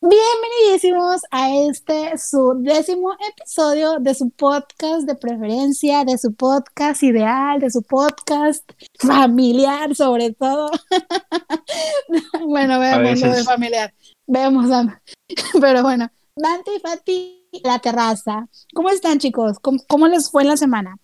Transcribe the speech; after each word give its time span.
Bienvenidísimos 0.00 1.22
a 1.32 1.52
este 1.52 2.16
su 2.18 2.54
décimo 2.60 3.16
episodio 3.32 3.98
de 3.98 4.14
su 4.14 4.30
podcast 4.30 5.08
de 5.08 5.16
preferencia, 5.16 6.04
de 6.04 6.16
su 6.16 6.36
podcast 6.36 7.02
ideal, 7.02 7.58
de 7.58 7.68
su 7.68 7.82
podcast 7.82 8.62
familiar 9.00 9.96
sobre 9.96 10.32
todo. 10.34 10.70
bueno, 12.46 12.78
vemos 12.78 13.20
lo 13.20 13.32
de 13.32 13.42
familiar, 13.42 13.92
vemos, 14.28 14.66
pero 15.60 15.82
bueno, 15.82 16.08
Dante 16.36 16.76
y 16.76 16.78
Fati, 16.78 17.48
la 17.64 17.80
terraza. 17.80 18.48
¿Cómo 18.72 18.90
están 18.90 19.18
chicos? 19.18 19.58
¿Cómo, 19.58 20.06
les 20.06 20.30
fue 20.30 20.42
en 20.42 20.48
la 20.48 20.56
semana? 20.56 20.96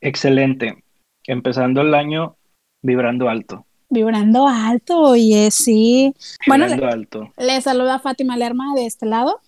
Excelente. 0.00 0.84
Empezando 1.26 1.80
el 1.80 1.92
año 1.94 2.36
vibrando 2.82 3.28
alto. 3.28 3.66
Vibrando 3.92 4.48
alto, 4.48 4.98
oye, 5.00 5.50
sí. 5.50 6.14
Bueno, 6.46 6.66
le, 6.66 6.82
alto. 6.82 7.30
le 7.36 7.60
saluda 7.60 7.98
Fátima 7.98 8.38
Lerma 8.38 8.74
de 8.74 8.86
este 8.86 9.04
lado. 9.04 9.42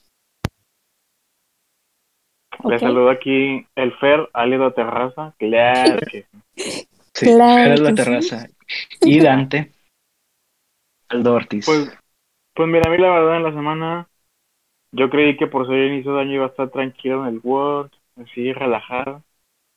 Le 2.63 2.79
saludo 2.79 3.09
aquí 3.09 3.67
el 3.75 3.93
Fer, 3.97 4.29
Álido 4.35 4.71
Terraza. 4.75 5.35
Claro 5.39 5.99
que 6.11 6.27
sí. 6.57 6.87
Fer 7.15 7.79
la 7.79 7.95
Terraza. 7.95 8.47
Y 9.01 9.21
Dante, 9.21 9.73
Aldo 11.09 11.35
Ortiz. 11.35 11.65
Pues, 11.65 11.91
pues 12.55 12.69
mira, 12.69 12.83
a 12.87 12.91
mí 12.91 12.99
la 12.99 13.11
verdad 13.11 13.37
en 13.37 13.43
la 13.45 13.53
semana 13.53 14.09
yo 14.93 15.09
creí 15.09 15.37
que 15.39 15.47
por 15.47 15.67
ser 15.67 15.91
inicio 15.91 16.15
de 16.15 16.21
año 16.21 16.35
iba 16.35 16.47
a 16.47 16.49
estar 16.49 16.69
tranquilo 16.71 17.27
en 17.27 17.35
el 17.35 17.41
Word, 17.43 17.91
así 18.23 18.53
relajado. 18.53 19.23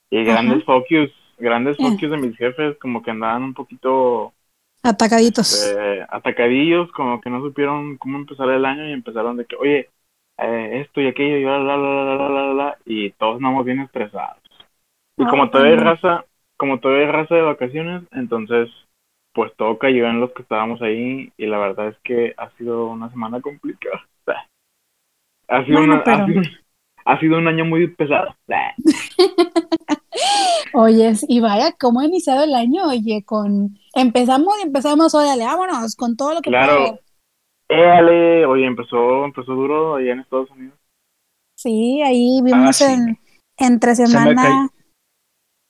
Y 0.09 0.23
grandes 0.23 0.64
focus, 0.66 1.12
grandes 1.38 1.78
focus 1.78 2.12
de 2.12 2.18
mis 2.18 2.38
jefes 2.38 2.78
como 2.80 3.02
que 3.02 3.12
andaban 3.12 3.44
un 3.44 3.54
poquito 3.54 4.34
Atacaditos. 4.84 5.54
Este, 5.54 6.05
atacadillos, 6.09 6.91
como 6.91 7.20
que 7.22 7.30
no 7.30 7.41
supieron 7.41 7.98
cómo 7.98 8.17
empezar 8.17 8.49
el 8.49 8.66
año 8.66 8.88
y 8.88 8.94
empezaron 8.94 9.38
de 9.38 9.45
que, 9.45 9.55
oye, 9.55 9.90
eh, 10.38 10.81
esto 10.86 11.02
y 11.02 11.08
aquello 11.08 11.38
y 11.38 11.44
la, 11.44 11.59
la, 11.59 11.77
la, 11.77 12.30
la, 12.30 12.53
la, 12.53 12.78
y 12.86 13.11
todos 13.11 13.38
andamos 13.38 13.66
bien 13.66 13.81
estresados. 13.81 14.42
Y 15.17 15.25
como 15.25 15.50
todavía 15.50 15.73
hay 15.73 15.80
raza, 15.80 16.25
como 16.58 16.80
todavía 16.80 17.08
hay 17.08 17.11
raza 17.11 17.36
de 17.36 17.42
vacaciones, 17.42 18.03
entonces 18.11 18.69
pues 19.34 19.52
todo 19.56 19.78
cayó 19.78 20.08
en 20.08 20.19
los 20.19 20.31
que 20.31 20.42
estábamos 20.42 20.81
ahí 20.81 21.31
y 21.38 21.45
la 21.45 21.59
verdad 21.59 21.89
es 21.89 21.97
que 22.03 22.34
ha 22.38 22.50
sido 22.58 22.88
una 22.88 23.09
semana 23.12 23.41
complicada. 23.41 24.06
Ha 25.50 25.64
sido, 25.64 25.81
una, 25.81 26.03
ha 27.06 27.19
sido 27.22 27.38
un 27.38 27.47
año 27.47 27.64
muy 27.64 27.88
pesado. 27.88 28.36
Oye, 30.73 31.14
y 31.28 31.40
vaya, 31.40 31.73
¿cómo 31.80 32.00
ha 32.00 32.06
iniciado 32.06 32.44
el 32.44 32.54
año? 32.54 32.88
Oye, 32.88 33.23
con 33.26 33.78
empezamos 33.94 34.54
y 34.59 34.68
empezamos, 34.68 35.14
órale, 35.16 35.46
vámonos, 35.46 35.96
con 35.96 36.16
todo 36.16 36.34
lo 36.34 36.42
que 36.42 36.50
Claro. 36.50 37.00
Éale, 37.70 38.46
oye, 38.46 38.66
empezó, 38.66 39.26
empezó 39.26 39.54
duro 39.54 39.96
allá 39.96 40.14
en 40.14 40.20
Estados 40.22 40.50
Unidos. 40.52 40.80
Sí, 41.56 42.02
ahí 42.02 42.40
vimos 42.44 42.82
ah, 42.82 42.94
en 42.94 43.20
entre 43.58 43.96
semana. 43.96 44.70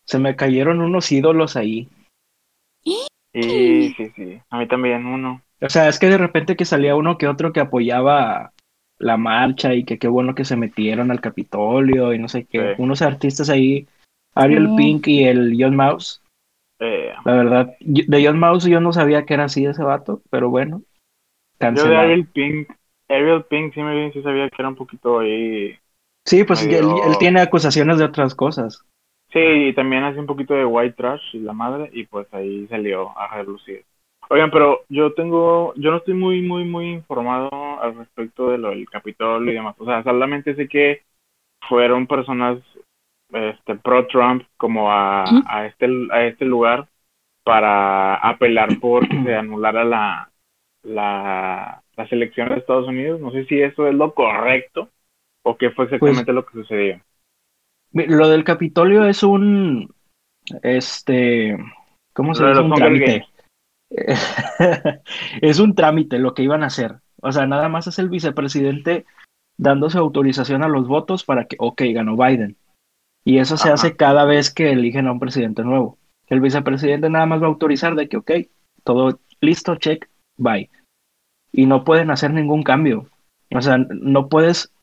Se 0.05 0.19
me, 0.19 0.35
cayeron 0.35 0.81
unos 0.81 1.11
ídolos 1.11 1.55
ahí. 1.55 1.89
Sí, 3.33 3.93
sí, 3.95 4.11
sí. 4.15 4.41
A 4.49 4.57
mí 4.57 4.67
también 4.67 5.05
uno. 5.05 5.43
O 5.61 5.69
sea, 5.69 5.89
es 5.89 5.99
que 5.99 6.07
de 6.07 6.17
repente 6.17 6.55
que 6.55 6.65
salía 6.65 6.95
uno 6.95 7.19
que 7.19 7.27
otro 7.27 7.53
que 7.53 7.59
apoyaba 7.59 8.51
la 8.97 9.17
marcha 9.17 9.75
y 9.75 9.83
que 9.83 9.99
qué 9.99 10.07
bueno 10.07 10.33
que 10.33 10.43
se 10.43 10.55
metieron 10.55 11.11
al 11.11 11.21
Capitolio 11.21 12.13
y 12.13 12.19
no 12.19 12.29
sé 12.29 12.45
qué. 12.45 12.73
Unos 12.79 13.03
artistas 13.03 13.51
ahí 13.51 13.87
Ariel 14.37 14.75
Pink 14.75 15.07
y 15.07 15.23
el 15.23 15.55
John 15.59 15.75
Mouse. 15.75 16.21
Eh, 16.79 17.11
la 17.25 17.33
verdad, 17.33 17.75
de 17.79 18.25
John 18.25 18.39
Mouse 18.39 18.65
yo 18.65 18.79
no 18.79 18.93
sabía 18.93 19.25
que 19.25 19.33
era 19.33 19.45
así 19.45 19.65
ese 19.65 19.83
vato, 19.83 20.21
pero 20.29 20.49
bueno. 20.49 20.81
Yo 21.59 21.87
de 21.87 21.97
Ariel 21.97 22.27
Pink, 22.27 22.69
Ariel 23.09 23.43
Pink 23.45 23.73
sí 23.73 23.81
me 23.81 24.11
sí 24.11 24.21
sabía 24.21 24.49
que 24.49 24.55
era 24.59 24.69
un 24.69 24.75
poquito 24.75 25.19
ahí. 25.19 25.75
Sí, 26.25 26.43
pues 26.43 26.65
él, 26.65 26.85
tiene 27.19 27.41
acusaciones 27.41 27.97
de 27.97 28.05
otras 28.05 28.35
cosas. 28.35 28.85
Sí, 29.31 29.39
y 29.39 29.73
también 29.73 30.03
hace 30.03 30.19
un 30.19 30.25
poquito 30.25 30.53
de 30.53 30.65
white 30.65 30.95
trash 30.95 31.21
y 31.33 31.39
la 31.39 31.53
madre, 31.53 31.89
y 31.93 32.05
pues 32.05 32.31
ahí 32.33 32.67
salió 32.67 33.17
a 33.17 33.35
relucir. 33.35 33.83
Oigan, 34.29 34.51
pero 34.51 34.81
yo 34.89 35.13
tengo, 35.13 35.73
yo 35.75 35.91
no 35.91 35.97
estoy 35.97 36.13
muy, 36.13 36.41
muy, 36.41 36.65
muy 36.65 36.91
informado 36.91 37.49
al 37.81 37.95
respecto 37.95 38.49
de 38.49 38.57
lo 38.57 38.69
del 38.69 38.89
Capitolio 38.89 39.51
y 39.51 39.55
demás. 39.55 39.75
O 39.79 39.85
sea, 39.85 40.03
solamente 40.03 40.53
sé 40.55 40.67
que 40.67 41.01
fueron 41.67 42.07
personas 42.07 42.59
este 43.31 43.75
pro 43.75 44.07
Trump 44.07 44.43
como 44.57 44.91
a, 44.91 45.25
a 45.47 45.65
este 45.65 45.87
a 46.11 46.25
este 46.25 46.45
lugar 46.45 46.87
para 47.43 48.15
apelar 48.15 48.79
por 48.79 49.07
que 49.07 49.23
se 49.23 49.35
anulara 49.35 49.83
la, 49.83 50.31
la 50.83 51.83
las 51.95 52.11
elecciones 52.11 52.53
de 52.53 52.59
Estados 52.59 52.87
Unidos. 52.87 53.19
No 53.19 53.31
sé 53.31 53.45
si 53.45 53.61
eso 53.61 53.87
es 53.87 53.95
lo 53.95 54.13
correcto 54.13 54.89
o 55.43 55.57
qué 55.57 55.71
fue 55.71 55.87
pues 55.87 56.11
exactamente 56.11 56.33
lo 56.33 56.45
que 56.45 56.53
sucedió. 56.53 57.01
Lo 57.93 58.29
del 58.29 58.43
Capitolio 58.43 59.05
es 59.05 59.23
un 59.23 59.93
este 60.61 61.57
¿cómo 62.13 62.35
se 62.35 62.45
dice? 62.47 62.61
Un 62.61 62.73
trámite. 62.73 63.25
es 65.41 65.59
un 65.59 65.75
trámite 65.75 66.19
lo 66.19 66.33
que 66.33 66.43
iban 66.43 66.63
a 66.63 66.67
hacer. 66.67 66.95
O 67.21 67.31
sea, 67.31 67.47
nada 67.47 67.69
más 67.69 67.87
es 67.87 67.99
el 67.99 68.09
vicepresidente 68.09 69.05
dándose 69.57 69.97
autorización 69.97 70.63
a 70.63 70.67
los 70.67 70.87
votos 70.87 71.23
para 71.23 71.45
que, 71.45 71.55
ok, 71.59 71.81
ganó 71.93 72.15
Biden. 72.15 72.57
Y 73.27 73.39
eso 73.39 73.57
se 73.57 73.69
hace 73.69 73.97
cada 73.97 74.23
vez 74.23 74.53
que 74.53 74.71
eligen 74.71 75.05
a 75.05 75.11
un 75.11 75.19
presidente 75.19 75.61
nuevo. 75.61 75.97
El 76.27 76.39
vicepresidente 76.39 77.09
nada 77.09 77.25
más 77.25 77.41
va 77.41 77.47
a 77.47 77.49
autorizar 77.49 77.93
de 77.95 78.07
que, 78.07 78.15
ok, 78.15 78.31
todo 78.85 79.19
listo, 79.41 79.75
check, 79.75 80.09
bye. 80.37 80.69
Y 81.51 81.65
no 81.65 81.83
pueden 81.83 82.09
hacer 82.09 82.31
ningún 82.31 82.63
cambio. 82.63 83.09
O 83.53 83.61
sea, 83.61 83.79
no 83.79 84.29
puedes 84.29 84.73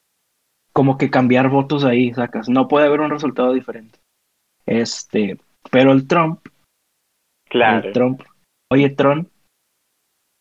como 0.74 0.98
que 0.98 1.08
cambiar 1.08 1.48
votos 1.48 1.84
ahí, 1.86 2.12
sacas. 2.12 2.50
No 2.50 2.68
puede 2.68 2.84
haber 2.84 3.00
un 3.00 3.08
resultado 3.08 3.54
diferente. 3.54 3.98
Este, 4.66 5.38
pero 5.70 5.92
el 5.92 6.06
Trump. 6.06 6.46
Claro. 7.48 7.86
El 7.86 7.92
Trump. 7.94 8.22
Oye, 8.70 8.90
Trump. 8.90 9.30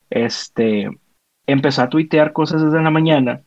Este, 0.09 0.89
empezó 1.47 1.83
a 1.83 1.89
tuitear 1.89 2.33
cosas 2.33 2.65
desde 2.65 2.83
la 2.83 2.91
mañana 2.91 3.42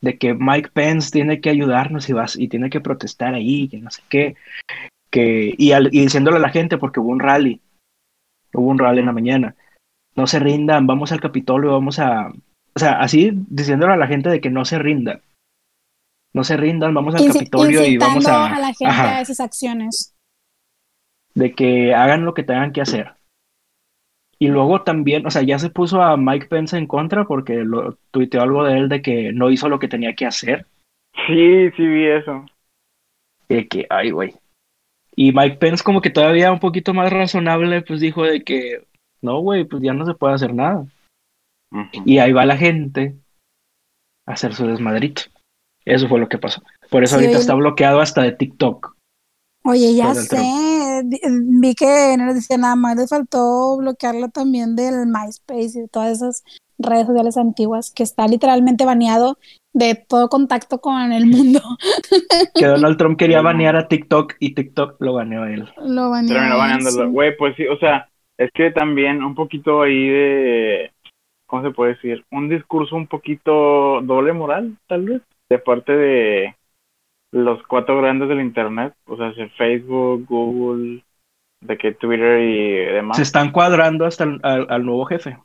de 0.00 0.18
que 0.18 0.34
Mike 0.34 0.70
Pence 0.72 1.10
tiene 1.10 1.40
que 1.40 1.50
ayudarnos 1.50 2.08
y, 2.08 2.12
vas, 2.12 2.36
y 2.36 2.48
tiene 2.48 2.70
que 2.70 2.80
protestar 2.80 3.34
ahí, 3.34 3.68
que 3.68 3.78
no 3.78 3.90
sé 3.90 4.02
qué, 4.08 4.36
que, 5.10 5.54
y, 5.56 5.72
y 5.72 6.00
diciéndole 6.00 6.36
a 6.36 6.40
la 6.40 6.50
gente, 6.50 6.78
porque 6.78 7.00
hubo 7.00 7.10
un 7.10 7.20
rally, 7.20 7.60
hubo 8.54 8.68
un 8.68 8.78
rally 8.78 9.00
en 9.00 9.06
la 9.06 9.12
mañana, 9.12 9.56
no 10.14 10.26
se 10.26 10.38
rindan, 10.38 10.86
vamos 10.86 11.12
al 11.12 11.20
Capitolio, 11.20 11.72
vamos 11.72 11.98
a, 11.98 12.28
o 12.28 12.78
sea, 12.78 13.00
así 13.00 13.32
diciéndole 13.48 13.94
a 13.94 13.96
la 13.96 14.06
gente 14.06 14.28
de 14.30 14.40
que 14.40 14.50
no 14.50 14.64
se 14.64 14.78
rinda, 14.78 15.20
no 16.32 16.44
se 16.44 16.56
rindan, 16.56 16.94
vamos 16.94 17.14
al 17.14 17.26
Capitolio 17.26 17.84
y 17.84 17.98
vamos 17.98 18.26
a... 18.26 18.54
a 18.54 18.60
la 18.60 18.72
gente 18.72 18.94
a 18.94 19.20
esas 19.20 19.40
acciones. 19.40 20.14
De 21.34 21.54
que 21.54 21.94
hagan 21.94 22.24
lo 22.24 22.34
que 22.34 22.42
tengan 22.42 22.72
que 22.72 22.80
hacer. 22.80 23.14
Y 24.40 24.48
luego 24.48 24.82
también, 24.82 25.26
o 25.26 25.30
sea, 25.30 25.42
ya 25.42 25.58
se 25.58 25.70
puso 25.70 26.00
a 26.00 26.16
Mike 26.16 26.46
Pence 26.46 26.76
en 26.76 26.86
contra 26.86 27.24
porque 27.24 27.56
lo 27.64 27.98
tuiteó 28.12 28.42
algo 28.42 28.64
de 28.64 28.78
él 28.78 28.88
de 28.88 29.02
que 29.02 29.32
no 29.32 29.50
hizo 29.50 29.68
lo 29.68 29.78
que 29.80 29.88
tenía 29.88 30.14
que 30.14 30.26
hacer. 30.26 30.66
Sí, 31.26 31.70
sí 31.76 31.86
vi 31.86 32.06
eso. 32.06 32.46
De 33.48 33.66
que, 33.66 33.86
ay, 33.90 34.10
güey. 34.10 34.34
Y 35.16 35.32
Mike 35.32 35.56
Pence 35.56 35.82
como 35.82 36.00
que 36.00 36.10
todavía 36.10 36.52
un 36.52 36.60
poquito 36.60 36.94
más 36.94 37.12
razonable, 37.12 37.82
pues 37.82 37.98
dijo 37.98 38.22
de 38.22 38.44
que, 38.44 38.84
no, 39.20 39.40
güey, 39.40 39.64
pues 39.64 39.82
ya 39.82 39.92
no 39.92 40.06
se 40.06 40.14
puede 40.14 40.34
hacer 40.34 40.54
nada. 40.54 40.86
Y 42.04 42.18
ahí 42.18 42.32
va 42.32 42.46
la 42.46 42.56
gente 42.56 43.16
a 44.26 44.32
hacer 44.34 44.54
su 44.54 44.66
desmadrito. 44.66 45.22
Eso 45.84 46.08
fue 46.08 46.20
lo 46.20 46.28
que 46.28 46.38
pasó. 46.38 46.62
Por 46.90 47.02
eso 47.02 47.16
ahorita 47.16 47.38
está 47.38 47.54
bloqueado 47.54 48.00
hasta 48.00 48.22
de 48.22 48.32
TikTok. 48.32 48.94
Oye, 49.64 49.94
ya 49.96 50.14
sé, 50.14 50.36
vi 51.04 51.74
que 51.74 52.16
no 52.18 52.26
le 52.26 52.34
decía 52.34 52.58
nada 52.58 52.76
más, 52.76 52.96
le 52.96 53.06
faltó 53.06 53.76
bloquearlo 53.78 54.28
también 54.28 54.76
del 54.76 55.06
MySpace 55.06 55.78
y 55.78 55.82
de 55.82 55.88
todas 55.88 56.16
esas 56.16 56.44
redes 56.78 57.06
sociales 57.06 57.36
antiguas, 57.36 57.92
que 57.94 58.02
está 58.02 58.26
literalmente 58.28 58.84
baneado 58.84 59.38
de 59.72 59.94
todo 59.94 60.28
contacto 60.28 60.80
con 60.80 61.12
el 61.12 61.26
mundo. 61.26 61.60
Que 62.54 62.66
Donald 62.66 62.96
Trump 62.96 63.18
quería 63.18 63.40
banear 63.42 63.76
a 63.76 63.88
TikTok 63.88 64.34
y 64.40 64.54
TikTok 64.54 64.96
lo 65.00 65.14
baneó 65.14 65.42
a 65.42 65.52
él. 65.52 65.68
Lo 65.78 66.10
baneó. 66.10 66.34
Terminó 66.34 66.58
baneándolo. 66.58 67.10
Güey, 67.10 67.36
pues 67.36 67.54
sí, 67.56 67.66
o 67.66 67.78
sea, 67.78 68.08
es 68.36 68.50
que 68.52 68.70
también 68.70 69.22
un 69.22 69.34
poquito 69.34 69.82
ahí 69.82 70.08
de, 70.08 70.92
¿cómo 71.46 71.62
se 71.62 71.70
puede 71.70 71.94
decir? 71.94 72.24
Un 72.30 72.48
discurso 72.48 72.96
un 72.96 73.06
poquito 73.06 74.00
doble 74.02 74.32
moral, 74.32 74.76
tal 74.86 75.04
vez, 75.04 75.22
de 75.48 75.58
parte 75.58 75.92
de, 75.92 76.56
los 77.32 77.62
cuatro 77.66 77.98
grandes 77.98 78.28
del 78.28 78.40
internet, 78.40 78.94
o 79.06 79.16
sea, 79.16 79.32
Facebook, 79.56 80.26
Google, 80.26 81.04
de 81.60 81.78
que 81.78 81.92
Twitter 81.92 82.40
y 82.40 82.94
demás. 82.94 83.16
Se 83.16 83.22
están 83.22 83.52
cuadrando 83.52 84.06
hasta 84.06 84.24
el, 84.24 84.40
al, 84.42 84.84
nuevo 84.84 85.04
jefe. 85.06 85.38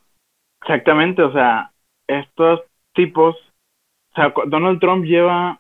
Exactamente, 0.62 1.24
o 1.24 1.32
sea, 1.34 1.72
estos 2.08 2.62
tipos, 2.94 3.36
o 3.36 4.16
sea, 4.16 4.34
Donald 4.48 4.80
Trump 4.80 5.06
lleva 5.06 5.60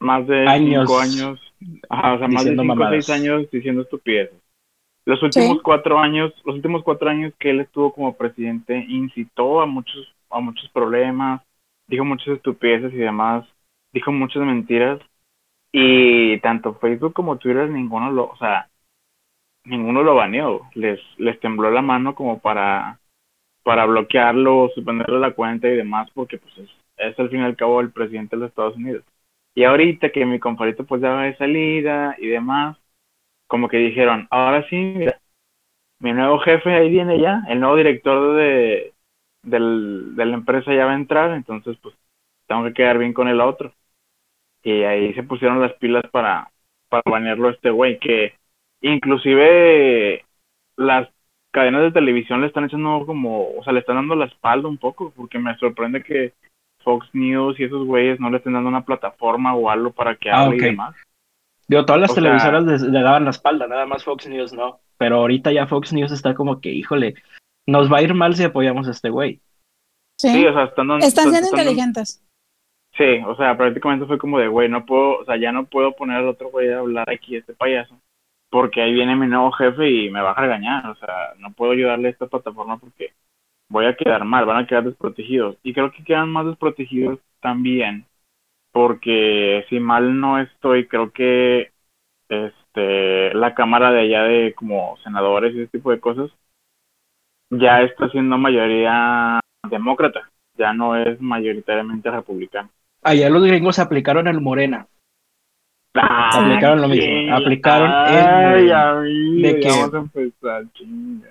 más 0.00 0.26
de 0.26 0.48
años 0.48 0.88
cinco 0.88 0.98
años, 0.98 1.54
o 1.88 2.18
sea, 2.18 2.28
más 2.28 2.44
de 2.44 2.56
cinco 2.56 2.72
o 2.72 2.88
seis 2.88 3.10
años 3.10 3.50
diciendo 3.50 3.82
estupideces. 3.82 4.42
Los 5.04 5.22
últimos 5.22 5.60
cuatro 5.62 5.98
años, 5.98 6.32
los 6.44 6.56
últimos 6.56 6.82
cuatro 6.84 7.10
años 7.10 7.32
que 7.38 7.50
él 7.50 7.60
estuvo 7.60 7.92
como 7.92 8.16
presidente, 8.16 8.84
incitó 8.88 9.60
a 9.60 9.66
muchos, 9.66 10.14
a 10.30 10.38
muchos 10.38 10.68
problemas, 10.70 11.42
dijo 11.88 12.04
muchas 12.04 12.28
estupideces 12.28 12.92
y 12.92 12.98
demás, 12.98 13.44
dijo 13.92 14.12
muchas 14.12 14.42
mentiras. 14.44 15.00
Y 15.72 16.38
tanto 16.40 16.74
Facebook 16.76 17.14
como 17.14 17.38
Twitter, 17.38 17.68
ninguno 17.70 18.10
lo, 18.10 18.26
o 18.30 18.36
sea, 18.36 18.68
ninguno 19.64 20.02
lo 20.02 20.14
baneó. 20.14 20.62
Les, 20.74 21.00
les 21.18 21.38
tembló 21.40 21.70
la 21.70 21.82
mano 21.82 22.14
como 22.14 22.40
para, 22.40 23.00
para 23.64 23.86
bloquearlo, 23.86 24.70
suspenderle 24.74 25.20
la 25.20 25.32
cuenta 25.34 25.68
y 25.68 25.76
demás, 25.76 26.10
porque 26.14 26.38
pues 26.38 26.56
es, 26.58 26.70
es 26.98 27.18
al 27.18 27.30
fin 27.30 27.40
y 27.40 27.44
al 27.44 27.56
cabo 27.56 27.80
el 27.80 27.92
presidente 27.92 28.36
de 28.36 28.40
los 28.42 28.50
Estados 28.50 28.76
Unidos. 28.76 29.04
Y 29.54 29.64
ahorita 29.64 30.10
que 30.10 30.26
mi 30.26 30.38
compadrito 30.40 30.84
pues 30.86 31.02
ya 31.02 31.10
va 31.10 31.24
de 31.24 31.36
salida 31.36 32.16
y 32.18 32.28
demás, 32.28 32.78
como 33.48 33.68
que 33.68 33.78
dijeron, 33.78 34.28
ahora 34.30 34.66
sí, 34.68 34.76
mira, 34.76 35.18
mi 36.00 36.12
nuevo 36.12 36.38
jefe 36.40 36.74
ahí 36.74 36.90
viene 36.90 37.20
ya, 37.20 37.42
el 37.48 37.60
nuevo 37.60 37.76
director 37.76 38.36
de, 38.36 38.94
del, 39.42 40.14
de 40.16 40.26
la 40.26 40.34
empresa 40.34 40.74
ya 40.74 40.86
va 40.86 40.92
a 40.92 40.96
entrar, 40.96 41.32
entonces 41.32 41.76
pues 41.82 41.94
tengo 42.48 42.64
que 42.64 42.74
quedar 42.74 42.98
bien 42.98 43.12
con 43.12 43.28
el 43.28 43.40
otro. 43.40 43.72
Y 44.62 44.82
ahí 44.82 45.12
se 45.14 45.22
pusieron 45.22 45.60
las 45.60 45.72
pilas 45.74 46.04
para, 46.10 46.50
para 46.88 47.02
banearlo 47.04 47.48
a 47.48 47.52
este 47.52 47.70
güey, 47.70 47.98
que 47.98 48.34
inclusive 48.80 50.24
las 50.76 51.08
cadenas 51.50 51.82
de 51.82 51.92
televisión 51.92 52.40
le 52.40 52.46
están 52.46 52.64
echando 52.64 53.04
como, 53.06 53.50
o 53.56 53.64
sea, 53.64 53.72
le 53.72 53.80
están 53.80 53.96
dando 53.96 54.14
la 54.14 54.26
espalda 54.26 54.68
un 54.68 54.78
poco, 54.78 55.12
porque 55.14 55.38
me 55.38 55.56
sorprende 55.58 56.02
que 56.02 56.32
Fox 56.82 57.08
News 57.12 57.58
y 57.58 57.64
esos 57.64 57.86
güeyes 57.86 58.18
no 58.20 58.30
le 58.30 58.38
estén 58.38 58.54
dando 58.54 58.68
una 58.68 58.84
plataforma 58.84 59.54
o 59.54 59.70
algo 59.70 59.92
para 59.92 60.16
que 60.16 60.30
ah, 60.30 60.42
hable 60.42 60.56
y 60.56 60.60
demás. 60.60 60.94
Digo, 61.68 61.84
todas 61.84 62.00
las 62.00 62.14
televisoras 62.14 62.64
le, 62.64 63.00
daban 63.00 63.24
la 63.24 63.30
espalda, 63.30 63.66
nada 63.66 63.86
más 63.86 64.04
Fox 64.04 64.26
News 64.26 64.52
no. 64.52 64.80
Pero 64.98 65.16
ahorita 65.16 65.52
ya 65.52 65.66
Fox 65.66 65.92
News 65.92 66.12
está 66.12 66.34
como 66.34 66.60
que, 66.60 66.70
híjole, 66.70 67.14
nos 67.66 67.92
va 67.92 67.98
a 67.98 68.02
ir 68.02 68.14
mal 68.14 68.34
si 68.34 68.44
apoyamos 68.44 68.88
a 68.88 68.90
este 68.90 69.10
güey. 69.10 69.40
Sí, 70.18 70.46
o 70.46 70.52
sea, 70.52 70.64
están, 70.64 70.90
están 71.02 71.30
siendo 71.30 71.48
inteligentes. 71.48 72.22
Sí, 72.96 73.04
o 73.26 73.34
sea, 73.36 73.56
prácticamente 73.56 74.06
fue 74.06 74.18
como 74.18 74.38
de, 74.38 74.48
güey, 74.48 74.68
no 74.68 74.84
puedo, 74.84 75.18
o 75.20 75.24
sea, 75.24 75.36
ya 75.36 75.50
no 75.50 75.64
puedo 75.66 75.92
poner 75.92 76.18
al 76.18 76.28
otro 76.28 76.50
güey 76.50 76.70
a 76.70 76.80
hablar 76.80 77.08
aquí, 77.08 77.36
este 77.36 77.54
payaso, 77.54 77.98
porque 78.50 78.82
ahí 78.82 78.92
viene 78.92 79.16
mi 79.16 79.26
nuevo 79.26 79.50
jefe 79.52 79.90
y 79.90 80.10
me 80.10 80.20
va 80.20 80.32
a 80.32 80.40
regañar, 80.40 80.86
o 80.88 80.94
sea, 80.96 81.32
no 81.38 81.52
puedo 81.52 81.72
ayudarle 81.72 82.08
a 82.08 82.10
esta 82.10 82.26
plataforma 82.26 82.76
porque 82.78 83.14
voy 83.68 83.86
a 83.86 83.96
quedar 83.96 84.24
mal, 84.24 84.46
van 84.46 84.64
a 84.64 84.66
quedar 84.66 84.84
desprotegidos. 84.84 85.56
Y 85.62 85.74
creo 85.74 85.92
que 85.92 86.04
quedan 86.04 86.30
más 86.30 86.46
desprotegidos 86.46 87.20
también, 87.40 88.06
porque 88.72 89.64
si 89.70 89.80
mal 89.80 90.20
no 90.20 90.40
estoy, 90.40 90.88
creo 90.88 91.12
que 91.12 91.72
este 92.28 93.34
la 93.34 93.54
cámara 93.54 93.92
de 93.92 94.00
allá 94.02 94.24
de 94.24 94.54
como 94.54 94.96
senadores 95.04 95.54
y 95.54 95.62
ese 95.62 95.72
tipo 95.72 95.90
de 95.92 96.00
cosas 96.00 96.30
ya 97.50 97.82
está 97.82 98.08
siendo 98.10 98.38
mayoría 98.38 99.40
demócrata, 99.68 100.30
ya 100.56 100.72
no 100.72 100.96
es 100.96 101.20
mayoritariamente 101.20 102.10
republicano. 102.10 102.70
Allá 103.02 103.28
los 103.30 103.44
gringos 103.44 103.78
aplicaron 103.78 104.28
el 104.28 104.40
Morena. 104.40 104.86
aplicaron 105.94 106.80
lo 106.80 106.88
mismo. 106.88 107.34
Aplicaron 107.34 107.90
el 108.14 109.42
de 109.42 109.60
que... 109.60 109.68
vamos 109.68 109.94
a 109.94 109.98
empezar, 109.98 110.64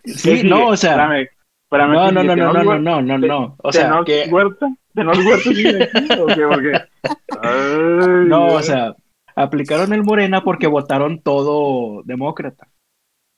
Sí, 0.05 0.43
no, 0.43 0.67
o 0.67 0.77
sea, 0.77 0.97
no, 0.97 2.11
no, 2.11 2.11
no, 2.11 2.23
no, 2.23 2.35
no, 2.35 2.63
no, 2.63 2.79
no, 2.79 3.01
no, 3.01 3.17
no, 3.17 3.55
O 3.59 3.71
sea, 3.71 4.01
que... 4.05 4.27
Huerta, 4.29 4.67
de 4.93 5.03
no 5.03 5.11
Huerta, 5.11 6.21
¿o 6.21 6.27
qué? 6.27 6.73
no, 8.27 8.47
o 8.47 8.61
sea, 8.61 8.93
aplicaron 9.35 9.93
el 9.93 10.03
Morena 10.03 10.43
porque 10.43 10.67
votaron 10.67 11.21
todo 11.21 12.03
demócrata. 12.03 12.67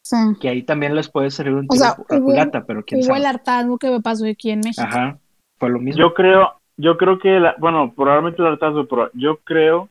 Sí. 0.03 0.17
Que 0.41 0.49
ahí 0.49 0.63
también 0.63 0.95
les 0.95 1.07
puede 1.09 1.31
servir 1.31 1.53
un 1.53 1.67
tiro 1.67 1.85
o 1.85 2.65
pero 2.67 2.83
quién 2.83 3.05
hubo 3.05 3.15
el 3.15 3.25
hartazgo 3.25 3.77
que 3.77 3.89
me 3.89 4.01
pasó 4.01 4.25
aquí 4.25 4.51
en 4.51 4.59
México. 4.59 4.85
Ajá, 4.85 5.17
fue 5.57 5.69
lo 5.69 5.79
mismo. 5.79 6.01
Yo 6.01 6.13
creo, 6.13 6.59
yo 6.77 6.97
creo 6.97 7.19
que, 7.19 7.39
la, 7.39 7.55
bueno, 7.59 7.93
probablemente 7.95 8.41
el 8.41 8.47
hartazgo, 8.47 8.85
pero 8.85 9.09
yo 9.13 9.37
creo 9.37 9.89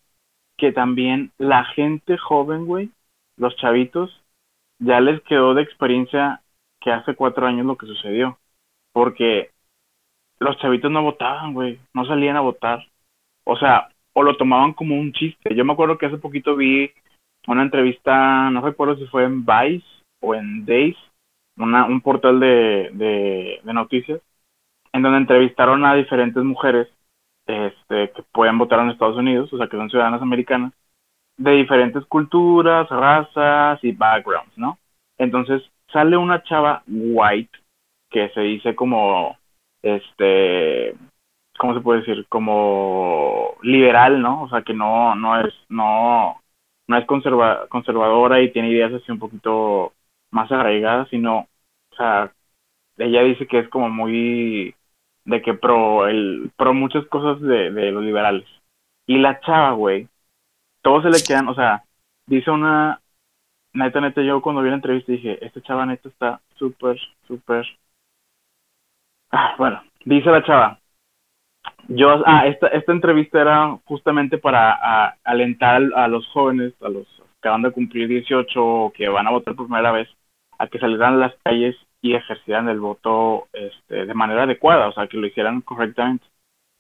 que 0.56 0.72
también 0.72 1.32
la 1.38 1.64
gente 1.64 2.18
joven, 2.18 2.66
güey, 2.66 2.90
los 3.36 3.56
chavitos, 3.56 4.22
ya 4.78 5.00
les 5.00 5.20
quedó 5.22 5.54
de 5.54 5.62
experiencia 5.62 6.42
que 6.80 6.90
hace 6.90 7.14
cuatro 7.14 7.46
años 7.46 7.66
lo 7.66 7.76
que 7.76 7.86
sucedió. 7.86 8.38
Porque 8.92 9.50
los 10.38 10.58
chavitos 10.58 10.90
no 10.90 11.02
votaban, 11.02 11.54
güey, 11.54 11.78
no 11.94 12.04
salían 12.04 12.36
a 12.36 12.40
votar. 12.40 12.84
O 13.44 13.56
sea, 13.56 13.88
o 14.12 14.22
lo 14.22 14.36
tomaban 14.36 14.72
como 14.72 14.98
un 14.98 15.12
chiste. 15.12 15.54
Yo 15.54 15.64
me 15.64 15.72
acuerdo 15.72 15.98
que 15.98 16.06
hace 16.06 16.18
poquito 16.18 16.56
vi 16.56 16.90
una 17.46 17.62
entrevista, 17.62 18.50
no 18.50 18.60
recuerdo 18.60 18.96
si 18.96 19.06
fue 19.06 19.24
en 19.24 19.44
Vice 19.44 19.86
o 20.20 20.34
en 20.34 20.64
Days, 20.64 20.96
una, 21.56 21.86
un 21.86 22.00
portal 22.00 22.40
de, 22.40 22.90
de, 22.92 23.60
de 23.62 23.72
noticias, 23.72 24.20
en 24.92 25.02
donde 25.02 25.18
entrevistaron 25.18 25.84
a 25.84 25.94
diferentes 25.94 26.42
mujeres 26.42 26.88
este, 27.46 28.12
que 28.12 28.22
pueden 28.32 28.58
votar 28.58 28.80
en 28.80 28.90
Estados 28.90 29.16
Unidos, 29.16 29.52
o 29.52 29.58
sea, 29.58 29.68
que 29.68 29.76
son 29.76 29.90
ciudadanas 29.90 30.22
americanas, 30.22 30.72
de 31.36 31.52
diferentes 31.52 32.04
culturas, 32.06 32.88
razas 32.88 33.82
y 33.82 33.92
backgrounds, 33.92 34.56
¿no? 34.56 34.78
Entonces, 35.18 35.62
sale 35.92 36.16
una 36.16 36.42
chava 36.42 36.82
white 36.86 37.58
que 38.10 38.28
se 38.30 38.40
dice 38.40 38.74
como 38.74 39.36
este 39.82 40.94
cómo 41.58 41.74
se 41.74 41.80
puede 41.80 42.00
decir 42.00 42.26
como 42.28 43.56
liberal 43.62 44.20
no 44.22 44.42
o 44.44 44.48
sea 44.48 44.62
que 44.62 44.74
no 44.74 45.14
no 45.14 45.40
es 45.40 45.54
no 45.68 46.40
no 46.88 46.98
es 46.98 47.06
conserva, 47.06 47.66
conservadora 47.68 48.40
y 48.42 48.52
tiene 48.52 48.70
ideas 48.70 48.92
así 48.92 49.10
un 49.12 49.18
poquito 49.18 49.92
más 50.30 50.50
arraigadas 50.52 51.08
sino 51.10 51.48
o 51.92 51.96
sea 51.96 52.32
ella 52.98 53.22
dice 53.22 53.46
que 53.46 53.60
es 53.60 53.68
como 53.68 53.88
muy 53.88 54.74
de 55.24 55.42
que 55.42 55.54
pro 55.54 56.06
el 56.06 56.50
pro 56.56 56.74
muchas 56.74 57.06
cosas 57.06 57.40
de, 57.40 57.70
de 57.70 57.92
los 57.92 58.04
liberales. 58.04 58.46
Y 59.06 59.18
la 59.18 59.40
chava 59.40 59.72
güey 59.72 60.08
todos 60.82 61.02
se 61.04 61.10
le 61.10 61.22
quedan 61.22 61.48
o 61.48 61.54
sea 61.54 61.84
dice 62.26 62.50
una 62.50 63.02
neta, 63.74 64.00
neta, 64.00 64.22
yo 64.22 64.42
cuando 64.42 64.62
vi 64.62 64.68
la 64.68 64.76
entrevista 64.76 65.12
dije, 65.12 65.44
este 65.44 65.62
chava 65.62 65.86
neta 65.86 66.08
está 66.08 66.40
súper, 66.56 66.98
súper... 67.26 67.66
Ah, 69.30 69.54
bueno, 69.58 69.82
dice 70.04 70.30
la 70.30 70.44
chava, 70.44 70.78
yo, 71.88 72.22
ah, 72.26 72.46
esta, 72.46 72.68
esta 72.68 72.92
entrevista 72.92 73.40
era 73.40 73.78
justamente 73.84 74.38
para 74.38 75.16
alentar 75.24 75.82
a 75.94 76.06
los 76.08 76.26
jóvenes, 76.28 76.74
a 76.82 76.88
los 76.88 77.06
que 77.40 77.48
van 77.48 77.64
a 77.64 77.70
cumplir 77.70 78.08
18 78.08 78.64
o 78.64 78.92
que 78.92 79.08
van 79.08 79.26
a 79.26 79.30
votar 79.30 79.54
por 79.54 79.66
primera 79.66 79.90
vez, 79.90 80.08
a 80.58 80.66
que 80.68 80.78
salieran 80.78 81.14
a 81.14 81.16
las 81.16 81.34
calles 81.42 81.76
y 82.02 82.14
ejercieran 82.14 82.68
el 82.68 82.80
voto 82.80 83.48
este, 83.52 84.06
de 84.06 84.14
manera 84.14 84.42
adecuada, 84.42 84.88
o 84.88 84.92
sea, 84.92 85.06
que 85.06 85.16
lo 85.16 85.26
hicieran 85.26 85.62
correctamente. 85.62 86.26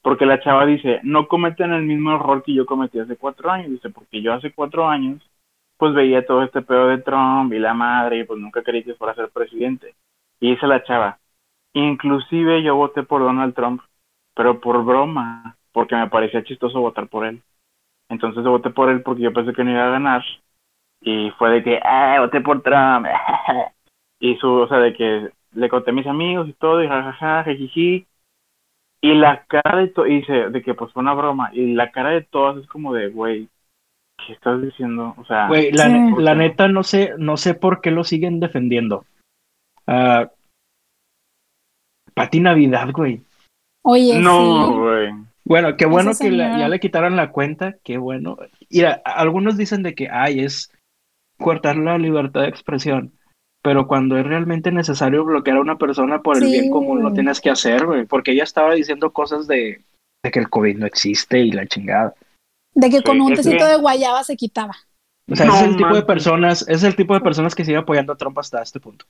Porque 0.02 0.26
la 0.26 0.40
chava 0.40 0.66
dice, 0.66 1.00
no 1.04 1.28
cometen 1.28 1.72
el 1.72 1.84
mismo 1.84 2.16
error 2.16 2.42
que 2.42 2.54
yo 2.54 2.66
cometí 2.66 2.98
hace 2.98 3.16
cuatro 3.16 3.50
años, 3.50 3.70
dice, 3.70 3.88
porque 3.90 4.20
yo 4.20 4.32
hace 4.34 4.52
cuatro 4.52 4.88
años 4.88 5.22
pues 5.78 5.94
veía 5.94 6.24
todo 6.26 6.44
este 6.44 6.62
pedo 6.62 6.88
de 6.88 6.98
Trump 6.98 7.52
y 7.52 7.58
la 7.58 7.74
madre 7.74 8.18
y 8.18 8.24
pues 8.24 8.38
nunca 8.40 8.62
quería 8.62 8.84
que 8.84 8.94
fuera 8.94 9.14
a 9.14 9.16
ser 9.16 9.30
presidente. 9.30 9.94
Y 10.40 10.50
dice 10.52 10.66
la 10.68 10.84
chava, 10.84 11.18
inclusive 11.72 12.62
yo 12.62 12.76
voté 12.76 13.02
por 13.02 13.20
Donald 13.22 13.54
Trump, 13.54 13.82
pero 14.34 14.60
por 14.60 14.84
broma, 14.84 15.56
porque 15.72 15.96
me 15.96 16.08
parecía 16.08 16.44
chistoso 16.44 16.80
votar 16.80 17.08
por 17.08 17.26
él. 17.26 17.42
Entonces 18.08 18.44
voté 18.44 18.70
por 18.70 18.90
él 18.90 19.02
porque 19.02 19.22
yo 19.22 19.32
pensé 19.32 19.52
que 19.52 19.64
no 19.64 19.72
iba 19.72 19.86
a 19.86 19.90
ganar. 19.90 20.22
Y 21.00 21.30
fue 21.32 21.50
de 21.50 21.62
que, 21.64 21.80
ah, 21.82 22.18
voté 22.20 22.40
por 22.40 22.62
Trump. 22.62 23.06
y 24.22 24.36
su, 24.36 24.48
o 24.48 24.68
sea, 24.68 24.78
de 24.78 24.94
que 24.94 25.30
le 25.52 25.68
conté 25.68 25.90
a 25.90 25.94
mis 25.94 26.06
amigos 26.06 26.48
y 26.48 26.52
todo, 26.52 26.82
y 26.82 26.88
jajaja, 26.88 27.44
jijiji. 27.44 28.06
Y 29.02 29.14
la 29.14 29.44
cara 29.46 29.78
de 29.78 29.88
todo, 29.88 30.06
y 30.06 30.20
dice, 30.20 30.48
de 30.48 30.62
que 30.62 30.74
pues 30.74 30.92
fue 30.92 31.02
una 31.02 31.12
broma. 31.12 31.50
Y 31.52 31.74
la 31.74 31.90
cara 31.90 32.10
de 32.10 32.22
todas 32.22 32.56
es 32.58 32.68
como 32.68 32.94
de, 32.94 33.08
güey, 33.08 33.48
¿Qué 34.26 34.34
estás 34.34 34.62
diciendo? 34.62 35.14
O 35.18 35.24
sea, 35.24 35.48
la, 35.48 36.34
neta 36.34 36.68
no 36.68 36.82
sé, 36.82 37.14
no 37.18 37.36
sé 37.36 37.54
por 37.54 37.80
qué 37.80 37.90
lo 37.90 38.04
siguen 38.04 38.40
defendiendo. 38.40 39.04
Uh, 39.86 40.28
Pati 42.14 42.40
Navidad, 42.40 42.90
güey. 42.92 43.22
Oye, 43.82 44.20
no, 44.20 44.78
güey. 44.78 45.12
Bueno, 45.44 45.76
qué 45.76 45.86
bueno 45.86 46.12
que 46.18 46.36
ya 46.36 46.68
le 46.68 46.78
quitaron 46.78 47.16
la 47.16 47.32
cuenta, 47.32 47.76
qué 47.82 47.98
bueno. 47.98 48.38
Y 48.68 48.82
algunos 49.04 49.56
dicen 49.56 49.82
de 49.82 49.94
que, 49.94 50.08
ay, 50.08 50.40
es 50.40 50.72
cortar 51.38 51.76
la 51.76 51.98
libertad 51.98 52.42
de 52.42 52.48
expresión. 52.48 53.12
Pero 53.62 53.86
cuando 53.86 54.16
es 54.16 54.26
realmente 54.26 54.72
necesario 54.72 55.24
bloquear 55.24 55.58
a 55.58 55.60
una 55.60 55.78
persona 55.78 56.20
por 56.20 56.36
el 56.36 56.44
bien 56.44 56.70
común, 56.70 57.02
lo 57.02 57.12
tienes 57.12 57.40
que 57.40 57.50
hacer, 57.50 57.86
güey. 57.86 58.06
Porque 58.06 58.32
ella 58.32 58.42
estaba 58.42 58.74
diciendo 58.74 59.12
cosas 59.12 59.46
de, 59.46 59.82
de 60.24 60.30
que 60.30 60.40
el 60.40 60.50
COVID 60.50 60.78
no 60.78 60.86
existe 60.86 61.38
y 61.40 61.52
la 61.52 61.66
chingada. 61.66 62.14
De 62.74 62.90
que 62.90 63.02
con 63.02 63.20
un 63.20 63.34
tecito 63.34 63.64
de 63.64 63.76
guayaba 63.76 64.24
se 64.24 64.36
quitaba. 64.36 64.74
O 65.30 65.36
sea, 65.36 65.46
es 65.46 65.62
el 65.62 65.76
tipo 65.76 65.94
de 65.94 66.02
personas, 66.02 66.68
es 66.68 66.82
el 66.82 66.96
tipo 66.96 67.14
de 67.14 67.20
personas 67.20 67.54
que 67.54 67.64
sigue 67.64 67.76
apoyando 67.76 68.12
a 68.12 68.16
Trump 68.16 68.38
hasta 68.38 68.62
este 68.62 68.80
punto. 68.80 69.06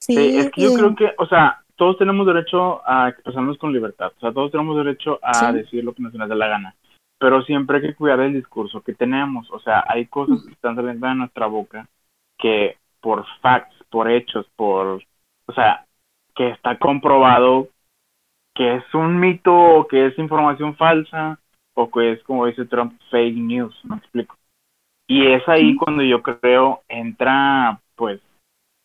Sí, 0.00 0.36
es 0.36 0.50
que 0.50 0.62
yo 0.62 0.74
creo 0.74 0.94
que, 0.94 1.12
o 1.18 1.26
sea, 1.26 1.62
todos 1.76 1.98
tenemos 1.98 2.26
derecho 2.26 2.86
a 2.88 3.08
expresarnos 3.08 3.58
con 3.58 3.72
libertad, 3.72 4.12
o 4.16 4.20
sea, 4.20 4.32
todos 4.32 4.50
tenemos 4.50 4.76
derecho 4.76 5.18
a 5.22 5.52
decir 5.52 5.84
lo 5.84 5.94
que 5.94 6.02
nos 6.02 6.12
dé 6.12 6.34
la 6.34 6.48
gana, 6.48 6.74
pero 7.18 7.42
siempre 7.42 7.78
hay 7.78 7.82
que 7.82 7.94
cuidar 7.94 8.20
el 8.20 8.34
discurso 8.34 8.82
que 8.82 8.94
tenemos, 8.94 9.50
o 9.50 9.58
sea, 9.60 9.84
hay 9.88 10.06
cosas 10.06 10.42
que 10.44 10.52
están 10.52 10.76
saliendo 10.76 11.06
de 11.06 11.14
nuestra 11.14 11.46
boca 11.46 11.88
que 12.38 12.76
por 13.00 13.24
facts, 13.40 13.75
por 13.90 14.10
hechos, 14.10 14.46
por, 14.56 15.02
o 15.46 15.52
sea, 15.52 15.86
que 16.34 16.50
está 16.50 16.78
comprobado 16.78 17.68
que 18.54 18.76
es 18.76 18.94
un 18.94 19.20
mito 19.20 19.54
o 19.54 19.86
que 19.86 20.06
es 20.06 20.18
información 20.18 20.76
falsa 20.76 21.38
o 21.74 21.90
que 21.90 22.12
es, 22.12 22.22
como 22.24 22.46
dice 22.46 22.64
Trump, 22.64 22.98
fake 23.10 23.36
news, 23.36 23.78
me 23.84 23.96
explico. 23.96 24.36
Y 25.06 25.26
es 25.26 25.46
ahí 25.48 25.76
cuando 25.76 26.02
yo 26.02 26.22
creo 26.22 26.82
entra, 26.88 27.80
pues, 27.94 28.20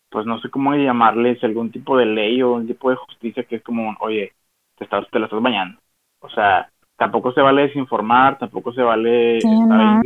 pues 0.09 0.25
no 0.25 0.39
sé 0.41 0.49
cómo 0.49 0.75
llamarles, 0.75 1.43
algún 1.43 1.71
tipo 1.71 1.97
de 1.97 2.05
ley 2.05 2.41
o 2.41 2.53
un 2.53 2.67
tipo 2.67 2.89
de 2.89 2.97
justicia 2.97 3.43
que 3.43 3.55
es 3.55 3.63
como, 3.63 3.95
oye, 4.01 4.33
te, 4.77 4.83
estás, 4.83 5.09
te 5.09 5.19
la 5.19 5.25
estás 5.25 5.41
bañando. 5.41 5.79
O 6.19 6.29
sea, 6.29 6.69
tampoco 6.97 7.31
se 7.31 7.41
vale 7.41 7.63
desinformar, 7.63 8.37
tampoco 8.37 8.73
se 8.73 8.83
vale 8.83 9.37
estar 9.37 10.01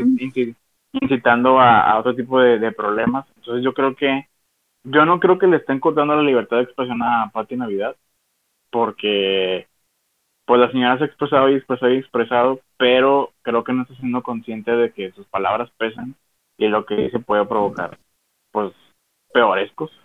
incitando 0.94 1.60
a, 1.60 1.98
otro 1.98 2.16
tipo 2.16 2.40
de, 2.40 2.72
problemas. 2.72 3.26
Entonces 3.36 3.64
yo 3.64 3.74
creo 3.74 3.96
que, 3.96 4.28
yo 4.86 5.06
no 5.06 5.20
creo 5.20 5.38
que 5.38 5.48
le 5.48 5.58
estén 5.58 5.80
cortando 5.80 6.16
la 6.16 6.24
libertad 6.24 6.58
de 6.58 6.64
expresión 6.64 7.02
a 7.02 7.30
Pati 7.34 7.58
Navidad, 7.58 7.96
porque 8.72 9.68
pues 10.46 10.62
la 10.62 10.72
señora 10.72 10.98
se 10.98 11.06
ha 11.06 11.08
expresado 11.08 11.50
y 11.50 11.56
expresado 11.56 11.92
y 11.92 11.98
expresado, 11.98 12.62
pero 12.78 13.34
creo 13.42 13.64
que 13.64 13.74
no 13.74 13.82
está 13.82 13.96
siendo 13.96 14.22
consciente 14.22 14.72
de 14.72 14.92
que 14.92 15.12
sus 15.12 15.26
palabras 15.28 15.72
pesan 15.78 16.16
y 16.58 16.68
lo 16.68 16.86
que 16.86 16.96
dice 16.96 17.20
puede 17.20 17.46
provocar, 17.46 17.98
pues, 18.52 18.74
peores 19.34 19.72
cosas. 19.74 19.98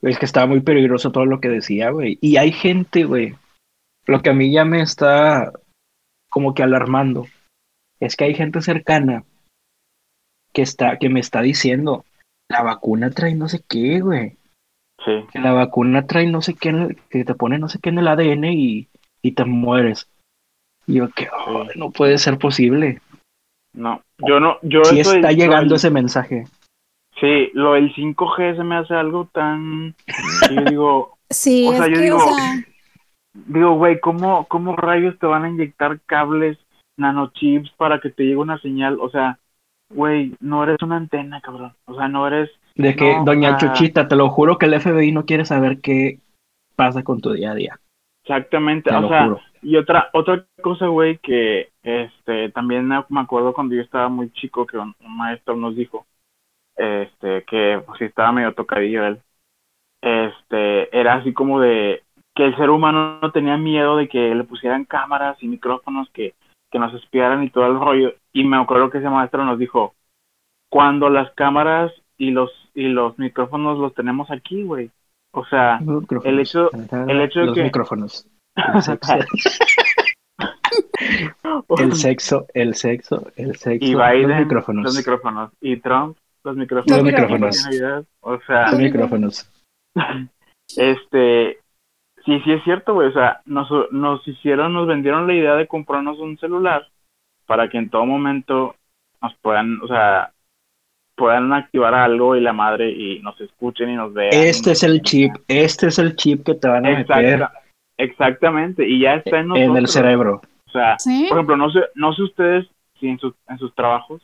Es 0.00 0.18
que 0.18 0.24
estaba 0.24 0.46
muy 0.46 0.60
peligroso 0.60 1.12
todo 1.12 1.26
lo 1.26 1.40
que 1.40 1.48
decía, 1.48 1.90
güey. 1.90 2.18
Y 2.20 2.36
hay 2.36 2.52
gente, 2.52 3.04
güey. 3.04 3.36
Lo 4.06 4.20
que 4.20 4.30
a 4.30 4.34
mí 4.34 4.52
ya 4.52 4.64
me 4.64 4.80
está 4.80 5.52
como 6.28 6.52
que 6.52 6.62
alarmando 6.62 7.26
es 8.00 8.16
que 8.16 8.24
hay 8.24 8.34
gente 8.34 8.60
cercana 8.60 9.24
que 10.52 10.62
está, 10.62 10.98
que 10.98 11.08
me 11.08 11.20
está 11.20 11.40
diciendo, 11.42 12.04
la 12.48 12.62
vacuna 12.62 13.10
trae 13.10 13.34
no 13.34 13.48
sé 13.48 13.62
qué, 13.68 14.00
güey. 14.00 14.36
Sí. 15.04 15.24
Que 15.32 15.38
la 15.38 15.52
vacuna 15.52 16.06
trae 16.06 16.26
no 16.26 16.40
sé 16.40 16.54
qué, 16.54 16.96
que 17.10 17.24
te 17.24 17.34
pone 17.34 17.58
no 17.58 17.68
sé 17.68 17.78
qué 17.80 17.90
en 17.90 17.98
el 17.98 18.08
ADN 18.08 18.44
y, 18.44 18.88
y 19.22 19.32
te 19.32 19.44
mueres. 19.44 20.08
Y 20.86 20.94
yo 20.94 21.08
que 21.10 21.28
no 21.76 21.90
puede 21.90 22.18
ser 22.18 22.38
posible. 22.38 23.00
No, 23.74 24.02
yo 24.18 24.38
no, 24.38 24.58
yo 24.62 24.84
sí 24.84 25.00
está 25.00 25.32
llegando 25.32 25.74
ese 25.74 25.90
mensaje. 25.90 26.46
Sí, 27.20 27.50
lo 27.54 27.74
del 27.74 27.92
5G 27.94 28.56
se 28.56 28.64
me 28.64 28.76
hace 28.76 28.94
algo 28.94 29.28
tan, 29.32 29.94
yo 30.50 30.64
digo, 30.64 31.18
sí, 31.30 31.66
o 31.68 31.72
sea, 31.72 31.88
yo 31.88 32.00
digo, 32.00 32.18
digo, 33.32 33.74
güey, 33.74 34.00
¿cómo, 34.00 34.46
¿cómo 34.46 34.76
rayos 34.76 35.18
te 35.18 35.26
van 35.26 35.44
a 35.44 35.48
inyectar 35.48 36.00
cables 36.06 36.58
nanochips 36.96 37.70
para 37.76 38.00
que 38.00 38.10
te 38.10 38.24
llegue 38.24 38.36
una 38.36 38.58
señal, 38.60 38.98
o 39.00 39.10
sea, 39.10 39.38
güey, 39.90 40.34
no 40.40 40.62
eres 40.62 40.76
una 40.82 40.96
antena, 40.96 41.40
cabrón, 41.40 41.74
o 41.86 41.94
sea, 41.94 42.08
no 42.08 42.26
eres... 42.26 42.50
De 42.74 42.96
que, 42.96 43.16
doña 43.24 43.56
Chuchita, 43.56 44.08
te 44.08 44.16
lo 44.16 44.30
juro 44.30 44.58
que 44.58 44.66
el 44.66 44.80
FBI 44.80 45.12
no 45.12 45.24
quiere 45.24 45.44
saber 45.44 45.80
qué 45.80 46.18
pasa 46.74 47.04
con 47.04 47.20
tu 47.20 47.32
día 47.32 47.52
a 47.52 47.54
día. 47.54 47.78
Exactamente, 48.24 48.92
o 48.94 49.08
sea, 49.08 49.36
y 49.60 49.76
otra 49.76 50.08
otra 50.12 50.46
cosa, 50.62 50.86
güey, 50.86 51.18
que 51.18 51.70
este 51.82 52.50
también 52.50 52.86
me 52.86 53.20
acuerdo 53.20 53.52
cuando 53.52 53.74
yo 53.74 53.82
estaba 53.82 54.08
muy 54.08 54.30
chico 54.32 54.66
que 54.66 54.78
un, 54.78 54.94
maestro 55.00 55.56
nos 55.56 55.76
dijo 55.76 56.06
este 56.76 57.44
que 57.44 57.82
pues 57.84 57.98
si 57.98 58.04
estaba 58.04 58.32
medio 58.32 58.54
tocadillo 58.54 59.06
él. 59.06 59.20
Este, 60.02 60.98
era 60.98 61.14
así 61.14 61.32
como 61.32 61.60
de 61.60 62.02
que 62.34 62.44
el 62.44 62.56
ser 62.56 62.70
humano 62.70 63.18
no 63.22 63.30
tenía 63.30 63.56
miedo 63.56 63.96
de 63.96 64.08
que 64.08 64.34
le 64.34 64.44
pusieran 64.44 64.84
cámaras 64.84 65.42
y 65.42 65.48
micrófonos 65.48 66.10
que 66.10 66.34
que 66.74 66.80
nos 66.80 66.92
espiaran 66.92 67.44
y 67.44 67.50
todo 67.50 67.66
el 67.66 67.78
rollo. 67.78 68.14
Y 68.32 68.42
me 68.42 68.56
acuerdo 68.56 68.90
que 68.90 68.98
ese 68.98 69.08
maestro 69.08 69.44
nos 69.44 69.60
dijo, 69.60 69.94
cuando 70.68 71.08
las 71.08 71.32
cámaras 71.34 71.92
y 72.18 72.32
los 72.32 72.50
y 72.74 72.88
los 72.88 73.16
micrófonos 73.16 73.78
los 73.78 73.94
tenemos 73.94 74.28
aquí, 74.32 74.64
güey. 74.64 74.90
O 75.30 75.44
sea, 75.46 75.78
el 76.24 76.40
hecho, 76.40 76.72
el 76.72 77.20
hecho 77.20 77.40
de 77.40 77.46
los 77.46 77.56
micrófonos. 77.58 78.26
El 81.78 81.94
sexo. 81.94 82.46
el 82.54 82.74
sexo, 82.74 83.28
el 83.36 83.54
sexo, 83.56 83.86
Y 83.86 83.94
Biden, 83.94 84.28
los 84.28 84.38
micrófonos. 84.40 84.84
Los 84.84 84.96
micrófonos. 84.96 85.52
Y 85.60 85.76
Trump, 85.76 86.16
los 86.42 86.56
micrófonos. 86.56 86.96
Los 86.96 87.04
micrófonos. 87.04 87.68
O 88.20 88.40
sea, 88.40 88.70
los 88.72 88.80
micrófonos. 88.80 89.48
Este, 90.76 91.58
sí, 92.24 92.40
sí 92.40 92.52
es 92.52 92.64
cierto, 92.64 92.94
güey. 92.94 93.08
O 93.08 93.12
sea, 93.12 93.40
nos, 93.44 93.68
nos 93.90 94.26
hicieron, 94.26 94.72
nos 94.72 94.86
vendieron 94.86 95.26
la 95.26 95.34
idea 95.34 95.54
de 95.54 95.66
comprarnos 95.66 96.18
un 96.18 96.38
celular 96.38 96.88
para 97.46 97.68
que 97.68 97.78
en 97.78 97.90
todo 97.90 98.06
momento 98.06 98.76
nos 99.22 99.34
puedan, 99.36 99.80
o 99.82 99.86
sea, 99.86 100.32
puedan 101.16 101.52
activar 101.52 101.94
algo 101.94 102.36
y 102.36 102.40
la 102.40 102.52
madre 102.52 102.90
y 102.90 103.20
nos 103.20 103.40
escuchen 103.40 103.90
y 103.90 103.96
nos 103.96 104.12
vean. 104.12 104.32
Este 104.32 104.72
es 104.72 104.82
el 104.82 105.02
chip, 105.02 105.32
este 105.48 105.88
es 105.88 105.98
el 105.98 106.16
chip 106.16 106.44
que 106.44 106.54
te 106.54 106.68
van 106.68 106.86
a 106.86 106.90
meter. 106.90 107.48
Exactamente, 107.96 108.88
y 108.88 109.00
ya 109.00 109.14
está 109.14 109.38
en 109.38 109.48
nosotros. 109.48 109.70
En 109.70 109.76
el 109.76 109.86
cerebro. 109.86 110.40
O 110.66 110.70
sea, 110.70 110.96
por 111.28 111.38
ejemplo, 111.38 111.56
no 111.56 111.70
sé, 111.70 111.80
no 111.94 112.12
sé 112.12 112.22
ustedes 112.22 112.66
si 112.98 113.08
en 113.08 113.18
sus, 113.18 113.34
en 113.48 113.58
sus 113.58 113.72
trabajos, 113.74 114.20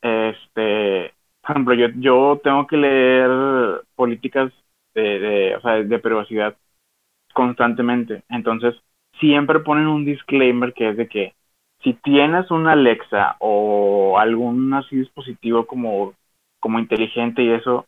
este, 0.00 1.12
por 1.42 1.50
ejemplo, 1.50 1.74
yo, 1.74 1.88
yo 1.96 2.40
tengo 2.42 2.66
que 2.66 2.78
leer 2.78 3.82
políticas 3.94 4.50
de, 4.94 5.18
de, 5.18 5.56
o 5.56 5.60
sea, 5.60 5.82
de 5.82 5.98
privacidad 5.98 6.56
constantemente. 7.36 8.22
Entonces, 8.30 8.74
siempre 9.20 9.60
ponen 9.60 9.88
un 9.88 10.06
disclaimer 10.06 10.72
que 10.72 10.88
es 10.88 10.96
de 10.96 11.06
que 11.06 11.34
si 11.82 11.92
tienes 11.92 12.50
una 12.50 12.72
Alexa 12.72 13.36
o 13.40 14.18
algún 14.18 14.72
así 14.72 14.96
dispositivo 14.96 15.66
como, 15.66 16.14
como 16.60 16.78
inteligente 16.78 17.42
y 17.42 17.50
eso, 17.50 17.84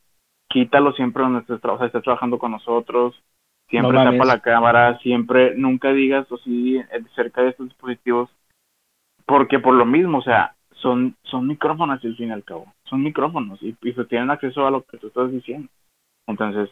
quítalo 0.51 0.93
siempre 0.93 1.23
donde 1.23 1.41
estés, 1.41 1.65
o 1.65 1.83
estés 1.83 2.03
trabajando 2.03 2.39
con 2.39 2.51
nosotros, 2.51 3.19
siempre 3.71 3.97
tapa 3.97 4.27
la 4.27 4.41
cámara, 4.41 4.99
siempre, 4.99 5.55
nunca 5.57 5.95
digas 5.95 6.31
o 6.31 6.37
sí 6.37 6.77
eh, 6.77 6.85
cerca 7.17 7.41
de 7.41 7.49
estos 7.49 7.71
dispositivos, 7.71 8.29
porque 9.25 9.59
por 9.59 9.73
lo 9.73 9.87
mismo, 9.87 10.19
o 10.19 10.23
sea, 10.23 10.57
son, 10.73 11.17
son 11.23 11.47
micrófonos 11.47 12.05
al 12.05 12.17
fin 12.17 12.29
y 12.29 12.33
al 12.33 12.45
cabo, 12.45 12.67
son 12.85 13.03
micrófonos 13.03 13.63
y, 13.63 13.75
y 13.81 13.93
tienen 14.05 14.31
acceso 14.31 14.67
a 14.67 14.71
lo 14.71 14.83
que 14.83 14.99
tú 14.99 15.07
estás 15.07 15.33
diciendo. 15.33 15.71
Entonces, 16.27 16.69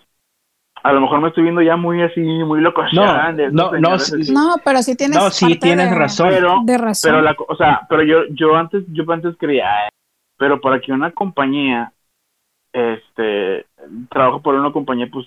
a 0.82 0.92
lo 0.92 1.00
mejor 1.00 1.20
me 1.20 1.28
estoy 1.28 1.44
viendo 1.44 1.62
ya 1.62 1.76
muy 1.76 2.02
así, 2.02 2.20
muy 2.20 2.60
loco. 2.60 2.82
No, 2.92 3.32
no, 3.32 3.72
no, 3.72 3.72
no, 3.78 4.54
pero 4.64 4.82
sí 4.82 4.96
tienes, 4.96 5.18
no, 5.18 5.30
sí 5.30 5.58
tienes 5.58 5.94
razón. 5.94 6.28
Pero, 6.30 6.60
de 6.64 6.78
razón. 6.78 7.10
Pero 7.10 7.22
la, 7.22 7.36
o 7.48 7.56
sea, 7.56 7.86
pero 7.88 8.02
yo, 8.02 8.26
yo 8.30 8.54
antes, 8.54 8.84
yo 8.92 9.04
antes 9.10 9.36
creía, 9.38 9.88
pero 10.38 10.60
para 10.60 10.80
que 10.80 10.92
una 10.92 11.10
compañía, 11.10 11.92
este, 12.72 13.66
trabajo 14.10 14.42
por 14.42 14.54
una 14.54 14.72
compañía, 14.72 15.08
pues, 15.10 15.26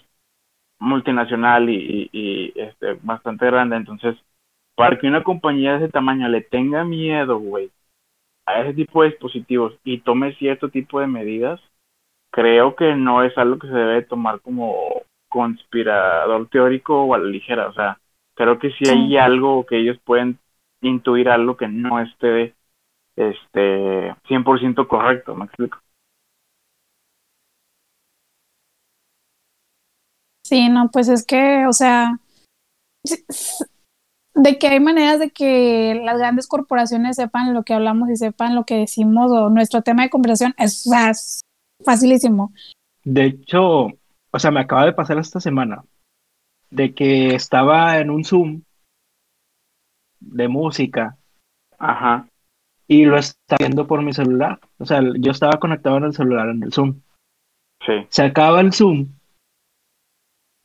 multinacional 0.79 1.69
y, 1.69 2.09
y, 2.11 2.53
este, 2.55 2.97
bastante 3.01 3.45
grande, 3.45 3.75
entonces, 3.75 4.15
para 4.75 4.97
que 4.97 5.07
una 5.07 5.23
compañía 5.23 5.71
de 5.71 5.85
ese 5.85 5.91
tamaño 5.91 6.29
le 6.29 6.41
tenga 6.41 6.85
miedo, 6.85 7.37
güey, 7.37 7.69
a 8.45 8.61
ese 8.61 8.73
tipo 8.73 9.03
de 9.03 9.09
dispositivos 9.09 9.73
y 9.83 9.99
tome 9.99 10.35
cierto 10.35 10.69
tipo 10.69 11.01
de 11.01 11.07
medidas, 11.07 11.59
creo 12.31 12.75
que 12.75 12.95
no 12.95 13.23
es 13.23 13.37
algo 13.37 13.59
que 13.59 13.67
se 13.67 13.73
debe 13.73 14.03
tomar 14.03 14.39
como 14.39 15.03
conspirador 15.29 16.50
teórico 16.50 17.03
o 17.03 17.13
a 17.13 17.19
la 17.19 17.25
ligera, 17.25 17.67
o 17.67 17.74
sea, 17.74 18.00
creo 18.36 18.59
que 18.59 18.71
si 18.71 18.89
hay 18.89 19.17
algo 19.17 19.65
que 19.65 19.77
ellos 19.79 19.98
pueden 20.03 20.39
intuir 20.81 21.29
algo 21.29 21.57
que 21.57 21.67
no 21.67 22.00
esté 22.00 22.55
este 23.15 24.15
100% 24.27 24.88
correcto, 24.88 25.36
me 25.36 25.45
explico. 25.45 25.79
Sí, 30.45 30.67
no, 30.69 30.89
pues 30.91 31.09
es 31.09 31.25
que, 31.25 31.67
o 31.67 31.74
sea, 31.74 32.17
de 34.33 34.57
que 34.57 34.67
hay 34.67 34.79
maneras 34.79 35.19
de 35.19 35.29
que 35.29 36.01
las 36.03 36.17
grandes 36.17 36.48
corporaciones 36.48 37.17
sepan 37.17 37.53
lo 37.53 37.63
que 37.63 37.74
hablamos 37.74 38.09
y 38.09 38.15
sepan 38.15 38.55
lo 38.55 38.63
que 38.63 38.75
decimos 38.75 39.31
o 39.31 39.50
nuestro 39.50 39.81
tema 39.81 40.03
de 40.03 40.09
conversación 40.09 40.55
es, 40.57 40.88
es 40.88 41.41
facilísimo. 41.83 42.51
De 43.03 43.25
hecho, 43.25 43.98
o 44.31 44.39
sea, 44.39 44.51
me 44.51 44.62
acaba 44.62 44.86
de 44.86 44.93
pasar 44.93 45.17
esta 45.17 45.39
semana 45.39 45.83
de 46.69 46.93
que 46.93 47.36
estaba 47.36 48.00
en 48.00 48.09
un 48.09 48.24
Zoom 48.24 48.62
de 50.19 50.48
música. 50.48 51.17
Ajá. 51.77 52.27
Y 52.88 53.05
lo 53.05 53.17
estaba 53.17 53.57
viendo 53.59 53.88
por 53.88 54.01
mi 54.01 54.13
celular. 54.13 54.59
O 54.77 54.86
sea, 54.86 55.01
yo 55.19 55.31
estaba 55.31 55.59
conectado 55.59 55.98
en 55.98 56.05
el 56.05 56.13
celular 56.13 56.50
en 56.50 56.63
el 56.63 56.74
Zoom. 56.74 57.01
Sí. 57.86 57.93
Se 58.09 58.24
acaba 58.24 58.62
el 58.62 58.74
Zoom 58.74 59.07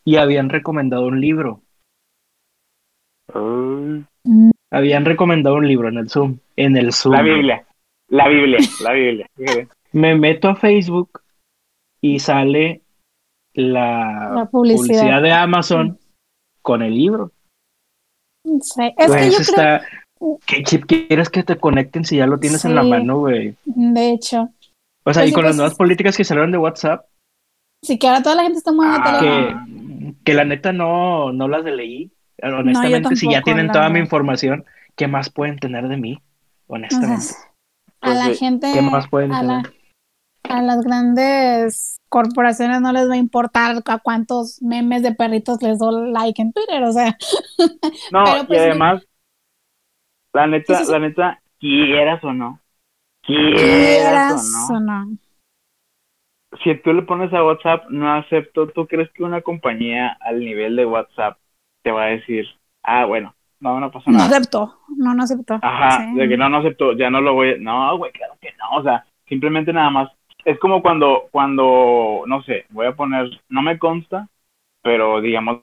y 0.05 0.17
habían 0.17 0.49
recomendado 0.49 1.07
un 1.07 1.21
libro. 1.21 1.63
Habían 4.71 5.05
recomendado 5.05 5.57
un 5.57 5.67
libro 5.67 5.89
en 5.89 5.99
el 5.99 6.11
Zoom. 6.11 6.39
En 6.57 6.77
el 6.77 6.93
Zoom. 6.93 7.15
La 7.15 7.23
Biblia. 7.23 7.67
La 8.09 8.29
Biblia. 8.29 8.59
La 8.83 8.93
Biblia. 8.93 9.29
Me 9.93 10.15
meto 10.17 10.49
a 10.49 10.57
Facebook 10.57 11.23
y 12.01 12.19
sale 12.19 12.84
la, 13.55 14.49
publicidad. 14.51 15.23
de 15.23 15.33
Amazon 15.33 15.99
con 16.63 16.83
el 16.83 16.95
libro. 16.95 17.31
Sí. 18.61 18.95
Es 18.97 19.13
que 19.13 19.31
yo 19.31 19.39
está... 19.39 19.83
¿Qué 20.47 20.63
chip 20.63 20.87
quieres 20.87 21.29
que 21.29 21.43
te 21.43 21.57
conecten 21.57 22.05
si 22.05 22.17
ya 22.17 22.27
lo 22.27 22.39
tienes 22.39 22.65
en 22.65 22.75
la 22.75 22.83
mano, 22.83 23.19
güey? 23.19 23.57
De 23.65 24.11
hecho. 24.11 24.49
O 25.05 25.13
sea, 25.13 25.27
y 25.27 25.33
con 25.33 25.45
las 25.45 25.57
nuevas 25.57 25.75
políticas 25.75 26.17
que 26.17 26.25
salieron 26.25 26.51
de 26.51 26.57
WhatsApp, 26.59 27.05
Así 27.85 27.99
que 27.99 28.09
ahora 28.09 28.23
toda 28.23 28.37
la 28.37 28.45
gente 28.45 28.57
está 28.57 28.73
muy 28.73 28.87
ah, 28.89 29.19
que, 29.21 30.15
que 30.25 30.33
la 30.33 30.47
neta 30.47 30.73
no, 30.73 31.33
no 31.33 31.49
las 31.49 31.65
leí. 31.65 32.11
Honestamente, 32.43 33.15
si 33.15 33.31
ya 33.31 33.43
tienen 33.43 33.71
toda 33.71 33.91
mi 33.91 33.99
información, 33.99 34.65
¿qué 34.97 35.07
más 35.07 35.29
pueden 35.29 35.59
tener 35.59 35.87
de 35.89 35.99
mí? 35.99 36.23
Honestamente. 36.67 37.35
a 38.01 38.15
la 38.15 38.35
gente, 38.35 38.71
¿qué 38.73 38.81
más 38.81 39.07
pueden 39.09 39.33
tener? 39.33 39.75
A 40.49 40.63
las 40.63 40.83
grandes 40.83 42.01
corporaciones 42.09 42.81
no 42.81 42.93
les 42.93 43.09
va 43.09 43.15
a 43.15 43.19
importar 43.19 43.77
a 43.85 43.99
cuántos 43.99 44.63
memes 44.63 45.03
de 45.03 45.15
perritos 45.15 45.61
les 45.63 45.79
doy 45.79 46.13
like 46.13 46.41
en 46.41 46.53
Twitter, 46.53 46.83
o 46.85 46.93
sea. 46.93 47.17
No, 48.13 48.25
y 48.41 48.47
pues, 48.47 48.61
además, 48.61 49.03
la 50.33 50.47
neta, 50.47 50.83
la 50.85 50.99
neta, 50.99 51.43
quieras 51.59 52.23
o 52.23 52.33
no, 52.33 52.61
quieras, 53.23 54.71
o, 54.71 54.81
no, 54.81 55.07
Si 56.63 56.75
tú 56.83 56.93
le 56.93 57.03
pones 57.03 57.33
a 57.33 57.45
WhatsApp, 57.45 57.89
no 57.91 58.13
acepto, 58.15 58.69
¿tú 58.69 58.87
crees 58.87 59.11
que 59.13 59.25
una 59.25 59.43
compañía 59.43 60.17
al 60.21 60.41
nivel 60.41 60.77
de 60.77 60.87
WhatsApp 60.87 61.39
te 61.83 61.91
va 61.91 62.05
a 62.05 62.09
decir, 62.09 62.47
ah, 62.83 63.07
bueno, 63.07 63.35
no, 63.61 63.81
no 63.81 63.91
pasa 63.91 64.11
nada? 64.11 64.29
No 64.29 64.35
acepto, 64.35 64.79
no, 64.97 65.15
no 65.15 65.23
acepto. 65.23 65.59
Ajá, 65.63 66.07
de 66.15 66.29
que 66.29 66.37
no, 66.37 66.49
no 66.49 66.59
acepto, 66.59 66.93
ya 66.93 67.11
no 67.11 67.21
lo 67.21 67.35
voy, 67.35 67.55
a... 67.55 67.57
no, 67.59 67.97
güey, 67.97 68.13
claro 68.13 68.37
que 68.41 68.53
no, 68.59 68.79
o 68.79 68.83
sea, 68.83 69.05
simplemente 69.27 69.73
nada 69.73 69.91
más 69.91 70.11
es 70.45 70.59
como 70.59 70.83
cuando, 70.83 71.29
cuando, 71.31 72.25
no 72.27 72.43
sé, 72.43 72.67
voy 72.71 72.87
a 72.87 72.97
poner, 72.97 73.31
no 73.49 73.63
me 73.63 73.79
consta, 73.79 74.29
pero 74.83 75.21
digamos. 75.21 75.63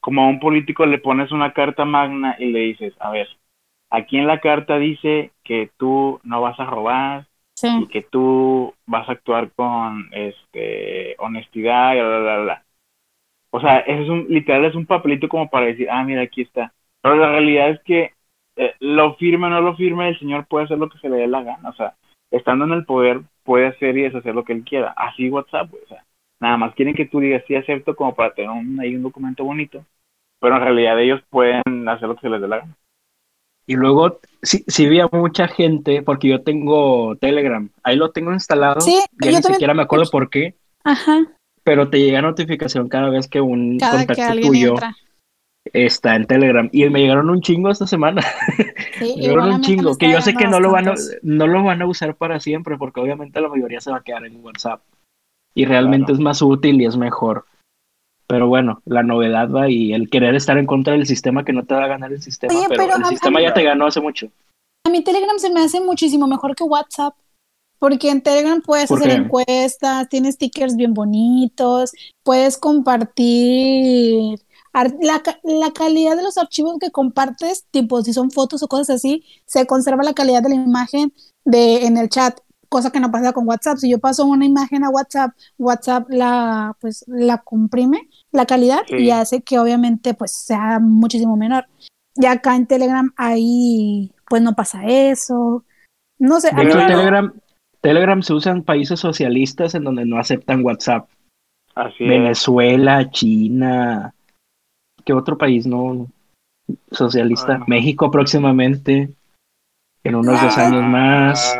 Como 0.00 0.22
a 0.22 0.28
un 0.28 0.40
político 0.40 0.86
le 0.86 0.98
pones 0.98 1.32
una 1.32 1.52
carta 1.52 1.84
magna 1.84 2.36
y 2.38 2.46
le 2.46 2.60
dices, 2.60 2.94
a 3.00 3.10
ver, 3.10 3.28
aquí 3.90 4.18
en 4.18 4.26
la 4.26 4.40
carta 4.40 4.78
dice 4.78 5.32
que 5.44 5.70
tú 5.76 6.20
no 6.24 6.40
vas 6.40 6.58
a 6.60 6.66
robar 6.66 7.26
y 7.62 7.86
que 7.88 8.02
tú 8.02 8.74
vas 8.86 9.08
a 9.08 9.12
actuar 9.12 9.50
con 9.52 10.08
este 10.12 11.16
honestidad 11.18 11.94
y 11.94 12.00
bla, 12.00 12.18
bla, 12.18 12.38
bla, 12.38 12.64
O 13.50 13.60
sea, 13.60 13.78
eso 13.80 14.02
es 14.02 14.08
un, 14.08 14.26
literal 14.28 14.64
es 14.66 14.74
un 14.74 14.86
papelito 14.86 15.28
como 15.28 15.48
para 15.48 15.66
decir, 15.66 15.88
ah, 15.90 16.04
mira, 16.04 16.22
aquí 16.22 16.42
está. 16.42 16.72
Pero 17.00 17.16
la 17.16 17.30
realidad 17.30 17.70
es 17.70 17.80
que 17.82 18.12
eh, 18.56 18.74
lo 18.80 19.14
firme 19.16 19.46
o 19.46 19.50
no 19.50 19.60
lo 19.60 19.76
firme, 19.76 20.08
el 20.08 20.18
señor 20.18 20.46
puede 20.46 20.66
hacer 20.66 20.78
lo 20.78 20.88
que 20.88 20.98
se 20.98 21.08
le 21.08 21.16
dé 21.18 21.26
la 21.26 21.42
gana. 21.42 21.68
O 21.68 21.72
sea, 21.74 21.94
estando 22.36 22.64
en 22.64 22.72
el 22.72 22.84
poder, 22.84 23.20
puede 23.44 23.68
hacer 23.68 23.96
y 23.96 24.02
deshacer 24.02 24.34
lo 24.34 24.44
que 24.44 24.52
él 24.52 24.64
quiera. 24.64 24.92
Así 24.96 25.30
WhatsApp, 25.30 25.72
o 25.72 25.88
sea, 25.88 26.04
nada 26.40 26.56
más 26.56 26.74
quieren 26.74 26.94
que 26.94 27.06
tú 27.06 27.20
digas 27.20 27.42
sí 27.46 27.54
acepto 27.54 27.94
como 27.96 28.14
para 28.14 28.34
tener 28.34 28.50
un, 28.50 28.78
ahí 28.80 28.94
un 28.94 29.02
documento 29.02 29.44
bonito, 29.44 29.84
pero 30.40 30.56
en 30.56 30.62
realidad 30.62 31.00
ellos 31.00 31.20
pueden 31.30 31.88
hacer 31.88 32.08
lo 32.08 32.14
que 32.16 32.22
se 32.22 32.28
les 32.28 32.40
dé 32.40 32.48
la 32.48 32.58
gana. 32.58 32.76
Y 33.68 33.74
luego, 33.74 34.20
sí, 34.42 34.64
sí 34.68 34.88
vi 34.88 35.00
a 35.00 35.08
mucha 35.10 35.48
gente, 35.48 36.02
porque 36.02 36.28
yo 36.28 36.42
tengo 36.42 37.16
Telegram, 37.16 37.68
ahí 37.82 37.96
lo 37.96 38.12
tengo 38.12 38.32
instalado, 38.32 38.80
sí, 38.80 39.00
ya 39.20 39.30
ni 39.32 39.42
siquiera 39.42 39.74
me 39.74 39.82
acuerdo 39.82 40.08
por 40.10 40.30
qué, 40.30 40.54
Ajá. 40.84 41.26
pero 41.64 41.90
te 41.90 41.98
llega 41.98 42.22
notificación 42.22 42.88
cada 42.88 43.10
vez 43.10 43.28
que 43.28 43.40
un 43.40 43.78
contacto 43.78 44.40
tuyo 44.40 44.76
está 45.72 46.16
en 46.16 46.26
Telegram. 46.26 46.68
Y 46.72 46.88
me 46.90 47.00
llegaron 47.00 47.30
un 47.30 47.40
chingo 47.40 47.70
esta 47.70 47.86
semana. 47.86 48.22
me 49.00 49.08
llegaron 49.14 49.54
un 49.54 49.60
chingo, 49.62 49.96
que 49.96 50.10
yo 50.10 50.20
sé 50.20 50.34
que 50.34 50.46
no 50.46 50.60
lo, 50.60 50.70
van 50.70 50.88
a, 50.88 50.94
no 51.22 51.46
lo 51.46 51.62
van 51.62 51.82
a 51.82 51.86
usar 51.86 52.14
para 52.16 52.40
siempre, 52.40 52.76
porque 52.76 53.00
obviamente 53.00 53.40
la 53.40 53.48
mayoría 53.48 53.80
se 53.80 53.90
va 53.90 53.98
a 53.98 54.02
quedar 54.02 54.24
en 54.24 54.44
WhatsApp. 54.44 54.82
Y 55.54 55.64
realmente 55.64 56.12
es 56.12 56.18
más 56.18 56.42
útil 56.42 56.80
y 56.80 56.86
es 56.86 56.96
mejor. 56.96 57.46
Pero 58.26 58.48
bueno, 58.48 58.82
la 58.84 59.02
novedad 59.02 59.50
va 59.50 59.70
y 59.70 59.92
el 59.92 60.10
querer 60.10 60.34
estar 60.34 60.58
en 60.58 60.66
contra 60.66 60.94
del 60.94 61.06
sistema 61.06 61.44
que 61.44 61.52
no 61.52 61.64
te 61.64 61.74
va 61.74 61.84
a 61.84 61.88
ganar 61.88 62.12
el 62.12 62.20
sistema. 62.20 62.52
pero, 62.68 62.96
el 62.96 63.04
sistema 63.04 63.40
ya 63.40 63.54
te 63.54 63.62
ganó 63.62 63.86
hace 63.86 64.00
mucho. 64.00 64.28
A 64.84 64.90
mí 64.90 65.02
Telegram 65.02 65.38
se 65.38 65.50
me 65.50 65.60
hace 65.60 65.80
muchísimo 65.80 66.26
mejor 66.26 66.54
que 66.56 66.64
WhatsApp. 66.64 67.14
Porque 67.78 68.10
en 68.10 68.22
Telegram 68.22 68.62
puedes 68.62 68.90
hacer 68.90 69.10
encuestas, 69.10 70.08
tienes 70.08 70.36
stickers 70.36 70.76
bien 70.76 70.94
bonitos, 70.94 71.92
puedes 72.22 72.56
compartir 72.56 74.40
la, 74.84 75.22
la, 75.42 75.72
calidad 75.72 76.16
de 76.16 76.22
los 76.22 76.36
archivos 76.38 76.78
que 76.78 76.90
compartes, 76.90 77.66
tipo 77.70 78.02
si 78.02 78.12
son 78.12 78.30
fotos 78.30 78.62
o 78.62 78.68
cosas 78.68 78.96
así, 78.96 79.24
se 79.46 79.66
conserva 79.66 80.02
la 80.02 80.12
calidad 80.12 80.42
de 80.42 80.50
la 80.50 80.54
imagen 80.56 81.12
de, 81.44 81.86
en 81.86 81.96
el 81.96 82.08
chat, 82.08 82.38
cosa 82.68 82.90
que 82.90 83.00
no 83.00 83.10
pasa 83.10 83.32
con 83.32 83.48
WhatsApp. 83.48 83.78
Si 83.78 83.90
yo 83.90 83.98
paso 83.98 84.26
una 84.26 84.44
imagen 84.44 84.84
a 84.84 84.90
WhatsApp, 84.90 85.32
WhatsApp 85.58 86.08
la, 86.10 86.76
pues, 86.80 87.04
la 87.06 87.38
comprime 87.38 88.08
la 88.32 88.46
calidad 88.46 88.80
y 88.88 89.10
hace 89.10 89.42
que 89.42 89.58
obviamente 89.58 90.14
pues 90.14 90.32
sea 90.32 90.78
muchísimo 90.80 91.36
menor. 91.36 91.66
Y 92.14 92.26
acá 92.26 92.56
en 92.56 92.66
Telegram 92.66 93.12
ahí 93.16 94.12
pues 94.28 94.42
no 94.42 94.54
pasa 94.54 94.84
eso. 94.86 95.64
No 96.18 96.40
sé. 96.40 96.50
Telegram, 96.50 97.32
Telegram 97.80 98.22
se 98.22 98.32
usa 98.32 98.52
en 98.52 98.62
países 98.62 99.00
socialistas 99.00 99.74
en 99.74 99.84
donde 99.84 100.04
no 100.04 100.18
aceptan 100.18 100.64
WhatsApp. 100.64 101.08
Venezuela, 101.98 103.10
China, 103.10 104.14
¿Qué 105.06 105.12
otro 105.12 105.38
país 105.38 105.66
no 105.66 106.08
socialista? 106.90 107.62
México 107.68 108.10
próximamente, 108.10 109.14
en 110.02 110.14
unos 110.14 110.42
dos 110.42 110.58
años 110.58 110.82
más. 110.82 111.56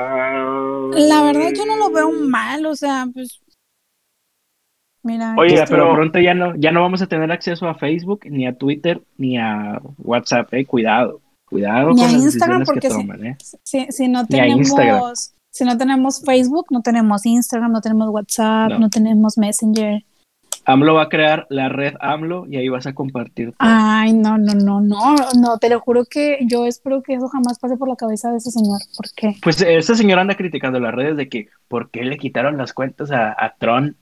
La 0.92 1.22
verdad 1.22 1.52
yo 1.56 1.64
no 1.64 1.76
lo 1.76 1.90
veo 1.90 2.10
mal, 2.10 2.66
o 2.66 2.74
sea, 2.74 3.06
pues 3.14 3.40
Mira, 5.06 5.36
Oye, 5.38 5.62
pero 5.68 5.94
pronto 5.94 6.18
ya 6.18 6.34
no, 6.34 6.56
ya 6.56 6.72
no 6.72 6.80
vamos 6.80 7.00
a 7.00 7.06
tener 7.06 7.30
acceso 7.30 7.68
a 7.68 7.76
Facebook, 7.76 8.22
ni 8.28 8.44
a 8.44 8.52
Twitter, 8.52 9.00
ni 9.16 9.38
a 9.38 9.80
WhatsApp, 9.98 10.52
eh, 10.52 10.66
cuidado, 10.66 11.20
cuidado 11.48 11.90
con 11.90 11.98
las 11.98 12.12
Instagram 12.12 12.64
porque 12.64 12.80
que 12.80 12.88
toman, 12.88 13.24
eh. 13.24 13.36
si, 13.62 14.08
no 14.08 14.26
tenemos, 14.26 15.32
si 15.48 15.64
no 15.64 15.78
tenemos 15.78 16.24
Facebook, 16.24 16.66
no 16.70 16.82
tenemos 16.82 17.24
Instagram, 17.24 17.70
no 17.70 17.80
tenemos 17.80 18.08
WhatsApp, 18.08 18.72
no 18.80 18.90
tenemos 18.90 19.38
Messenger. 19.38 20.02
AMLO 20.66 20.94
va 20.94 21.02
a 21.02 21.08
crear 21.08 21.46
la 21.48 21.68
red 21.68 21.94
AMLO 22.00 22.44
y 22.48 22.56
ahí 22.56 22.68
vas 22.68 22.86
a 22.86 22.94
compartir. 22.94 23.54
Ay, 23.58 24.12
no, 24.12 24.36
no, 24.36 24.52
no, 24.52 24.80
no, 24.80 25.14
no, 25.38 25.58
te 25.58 25.70
lo 25.70 25.78
juro 25.78 26.04
que 26.04 26.38
yo 26.42 26.66
espero 26.66 27.02
que 27.02 27.14
eso 27.14 27.28
jamás 27.28 27.60
pase 27.60 27.76
por 27.76 27.88
la 27.88 27.94
cabeza 27.94 28.30
de 28.32 28.38
ese 28.38 28.50
señor. 28.50 28.80
¿Por 28.96 29.06
qué? 29.14 29.36
Pues 29.42 29.62
ese 29.62 29.94
señor 29.94 30.18
anda 30.18 30.34
criticando 30.34 30.80
las 30.80 30.92
redes 30.92 31.16
de 31.16 31.28
que, 31.28 31.48
¿por 31.68 31.90
qué 31.90 32.02
le 32.02 32.18
quitaron 32.18 32.56
las 32.56 32.72
cuentas 32.72 33.12
a, 33.12 33.32
a 33.38 33.54
Tron? 33.56 33.96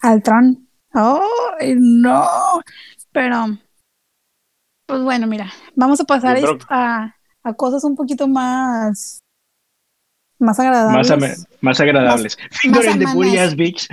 Al 0.00 0.22
Tron. 0.22 0.68
Oh, 0.94 1.20
no. 1.76 2.24
Pero, 3.10 3.58
pues 4.86 5.02
bueno, 5.02 5.26
mira, 5.26 5.50
vamos 5.74 6.00
a 6.00 6.04
pasar 6.04 6.38
a, 6.68 7.16
a, 7.42 7.54
cosas 7.54 7.82
un 7.82 7.96
poquito 7.96 8.28
más 8.28 9.18
más 10.38 10.60
agradables. 10.60 11.10
Más, 11.18 11.46
más 11.60 11.80
agradables. 11.80 12.38
Finger 12.52 12.84
in 12.84 13.00
the 13.00 13.54
bitch. 13.56 13.88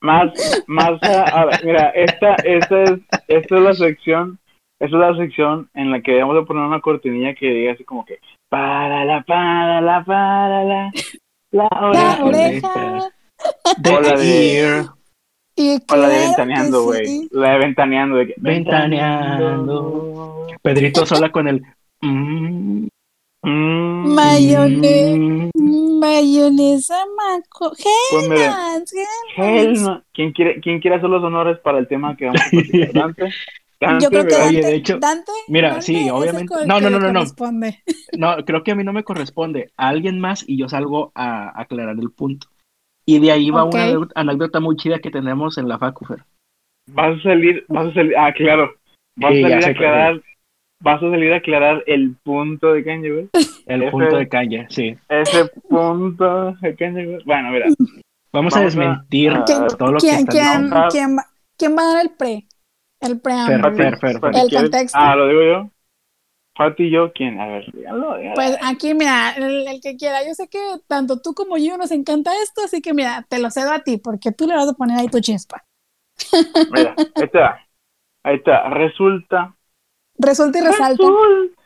Más, 0.00 0.32
más, 0.66 1.00
a, 1.02 1.44
ver, 1.44 1.64
mira, 1.64 1.90
esta, 1.90 2.34
esta 2.34 2.82
es, 2.82 2.90
esta 3.28 3.56
es 3.56 3.62
la 3.62 3.72
sección, 3.72 4.38
esta 4.80 4.96
es 4.96 5.00
la 5.00 5.16
sección 5.16 5.70
en 5.74 5.92
la 5.92 6.00
que 6.00 6.18
vamos 6.18 6.42
a 6.42 6.44
poner 6.44 6.64
una 6.64 6.80
cortinilla 6.80 7.34
que 7.34 7.46
diga 7.46 7.72
así 7.72 7.84
como 7.84 8.04
que, 8.04 8.18
para 8.48 9.04
la, 9.04 9.22
para 9.22 9.80
la, 9.80 10.04
para 10.04 10.64
la, 10.64 10.90
la 11.52 12.18
oreja. 12.20 13.12
La 13.82 14.00
la 14.00 14.16
de, 14.16 14.86
o 15.88 15.96
la 15.96 16.08
de 16.08 16.18
ventaneando, 16.18 16.84
güey. 16.84 17.28
La 17.30 17.52
de 17.52 17.58
ventaneando, 17.58 18.16
de 18.16 18.26
que, 18.26 18.34
ventaneando. 18.38 20.46
Pedrito 20.62 21.06
sola 21.06 21.30
con 21.30 21.48
el, 21.48 21.62
mm, 22.00 22.86
mm, 23.42 24.14
mayonesa. 24.14 25.50
Mayonesa 26.02 26.96
Maco. 27.16 27.72
Pues 29.36 29.88
¿Quién 30.12 30.32
quiere, 30.32 30.60
¿Quién 30.60 30.80
quiere 30.80 30.96
hacer 30.96 31.08
los 31.08 31.22
honores 31.22 31.58
para 31.58 31.78
el 31.78 31.86
tema 31.86 32.16
que 32.16 32.26
vamos 32.26 32.40
a 32.40 32.50
platicar? 32.50 32.92
Dante. 32.92 33.30
Yo 34.00 34.10
creo 34.10 34.26
que 34.26 34.34
Dante, 34.34 34.60
de 34.60 34.74
hecho, 34.74 34.98
Dante, 34.98 35.32
mira, 35.48 35.80
sí, 35.80 36.08
obviamente. 36.10 36.54
No, 36.66 36.80
no, 36.80 36.90
no, 36.90 36.98
no, 36.98 37.12
no. 37.12 37.22
No, 38.18 38.36
creo 38.44 38.62
que 38.62 38.72
a 38.72 38.74
mí 38.74 38.84
no 38.84 38.92
me 38.92 39.04
corresponde. 39.04 39.70
A 39.76 39.88
alguien 39.88 40.20
más 40.20 40.44
y 40.46 40.56
yo 40.56 40.68
salgo 40.68 41.12
a 41.14 41.60
aclarar 41.60 41.96
el 41.98 42.10
punto. 42.10 42.48
Y 43.04 43.18
de 43.18 43.32
ahí 43.32 43.50
va 43.50 43.64
una 43.64 44.08
anécdota 44.14 44.60
muy 44.60 44.76
chida 44.76 44.98
que 44.98 45.10
tenemos 45.10 45.58
en 45.58 45.68
la 45.68 45.78
Facufer. 45.78 46.24
Vas 46.90 47.18
a 47.18 47.22
salir, 47.22 47.64
vas 47.68 47.88
a 47.88 47.94
salir, 47.94 48.16
ah, 48.16 48.32
claro. 48.32 48.74
Vas 49.16 49.32
a 49.32 49.40
salir 49.40 49.64
a 49.64 49.68
aclarar 49.68 50.22
vas 50.82 51.02
a 51.02 51.10
salir 51.10 51.32
a 51.32 51.36
aclarar 51.36 51.82
el 51.86 52.16
punto 52.22 52.72
de 52.72 52.84
Kanye 52.84 53.12
West. 53.12 53.36
El 53.66 53.90
punto 53.90 54.16
de 54.16 54.28
Kanye, 54.28 54.66
sí. 54.68 54.96
Ese 55.08 55.46
punto 55.68 56.52
de 56.60 56.76
Kanye 56.76 57.06
West. 57.06 57.26
Bueno, 57.26 57.50
mira. 57.50 57.66
Vamos, 58.32 58.56
a 58.56 58.60
desmentir 58.60 59.32
todo 59.44 59.92
lo 59.92 59.98
que 59.98 60.08
está 60.08 60.32
¿quién, 60.32 60.70
¿quién, 60.90 61.16
va, 61.18 61.26
¿Quién 61.58 61.76
va 61.76 61.82
a 61.82 61.94
dar 61.94 62.02
el 62.06 62.10
pre? 62.12 62.46
El 63.00 63.20
preámbulo. 63.20 63.76
Fer, 63.76 63.98
fer, 63.98 64.20
fer, 64.20 64.36
el 64.36 64.50
contexto. 64.50 64.98
Ah, 64.98 65.14
lo 65.14 65.28
digo 65.28 65.42
yo. 65.42 65.70
Fati 66.56 66.84
y 66.84 66.90
yo, 66.90 67.12
¿quién? 67.12 67.40
A 67.40 67.46
ver, 67.46 67.70
dígalo, 67.72 68.16
Pues 68.34 68.58
aquí, 68.62 68.94
mira, 68.94 69.32
el, 69.36 69.80
que 69.82 69.96
quiera. 69.96 70.26
Yo 70.26 70.34
sé 70.34 70.48
que 70.48 70.58
tanto 70.86 71.20
tú 71.20 71.34
como 71.34 71.56
yo 71.56 71.76
nos 71.76 71.90
encanta 71.90 72.30
esto, 72.42 72.62
así 72.64 72.80
que 72.80 72.94
mira, 72.94 73.24
te 73.28 73.38
lo 73.38 73.50
cedo 73.50 73.72
a 73.72 73.80
ti, 73.80 73.98
porque 73.98 74.32
tú 74.32 74.46
le 74.46 74.54
vas 74.54 74.68
a 74.68 74.74
poner 74.74 74.98
ahí 74.98 75.08
tu 75.08 75.20
chispa. 75.20 75.64
Mira, 76.72 76.94
ahí 76.96 77.24
está. 77.24 77.66
Ahí 78.22 78.36
está. 78.36 78.68
Resulta 78.70 79.56
Resulta 80.18 80.58
y 80.58 80.62
resalta. 80.62 81.04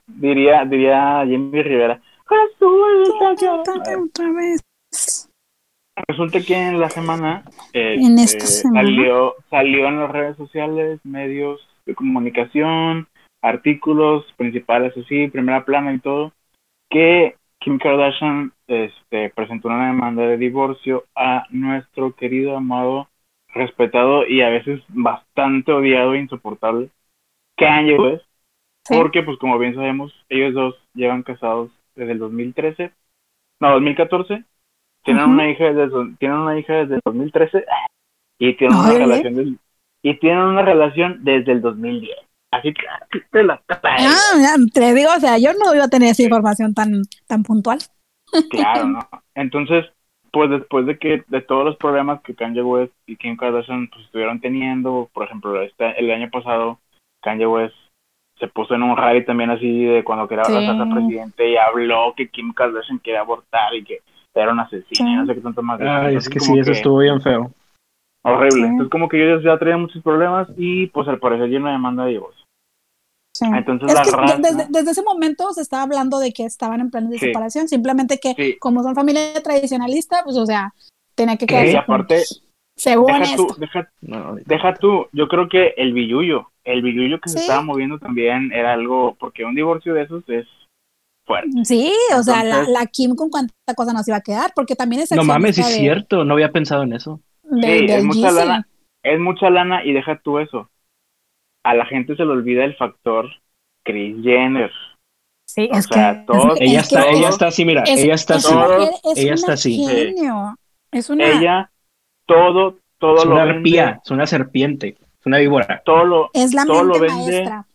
Diría, 0.07 0.65
diría 0.65 1.25
Jimmy 1.27 1.63
Rivera. 1.63 2.01
Resulta 2.29 4.01
otra 4.03 4.33
vez. 4.33 4.61
Resulta 6.09 6.41
que 6.41 6.55
en 6.55 6.79
la 6.79 6.91
semana, 6.91 7.45
En 7.73 8.19
esta 8.19 8.45
este, 8.45 8.63
semana. 8.63 8.83
salió, 8.83 9.35
salió 9.49 9.89
en 9.89 10.01
las 10.01 10.11
redes 10.11 10.37
sociales, 10.37 11.01
medios 11.05 11.67
de 11.87 11.95
comunicación, 11.95 13.09
artículos 13.43 14.25
principales 14.37 14.95
así, 14.97 15.29
primera 15.29 15.65
plana 15.65 15.95
y 15.95 15.99
todo, 16.01 16.33
que 16.91 17.37
Kim 17.61 17.79
Kardashian 17.79 18.53
este, 18.67 19.31
presentó 19.31 19.69
una 19.69 19.87
demanda 19.87 20.27
de 20.27 20.37
divorcio 20.37 21.05
a 21.15 21.47
nuestro 21.51 22.15
querido, 22.15 22.57
amado, 22.57 23.09
respetado 23.49 24.27
y 24.27 24.43
a 24.43 24.51
veces 24.51 24.83
bastante 24.89 25.73
odiado 25.73 26.13
e 26.13 26.19
insoportable 26.19 26.91
Kanye 27.57 27.99
West, 27.99 28.26
Sí. 28.87 28.95
porque 28.97 29.23
pues 29.23 29.39
como 29.39 29.59
bien 29.59 29.75
sabemos, 29.75 30.13
ellos 30.29 30.55
dos 30.55 30.75
llevan 30.95 31.23
casados 31.23 31.71
desde 31.95 32.13
el 32.13 32.19
2013, 32.19 32.93
no, 33.61 33.71
2014, 33.73 34.45
tienen 35.05 35.23
Ujú. 35.25 35.33
una 35.33 35.51
hija 35.51 35.73
desde, 35.73 36.17
tienen 36.19 36.39
una 36.39 36.59
hija 36.59 36.73
desde 36.75 36.95
el 36.97 37.01
2013 37.05 37.65
y 38.39 38.55
tienen 38.55 38.77
una 38.77 38.93
relación 38.93 39.35
del- 39.35 39.59
y 40.03 40.15
tienen 40.19 40.45
una 40.45 40.63
relación 40.63 41.25
desde 41.25 41.53
el 41.53 41.61
2010. 41.63 42.17
Así 42.53 42.73
que 42.73 42.87
así 42.87 43.25
te 43.31 43.43
la 43.43 43.61
Ah, 43.69 44.55
te 44.73 44.95
digo, 44.95 45.11
o 45.17 45.21
sea, 45.21 45.37
yo 45.39 45.51
no 45.53 45.75
iba 45.75 45.85
a 45.85 45.89
tener 45.89 46.11
esa 46.11 46.23
información 46.23 46.75
tan, 46.75 47.03
tan 47.27 47.43
puntual. 47.43 47.79
Claro, 48.51 48.87
¿no? 48.89 49.01
Entonces, 49.35 49.85
pues 50.33 50.51
después 50.51 50.87
de 50.87 50.99
que 50.99 51.25
de 51.27 51.41
todos 51.41 51.65
los 51.65 51.77
problemas 51.77 52.21
que 52.23 52.35
Kanye 52.35 52.63
West 52.63 52.93
y 53.07 53.17
Kim 53.17 53.37
Kardashian 53.37 53.89
pues, 53.89 54.05
estuvieron 54.05 54.41
teniendo, 54.41 55.09
por 55.13 55.25
ejemplo, 55.25 55.61
este, 55.63 55.99
el 55.99 56.11
año 56.11 56.29
pasado 56.31 56.79
Kanye 57.23 57.47
West 57.47 57.75
se 58.39 58.47
puso 58.49 58.75
en 58.75 58.83
un 58.83 58.97
rally 58.97 59.25
también 59.25 59.51
así 59.51 59.85
de 59.85 60.05
cuando 60.05 60.29
quería 60.29 60.45
Sí. 60.45 60.53
abrazar 60.55 60.89
presidente 60.93 61.49
y 61.51 61.57
habló 61.57 62.13
que 62.17 62.29
Kim 62.29 62.53
Kardashian 62.53 62.99
quería 62.99 63.21
abortar 63.21 63.75
y 63.75 63.83
que 63.85 64.01
era 64.35 64.53
un 64.53 64.61
asesino, 64.61 64.87
Sí. 64.93 65.15
no 65.15 65.27
sé 65.27 65.35
qué 65.35 65.41
tanto 65.41 65.63
más. 65.63 65.81
Ay, 65.81 65.87
Entonces, 65.87 66.23
es 66.25 66.29
que 66.29 66.41
sí, 66.41 66.59
eso 66.59 66.73
estuvo 66.73 66.99
bien 66.99 67.21
feo. 67.23 67.51
horrible. 68.25 68.51
Sí. 68.51 68.63
Entonces 68.63 68.91
como 68.91 69.09
que 69.09 69.23
ellos 69.25 69.43
ya 69.45 69.57
traían 69.57 69.81
muchos 69.83 70.03
problemas 70.03 70.49
y 70.57 70.87
pues 70.89 71.07
al 71.09 71.19
parecer 71.21 71.49
ya 71.49 71.59
una 71.59 71.73
demanda 71.73 72.05
de 72.05 72.11
divorcio. 72.13 72.45
Sí. 73.35 73.47
Entonces 73.55 73.89
es 73.89 73.95
la 73.95 74.03
que 74.03 74.11
raza- 74.11 74.37
desde, 74.39 74.67
desde 74.69 74.91
ese 74.91 75.03
momento 75.03 75.53
se 75.53 75.61
estaba 75.63 75.83
hablando 75.85 76.19
de 76.19 76.33
que 76.33 76.45
estaban 76.45 76.81
en 76.81 76.91
planes 76.91 77.11
de 77.11 77.19
Sí. 77.19 77.27
separación, 77.27 77.69
simplemente 77.69 78.19
que 78.19 78.35
Sí. 78.35 78.59
como 78.59 78.83
son 78.83 78.95
familia 78.95 79.41
tradicionalista, 79.43 80.23
pues 80.25 80.37
o 80.37 80.45
sea, 80.47 80.73
tenía 81.15 81.37
que 81.37 81.47
quedarse 81.47 81.73
Y 81.73 81.77
aparte, 81.77 82.15
juntos. 82.17 82.43
Según 82.77 83.07
Deja 83.07 83.23
esto. 83.25 83.47
tú, 83.47 83.55
deja, 83.59 83.91
No, 84.03 84.35
Deja 84.45 84.75
tú, 84.75 85.07
yo 85.13 85.29
creo 85.29 85.49
que 85.49 85.75
el 85.79 85.93
billuyo, 85.95 86.51
el 86.65 86.83
billuyo 86.83 87.21
que 87.21 87.31
se 87.31 87.39
estaba 87.39 87.63
moviendo 87.63 87.99
también 87.99 88.53
era 88.53 88.75
algo, 88.75 89.17
porque 89.19 89.45
un 89.45 89.55
divorcio 89.55 89.95
de 89.95 90.03
esos 90.03 90.29
es 90.29 90.47
fuerte. 91.27 91.65
Sí, 91.65 91.93
o 92.17 92.23
sea, 92.23 92.45
la, 92.45 92.87
Kim 92.87 93.15
con 93.17 93.31
cuánta 93.31 93.55
cosa 93.75 93.93
nos 93.95 94.07
iba 94.09 94.19
a 94.19 94.23
quedar, 94.23 94.53
porque 94.55 94.77
también 94.77 95.03
es 95.03 95.11
no 95.13 95.25
mames, 95.25 95.59
es 95.59 95.67
de- 95.69 95.73
cierto, 95.75 96.25
no 96.25 96.35
había 96.35 96.53
pensado 96.53 96.83
en 96.83 96.93
eso. 96.93 97.21
de- 97.43 97.79
Sí, 97.79 97.87
es 97.89 98.05
mucha 98.05 98.21
Yeezy. 98.21 98.35
lana. 98.37 98.69
Es 99.03 99.21
mucha 99.21 99.51
lana 99.51 99.85
y 99.85 99.93
deja 99.93 100.21
tú 100.23 100.39
eso. 100.39 100.69
A 101.65 101.75
la 101.75 101.87
gente 101.87 102.15
se 102.17 102.25
le 102.25 102.31
olvida 102.31 102.65
el 102.65 102.77
factor 102.77 103.31
Chris 103.85 104.17
Jenner. 104.23 104.71
Sí, 105.49 105.69
O 105.73 105.77
es 105.79 105.87
sea, 105.87 106.25
que 106.27 106.33
es, 106.33 106.61
Ella 106.61 106.81
es 106.81 106.87
está, 106.93 107.03
que 107.05 107.11
ella 107.11 107.29
es- 107.29 107.35
está 107.35 107.47
así, 107.47 107.65
mira, 107.65 107.83
es- 107.85 108.03
ella 108.05 108.15
está 108.15 108.37
es 108.37 108.45
así. 108.47 108.55
ella 109.17 109.35
está 109.35 109.53
así. 109.55 109.85
genio. 109.87 110.57
Es 110.93 111.09
una 111.09 111.25
Ella, 111.25 111.71
todo, 112.27 112.77
todo 112.99 113.17
Es 113.19 113.25
lo 113.25 113.33
una 113.33 113.45
vende, 113.45 113.59
arpía, 113.59 114.01
es 114.05 114.11
una 114.11 114.27
serpiente, 114.27 114.97
es 115.01 115.27
una 115.27 115.39
víbora. 115.39 115.83
todo 115.85 116.05
lo, 116.05 116.31
es 116.33 116.55
la 116.55 116.65
todo 116.65 116.83
lo 116.85 116.99
vende. 117.01 117.15
maestra. 117.43 117.67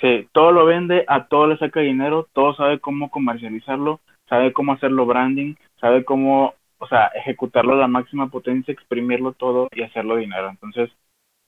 sí, 0.00 0.28
todo 0.32 0.52
lo 0.52 0.64
vende, 0.66 1.04
a 1.08 1.26
todo 1.26 1.46
le 1.46 1.58
saca 1.58 1.80
dinero, 1.80 2.28
todo 2.32 2.54
sabe 2.54 2.80
cómo 2.80 3.10
comercializarlo, 3.10 4.00
sabe 4.28 4.52
cómo 4.52 4.72
hacerlo 4.72 5.06
branding, 5.06 5.54
sabe 5.80 6.04
cómo, 6.04 6.54
o 6.78 6.86
sea, 6.88 7.06
ejecutarlo 7.14 7.74
a 7.74 7.76
la 7.76 7.88
máxima 7.88 8.28
potencia, 8.28 8.72
exprimirlo 8.72 9.32
todo 9.32 9.68
y 9.74 9.82
hacerlo 9.82 10.16
dinero. 10.16 10.48
Entonces, 10.48 10.90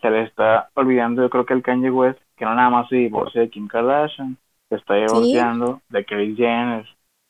se 0.00 0.10
le 0.10 0.22
está 0.22 0.68
olvidando, 0.74 1.22
yo 1.22 1.30
creo 1.30 1.46
que 1.46 1.54
el 1.54 1.62
Kanye 1.62 1.90
West, 1.90 2.20
que 2.36 2.44
no 2.44 2.54
nada 2.54 2.70
más 2.70 2.88
se 2.88 2.96
divorcia 2.96 3.40
de 3.40 3.48
Kim 3.50 3.68
Kardashian, 3.68 4.36
se 4.68 4.76
está 4.76 4.94
divorciando 4.94 5.80
de 5.88 6.04
Kris 6.04 6.36
Jenner. 6.36 6.86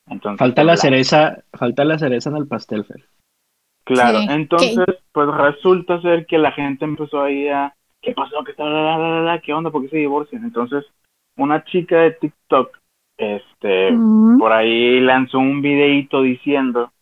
Entonces, 0.09 0.39
Falta 0.39 0.65
la 0.65 0.77
cereza, 0.77 1.45
falta 1.53 1.85
la 1.85 1.99
cereza 1.99 2.31
en 2.31 2.37
el 2.37 2.47
pastel, 2.49 2.85
Fer. 2.85 3.05
Claro, 3.85 4.19
Sí. 4.21 4.27
entonces, 4.31 4.87
pues 5.13 5.29
resulta 5.29 6.01
ser 6.01 6.27
que 6.27 6.39
la 6.39 6.53
gente 6.53 6.85
empezó 6.85 7.23
ahí 7.23 7.49
a, 7.49 7.75
¿qué 8.01 8.13
pasó? 8.13 8.43
¿Qué 8.45 8.53
está? 8.53 8.65
La, 8.65 8.97
la, 8.99 9.21
la, 9.21 9.39
¿Qué 9.41 9.53
onda? 9.53 9.71
¿Por 9.71 9.83
qué 9.83 9.89
se 9.89 9.97
divorcian? 9.99 10.45
Entonces, 10.45 10.85
una 11.37 11.65
chica 11.65 11.99
de 11.99 12.13
TikTok, 12.13 12.79
este, 13.19 13.91
por 14.39 14.53
ahí 14.53 15.01
lanzó 15.01 15.39
un 15.39 15.61
videíto 15.63 16.23
diciendo 16.23 16.93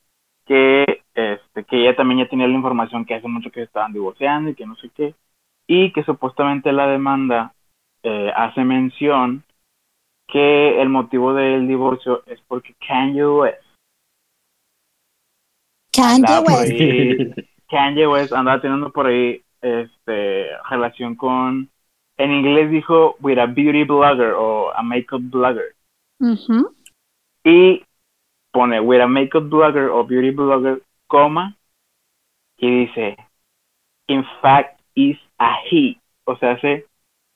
que, 0.47 1.03
este, 1.15 1.65
que 1.65 1.83
ella 1.83 1.97
también 1.97 2.21
ya 2.21 2.29
tenía 2.29 2.49
la 2.49 2.55
información 2.55 3.05
que 3.05 3.15
hace 3.15 3.29
mucho 3.29 3.51
que 3.51 3.61
se 3.61 3.65
estaban 3.67 3.93
divorciando 3.93 4.51
y 4.51 4.55
que 4.55 4.67
no 4.67 4.75
sé 4.77 4.91
qué, 4.95 5.15
y 5.67 5.93
que 5.93 6.03
supuestamente 6.03 6.73
la 6.73 6.87
demanda 6.89 7.55
eh, 8.03 8.33
hace 8.35 8.65
mención 8.65 9.45
que 10.27 10.81
el 10.81 10.89
motivo 10.89 11.35
del 11.35 11.69
divorcio 11.69 12.23
es 12.27 12.41
porque 12.49 12.75
Kanye 12.87 13.27
West 13.27 13.63
Kanye 15.93 16.39
West. 16.47 17.47
Kanye 17.71 18.07
West 18.07 18.33
andaba 18.33 18.61
teniendo 18.61 18.91
por 18.91 19.07
ahí 19.07 19.43
este 19.61 20.49
relación 20.69 21.15
con 21.15 21.69
en 22.19 22.33
inglés 22.33 22.71
dijo 22.71 23.17
with 23.21 23.39
a 23.39 23.47
beauty 23.47 23.85
blogger 23.85 24.35
o 24.37 24.73
a 24.75 24.83
makeup 24.83 25.23
blogger 25.23 25.75
Ujú. 26.21 26.75
y 27.45 27.85
pone 28.53 28.81
with 28.81 29.01
a 29.01 29.07
makeup 29.07 29.45
blogger 29.49 29.89
o 29.91 30.05
beauty 30.05 30.31
blogger 30.31 30.83
coma 31.07 31.57
y 32.59 32.87
dice 32.87 33.17
in 34.09 34.25
fact 34.41 34.81
is 34.95 35.17
a 35.39 35.57
he 35.71 35.99
o 36.25 36.37
sea 36.37 36.61
se 36.61 36.87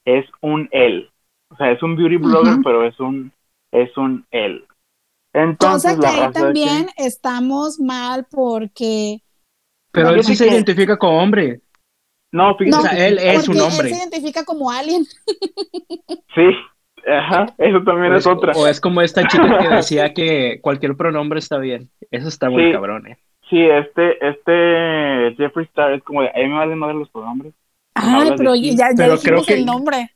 es 0.05 0.27
un 0.41 0.69
él. 0.73 1.11
O 1.51 1.57
sea 1.57 1.71
es 1.71 1.83
un 1.83 1.97
beauty 1.97 2.17
blogger 2.17 2.59
pero 2.63 2.85
es 2.85 2.99
un 3.01 3.33
es 3.73 3.97
un 3.97 4.25
él 4.31 4.65
Cosa 5.37 5.43
entonces 5.45 5.97
que 5.97 6.03
la 6.03 6.09
ahí 6.09 6.27
que- 6.33 6.41
también 6.41 6.87
estamos 6.97 7.79
mal 7.79 8.27
porque 8.31 9.19
Pero 9.93 10.11
él 10.11 10.25
sí 10.25 10.35
se 10.35 10.47
que- 10.47 10.53
identifica 10.55 10.97
como 10.97 11.23
hombre. 11.23 11.61
no 12.33 12.57
fíjate 12.57 12.71
No, 12.71 12.79
O 12.79 12.83
sea, 12.83 12.91
que- 12.97 13.07
él 13.07 13.19
es 13.19 13.49
un 13.49 13.61
hombre. 13.61 13.89
él 13.89 13.95
se 13.95 14.01
identifica 14.01 14.45
como 14.45 14.71
alien. 14.71 15.05
sí 16.35 16.43
ajá 17.09 17.47
eso 17.59 17.83
también 17.85 18.15
es 18.15 18.27
otra 18.27 18.53
o 18.55 18.67
es 18.67 18.81
como 18.81 19.01
esta 19.01 19.27
chica 19.29 19.59
que 19.61 19.69
decía 19.69 20.13
que 20.15 20.61
cualquier 20.61 20.97
pronombre 20.97 21.39
está 21.39 21.59
bien. 21.59 21.91
Eso 22.11 22.29
está 22.29 22.49
muy 22.51 22.65
Sí. 22.67 22.73
cabrón, 22.73 23.07
eh. 23.07 23.19
Sí, 23.51 23.61
este, 23.63 24.27
este 24.29 25.35
Jeffree 25.37 25.67
Star 25.67 25.93
es 25.93 26.03
como 26.03 26.23
de, 26.23 26.31
a 26.31 26.33
mí 26.39 26.49
me 26.49 26.55
valen 26.59 26.79
madre 26.79 26.95
los 26.95 27.09
pronombres. 27.11 27.53
Ay, 27.95 28.31
de 28.31 28.37
pero 28.37 28.55
ya, 28.57 28.73
ya 28.73 28.87
pero 28.97 29.19
creo 29.19 29.37
dijimos 29.41 29.47
que- 29.47 29.55
el 29.55 29.67
nombre. 29.67 30.11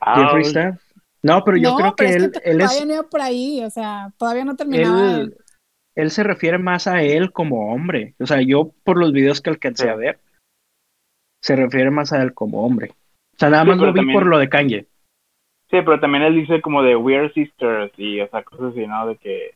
Ah, 0.00 0.22
Jeffree 0.24 0.42
Star. 0.42 0.78
No, 1.24 1.42
pero 1.42 1.56
yo 1.56 1.70
no, 1.70 1.76
creo 1.76 1.94
que 1.96 2.04
él, 2.04 2.24
es 2.24 2.32
que 2.42 2.50
él 2.50 2.58
todavía 2.58 2.78
es, 2.80 2.86
no 2.86 2.92
iba 2.94 3.02
por 3.04 3.20
ahí, 3.22 3.64
o 3.64 3.70
sea, 3.70 4.12
todavía 4.18 4.44
no 4.44 4.56
terminaba. 4.56 5.20
él, 5.20 5.36
él 5.94 6.10
se 6.10 6.22
refiere 6.22 6.58
más 6.58 6.86
a 6.86 7.02
él 7.02 7.32
como 7.32 7.72
hombre. 7.72 8.14
O 8.20 8.26
sea, 8.26 8.42
yo 8.42 8.72
por 8.84 8.98
los 8.98 9.12
videos 9.12 9.40
que 9.40 9.48
alcancé 9.50 9.88
a 9.88 9.96
ver, 9.96 10.18
se 11.42 11.56
refiere 11.56 11.90
más 11.90 12.12
a 12.12 12.22
él 12.22 12.34
como 12.34 12.64
hombre. 12.64 12.90
O 13.34 13.38
sea, 13.38 13.48
nada 13.48 13.62
Sí, 13.64 13.68
más 13.70 13.78
lo 13.78 13.92
vi 13.92 14.00
también- 14.00 14.18
por 14.18 14.26
lo 14.26 14.38
de 14.38 14.48
Kanye. 14.50 14.86
Sí, 15.70 15.78
pero 15.82 15.98
también 15.98 16.24
él 16.24 16.34
dice 16.34 16.60
como 16.60 16.82
de 16.82 16.94
We 16.94 17.16
are 17.16 17.32
sisters 17.32 17.90
y, 17.96 18.20
o 18.20 18.28
sea, 18.28 18.42
cosas 18.44 18.72
así, 18.72 18.86
¿no? 18.86 19.06
De 19.08 19.16
que, 19.16 19.54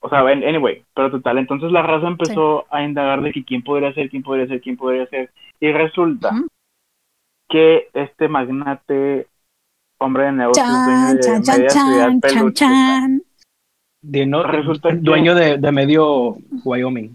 o 0.00 0.08
sea, 0.10 0.20
an- 0.20 0.44
anyway, 0.44 0.84
pero 0.94 1.10
total, 1.10 1.38
entonces 1.38 1.72
la 1.72 1.82
raza 1.82 2.06
empezó 2.06 2.66
a 2.70 2.82
indagar 2.84 3.22
de 3.22 3.32
que 3.32 3.42
quién 3.44 3.62
podría 3.62 3.94
ser, 3.94 4.10
quién 4.10 4.22
podría 4.22 4.46
ser, 4.46 4.60
quién 4.60 4.76
podría 4.76 5.06
ser. 5.06 5.30
Y 5.58 5.72
resulta 5.72 6.32
que 7.48 7.88
este 7.94 8.28
magnate, 8.28 9.26
hombre 10.02 10.24
de 10.24 10.32
negocios, 10.32 10.66
Chan, 10.66 10.84
dueño 10.86 11.14
de 11.14 11.20
chan, 11.20 11.42
chan, 11.42 11.56
media 11.56 11.70
ciudad 11.70 11.96
chan, 12.08 12.20
chan, 12.20 12.20
peluche, 12.20 12.54
chan. 12.54 13.22
De 14.04 14.26
no- 14.26 14.42
Resulta 14.42 14.88
que- 14.90 14.96
dueño 14.96 15.34
de, 15.34 15.58
de 15.58 15.72
medio 15.72 16.36
Wyoming. 16.64 17.14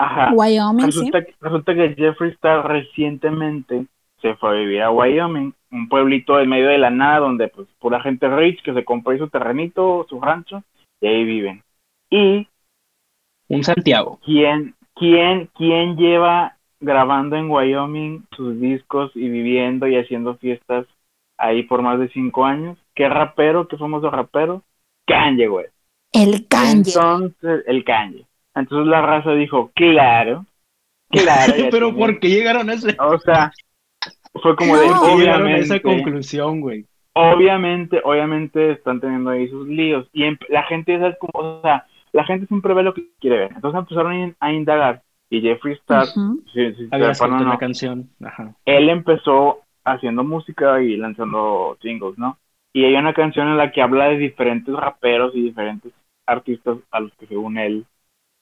Ajá, 0.00 0.32
Wyoming, 0.32 0.80
sí. 0.92 0.98
Resulta, 1.00 1.24
que- 1.24 1.34
resulta 1.40 1.74
que 1.74 1.94
Jeffree 1.96 2.30
Star 2.32 2.66
recientemente 2.68 3.86
se 4.22 4.34
fue 4.36 4.50
a 4.50 4.52
vivir 4.60 4.82
a 4.82 4.90
Wyoming, 4.90 5.52
un 5.70 5.88
pueblito 5.88 6.40
en 6.40 6.48
medio 6.48 6.68
de 6.68 6.78
la 6.78 6.90
nada 6.90 7.18
donde 7.20 7.48
pues 7.48 7.68
pura 7.78 8.00
gente 8.00 8.28
rich 8.28 8.62
que 8.62 8.74
se 8.74 8.84
compró 8.84 9.12
ahí 9.12 9.18
su 9.18 9.28
terrenito, 9.28 10.06
su 10.08 10.20
rancho 10.20 10.62
y 11.00 11.06
ahí 11.08 11.24
viven. 11.24 11.62
Y 12.10 12.48
Un 13.48 13.62
Santiago. 13.64 14.18
quién 14.24 14.74
quién 14.94 15.48
quién 15.54 15.96
lleva 15.96 16.56
grabando 16.80 17.36
en 17.36 17.50
Wyoming 17.50 18.24
sus 18.36 18.58
discos 18.60 19.10
y 19.14 19.28
viviendo 19.28 19.86
y 19.86 19.96
haciendo 19.96 20.36
fiestas 20.36 20.86
ahí 21.38 21.62
por 21.62 21.82
más 21.82 21.98
de 21.98 22.08
cinco 22.10 22.44
años? 22.44 22.76
¿Qué 22.94 23.08
rapero, 23.08 23.68
qué 23.68 23.76
famoso 23.76 24.10
rapero? 24.10 24.62
Kanye, 25.06 25.46
güey. 25.46 25.66
El 26.12 26.46
Kanye. 26.48 26.90
Entonces, 26.94 27.64
el 27.66 27.84
Kanye. 27.84 28.26
Entonces 28.54 28.86
la 28.88 29.00
raza 29.02 29.32
dijo, 29.32 29.70
claro, 29.74 30.44
claro. 31.10 31.52
Pero 31.70 31.88
tiene- 31.90 31.98
¿por 31.98 32.18
qué 32.20 32.28
llegaron 32.28 32.68
a 32.70 32.74
ese? 32.74 32.96
o 32.98 33.18
sea, 33.18 33.52
fue 34.42 34.56
como 34.56 34.76
de, 34.76 34.88
No. 34.88 35.00
¿Por 35.00 35.10
qué 35.10 35.16
llegaron 35.18 35.46
a 35.46 35.56
esa 35.58 35.74
obviamente, 35.76 35.82
conclusión, 36.04 36.60
güey? 36.60 36.84
obviamente, 37.14 38.00
obviamente 38.04 38.72
están 38.72 39.00
teniendo 39.00 39.30
ahí 39.30 39.48
sus 39.48 39.66
líos. 39.66 40.08
Y 40.12 40.24
em- 40.24 40.38
la 40.48 40.62
gente, 40.64 40.98
¿sabes 40.98 41.16
cómo? 41.18 41.58
O 41.58 41.62
sea, 41.62 41.84
la 42.12 42.24
gente 42.24 42.46
siempre 42.46 42.74
ve 42.74 42.82
lo 42.82 42.94
que 42.94 43.04
quiere 43.20 43.38
ver. 43.38 43.52
Entonces 43.54 43.78
empezaron 43.78 44.12
a 44.12 44.16
in- 44.18 44.36
a 44.40 44.52
indagar 44.52 45.02
Y 45.30 45.40
Jeffree 45.42 45.74
Star, 45.74 46.06
Había 46.90 47.12
una 47.28 47.58
canción. 47.58 48.08
Ajá. 48.24 48.54
Él 48.64 48.88
empezó 48.88 49.60
haciendo 49.92 50.24
música 50.24 50.82
y 50.82 50.96
lanzando 50.96 51.76
singles, 51.80 52.18
¿no? 52.18 52.38
Y 52.72 52.84
hay 52.84 52.94
una 52.94 53.14
canción 53.14 53.48
en 53.48 53.56
la 53.56 53.72
que 53.72 53.82
habla 53.82 54.08
de 54.08 54.18
diferentes 54.18 54.74
raperos 54.74 55.34
y 55.34 55.42
diferentes 55.42 55.92
artistas 56.26 56.78
a 56.90 57.00
los 57.00 57.12
que 57.14 57.26
según 57.26 57.58
él, 57.58 57.86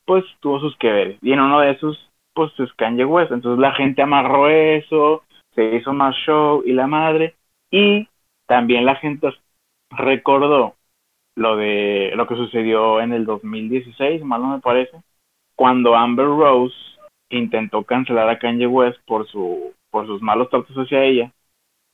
pues 0.04 0.24
tuvo 0.40 0.60
sus 0.60 0.76
que 0.78 0.90
ver. 0.90 1.18
Y 1.22 1.32
en 1.32 1.40
uno 1.40 1.60
de 1.60 1.72
esos, 1.72 2.10
pues 2.34 2.52
es 2.58 2.72
Kanye 2.74 3.04
West. 3.04 3.32
Entonces 3.32 3.60
la 3.60 3.72
gente 3.72 4.02
amarró 4.02 4.48
eso, 4.48 5.22
se 5.54 5.76
hizo 5.76 5.92
más 5.92 6.14
show 6.16 6.62
y 6.64 6.72
la 6.72 6.86
madre. 6.86 7.34
Y 7.70 8.08
también 8.46 8.84
la 8.84 8.96
gente 8.96 9.32
recordó 9.90 10.74
lo 11.36 11.56
de 11.56 12.12
lo 12.16 12.26
que 12.26 12.36
sucedió 12.36 13.00
en 13.00 13.12
el 13.12 13.26
2016, 13.26 14.24
mal 14.24 14.40
no 14.42 14.48
me 14.48 14.60
parece, 14.60 15.02
cuando 15.54 15.94
Amber 15.94 16.26
Rose 16.26 16.74
intentó 17.28 17.82
cancelar 17.84 18.28
a 18.28 18.38
Kanye 18.38 18.66
West 18.66 18.98
por 19.06 19.26
su 19.28 19.74
por 19.90 20.06
sus 20.06 20.22
malos 20.22 20.48
tratos 20.50 20.76
hacia 20.76 21.04
ella 21.04 21.32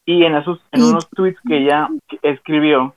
y 0.05 0.25
en 0.25 0.35
esos 0.35 0.61
en 0.73 0.83
unos 0.83 1.09
tweets 1.11 1.41
que 1.47 1.59
ella 1.59 1.89
escribió 2.23 2.95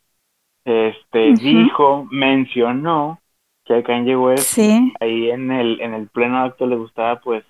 este 0.66 1.34
dijo 1.34 2.08
mencionó 2.10 3.20
que 3.66 3.76
a 3.76 3.84
Kanye 3.84 4.16
West 4.16 4.58
ahí 5.00 5.30
en 5.30 5.52
el 5.52 5.80
en 5.82 5.94
el 5.94 6.08
pleno 6.08 6.40
acto 6.40 6.66
le 6.66 6.76
gustaba 6.76 7.20
pues 7.20 7.44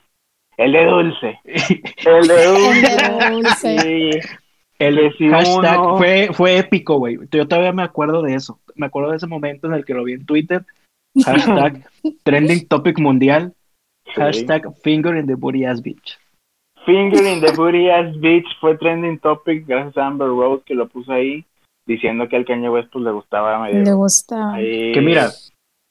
el 0.57 0.71
de 0.71 0.85
dulce 0.85 1.39
el 1.45 2.27
de 2.27 3.31
dulce 3.31 4.21
el 4.77 5.11
hashtag 5.31 5.97
fue, 5.97 6.29
fue 6.33 6.57
épico, 6.57 6.97
güey. 6.97 7.17
Yo 7.31 7.47
todavía 7.47 7.71
me 7.71 7.83
acuerdo 7.83 8.21
de 8.21 8.35
eso. 8.35 8.59
Me 8.75 8.87
acuerdo 8.87 9.11
de 9.11 9.17
ese 9.17 9.27
momento 9.27 9.67
en 9.67 9.73
el 9.73 9.85
que 9.85 9.93
lo 9.93 10.03
vi 10.03 10.13
en 10.13 10.25
Twitter. 10.25 10.65
Hashtag 11.25 11.87
trending 12.23 12.67
topic 12.67 12.99
mundial. 12.99 13.53
Hashtag 14.15 14.75
finger 14.83 15.15
in 15.15 15.27
the 15.27 15.35
booty 15.35 15.65
ass 15.65 15.81
bitch. 15.81 16.17
Finger 16.85 17.25
in 17.25 17.41
the 17.41 17.51
booty 17.53 17.89
ass 17.89 18.15
bitch 18.17 18.45
fue 18.59 18.77
trending 18.77 19.19
topic 19.19 19.65
gracias 19.65 19.97
a 19.97 20.07
Amber 20.07 20.27
Rose 20.27 20.63
que 20.65 20.75
lo 20.75 20.87
puso 20.87 21.11
ahí 21.11 21.45
diciendo 21.85 22.27
que 22.27 22.35
al 22.35 22.45
Kanye 22.45 22.69
West 22.69 22.89
pues, 22.91 23.03
le 23.03 23.11
gustaba 23.11 23.59
medio. 23.59 23.83
Le 23.83 23.93
gustaba. 23.93 24.57
Que 24.57 25.01
mira, 25.01 25.31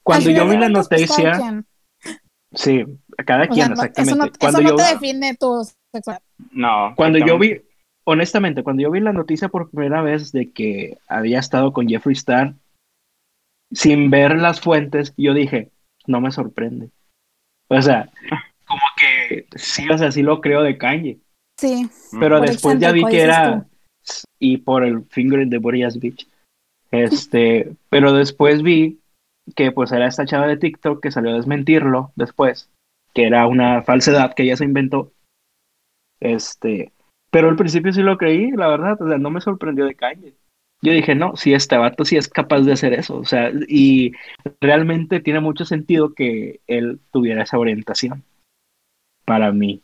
cuando 0.03 0.29
yo 0.29 0.47
vi 0.47 0.57
la 0.57 0.69
noticia. 0.69 1.63
Sí, 2.53 2.85
a 3.17 3.23
cada 3.23 3.47
quien, 3.47 3.71
exactamente. 3.71 4.01
Eso 4.01 4.15
no, 4.15 4.31
cuando 4.39 4.59
eso 4.59 4.69
no 4.69 4.75
te 4.75 4.93
define 4.93 5.35
tu 5.35 5.67
sexualidad. 5.93 6.23
No. 6.51 6.93
Cuando 6.95 7.19
yo 7.19 7.37
vi, 7.37 7.61
honestamente, 8.05 8.63
cuando 8.63 8.83
yo 8.83 8.91
vi 8.91 9.01
la 9.01 9.11
noticia 9.11 9.49
por 9.49 9.69
primera 9.69 10.01
vez 10.01 10.31
de 10.31 10.51
que 10.51 10.97
había 11.09 11.39
estado 11.39 11.73
con 11.73 11.89
Jeffree 11.89 12.13
Star, 12.13 12.53
sin 13.73 14.09
ver 14.09 14.37
las 14.37 14.61
fuentes, 14.61 15.13
yo 15.17 15.33
dije, 15.33 15.69
no 16.07 16.21
me 16.21 16.31
sorprende. 16.31 16.91
O 17.67 17.81
sea, 17.81 18.09
que 19.43 19.57
sí, 19.57 19.89
o 19.89 19.97
sea, 19.97 20.11
sí 20.11 20.21
lo 20.21 20.41
creo 20.41 20.61
de 20.61 20.77
Kanye. 20.77 21.19
Sí. 21.59 21.89
Pero 22.19 22.41
después 22.41 22.79
ya 22.79 22.91
vi 22.91 23.03
que 23.05 23.21
era 23.21 23.65
y 24.39 24.57
por 24.57 24.83
el 24.83 25.05
finger 25.05 25.41
in 25.41 25.49
the 25.49 25.57
Boreas 25.57 25.99
Beach. 25.99 26.27
Este, 26.91 27.71
pero 27.89 28.13
después 28.13 28.61
vi 28.61 28.99
que 29.55 29.71
pues 29.71 29.91
era 29.91 30.07
esta 30.07 30.25
chava 30.25 30.47
de 30.47 30.57
TikTok 30.57 31.01
que 31.01 31.11
salió 31.11 31.31
a 31.31 31.35
desmentirlo 31.35 32.11
después, 32.15 32.69
que 33.13 33.25
era 33.25 33.47
una 33.47 33.83
falsedad 33.83 34.33
que 34.33 34.43
ella 34.43 34.57
se 34.57 34.65
inventó. 34.65 35.11
Este, 36.19 36.91
pero 37.31 37.49
al 37.49 37.55
principio 37.55 37.93
sí 37.93 38.01
lo 38.01 38.17
creí, 38.17 38.51
la 38.51 38.67
verdad, 38.67 39.01
o 39.01 39.07
sea, 39.07 39.17
no 39.17 39.29
me 39.29 39.41
sorprendió 39.41 39.85
de 39.85 39.95
Kanye. 39.95 40.33
Yo 40.81 40.91
dije, 40.91 41.15
no, 41.15 41.35
si 41.35 41.53
este 41.53 41.77
vato 41.77 42.05
sí 42.05 42.17
es 42.17 42.27
capaz 42.27 42.61
de 42.61 42.73
hacer 42.73 42.93
eso, 42.93 43.17
o 43.17 43.25
sea, 43.25 43.51
y 43.67 44.11
realmente 44.61 45.19
tiene 45.19 45.39
mucho 45.39 45.65
sentido 45.65 46.13
que 46.13 46.59
él 46.67 46.99
tuviera 47.11 47.43
esa 47.43 47.57
orientación 47.57 48.23
para 49.25 49.51
mí. 49.51 49.81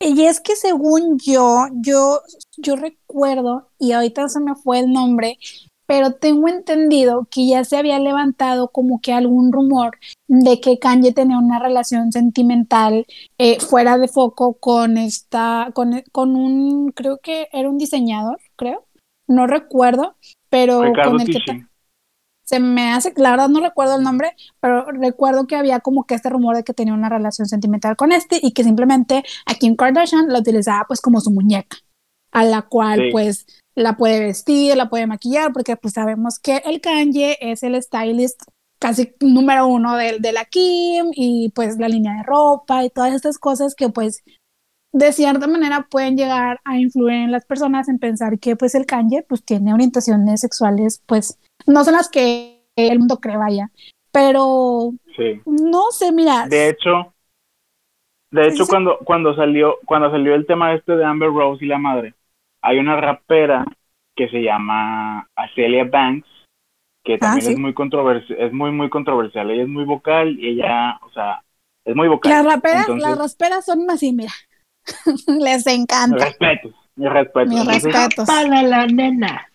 Y 0.00 0.24
es 0.24 0.40
que 0.40 0.54
según 0.54 1.18
yo, 1.18 1.66
yo, 1.72 2.20
yo 2.56 2.76
recuerdo, 2.76 3.70
y 3.78 3.92
ahorita 3.92 4.28
se 4.28 4.40
me 4.40 4.54
fue 4.54 4.78
el 4.80 4.92
nombre, 4.92 5.38
pero 5.86 6.12
tengo 6.12 6.48
entendido 6.48 7.26
que 7.30 7.48
ya 7.48 7.64
se 7.64 7.78
había 7.78 7.98
levantado 7.98 8.68
como 8.68 9.00
que 9.00 9.12
algún 9.12 9.50
rumor 9.52 9.98
de 10.28 10.60
que 10.60 10.78
Kanye 10.78 11.12
tenía 11.12 11.38
una 11.38 11.58
relación 11.58 12.12
sentimental 12.12 13.06
eh, 13.38 13.58
fuera 13.58 13.96
de 13.98 14.06
foco 14.06 14.54
con 14.54 14.98
esta, 14.98 15.70
con, 15.74 16.02
con, 16.12 16.36
un, 16.36 16.92
creo 16.92 17.18
que 17.18 17.48
era 17.52 17.70
un 17.70 17.78
diseñador, 17.78 18.38
creo, 18.54 18.84
no 19.26 19.46
recuerdo, 19.46 20.16
pero 20.50 20.80
con 21.02 21.20
el 21.22 21.26
que 21.26 21.66
se 22.48 22.60
me 22.60 22.92
hace, 22.92 23.12
la 23.16 23.32
verdad 23.32 23.50
no 23.50 23.60
recuerdo 23.60 23.96
el 23.96 24.02
nombre, 24.02 24.34
pero 24.58 24.86
recuerdo 24.86 25.46
que 25.46 25.54
había 25.54 25.80
como 25.80 26.04
que 26.04 26.14
este 26.14 26.30
rumor 26.30 26.56
de 26.56 26.64
que 26.64 26.72
tenía 26.72 26.94
una 26.94 27.10
relación 27.10 27.46
sentimental 27.46 27.94
con 27.94 28.10
este 28.10 28.40
y 28.42 28.52
que 28.52 28.64
simplemente 28.64 29.22
a 29.44 29.54
Kim 29.54 29.76
Kardashian 29.76 30.28
la 30.28 30.38
utilizaba 30.38 30.86
pues 30.88 31.02
como 31.02 31.20
su 31.20 31.30
muñeca, 31.30 31.76
a 32.32 32.44
la 32.44 32.62
cual 32.62 33.10
pues 33.12 33.44
la 33.74 33.98
puede 33.98 34.20
vestir, 34.20 34.74
la 34.78 34.88
puede 34.88 35.06
maquillar, 35.06 35.52
porque 35.52 35.76
pues 35.76 35.92
sabemos 35.92 36.38
que 36.38 36.62
el 36.64 36.80
Kanye 36.80 37.36
es 37.42 37.62
el 37.62 37.82
stylist 37.82 38.40
casi 38.80 39.12
número 39.20 39.66
uno 39.66 39.96
de, 39.96 40.18
de 40.18 40.32
la 40.32 40.46
Kim 40.46 41.10
y 41.12 41.50
pues 41.54 41.76
la 41.76 41.88
línea 41.88 42.14
de 42.14 42.22
ropa 42.22 42.82
y 42.82 42.88
todas 42.88 43.12
estas 43.12 43.36
cosas 43.36 43.74
que 43.74 43.90
pues 43.90 44.22
de 44.94 45.12
cierta 45.12 45.46
manera 45.48 45.86
pueden 45.90 46.16
llegar 46.16 46.60
a 46.64 46.78
influir 46.78 47.16
en 47.16 47.30
las 47.30 47.44
personas 47.44 47.90
en 47.90 47.98
pensar 47.98 48.38
que 48.38 48.56
pues 48.56 48.74
el 48.74 48.86
Kanye 48.86 49.22
pues 49.22 49.44
tiene 49.44 49.74
orientaciones 49.74 50.40
sexuales 50.40 51.02
pues 51.04 51.38
no 51.68 51.84
son 51.84 51.94
las 51.94 52.08
que 52.08 52.64
el 52.76 52.98
mundo 52.98 53.18
cree 53.18 53.36
vaya 53.36 53.70
pero 54.10 54.92
no 55.46 55.90
sé 55.90 56.12
mira 56.12 56.46
de 56.48 56.70
hecho 56.70 57.14
de 58.30 58.48
hecho 58.48 58.66
cuando 58.66 58.98
cuando 59.04 59.34
salió 59.34 59.78
cuando 59.84 60.10
salió 60.10 60.34
el 60.34 60.46
tema 60.46 60.74
este 60.74 60.96
de 60.96 61.04
Amber 61.04 61.30
Rose 61.30 61.64
y 61.64 61.68
la 61.68 61.78
madre 61.78 62.14
hay 62.62 62.78
una 62.78 63.00
rapera 63.00 63.64
que 64.18 64.28
se 64.28 64.42
llama 64.42 65.28
Acelia 65.36 65.84
Banks, 65.84 66.28
que 67.04 67.14
ah, 67.14 67.18
también 67.18 67.52
es 67.52 67.58
muy 67.58 67.72
controversial, 67.72 68.38
es 68.40 68.52
muy, 68.52 68.72
muy 68.72 68.90
controversial. 68.90 69.50
Ella 69.50 69.62
es 69.62 69.68
muy 69.68 69.84
vocal 69.84 70.36
y 70.38 70.48
ella, 70.48 70.98
o 71.02 71.10
sea, 71.12 71.42
es 71.84 71.94
muy 71.94 72.08
vocal. 72.08 72.32
Las 72.32 72.44
raperas, 72.44 72.88
las 72.88 73.16
raperas 73.16 73.64
son 73.64 73.88
así, 73.88 74.12
mira. 74.12 74.32
Les 75.38 75.66
encanta. 75.68 76.16
Mi 76.16 76.20
respeto, 76.20 76.74
mi 76.96 77.08
respeto. 77.08 77.48
Mi 77.48 77.64
respeto. 77.64 78.24
Para 78.26 78.62
la 78.62 78.86
nena. 78.86 79.48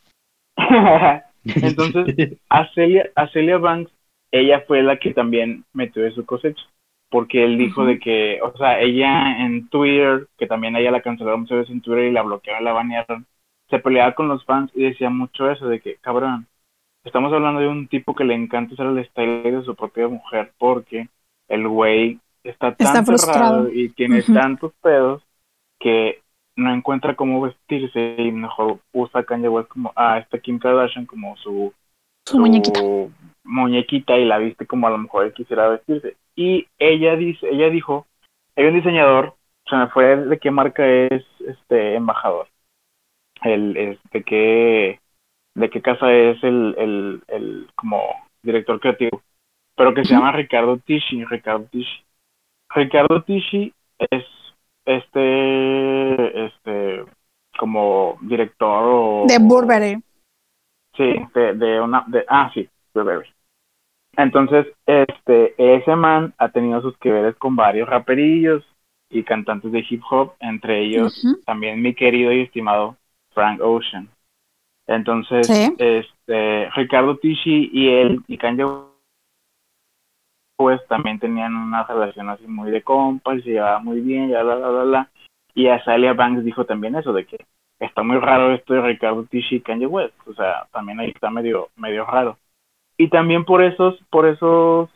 Entonces, 1.44 2.38
Acelia, 2.50 3.10
Acelia 3.16 3.58
Banks, 3.58 3.92
ella 4.32 4.64
fue 4.68 4.82
la 4.82 4.98
que 4.98 5.14
también 5.14 5.66
metió 5.74 6.02
de 6.02 6.12
su 6.12 6.26
cosecha 6.26 6.64
porque 7.14 7.44
él 7.44 7.60
dijo 7.60 7.86
de 7.86 8.00
que, 8.00 8.40
o 8.42 8.58
sea, 8.58 8.82
ella 8.82 9.46
en 9.46 9.70
Twitter, 9.70 10.26
que 10.36 10.48
también 10.48 10.76
ella 10.76 10.90
la 10.90 11.04
cancelaron 11.04 11.42
muchas 11.42 11.60
veces 11.60 11.72
en 11.72 11.82
Twitter 11.82 12.06
y 12.06 12.12
la 12.12 12.24
bloquearon, 12.24 12.64
la 12.64 12.74
banearon, 12.74 13.28
se 13.70 13.78
peleaba 13.78 14.16
con 14.16 14.28
los 14.28 14.44
fans 14.46 14.72
y 14.74 14.82
decía 14.82 15.12
mucho 15.12 15.48
eso, 15.52 15.68
de 15.68 15.80
que, 15.80 15.98
cabrón, 15.98 16.48
estamos 17.04 17.32
hablando 17.32 17.60
de 17.60 17.68
un 17.68 17.88
tipo 17.88 18.16
que 18.16 18.24
le 18.24 18.34
encanta 18.34 18.74
usar 18.74 18.88
el 18.88 19.06
style 19.06 19.44
de 19.44 19.62
su 19.64 19.76
propia 19.76 20.08
mujer 20.08 20.54
porque 20.58 21.08
el 21.50 21.68
güey 21.68 22.20
está 22.44 22.74
tan 22.74 23.06
frustrado. 23.06 23.72
y 23.72 23.90
tiene 23.90 24.24
tantos 24.24 24.74
pedos 24.82 25.22
que 25.80 26.23
no 26.56 26.74
encuentra 26.74 27.16
cómo 27.16 27.42
vestirse 27.42 28.16
y 28.18 28.32
mejor 28.32 28.80
usa 28.92 29.22
a 29.22 29.24
Kanye 29.24 29.50
West 29.50 29.70
como 29.70 29.92
a 29.96 30.20
esta 30.20 30.40
Kim 30.40 30.60
Kardashian 30.60 31.06
como 31.06 31.36
su, 31.38 31.74
su, 32.26 32.40
muñequita. 32.40 32.82
muñequita 33.44 34.18
y 34.18 34.26
la 34.26 34.38
viste 34.38 34.68
como 34.68 34.88
a 34.88 34.92
lo 34.92 34.98
mejor 34.98 35.26
él 35.26 35.34
quisiera 35.34 35.70
vestirse 35.70 36.16
y 36.36 36.68
ella 36.78 37.16
dice, 37.16 37.48
ella 37.50 37.70
dijo, 37.70 38.08
hay 38.56 38.66
un 38.66 38.76
diseñador, 38.76 39.36
se 39.70 39.76
me 39.76 39.88
fue 39.88 40.16
de 40.16 40.40
qué 40.40 40.52
marca 40.52 40.86
es 40.86 41.24
este 41.48 41.96
embajador, 41.96 42.48
el, 43.44 44.00
de 44.12 44.24
qué, 44.24 45.00
de 45.56 45.70
qué 45.70 45.82
casa 45.82 46.12
es 46.12 46.44
el, 46.44 46.76
el, 46.78 47.24
el 47.28 47.68
como 47.76 48.02
director 48.42 48.80
creativo, 48.80 49.22
pero 49.76 49.94
que 49.94 50.06
se 50.06 50.14
llama 50.14 50.32
Ricardo 50.32 50.78
Tisci, 50.78 51.24
Ricardo 51.26 51.66
Tisci. 51.66 52.04
Ricardo 52.76 53.24
Tisci 53.24 53.74
es 54.12 54.24
este, 54.86 56.46
este, 56.46 57.06
como 57.58 58.18
director 58.22 58.84
o... 58.86 59.26
De 59.28 59.38
Burberry. 59.40 60.02
Sí, 60.96 61.14
de, 61.34 61.54
de 61.54 61.82
una, 61.82 62.04
de, 62.08 62.26
ah, 62.28 62.52
sí, 62.54 62.68
Burberry. 62.94 63.28
Entonces, 64.16 64.68
este, 64.86 65.56
ese 65.58 65.96
man 65.96 66.34
ha 66.38 66.50
tenido 66.50 66.82
sus 66.82 66.98
que 66.98 67.12
veres 67.12 67.36
con 67.38 67.56
varios 67.56 67.90
raperillos 67.90 68.64
y 69.10 69.24
cantantes 69.24 69.72
de 69.72 69.86
hip 69.88 70.02
hop, 70.10 70.34
entre 70.40 70.84
ellos 70.84 71.26
también 71.46 71.82
mi 71.82 71.94
querido 71.94 72.32
y 72.32 72.42
estimado 72.42 72.98
Frank 73.34 73.60
Ocean. 73.62 74.10
Entonces, 74.88 75.50
este, 75.50 76.70
Ricardo 76.76 77.18
Tisci 77.18 77.70
y 77.72 77.90
él 77.90 78.22
y 78.28 78.38
Kanye 78.38 78.66
pues 80.64 80.80
también 80.88 81.20
tenían 81.20 81.54
una 81.56 81.84
relación 81.84 82.30
así 82.30 82.48
muy 82.48 82.72
de 82.72 82.84
compas, 82.84 83.44
se 83.44 83.50
llevaba 83.50 83.80
muy 83.80 84.00
bien, 84.00 84.30
ya 84.30 84.44
la 84.44 84.56
la 84.56 84.70
la 84.70 84.86
la. 84.86 85.10
Y 85.54 85.68
Azalea 85.68 86.14
Banks 86.14 86.46
dijo 86.46 86.66
también 86.66 86.96
eso 86.96 87.12
de 87.12 87.26
que 87.26 87.36
está 87.80 88.02
muy 88.02 88.18
raro 88.18 88.54
esto 88.54 88.74
de 88.74 88.82
Ricardo 88.82 89.26
Tisci 89.26 89.58
y 89.58 89.62
Kanye 89.62 89.88
West, 89.88 90.16
o 90.26 90.34
sea, 90.34 90.68
también 90.72 91.02
ahí 91.02 91.10
está 91.10 91.30
medio 91.30 91.68
medio 91.76 92.06
raro 92.06 92.38
y 92.98 93.10
también 93.10 93.44
por 93.44 93.62
esos, 93.62 94.00
por 94.10 94.26
esos, 94.26 94.90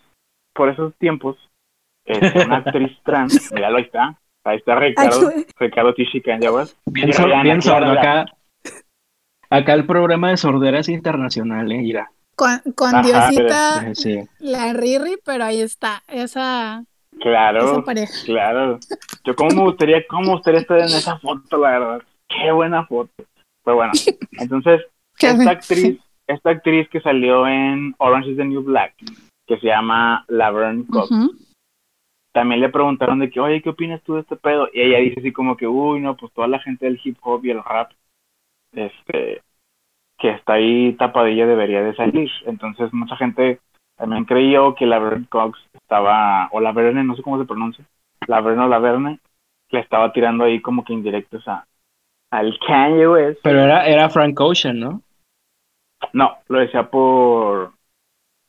por 0.53 0.69
esos 0.69 0.95
tiempos, 0.95 1.35
es 2.05 2.45
una 2.45 2.57
actriz 2.57 2.97
trans, 3.03 3.51
míralo, 3.51 3.77
ahí 3.77 3.83
está, 3.83 4.17
ahí 4.45 4.57
está 4.57 4.75
Ricardo, 4.75 5.31
Ricardo 5.59 5.93
Tishi 5.93 6.21
Kanye 6.21 6.49
West. 6.49 6.77
Bien, 6.85 7.09
bien 7.43 7.61
sordo, 7.61 7.91
acá, 7.91 8.25
acá 9.49 9.73
el 9.73 9.85
programa 9.85 10.29
de 10.29 10.37
sordera 10.37 10.79
es 10.79 10.89
internacional, 10.89 11.69
eh, 11.71 11.79
mira. 11.79 12.11
Con, 12.37 12.61
con 12.75 13.01
Diosita, 13.01 13.91
la 14.37 14.71
Riri, 14.73 15.17
pero 15.25 15.43
ahí 15.43 15.59
está, 15.59 16.03
esa... 16.07 16.85
Claro, 17.19 17.83
claro. 18.25 18.79
Yo 19.23 19.35
como 19.35 19.49
me 19.49 19.61
gustaría, 19.63 20.05
cómo 20.07 20.21
me 20.21 20.31
gustaría 20.33 20.59
estar 20.59 20.77
en 20.77 20.85
esa 20.85 21.17
foto, 21.17 21.57
la 21.57 21.71
verdad. 21.71 22.01
Qué 22.27 22.51
buena 22.51 22.85
foto. 22.85 23.11
Pero 23.65 23.77
bueno, 23.77 23.91
entonces, 24.33 24.81
esta 25.17 25.49
actriz, 25.49 25.99
esta 26.27 26.51
actriz 26.51 26.87
que 26.89 27.01
salió 27.01 27.47
en 27.47 27.95
Orange 27.97 28.29
is 28.29 28.37
the 28.37 28.45
New 28.45 28.61
Black, 28.61 28.93
que 29.47 29.57
se 29.57 29.65
llama 29.65 30.23
Laverne 30.27 30.85
Cox, 30.85 31.09
también 32.33 32.61
le 32.61 32.69
preguntaron 32.69 33.17
de 33.17 33.31
que, 33.31 33.39
oye, 33.39 33.63
¿qué 33.63 33.69
opinas 33.69 34.03
tú 34.03 34.13
de 34.13 34.21
este 34.21 34.35
pedo? 34.35 34.69
Y 34.71 34.81
ella 34.81 34.99
dice 34.99 35.21
así 35.21 35.31
como 35.31 35.57
que, 35.57 35.65
uy, 35.65 36.01
no, 36.01 36.15
pues 36.15 36.31
toda 36.33 36.47
la 36.47 36.59
gente 36.59 36.85
del 36.85 37.01
hip 37.03 37.17
hop 37.23 37.43
y 37.43 37.49
el 37.49 37.63
rap, 37.63 37.91
este, 38.73 39.41
que 40.17 40.31
está 40.31 40.53
ahí 40.53 40.93
tapadilla 40.93 41.45
debería 41.45 41.81
de 41.81 41.95
salir. 41.95 42.29
Entonces 42.45 42.91
mucha 42.93 43.15
gente 43.15 43.59
también 43.97 44.25
creyó 44.25 44.75
que 44.75 44.85
Laverne 44.85 45.27
Cox 45.29 45.59
estaba, 45.73 46.49
o 46.51 46.59
Laverne, 46.59 47.03
no 47.03 47.15
sé 47.15 47.21
cómo 47.21 47.39
se 47.39 47.45
pronuncia, 47.45 47.85
Laverne 48.27 48.63
o 48.63 48.67
Laverne, 48.67 49.19
le 49.69 49.79
estaba 49.79 50.11
tirando 50.13 50.43
ahí 50.43 50.61
como 50.61 50.83
que 50.83 50.93
indirectos 50.93 51.47
a 51.47 51.65
al 52.29 52.57
Kanye 52.65 53.07
West. 53.07 53.39
Pero 53.43 53.61
era, 53.61 53.85
era 53.85 54.09
Frank 54.09 54.39
Ocean, 54.39 54.79
¿no? 54.79 55.01
No, 56.13 56.37
lo 56.47 56.59
decía 56.59 56.89
por, 56.89 57.71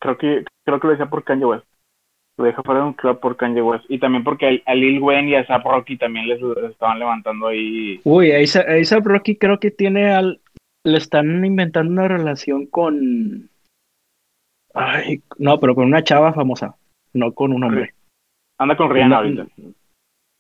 creo 0.00 0.18
que, 0.18 0.44
creo 0.64 0.81
que 0.81 0.87
lo 0.87 0.92
decía 0.92 1.07
por 1.07 1.24
Kanye 1.24 1.44
West 1.44 1.66
lo 2.38 2.44
deja 2.44 2.62
fuera 2.62 2.81
de 2.81 2.87
un 2.87 2.92
club 2.94 3.18
por 3.18 3.37
Kanye 3.37 3.61
West. 3.61 3.85
Y 3.88 3.98
también 3.98 4.24
porque 4.24 4.62
a 4.64 4.74
Lil 4.74 5.02
Wayne 5.02 5.31
y 5.31 5.35
a 5.35 5.44
Zap 5.46 5.64
Rocky 5.64 5.98
también 5.98 6.28
les, 6.28 6.40
estaban 6.70 6.98
levantando 6.98 7.48
ahí. 7.48 8.00
Uy, 8.04 8.31
a 8.33 8.46
Zap 8.46 9.04
Rocky 9.04 9.37
creo 9.37 9.59
que 9.59 9.70
tiene 9.70 10.12
al. 10.12 10.40
Le 10.85 10.99
están 10.99 11.45
inventando 11.45 11.91
una 11.91 12.09
relación 12.09 12.67
con. 12.67 13.51
Ay, 14.75 15.23
no, 15.38 15.59
pero 15.61 15.75
con 15.75 15.87
una 15.87 16.05
chava 16.05 16.33
famosa, 16.33 16.77
no 17.12 17.33
con 17.33 17.53
un 17.53 17.64
hombre. 17.64 17.95
Anda 18.59 18.77
con 18.77 18.91
Rihanna 18.91 19.17
ahorita. 19.17 19.47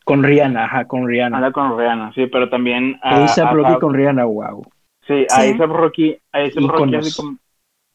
Con 0.04 0.22
Rihanna, 0.22 0.64
ajá, 0.64 0.86
con 0.86 1.06
Rihanna. 1.06 1.36
Anda 1.36 1.52
con 1.52 1.78
Rihanna, 1.78 2.12
sí, 2.14 2.26
pero 2.26 2.48
también. 2.48 2.98
A, 3.02 3.24
a 3.24 3.52
Rocky 3.52 3.78
con 3.80 3.94
Rihanna, 3.94 4.24
wow. 4.24 4.62
Sí, 5.06 5.26
a 5.30 5.42
sí. 5.42 5.52
Rocky, 5.54 6.18
a 6.32 6.38
Rocky 6.38 6.96
así 6.96 7.16
como 7.16 7.38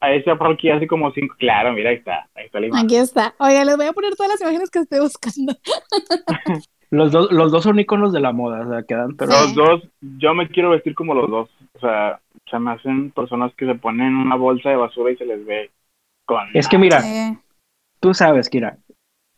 a 0.04 0.12
ese 0.12 0.30
aquí 0.32 0.70
hace 0.70 0.86
como 0.86 1.12
cinco. 1.12 1.36
Claro, 1.40 1.72
mira, 1.72 1.90
ahí 1.92 1.96
está. 1.96 2.28
Ahí 2.36 2.46
está 2.46 2.60
la 2.60 2.68
imagen. 2.68 2.86
Aquí 2.86 2.98
está. 2.98 3.34
Oye, 3.40 3.64
les 3.64 3.78
voy 3.78 3.86
a 3.86 3.94
poner 3.94 4.16
todas 4.16 4.34
las 4.34 4.42
imágenes 4.42 4.70
que 4.70 4.80
estoy 4.80 5.00
buscando. 5.00 5.54
los, 6.90 7.12
dos, 7.12 7.32
los 7.32 7.52
dos 7.54 7.64
son 7.64 7.80
iconos 7.80 8.12
de 8.12 8.20
la 8.20 8.34
moda, 8.34 8.68
o 8.68 8.70
sea, 8.70 8.84
quedan, 8.84 9.16
pero. 9.16 9.32
Los 9.32 9.56
dos, 9.56 9.82
yo 10.02 10.34
me 10.34 10.50
quiero 10.50 10.72
vestir 10.72 10.94
como 10.94 11.14
los 11.14 11.30
dos. 11.30 11.50
O 11.76 11.80
sea, 11.80 12.20
se 12.54 12.60
me 12.60 12.72
hacen 12.72 13.10
personas 13.10 13.52
que 13.56 13.66
se 13.66 13.74
ponen 13.74 14.16
una 14.16 14.36
bolsa 14.36 14.70
de 14.70 14.76
basura 14.76 15.12
y 15.12 15.18
se 15.18 15.26
les 15.26 15.44
ve 15.44 15.72
con. 16.26 16.48
Es 16.54 16.68
que 16.68 16.78
mira, 16.78 17.02
tú 18.00 18.14
sabes, 18.14 18.48
Kira, 18.48 18.78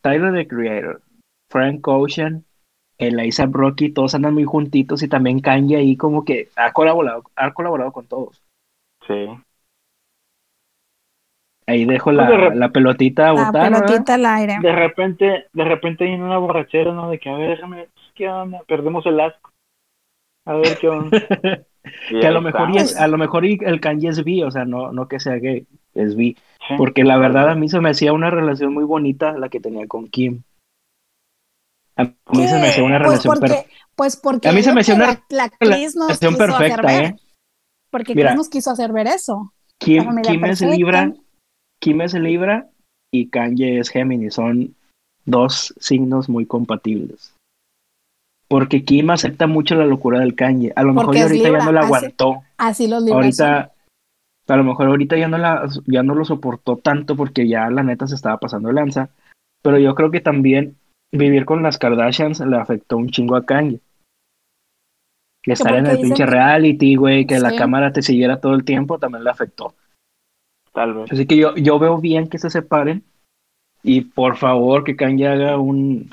Tyler 0.01 0.33
the 0.33 0.45
Creator, 0.45 1.01
Frank 1.49 1.87
Ocean, 1.87 2.43
Eliza 2.97 3.45
Brocky, 3.45 3.93
todos 3.93 4.15
andan 4.15 4.33
muy 4.33 4.43
juntitos 4.43 5.01
y 5.01 5.07
también 5.07 5.39
Kanye 5.39 5.77
ahí 5.77 5.95
como 5.95 6.25
que 6.25 6.49
ha 6.57 6.73
colaborado, 6.73 7.23
ha 7.37 7.53
colaborado 7.53 7.93
con 7.93 8.05
todos. 8.05 8.43
Sí. 9.07 9.27
Ahí 11.67 11.85
dejo 11.85 12.11
la, 12.11 12.27
pues 12.27 12.55
la 12.55 12.69
pelotita 12.69 13.29
a 13.29 13.31
botar. 13.31 13.71
La 13.71 13.79
pelotita 13.79 14.15
al 14.15 14.25
aire. 14.25 14.57
De 14.61 14.73
repente, 14.73 15.45
de 15.53 15.63
repente 15.63 16.03
hay 16.03 16.13
una 16.15 16.37
borrachera, 16.37 16.91
¿no? 16.91 17.09
De 17.09 17.17
que, 17.17 17.29
a 17.29 17.37
ver, 17.37 17.51
déjame, 17.51 17.87
¿qué 18.13 18.27
onda? 18.27 18.61
Perdemos 18.67 19.05
el 19.05 19.19
asco. 19.21 19.51
A 20.45 20.53
ver 20.55 20.77
qué 20.79 20.89
onda. 20.89 21.17
que 22.09 22.25
a 22.25 22.31
lo, 22.31 22.41
mejor 22.41 22.77
es, 22.77 22.95
a 22.95 23.07
lo 23.07 23.17
mejor 23.17 23.45
el 23.45 23.79
Kanye 23.79 24.09
es 24.09 24.23
bi, 24.23 24.43
o 24.43 24.51
sea, 24.51 24.65
no, 24.65 24.91
no 24.91 25.07
que 25.07 25.19
sea 25.19 25.35
gay, 25.35 25.65
es 25.93 26.15
bi. 26.15 26.37
Porque 26.77 27.03
la 27.03 27.17
verdad 27.17 27.49
a 27.49 27.55
mí 27.55 27.69
se 27.69 27.79
me 27.79 27.89
hacía 27.89 28.13
una 28.13 28.29
relación 28.29 28.73
muy 28.73 28.83
bonita 28.83 29.37
la 29.37 29.49
que 29.49 29.59
tenía 29.59 29.87
con 29.87 30.07
Kim. 30.07 30.41
A 31.97 32.03
mí 32.03 32.47
se 32.47 32.59
me 32.59 32.67
hacía 32.67 32.83
una 32.83 32.97
pues 32.97 33.09
relación 33.09 33.39
perfecta. 33.39 33.69
Pues 33.95 34.17
porque 34.17 34.49
a 34.49 34.51
mí 34.51 34.63
se 34.63 34.73
me 34.73 34.81
hacía 34.81 34.95
una 34.95 35.23
la, 35.29 35.51
relación 35.59 36.35
perfecta, 36.35 37.03
¿eh? 37.03 37.15
Porque 37.89 38.13
Mira, 38.15 38.35
nos 38.35 38.49
quiso 38.49 38.71
hacer 38.71 38.91
ver 38.91 39.07
eso. 39.07 39.53
Kim, 39.77 40.21
Kim 40.21 40.43
es 40.45 40.61
Libra 40.61 41.13
Kim 41.79 42.01
es 42.01 42.13
Libra 42.15 42.69
y 43.11 43.29
Kanye 43.29 43.79
es 43.79 43.89
Géminis. 43.89 44.33
Son 44.33 44.75
dos 45.25 45.73
signos 45.79 46.29
muy 46.29 46.47
compatibles. 46.47 47.34
Porque 48.47 48.83
Kim 48.83 49.09
acepta 49.09 49.47
mucho 49.47 49.75
la 49.75 49.85
locura 49.85 50.19
del 50.19 50.35
Kanye. 50.35 50.71
A 50.75 50.83
lo 50.83 50.93
mejor 50.93 51.17
ahorita 51.17 51.49
ya 51.49 51.65
no 51.65 51.71
la 51.71 51.81
aguantó. 51.81 52.43
Así, 52.57 52.87
los 52.87 53.07
Ahorita, 53.09 53.71
a 54.47 54.55
lo 54.55 54.63
mejor 54.63 54.87
ahorita 54.87 55.17
ya 55.17 55.27
no, 55.27 55.37
la, 55.37 55.67
ya 55.87 56.03
no 56.03 56.13
lo 56.13 56.25
soportó 56.25 56.77
tanto 56.77 57.15
porque 57.15 57.47
ya 57.47 57.69
la 57.69 57.83
neta 57.83 58.07
se 58.07 58.15
estaba 58.15 58.37
pasando 58.37 58.67
de 58.67 58.75
lanza. 58.75 59.09
Pero 59.63 59.79
yo 59.79 59.95
creo 59.95 60.11
que 60.11 60.21
también 60.21 60.75
vivir 61.11 61.45
con 61.45 61.63
las 61.63 61.77
Kardashians 61.79 62.39
le 62.41 62.57
afectó 62.57 62.97
un 62.97 63.09
chingo 63.09 63.35
a 63.35 63.45
Kanye. 63.45 63.79
Que 65.41 65.53
estar 65.53 65.75
en 65.75 65.87
el 65.87 65.99
pinche 65.99 66.25
reality, 66.25 66.95
güey, 66.95 67.25
que 67.25 67.39
la 67.39 67.55
cámara 67.55 67.91
te 67.91 68.01
siguiera 68.01 68.39
todo 68.39 68.53
el 68.53 68.63
tiempo 68.63 68.99
también 68.99 69.23
le 69.23 69.29
afectó. 69.29 69.75
Tal 70.71 70.93
vez. 70.93 71.11
Así 71.11 71.25
que 71.25 71.37
yo, 71.37 71.55
yo 71.55 71.79
veo 71.79 71.99
bien 71.99 72.27
que 72.27 72.37
se 72.37 72.49
separen 72.49 73.03
y 73.81 74.01
por 74.01 74.37
favor 74.37 74.83
que 74.83 74.95
Kanye 74.95 75.27
haga 75.27 75.57
un 75.57 76.09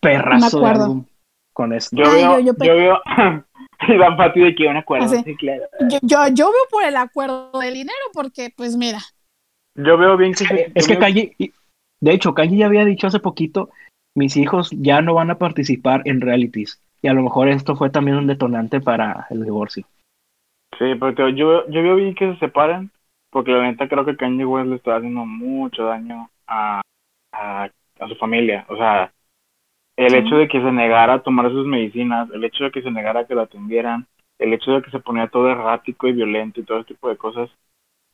perrazo 0.00 0.60
de 0.60 0.66
álbum 0.66 1.04
con 1.58 1.72
esto. 1.72 1.96
Yo 1.96 2.04
veo, 2.12 2.38
yo, 2.38 2.54
veo 2.56 3.02
Iván 3.88 4.16
Pati 4.16 4.40
de 4.40 4.54
que 4.54 4.68
un 4.68 4.76
acuerdo. 4.76 5.08
Sí, 5.08 5.34
claro. 5.34 5.64
yo, 6.02 6.18
yo, 6.32 6.52
veo 6.52 6.62
por 6.70 6.84
el 6.84 6.96
acuerdo 6.96 7.50
del 7.58 7.74
dinero 7.74 7.98
porque 8.14 8.52
pues 8.56 8.76
mira. 8.76 9.00
Yo 9.74 9.98
veo 9.98 10.16
bien 10.16 10.34
que 10.34 10.70
Es 10.76 10.86
que 10.86 10.98
Kanye, 10.98 11.34
de 11.36 12.12
hecho, 12.12 12.32
Kanye 12.32 12.58
ya 12.58 12.66
había 12.66 12.84
dicho 12.84 13.08
hace 13.08 13.18
poquito, 13.18 13.70
mis 14.16 14.36
hijos 14.36 14.70
ya 14.70 15.02
no 15.02 15.14
van 15.14 15.32
a 15.32 15.38
participar 15.38 16.02
en 16.04 16.20
realities. 16.20 16.80
Y 17.02 17.08
a 17.08 17.12
lo 17.12 17.22
mejor 17.22 17.48
esto 17.48 17.74
fue 17.74 17.90
también 17.90 18.18
un 18.18 18.28
detonante 18.28 18.80
para 18.80 19.26
el 19.30 19.42
divorcio. 19.42 19.84
Sí, 20.78 20.94
pero 21.00 21.28
yo, 21.30 21.68
yo 21.68 21.82
veo 21.82 21.96
bien 21.96 22.14
que 22.14 22.32
se 22.34 22.38
separen 22.38 22.92
porque 23.30 23.50
la 23.50 23.62
neta 23.62 23.88
creo 23.88 24.04
que 24.04 24.16
Kanye 24.16 24.44
West 24.44 24.68
le 24.68 24.76
está 24.76 24.96
haciendo 24.96 25.26
mucho 25.26 25.84
daño 25.84 26.30
a, 26.46 26.80
a, 27.32 27.68
su 28.08 28.14
familia. 28.14 28.64
O 28.68 28.76
sea, 28.76 29.12
el 29.98 30.14
hecho 30.14 30.36
de 30.36 30.48
que 30.48 30.62
se 30.62 30.72
negara 30.72 31.14
a 31.14 31.22
tomar 31.22 31.50
sus 31.50 31.66
medicinas, 31.66 32.30
el 32.30 32.44
hecho 32.44 32.64
de 32.64 32.70
que 32.70 32.82
se 32.82 32.90
negara 32.90 33.20
a 33.20 33.26
que 33.26 33.34
lo 33.34 33.42
atendieran, 33.42 34.06
el 34.38 34.52
hecho 34.52 34.72
de 34.72 34.82
que 34.82 34.90
se 34.90 35.00
ponía 35.00 35.26
todo 35.26 35.50
errático 35.50 36.06
y 36.06 36.12
violento 36.12 36.60
y 36.60 36.62
todo 36.62 36.78
ese 36.78 36.94
tipo 36.94 37.08
de 37.08 37.16
cosas, 37.16 37.50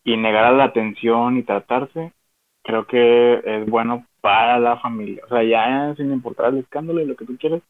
y 0.02 0.16
negara 0.16 0.50
la 0.52 0.64
atención 0.64 1.36
y 1.36 1.42
tratarse, 1.42 2.12
creo 2.62 2.86
que 2.86 3.40
es 3.44 3.66
bueno 3.66 4.06
para 4.22 4.58
la 4.58 4.78
familia. 4.78 5.22
O 5.26 5.28
sea, 5.28 5.42
ya 5.42 5.94
sin 5.96 6.10
importar 6.10 6.54
el 6.54 6.60
escándalo 6.60 7.00
y 7.00 7.06
lo 7.06 7.16
que 7.16 7.26
tú 7.26 7.36
quieres, 7.38 7.62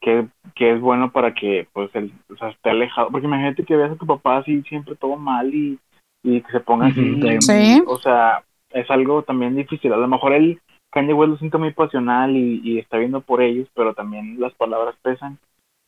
que, 0.00 0.26
que 0.54 0.72
es 0.72 0.80
bueno 0.80 1.10
para 1.10 1.32
que 1.32 1.66
pues 1.72 1.90
él 1.94 2.12
o 2.30 2.36
sea, 2.36 2.50
esté 2.50 2.70
alejado. 2.70 3.08
Porque 3.10 3.26
imagínate 3.26 3.64
que 3.64 3.76
veas 3.76 3.92
a 3.92 3.96
tu 3.96 4.06
papá 4.06 4.38
así 4.38 4.62
siempre 4.62 4.94
todo 4.94 5.16
mal 5.16 5.54
y 5.54 5.78
y 6.26 6.40
que 6.40 6.50
se 6.50 6.60
ponga 6.60 6.86
así. 6.86 7.82
O 7.86 7.98
sea, 7.98 8.42
es 8.70 8.90
algo 8.90 9.22
también 9.22 9.54
difícil. 9.54 9.92
A 9.92 9.96
lo 9.96 10.08
mejor 10.08 10.32
el 10.32 10.60
Kanye 10.96 11.12
West 11.12 11.30
lo 11.30 11.36
siente 11.36 11.58
muy 11.58 11.74
pasional 11.74 12.34
y, 12.34 12.78
está 12.78 12.96
viendo 12.96 13.20
por 13.20 13.42
ellos, 13.42 13.68
pero 13.74 13.92
también 13.92 14.40
las 14.40 14.54
palabras 14.54 14.94
pesan. 15.02 15.38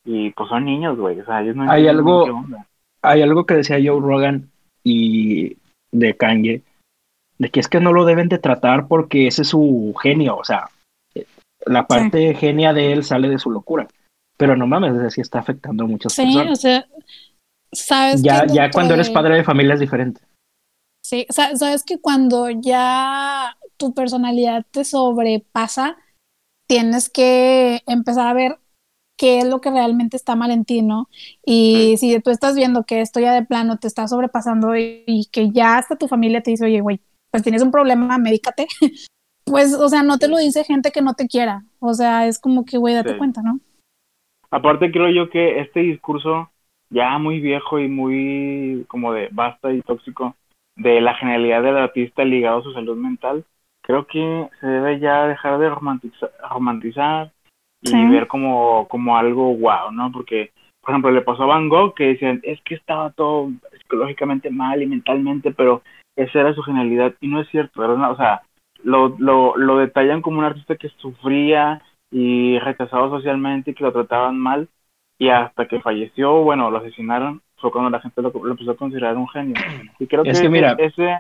Y 0.05 0.31
pues 0.33 0.51
son 0.51 0.67
niños, 0.67 0.99
güey. 0.99 1.19
O 1.19 1.25
sea, 1.25 1.41
ellos 1.41 1.57
no 1.57 1.71
hay 1.71 1.89
algo, 1.89 2.45
hay 3.01 3.23
algo 3.23 3.47
que 3.47 3.55
decía 3.55 3.79
Joe 3.83 4.03
Rogan 4.03 4.51
y 4.85 5.57
de 5.93 6.15
Kanye, 6.15 6.61
de 7.39 7.49
que 7.49 7.59
es 7.59 7.69
que 7.69 7.81
no 7.81 7.95
lo 7.95 8.05
deben 8.05 8.29
de 8.29 8.37
tratar 8.37 8.87
porque 8.87 9.29
ese 9.29 9.43
es 9.43 9.49
su 9.49 9.95
genio. 9.99 10.37
O 10.37 10.45
sea, 10.45 10.69
la 11.65 11.87
parte 11.87 12.35
genia 12.35 12.75
de 12.75 12.93
él 12.93 13.03
sale 13.03 13.31
de 13.31 13.39
su 13.39 13.51
locura. 13.51 13.89
Pero 14.37 14.57
no 14.57 14.67
mames, 14.67 14.93
es 14.93 15.03
decir, 15.03 15.23
está 15.23 15.39
afectando 15.39 15.85
a 15.85 15.87
muchas 15.87 16.15
personas. 16.15 16.45
Sí, 16.45 16.53
o 16.53 16.57
sea, 16.57 16.87
sabes 17.73 18.23
ya, 18.23 18.47
ya 18.47 18.71
cuando 18.71 18.93
eres 18.93 19.09
padre 19.09 19.37
de 19.37 19.45
familia 19.45 19.73
es 19.73 19.81
diferente. 19.81 20.21
Sí, 21.09 21.25
o 21.31 21.33
sea, 21.33 21.57
sabes 21.57 21.85
que 21.85 21.99
cuando 21.99 22.51
ya 22.51 23.57
tu 23.79 23.95
personalidad 23.95 24.67
te 24.71 24.85
sobrepasa, 24.85 25.97
tienes 26.69 27.09
que 27.09 27.81
empezar 27.87 28.27
a 28.27 28.35
ver 28.35 28.59
qué 29.17 29.39
es 29.39 29.47
lo 29.47 29.63
que 29.63 29.71
realmente 29.71 30.19
está 30.19 30.37
mal 30.37 30.51
en 30.51 30.67
ti, 30.67 30.83
¿no? 30.83 31.09
Y 31.47 31.97
si 31.97 32.21
tú 32.21 32.29
estás 32.29 32.55
viendo 32.57 32.85
que 32.85 33.01
esto 33.01 33.21
ya 33.21 33.33
de 33.33 33.43
plano 33.43 33.79
te 33.79 33.87
está 33.87 34.07
sobrepasando 34.07 34.77
y, 34.77 35.27
que 35.33 35.51
ya 35.51 35.79
hasta 35.79 35.97
tu 35.97 36.09
familia 36.09 36.43
te 36.43 36.51
dice, 36.51 36.67
oye, 36.67 36.83
güey, 36.83 37.01
pues 37.31 37.43
tienes 37.43 37.63
un 37.63 37.71
problema, 37.71 38.19
médicate, 38.19 38.67
pues, 39.47 39.73
o 39.73 39.89
sea, 39.89 40.03
no 40.03 40.19
te 40.19 40.29
lo 40.29 40.37
dice 40.37 40.63
gente 40.63 40.91
que 40.91 41.01
no 41.01 41.15
te 41.15 41.27
quiera. 41.27 41.65
O 41.79 41.95
sea, 41.95 42.27
es 42.27 42.39
como 42.39 42.67
que, 42.67 42.77
güey, 42.77 42.95
date 42.95 43.17
cuenta, 43.17 43.41
¿no? 43.41 43.61
Aparte, 44.51 44.93
creo 44.93 45.09
yo 45.09 45.31
que 45.31 45.61
este 45.61 45.81
discurso 45.81 46.51
ya 46.91 47.17
muy 47.17 47.41
viejo 47.41 47.79
y 47.79 47.89
muy 47.89 48.85
como 48.89 49.15
de 49.15 49.31
basta 49.33 49.73
y 49.73 49.81
tóxico, 49.81 50.37
de 50.79 51.01
la 51.01 51.15
genialidad 51.15 51.63
del 51.63 51.77
artista 51.77 52.25
ligado 52.25 52.61
a 52.61 52.63
su 52.63 52.73
salud 52.73 52.97
mental, 52.97 53.45
creo 53.83 54.07
que 54.07 54.49
se 54.61 54.67
debe 54.67 55.01
ya 55.01 55.27
dejar 55.27 55.59
de 55.59 55.69
romantizar, 55.69 56.31
romantizar 56.51 57.33
y 57.83 58.09
ver 58.09 58.27
como, 58.27 58.87
como 58.89 59.17
algo 59.17 59.57
wow, 59.57 59.93
¿no? 59.93 60.11
Porque, 60.13 60.53
por 60.81 60.91
ejemplo, 60.91 61.11
le 61.11 61.23
pasó 61.23 61.45
a 61.45 61.47
Van 61.47 61.69
Gogh 61.69 61.95
que 61.95 62.09
decían, 62.09 62.41
es 62.43 62.61
que 62.63 62.75
estaba 62.75 63.11
todo 63.11 63.51
psicológicamente 63.79 64.51
mal 64.51 64.83
y 64.83 64.87
mentalmente, 64.87 65.53
pero 65.53 65.83
esa 66.17 66.41
era 66.41 66.55
su 66.55 66.63
genialidad 66.63 67.15
y 67.21 67.29
no 67.29 67.41
es 67.41 67.49
cierto, 67.49 67.81
¿verdad? 67.81 68.11
O 68.11 68.17
sea, 68.17 68.43
lo, 68.83 69.17
lo, 69.19 69.57
lo 69.57 69.79
detallan 69.79 70.23
como 70.23 70.39
un 70.39 70.45
artista 70.45 70.77
que 70.77 70.89
sufría 70.99 71.83
y 72.11 72.59
rechazado 72.59 73.11
socialmente 73.11 73.71
y 73.71 73.75
que 73.75 73.85
lo 73.85 73.93
trataban 73.93 74.39
mal 74.39 74.69
y 75.19 75.29
hasta 75.29 75.67
que 75.67 75.81
falleció, 75.81 76.43
bueno, 76.43 76.71
lo 76.71 76.79
asesinaron, 76.79 77.43
fue 77.59 77.71
cuando 77.71 77.91
la 77.91 78.01
gente 78.01 78.23
lo, 78.23 78.33
empezó 78.51 78.73
a 78.73 78.77
considerar 78.77 79.17
un 79.17 79.29
genio. 79.29 79.55
Y 79.99 80.07
creo 80.07 80.23
que, 80.23 80.49
mira, 80.49 80.77
ese, 80.79 81.19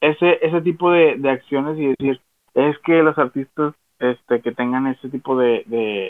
ese, 0.00 0.38
ese 0.44 0.60
tipo 0.62 0.90
de, 0.90 1.16
de 1.16 1.30
acciones 1.30 1.78
y 1.78 1.94
decir, 1.98 2.20
es 2.54 2.78
que 2.80 3.02
los 3.02 3.16
artistas 3.18 3.74
este, 3.98 4.40
que 4.40 4.52
tengan 4.52 4.86
ese 4.86 5.08
tipo 5.08 5.36
de, 5.36 5.64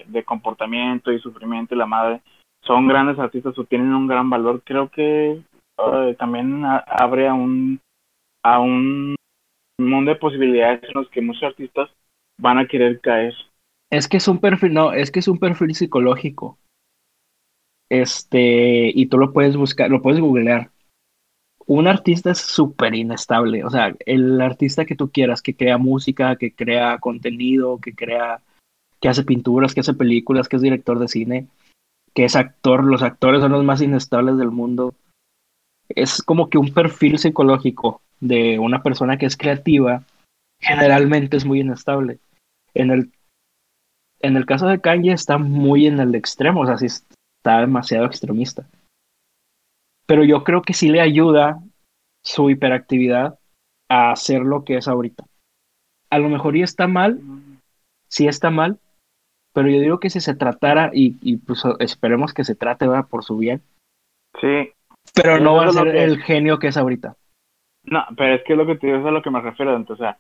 de, 0.07 0.25
comportamiento 0.25 1.11
y 1.11 1.19
sufrimiento 1.21 1.75
y 1.75 1.79
la 1.79 1.87
madre 1.87 2.21
son 2.63 2.87
grandes 2.87 3.19
artistas 3.19 3.59
o 3.59 3.65
tienen 3.65 3.95
un 3.95 4.07
gran 4.07 4.29
valor, 4.29 4.63
creo 4.63 4.91
que 4.91 5.41
eh, 5.79 6.17
también 6.19 6.65
abre 6.65 7.29
a 7.29 7.35
un, 7.35 7.81
a 8.43 8.59
un 8.59 9.15
mundo 9.79 10.11
de 10.11 10.19
posibilidades 10.19 10.83
en 10.85 10.91
los 10.95 11.09
que 11.09 11.23
muchos 11.23 11.45
artistas 11.45 11.89
van 12.39 12.59
a 12.59 12.67
querer 12.67 13.01
caer. 13.01 13.35
Es 13.91 14.07
que 14.07 14.19
es 14.19 14.29
un 14.29 14.39
perfil, 14.39 14.75
no, 14.75 14.93
es 14.93 15.11
que 15.11 15.21
es 15.21 15.29
un 15.29 15.39
perfil 15.39 15.75
psicológico. 15.75 16.59
Este, 17.91 18.91
y 18.95 19.07
tú 19.07 19.19
lo 19.19 19.33
puedes 19.33 19.57
buscar, 19.57 19.91
lo 19.91 20.03
puedes 20.03 20.21
googlear 20.21 20.71
un 21.69 21.87
artista 21.87 22.31
es 22.31 22.39
súper 22.39 22.95
inestable. 22.95 23.63
O 23.63 23.71
sea, 23.71 23.95
el 24.07 24.41
artista 24.41 24.87
que 24.87 24.97
tú 24.97 25.11
quieras, 25.11 25.43
que 25.43 25.55
crea 25.55 25.77
música, 25.77 26.37
que 26.37 26.55
crea 26.55 26.99
contenido, 26.99 27.79
que 27.79 27.95
crea, 27.95 28.41
que 29.01 29.09
hace 29.09 29.23
pinturas, 29.23 29.75
que 29.75 29.81
hace 29.81 29.93
películas, 29.93 30.49
que 30.49 30.57
es 30.57 30.63
director 30.63 30.99
de 30.99 31.09
cine, 31.09 31.47
que 32.15 32.25
es 32.25 32.37
actor, 32.37 32.85
los 32.85 33.03
actores 33.03 33.43
son 33.43 33.53
los 33.53 33.65
más 33.65 33.83
inestables 33.83 34.39
del 34.39 34.51
mundo. 34.51 34.95
Es 35.91 36.23
como 36.23 36.49
que 36.49 36.57
un 36.57 36.73
perfil 36.73 37.19
psicológico 37.19 38.01
de 38.19 38.59
una 38.59 38.83
persona 38.83 39.19
que 39.19 39.27
es 39.27 39.37
creativa, 39.37 40.05
generalmente 40.61 41.37
es 41.37 41.45
muy 41.45 41.61
inestable. 41.61 42.19
En 42.73 42.91
el, 42.91 43.13
en 44.21 44.39
el 44.39 44.47
caso 44.47 44.67
de 44.69 44.81
Kanye 44.81 45.13
está 45.13 45.37
muy 45.37 45.87
en 45.87 46.01
el 46.01 46.15
extremo, 46.15 46.63
o 46.63 46.67
sea, 46.67 46.79
sí 46.79 46.87
está 47.39 47.61
demasiado 47.61 48.07
extremista 48.07 48.67
pero 50.09 50.25
yo 50.25 50.43
creo 50.43 50.63
que 50.63 50.73
sí 50.73 50.89
le 50.89 51.03
ayuda 51.03 51.61
su 52.25 52.49
hiperactividad 52.49 53.39
a 53.91 54.11
hacer 54.11 54.41
lo 54.41 54.65
que 54.65 54.79
es 54.79 54.89
ahorita. 54.89 55.25
A 56.11 56.19
lo 56.19 56.31
mejor 56.31 56.57
ya 56.57 56.65
está 56.65 56.89
mal, 56.89 57.21
sí 58.09 58.27
está 58.27 58.51
mal, 58.51 58.79
pero 59.53 59.69
yo 59.69 59.81
digo 59.81 60.01
que 60.01 60.09
si 60.09 60.21
se 60.21 60.35
tratara, 60.35 60.91
y, 60.95 61.37
pues 61.37 61.63
esperemos 61.81 62.33
que 62.33 62.45
se 62.45 62.55
trate 62.55 62.89
¿verdad? 62.89 63.07
por 63.07 63.23
su 63.23 63.37
bien. 63.37 63.61
Sí. 64.41 64.73
Pero 65.15 65.39
no 65.41 65.57
va 65.57 65.67
a 65.67 65.73
ser 65.73 65.89
el 65.89 66.23
genio 66.23 66.59
que 66.59 66.69
es 66.69 66.79
ahorita. 66.79 67.15
No, 67.85 68.05
pero 68.17 68.37
es 68.37 68.45
que 68.45 68.57
lo 68.57 68.65
que 68.65 68.77
te 68.77 68.87
digo 68.87 69.01
es 69.01 69.05
a 69.05 69.11
lo 69.11 69.21
que 69.21 69.31
me 69.31 69.43
refiero, 69.43 69.77
entonces, 69.77 70.01
o 70.01 70.05
sea, 70.05 70.19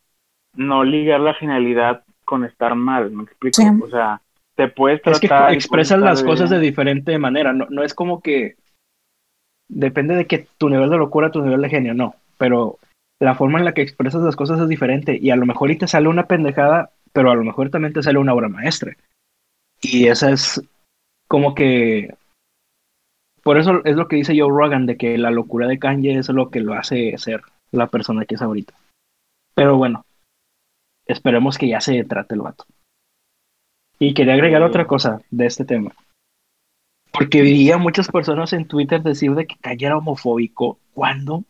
no 0.54 0.84
ligar 0.84 1.20
la 1.20 1.32
genialidad 1.32 2.04
con 2.26 2.44
estar 2.44 2.74
mal, 2.74 3.10
me 3.10 3.22
explico, 3.22 3.62
o 3.82 3.88
sea, 3.88 4.20
te 4.58 4.66
puedes 4.66 5.00
tratar... 5.00 5.22
Es 5.22 5.30
que 5.30 5.54
expresas 5.54 6.00
las 6.00 6.24
cosas 6.24 6.50
de 6.50 6.58
diferente 6.58 7.16
manera, 7.16 7.52
no, 7.52 7.66
no 7.70 7.84
es 7.84 7.94
como 7.94 8.20
que 8.20 8.56
depende 9.68 10.16
de 10.16 10.26
que 10.26 10.48
tu 10.58 10.68
nivel 10.68 10.90
de 10.90 10.96
locura, 10.96 11.30
tu 11.30 11.42
nivel 11.42 11.62
de 11.62 11.68
genio, 11.68 11.94
no. 11.94 12.16
Pero 12.38 12.78
la 13.20 13.36
forma 13.36 13.60
en 13.60 13.64
la 13.64 13.72
que 13.72 13.82
expresas 13.82 14.20
las 14.20 14.34
cosas 14.34 14.58
es 14.60 14.68
diferente. 14.68 15.16
Y 15.16 15.30
a 15.30 15.36
lo 15.36 15.46
mejor 15.46 15.70
y 15.70 15.78
te 15.78 15.86
sale 15.86 16.08
una 16.08 16.26
pendejada, 16.26 16.90
pero 17.12 17.30
a 17.30 17.36
lo 17.36 17.44
mejor 17.44 17.70
también 17.70 17.92
te 17.92 18.02
sale 18.02 18.18
una 18.18 18.34
obra 18.34 18.48
maestra. 18.48 18.96
Y 19.80 20.08
esa 20.08 20.32
es 20.32 20.60
como 21.28 21.54
que. 21.54 22.12
Por 23.44 23.58
eso 23.58 23.80
es 23.84 23.94
lo 23.94 24.08
que 24.08 24.16
dice 24.16 24.36
Joe 24.36 24.50
Rogan, 24.50 24.86
de 24.86 24.96
que 24.96 25.16
la 25.18 25.30
locura 25.30 25.68
de 25.68 25.78
Kanye 25.78 26.18
es 26.18 26.28
lo 26.30 26.50
que 26.50 26.60
lo 26.60 26.74
hace 26.74 27.16
ser 27.16 27.42
la 27.70 27.86
persona 27.86 28.24
que 28.24 28.34
es 28.34 28.42
ahorita. 28.42 28.74
Pero 29.54 29.76
bueno, 29.76 30.04
esperemos 31.06 31.58
que 31.58 31.68
ya 31.68 31.80
se 31.80 32.02
trate 32.02 32.34
el 32.34 32.40
vato. 32.40 32.64
Y 33.98 34.14
quería 34.14 34.34
agregar 34.34 34.62
otra 34.62 34.86
cosa 34.86 35.20
de 35.30 35.46
este 35.46 35.64
tema. 35.64 35.92
Porque 37.12 37.42
veía 37.42 37.78
muchas 37.78 38.08
personas 38.08 38.52
en 38.52 38.68
Twitter 38.68 39.02
decir 39.02 39.34
de 39.34 39.46
que 39.46 39.56
Kanye 39.56 39.86
era 39.86 39.96
homofóbico. 39.96 40.78
¿Cuándo? 40.94 41.44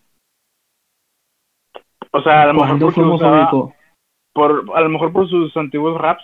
O 2.10 2.22
sea, 2.22 2.44
a 2.44 2.46
lo 2.46 2.54
mejor 2.54 2.92
fue 2.92 3.04
homofóbico? 3.04 3.74
por, 4.32 4.64
a 4.74 4.80
lo 4.80 4.88
mejor 4.88 5.12
por 5.12 5.28
sus 5.28 5.54
antiguos 5.56 6.00
raps. 6.00 6.22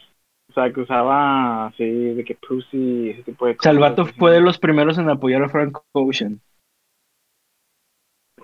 O 0.50 0.52
sea, 0.54 0.72
que 0.72 0.80
usaba 0.80 1.66
así 1.66 1.84
de 1.84 2.24
que 2.24 2.36
pussy, 2.36 3.10
ese 3.10 3.22
tipo 3.24 3.46
de 3.46 3.56
cosas. 3.56 3.74
Salvato 3.74 4.06
fue 4.06 4.30
de 4.30 4.40
los 4.40 4.58
primeros 4.58 4.98
en 4.98 5.10
apoyar 5.10 5.42
a 5.42 5.48
Frank 5.48 5.78
Ocean. 5.92 6.40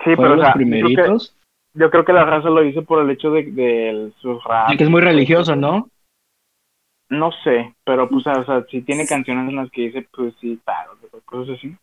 Sí, 0.05 0.17
pero 0.17 0.35
los 0.35 0.51
primeritos. 0.53 1.37
Yo 1.75 1.89
creo, 1.91 2.05
que, 2.05 2.13
la 2.13 2.25
raza 2.25 2.51
lo 2.51 2.65
hizo 2.65 2.85
por 2.85 3.01
el 3.01 3.11
hecho 3.11 3.31
de, 3.31 3.45
de 3.53 4.13
sus 4.21 4.43
raps. 4.43 4.77
que 4.77 4.83
es 4.83 4.91
muy 4.91 5.03
religioso, 5.03 5.55
¿no? 5.55 5.89
No 7.11 7.33
sé, 7.43 7.75
pero 7.85 8.09
pues, 8.09 8.25
o 8.29 8.45
sea, 8.45 8.65
si 8.71 8.83
tiene 8.83 9.05
canciones 9.05 9.49
en 9.49 9.57
las 9.57 9.71
que 9.73 9.83
dice, 9.83 10.07
pues 10.13 10.33
sí, 10.41 10.61
paro, 10.65 10.97
cosas 11.25 11.59
así. 11.59 11.77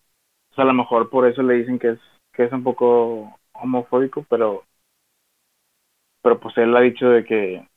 O 0.52 0.56
sea, 0.56 0.64
a 0.64 0.68
lo 0.68 0.74
mejor 0.74 1.10
por 1.10 1.28
eso 1.28 1.44
le 1.44 1.56
dicen 1.56 1.78
que 1.78 1.90
es, 1.90 2.00
que 2.32 2.46
es 2.46 2.52
un 2.54 2.64
poco 2.64 3.38
homofóbico, 3.52 4.26
pero, 4.30 4.64
pero 6.22 6.40
pues 6.40 6.58
él 6.58 6.76
ha 6.78 6.80
dicho 6.80 7.10
de 7.10 7.26
que, 7.26 7.68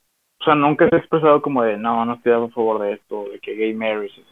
o 0.41 0.45
sea, 0.45 0.55
nunca 0.55 0.89
se 0.89 0.95
ha 0.95 0.99
expresado 1.01 1.43
como 1.43 1.65
de, 1.65 1.77
no, 1.77 2.05
no 2.05 2.15
estoy 2.15 2.33
a 2.33 2.49
favor 2.51 2.83
de 2.83 2.93
esto, 2.93 3.29
de 3.33 3.41
que 3.41 3.57
gay 3.57 3.75
marriage. 3.75 4.23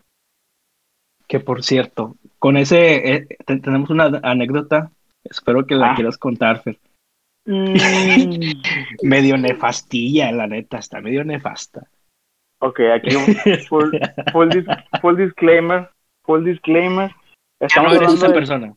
Que 1.27 1.41
por 1.41 1.65
cierto, 1.65 2.15
con 2.39 2.57
ese, 2.57 3.15
eh, 3.15 3.27
tenemos 3.45 3.91
una 3.91 4.21
anécdota, 4.23 4.93
espero 5.25 5.67
que 5.67 5.75
la 5.75 5.91
ah. 5.91 5.95
quieras 5.97 6.19
contar, 6.19 6.63
Fer. 6.63 6.79
Mm. 7.47 7.75
medio 9.03 9.37
nefastilla, 9.37 10.31
la 10.31 10.47
neta, 10.47 10.79
está 10.79 11.01
medio 11.01 11.25
nefasta. 11.25 11.89
Ok, 12.61 12.81
aquí 12.93 13.15
un 13.15 13.35
full, 13.69 13.91
full, 14.33 15.17
disclaimer, 15.17 15.91
full 16.25 16.45
disclaimer. 16.45 17.11
Estamos 17.61 17.95
hablando 17.95 18.27
de, 18.27 18.35
persona. 18.35 18.75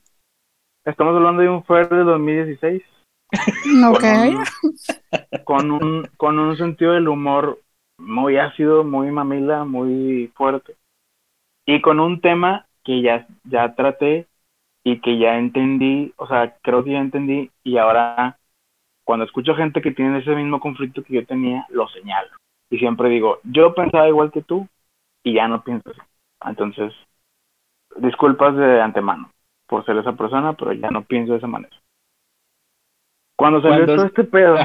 Estamos 0.86 1.16
hablando 1.16 1.42
de 1.42 1.50
un 1.50 1.64
Fer 1.64 1.90
de 1.90 2.04
2016. 2.04 2.84
Ok. 3.88 4.04
Con 5.46 5.72
un, 5.72 6.06
con 6.18 6.38
un 6.38 6.58
sentido 6.58 6.92
del 6.94 7.08
humor 7.08 7.60
muy 7.98 8.38
ácido, 8.38 8.84
muy 8.84 9.10
mamila, 9.10 9.64
muy 9.64 10.32
fuerte. 10.36 10.76
Y 11.66 11.82
con 11.82 12.00
un 12.00 12.20
tema 12.20 12.68
que 12.84 13.02
ya, 13.02 13.28
ya 13.46 13.74
traté 13.74 14.28
y 14.84 15.00
que 15.00 15.18
ya 15.18 15.38
entendí, 15.38 16.14
o 16.18 16.28
sea, 16.28 16.58
creo 16.62 16.84
que 16.84 16.92
ya 16.92 17.00
entendí 17.00 17.52
y 17.64 17.78
ahora 17.78 18.38
cuando 19.06 19.26
escucho 19.26 19.56
gente 19.56 19.82
que 19.82 19.92
tiene 19.92 20.20
ese 20.20 20.36
mismo 20.36 20.60
conflicto 20.60 21.04
que 21.04 21.14
yo 21.14 21.26
tenía, 21.26 21.66
lo 21.70 21.88
señalo 21.88 22.41
y 22.72 22.80
siempre 22.80 23.10
digo, 23.10 23.40
yo 23.44 23.76
pensaba 23.76 24.08
igual 24.08 24.32
que 24.32 24.42
tú 24.42 24.68
y 25.24 25.34
ya 25.34 25.48
no 25.48 25.62
pienso 25.64 25.92
así. 25.92 26.00
Entonces, 26.46 26.94
disculpas 27.98 28.56
de 28.56 28.82
antemano 28.82 29.30
por 29.68 29.86
ser 29.86 29.98
esa 29.98 30.14
persona, 30.14 30.54
pero 30.54 30.72
ya 30.74 30.90
no 30.90 31.04
pienso 31.04 31.34
de 31.34 31.40
esa 31.40 31.48
manera. 31.48 31.76
Cuando 33.38 33.62
salió 33.62 33.86
todo 33.86 34.06
este 34.06 34.24
pedo. 34.24 34.56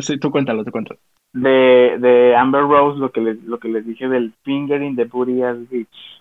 sí, 0.00 0.18
tú 0.18 0.30
cuéntalo, 0.30 0.64
tú 0.64 0.72
cuéntalo. 0.72 0.98
De, 1.32 1.98
de 1.98 2.36
Amber 2.36 2.62
Rose, 2.62 2.98
lo 2.98 3.12
que, 3.12 3.20
les, 3.20 3.42
lo 3.44 3.58
que 3.58 3.68
les 3.68 3.86
dije 3.86 4.08
del 4.08 4.34
finger 4.42 4.82
in 4.82 4.96
the 4.96 5.04
booty 5.04 5.42
as 5.42 5.56
bitch. 5.70 6.20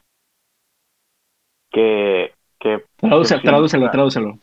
Que. 1.72 2.34
que 2.60 2.84
Traduce, 2.98 3.40
tradúcelo, 3.40 3.90
tradúcelo. 3.90 4.38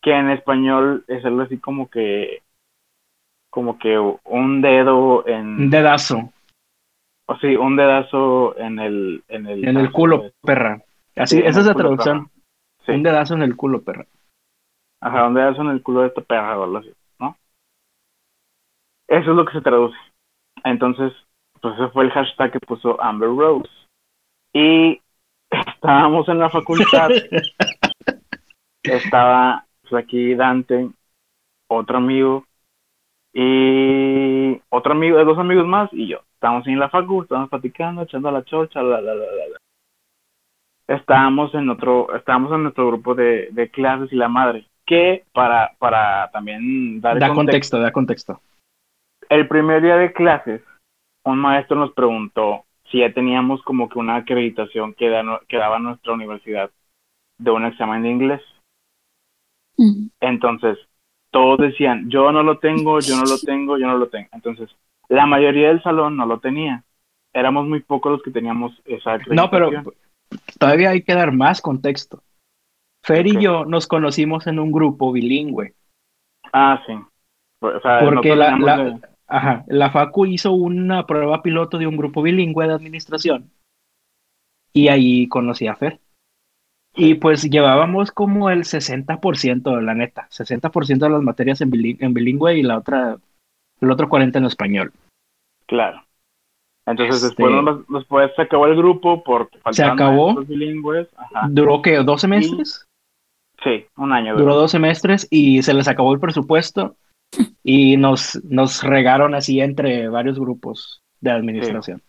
Que 0.00 0.12
en 0.12 0.30
español 0.30 1.04
es 1.08 1.24
algo 1.24 1.42
así 1.42 1.58
como 1.58 1.90
que. 1.90 2.42
Como 3.50 3.78
que 3.78 3.98
un 3.98 4.60
dedo 4.60 5.26
en. 5.26 5.60
Un 5.60 5.70
dedazo. 5.70 6.32
O 7.28 7.36
sí, 7.36 7.56
un 7.56 7.76
dedazo 7.76 8.56
en 8.58 8.78
el... 8.78 9.22
En 9.28 9.46
el, 9.46 9.66
en 9.66 9.76
el 9.76 9.92
culo, 9.92 10.32
perra. 10.42 10.82
Así, 11.14 11.38
esa 11.38 11.60
es 11.60 11.66
la 11.66 11.74
traducción. 11.74 12.30
Un 12.86 13.02
dedazo 13.02 13.34
en 13.34 13.42
el 13.42 13.54
culo, 13.54 13.82
perra. 13.82 14.06
Ajá, 15.00 15.26
un 15.26 15.34
dedazo 15.34 15.60
en 15.62 15.68
el 15.68 15.82
culo 15.82 16.00
de 16.00 16.08
esta 16.08 16.22
perra 16.22 16.58
o 16.58 16.76
así, 16.76 16.92
¿no? 17.18 17.36
Eso 19.08 19.30
es 19.30 19.36
lo 19.36 19.44
que 19.44 19.52
se 19.52 19.60
traduce. 19.60 19.98
Entonces, 20.64 21.12
pues 21.60 21.74
ese 21.74 21.88
fue 21.88 22.04
el 22.04 22.10
hashtag 22.10 22.52
que 22.52 22.60
puso 22.60 23.00
Amber 23.00 23.28
Rose. 23.28 23.70
Y 24.54 25.00
estábamos 25.50 26.28
en 26.28 26.38
la 26.38 26.48
facultad. 26.48 27.10
estaba 28.82 29.66
pues, 29.82 30.02
aquí 30.02 30.34
Dante, 30.34 30.90
otro 31.68 31.98
amigo, 31.98 32.44
y 33.32 34.60
otro 34.70 34.92
amigo, 34.92 35.22
dos 35.24 35.38
amigos 35.38 35.66
más 35.66 35.90
y 35.92 36.08
yo. 36.08 36.20
Estábamos 36.38 36.68
en 36.68 36.78
la 36.78 36.88
facu, 36.88 37.22
estábamos 37.22 37.50
platicando, 37.50 38.02
echando 38.02 38.30
la 38.30 38.44
chocha, 38.44 38.80
la, 38.80 39.00
la, 39.00 39.12
la, 39.12 39.24
la. 39.24 39.58
Estábamos 40.86 41.52
en 41.54 41.68
otro, 41.68 42.14
estábamos 42.14 42.52
en 42.52 42.62
nuestro 42.62 42.86
grupo 42.86 43.16
de, 43.16 43.48
de 43.50 43.68
clases 43.70 44.12
y 44.12 44.16
la 44.16 44.28
madre, 44.28 44.64
que 44.86 45.24
para, 45.32 45.72
para 45.80 46.30
también 46.30 47.00
dar 47.00 47.18
da 47.18 47.34
contexto, 47.34 47.80
da 47.80 47.90
contexto. 47.90 48.40
el 49.28 49.48
primer 49.48 49.82
día 49.82 49.96
de 49.96 50.12
clases, 50.12 50.62
un 51.24 51.38
maestro 51.38 51.76
nos 51.76 51.92
preguntó 51.92 52.64
si 52.84 53.00
ya 53.00 53.12
teníamos 53.12 53.60
como 53.62 53.88
que 53.88 53.98
una 53.98 54.14
acreditación 54.14 54.94
que, 54.94 55.10
que 55.48 55.56
daba 55.56 55.80
nuestra 55.80 56.12
universidad 56.12 56.70
de 57.36 57.50
un 57.50 57.66
examen 57.66 58.04
de 58.04 58.10
inglés. 58.10 58.42
Entonces, 60.20 60.78
todos 61.32 61.58
decían, 61.58 62.08
yo 62.08 62.30
no 62.30 62.44
lo 62.44 62.58
tengo, 62.58 63.00
yo 63.00 63.16
no 63.16 63.24
lo 63.24 63.38
tengo, 63.38 63.76
yo 63.76 63.88
no 63.88 63.98
lo 63.98 64.08
tengo. 64.08 64.28
Entonces, 64.32 64.70
la 65.08 65.26
mayoría 65.26 65.68
del 65.68 65.82
salón 65.82 66.16
no 66.16 66.26
lo 66.26 66.40
tenía. 66.40 66.84
Éramos 67.32 67.66
muy 67.66 67.80
pocos 67.80 68.12
los 68.12 68.22
que 68.22 68.30
teníamos 68.30 68.80
esa. 68.84 69.18
No, 69.28 69.50
pero 69.50 69.70
todavía 70.58 70.90
hay 70.90 71.02
que 71.02 71.14
dar 71.14 71.32
más 71.32 71.60
contexto. 71.60 72.22
Fer 73.02 73.26
y 73.26 73.40
yo 73.40 73.64
nos 73.64 73.86
conocimos 73.86 74.46
en 74.46 74.58
un 74.58 74.72
grupo 74.72 75.12
bilingüe. 75.12 75.74
Ah, 76.52 76.82
sí. 76.86 76.94
Porque 77.60 78.36
la, 78.36 79.00
ajá, 79.26 79.64
la 79.66 79.90
Facu 79.90 80.26
hizo 80.26 80.52
una 80.52 81.06
prueba 81.06 81.42
piloto 81.42 81.78
de 81.78 81.86
un 81.86 81.96
grupo 81.96 82.22
bilingüe 82.22 82.66
de 82.66 82.74
administración. 82.74 83.50
Y 84.72 84.88
ahí 84.88 85.28
conocí 85.28 85.66
a 85.66 85.74
Fer. 85.74 86.00
Y 86.94 87.14
pues 87.14 87.48
llevábamos 87.48 88.10
como 88.10 88.50
el 88.50 88.64
60%, 88.64 89.80
la 89.80 89.94
neta, 89.94 90.28
60% 90.30 90.98
de 90.98 91.10
las 91.10 91.22
materias 91.22 91.60
en, 91.60 91.70
bilingüe 91.70 92.58
y 92.58 92.62
la 92.62 92.78
otra, 92.78 93.18
el 93.80 93.90
otro 93.90 94.08
40% 94.08 94.36
en 94.36 94.44
español. 94.44 94.92
Claro. 95.66 96.02
Entonces 96.86 97.20
después, 97.22 97.52
este 97.52 97.92
después 97.92 98.30
se 98.34 98.42
acabó 98.42 98.66
el 98.66 98.76
grupo 98.76 99.22
porque 99.22 99.58
se 99.72 99.84
acabó. 99.84 100.34
bilingües. 100.42 101.08
¿Duró 101.50 101.82
qué? 101.82 101.98
¿Dos 101.98 102.22
semestres? 102.22 102.86
sí, 103.62 103.84
un 103.96 104.12
año. 104.12 104.36
Duró. 104.36 104.54
dos 104.54 104.70
semestres 104.70 105.28
y 105.30 105.62
se 105.62 105.74
les 105.74 105.86
acabó 105.86 106.14
el 106.14 106.20
presupuesto 106.20 106.96
y 107.62 107.98
nos, 107.98 108.42
nos 108.44 108.82
regaron 108.82 109.34
así 109.34 109.60
entre 109.60 110.08
varios 110.08 110.38
grupos 110.38 111.02
de 111.20 111.30
administración. 111.30 112.00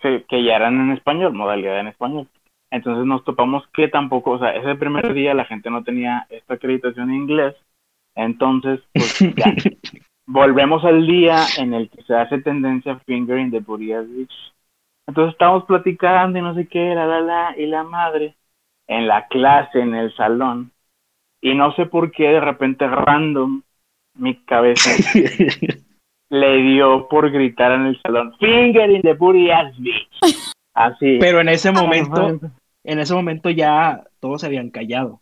sí, 0.00 0.24
que 0.28 0.44
ya 0.44 0.56
eran 0.56 0.80
en 0.80 0.92
español, 0.92 1.32
modalidad 1.32 1.80
en 1.80 1.88
español. 1.88 2.28
Entonces 2.70 3.04
nos 3.04 3.24
topamos 3.24 3.64
que 3.74 3.88
tampoco, 3.88 4.32
o 4.32 4.38
sea, 4.38 4.54
ese 4.54 4.76
primer 4.76 5.12
día 5.12 5.34
la 5.34 5.44
gente 5.44 5.70
no 5.70 5.82
tenía 5.82 6.26
esta 6.30 6.54
acreditación 6.54 7.10
en 7.10 7.16
inglés. 7.16 7.56
Entonces, 8.14 8.80
pues 8.92 9.18
ya. 9.34 9.54
Volvemos 10.32 10.84
al 10.84 11.08
día 11.08 11.42
en 11.58 11.74
el 11.74 11.90
que 11.90 12.04
se 12.04 12.14
hace 12.14 12.40
tendencia 12.40 13.00
finger 13.00 13.36
in 13.36 13.50
the 13.50 13.58
booty 13.58 13.90
Entonces 13.90 15.32
estamos 15.32 15.64
platicando 15.64 16.38
y 16.38 16.42
no 16.42 16.54
sé 16.54 16.68
qué, 16.68 16.94
la, 16.94 17.04
la, 17.04 17.20
la, 17.20 17.54
y 17.58 17.66
la 17.66 17.82
madre, 17.82 18.36
en 18.86 19.08
la 19.08 19.26
clase, 19.26 19.80
en 19.80 19.92
el 19.92 20.14
salón. 20.14 20.70
Y 21.40 21.56
no 21.56 21.74
sé 21.74 21.86
por 21.86 22.12
qué 22.12 22.28
de 22.28 22.40
repente 22.40 22.86
random 22.86 23.62
mi 24.14 24.36
cabeza 24.44 24.90
le 26.30 26.56
dio 26.62 27.08
por 27.08 27.28
gritar 27.32 27.72
en 27.72 27.86
el 27.86 28.00
salón, 28.00 28.32
finger 28.38 28.88
in 28.88 29.02
the 29.02 29.14
booty 29.14 29.50
ass 29.50 29.76
bitch. 29.80 30.52
Así. 30.74 31.18
Pero 31.18 31.40
en 31.40 31.48
ese 31.48 31.72
momento, 31.72 32.38
en 32.84 32.98
ese 33.00 33.14
momento 33.14 33.50
ya 33.50 34.04
todos 34.20 34.42
se 34.42 34.46
habían 34.46 34.70
callado. 34.70 35.20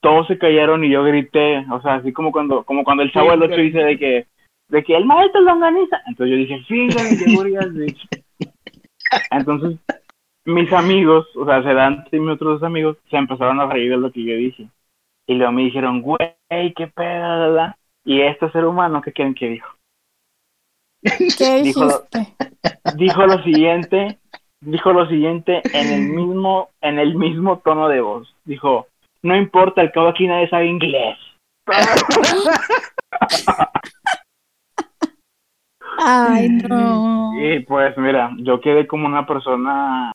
Todos 0.00 0.26
se 0.26 0.38
callaron 0.38 0.84
y 0.84 0.90
yo 0.90 1.04
grité, 1.04 1.66
o 1.70 1.82
sea, 1.82 1.96
así 1.96 2.14
como 2.14 2.32
cuando, 2.32 2.64
como 2.64 2.82
cuando 2.82 3.02
el 3.02 3.12
chavo 3.12 3.30
del 3.32 3.42
8 3.42 3.56
dice 3.56 3.78
de 3.80 3.98
que, 3.98 4.26
de 4.68 4.84
que 4.84 4.96
el 4.96 5.04
maestro 5.04 5.40
lo 5.40 5.52
organiza. 5.52 6.00
Entonces 6.06 6.30
yo 6.30 6.36
dije, 6.36 6.64
finger 6.66 7.94
Entonces, 9.30 9.78
mis 10.44 10.72
amigos, 10.72 11.26
o 11.36 11.44
sea, 11.44 11.62
Sedante 11.62 12.16
y 12.16 12.20
mis 12.20 12.34
otros 12.34 12.60
dos 12.60 12.66
amigos, 12.66 12.96
se 13.10 13.16
empezaron 13.16 13.60
a 13.60 13.66
reír 13.66 13.90
de 13.90 13.96
lo 13.96 14.12
que 14.12 14.24
yo 14.24 14.36
dije. 14.36 14.68
Y 15.26 15.34
luego 15.34 15.52
me 15.52 15.64
dijeron, 15.64 16.02
güey, 16.02 16.34
qué 16.48 16.86
pedo, 16.86 17.40
¿verdad? 17.40 17.74
Y 18.04 18.20
este 18.22 18.50
ser 18.50 18.64
humano, 18.64 19.02
¿qué 19.02 19.12
quieren 19.12 19.34
que 19.34 19.48
dijo? 19.48 19.68
¿Qué 21.38 21.62
dijo, 21.62 22.04
dijo 22.96 23.26
lo 23.26 23.42
siguiente, 23.42 24.18
dijo 24.60 24.92
lo 24.92 25.08
siguiente 25.08 25.62
en 25.72 25.92
el 25.92 26.08
mismo, 26.08 26.70
en 26.80 26.98
el 26.98 27.14
mismo 27.14 27.58
tono 27.58 27.88
de 27.88 28.00
voz. 28.00 28.34
Dijo, 28.44 28.88
no 29.22 29.36
importa, 29.36 29.80
al 29.80 29.92
cabo 29.92 30.08
aquí 30.08 30.26
nadie 30.26 30.48
sabe 30.48 30.66
inglés. 30.66 31.16
Ay, 36.00 36.48
no. 36.48 37.32
Y 37.40 37.60
pues 37.60 37.96
mira, 37.98 38.30
yo 38.38 38.60
quedé 38.60 38.86
como 38.86 39.06
una 39.06 39.26
persona 39.26 40.12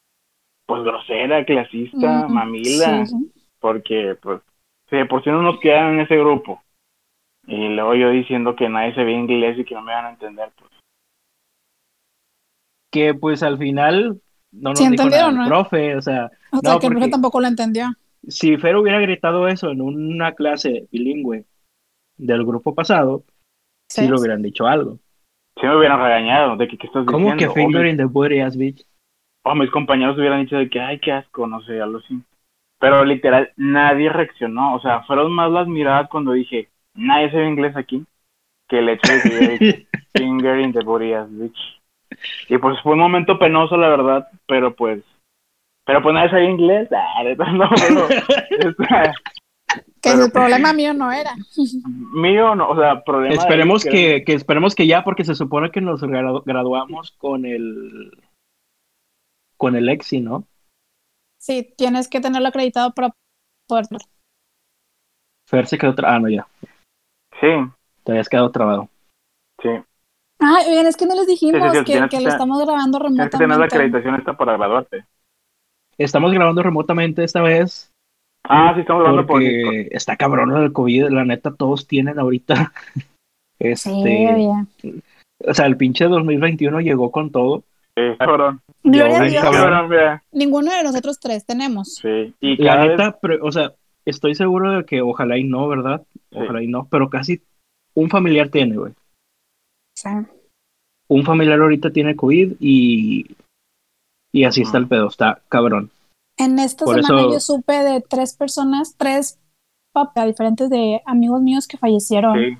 pues 0.66 0.84
grosera, 0.84 1.44
clasista, 1.44 2.28
mamila, 2.28 3.06
porque 3.60 4.18
pues 4.22 4.42
si 4.90 5.04
por 5.06 5.24
si 5.24 5.30
no 5.30 5.42
nos 5.42 5.60
quedan 5.60 5.96
en 5.96 6.00
ese 6.02 6.18
grupo. 6.18 6.62
Y 7.46 7.68
luego 7.68 7.96
yo 7.96 8.10
diciendo 8.10 8.56
que 8.56 8.70
nadie 8.70 8.96
se 8.96 9.04
ve 9.04 9.12
inglés 9.12 9.60
y 9.60 9.66
que 9.66 9.76
no 9.76 9.82
me 9.82 9.92
van 9.94 10.06
a 10.06 10.12
entender, 10.12 10.52
pues. 10.58 10.72
Que 12.90 13.14
pues 13.14 13.44
al 13.44 13.58
final 13.58 14.22
no 14.54 14.70
nos 14.70 14.80
dijo 14.80 15.10
nada 15.10 15.44
el 15.44 15.50
profe, 15.50 15.98
o 15.98 16.02
sea... 16.02 16.32
O 16.52 16.60
sea, 16.60 16.80
que 16.80 16.88
el 16.88 16.94
profe 16.94 17.10
tampoco 17.10 17.42
lo 17.42 17.48
entendió. 17.48 17.88
Si 18.26 18.56
Fer 18.56 18.78
hubiera 18.78 19.02
gritado 19.02 19.50
eso 19.50 19.72
en 19.72 19.82
una 19.82 20.32
clase 20.34 20.88
bilingüe 20.92 21.44
del 22.16 22.46
grupo 22.46 22.74
pasado, 22.74 23.26
sí, 23.90 24.08
lo 24.08 24.18
hubieran 24.18 24.42
dicho 24.42 24.66
algo. 24.66 25.00
Sí 25.60 25.68
me 25.68 25.78
hubieran 25.78 26.02
regañado 26.02 26.56
de 26.56 26.68
que 26.68 26.78
qué 26.78 26.88
estás 26.88 27.06
diciendo. 27.06 27.36
¿Cómo 27.36 27.38
que 27.38 27.50
finger 27.50 27.86
in 27.86 27.98
the 27.98 28.06
booty 28.06 28.42
bitch? 28.56 28.86
O 29.44 29.56
mis 29.56 29.70
compañeros 29.70 30.18
hubieran 30.18 30.42
dicho 30.42 30.58
de 30.58 30.70
que, 30.70 30.80
ay, 30.80 31.00
qué 31.00 31.12
asco, 31.12 31.48
no 31.48 31.62
sé, 31.62 31.82
algo 31.82 32.00
así. 32.00 32.22
Pero 32.80 33.04
literal, 33.06 33.52
nadie 33.56 34.10
reaccionó. 34.10 34.76
O 34.76 34.80
sea, 34.80 35.04
fueron 35.04 35.32
más 35.32 35.52
las 35.52 35.68
miradas 35.68 36.10
cuando 36.10 36.32
dije, 36.32 36.70
nadie 36.96 37.30
sabe 37.32 37.48
inglés 37.48 37.76
aquí, 37.76 38.06
que 38.68 38.80
el 38.80 38.90
hecho 38.90 39.12
de 39.12 39.22
que 39.60 39.88
finger 40.16 40.60
in 40.60 40.74
the 40.74 40.84
booty 40.84 41.14
bitch. 41.30 41.82
Y 42.50 42.58
pues 42.58 42.82
fue 42.82 42.94
un 42.94 43.00
momento 43.00 43.38
penoso, 43.38 43.78
la 43.78 43.90
verdad, 43.90 44.28
pero 44.48 44.76
pues. 44.76 45.04
Pero 45.86 46.02
pues 46.02 46.14
nadie 46.14 46.30
sabía 46.30 46.50
inglés. 46.50 46.90
Ah, 46.92 47.24
no, 47.54 47.70
que 50.04 50.12
el 50.12 50.32
problema 50.32 50.74
mío 50.74 50.94
no 50.94 51.12
era. 51.12 51.34
Mío 52.14 52.56
no, 52.56 52.70
o 52.70 52.76
sea, 52.76 53.04
problema. 53.04 53.34
Esperemos 53.34 53.84
que, 53.84 54.24
que, 54.26 54.34
esperemos 54.34 54.76
que 54.76 54.86
ya, 54.86 55.04
porque 55.04 55.24
se 55.24 55.34
supone 55.34 55.72
que 55.72 55.82
nos 55.82 56.02
graduamos 56.02 57.12
con 57.18 57.46
el 57.46 58.12
con 59.56 59.78
el 59.78 59.88
EXI, 59.88 60.20
¿no? 60.20 60.46
Sí, 61.40 61.74
tienes 61.78 62.10
que 62.10 62.20
tenerlo 62.20 62.50
acreditado 62.50 62.94
para 62.94 63.12
poder. 63.68 63.86
Fer 65.48 65.68
se 65.68 65.78
quedó 65.78 65.94
Ah, 66.04 66.20
no, 66.20 66.28
ya. 66.30 66.46
Sí. 67.40 67.48
Te 68.04 68.12
habías 68.12 68.28
quedado 68.28 68.52
trabado. 68.52 68.90
Sí. 69.62 69.70
Ah, 70.40 70.60
bien, 70.68 70.86
es 70.86 70.98
que 70.98 71.06
no 71.06 71.16
les 71.16 71.28
dijimos 71.28 71.72
que, 71.86 72.08
que, 72.10 72.20
lo 72.20 72.30
estamos 72.30 72.60
grabando 72.60 73.00
remotamente. 73.00 73.38
Tienes 73.38 73.58
la 73.58 73.66
acreditación 73.66 74.16
esta 74.16 74.36
para 74.36 74.58
graduarte. 74.58 75.06
Estamos 75.98 76.34
grabando 76.34 76.62
remotamente 76.62 77.24
esta 77.24 77.42
vez. 77.42 77.93
Ah, 78.44 78.74
sí, 78.76 78.82
estamos 78.82 79.26
porque 79.26 79.88
por 79.88 79.96
está 79.96 80.18
cabrón 80.18 80.56
el 80.62 80.74
COVID, 80.74 81.10
la 81.10 81.24
neta, 81.26 81.54
todos 81.54 81.88
tienen 81.88 82.20
ahorita. 82.20 82.72
Este, 83.60 83.90
sí, 84.82 84.94
o 85.46 85.54
sea, 85.54 85.68
el 85.68 85.78
pinche 85.78 86.06
2021 86.06 86.82
llegó 86.82 87.12
con 87.12 87.32
todo. 87.32 87.64
Sí, 87.96 88.04
cabrón. 88.18 88.60
Ninguno 90.34 90.72
de 90.74 90.84
nosotros 90.84 91.20
tres 91.20 91.46
tenemos. 91.46 91.96
Sí. 91.96 92.34
Y 92.42 92.62
la 92.62 92.86
neta, 92.86 93.18
o 93.42 93.52
sea, 93.52 93.72
estoy 94.06 94.36
seguro 94.36 94.72
de 94.72 94.86
que 94.86 95.02
ojalá 95.02 95.38
y 95.38 95.44
no, 95.44 95.68
¿verdad? 95.68 96.02
Ojalá 96.34 96.62
y 96.62 96.68
no, 96.68 96.88
pero 96.90 97.10
casi 97.10 97.42
un 97.94 98.10
familiar 98.10 98.50
tiene, 98.50 98.76
güey. 98.76 98.94
Un 101.08 101.24
familiar 101.24 101.60
ahorita 101.60 101.92
tiene 101.92 102.16
COVID 102.16 102.54
y, 102.60 103.36
y 104.34 104.44
así 104.44 104.64
está 104.64 104.78
el 104.78 104.88
pedo, 104.88 105.08
está 105.08 105.42
cabrón. 105.48 105.92
En 106.38 106.60
esta 106.60 106.86
semana 106.86 107.24
yo 107.32 107.40
supe 107.40 107.74
de 107.74 108.02
tres 108.02 108.36
personas, 108.36 108.96
tres 108.98 109.40
papás 109.94 110.26
diferentes 110.26 110.70
de 110.70 111.02
amigos 111.06 111.42
míos 111.42 111.68
que 111.68 111.78
fallecieron. 111.78 112.60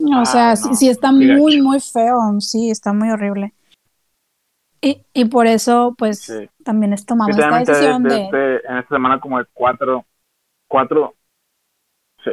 O 0.00 0.24
sea, 0.26 0.50
ah, 0.50 0.56
sí, 0.56 0.88
está 0.88 1.12
muy, 1.12 1.60
muy 1.62 1.80
feo, 1.80 2.18
sí, 2.40 2.70
está 2.70 2.92
muy 2.92 3.10
horrible. 3.10 3.54
Y, 4.82 5.02
y 5.14 5.24
por 5.24 5.46
eso, 5.46 5.94
pues, 5.96 6.30
también 6.62 6.92
es 6.92 7.06
tomamos 7.06 7.36
esta 7.36 7.58
decisión 7.58 8.02
de... 8.02 8.24
Este, 8.24 8.66
en 8.68 8.76
esta 8.78 8.94
semana 8.94 9.18
como 9.20 9.38
de 9.38 9.46
cuatro, 9.54 10.04
cuatro, 10.68 11.14
sí, 12.22 12.32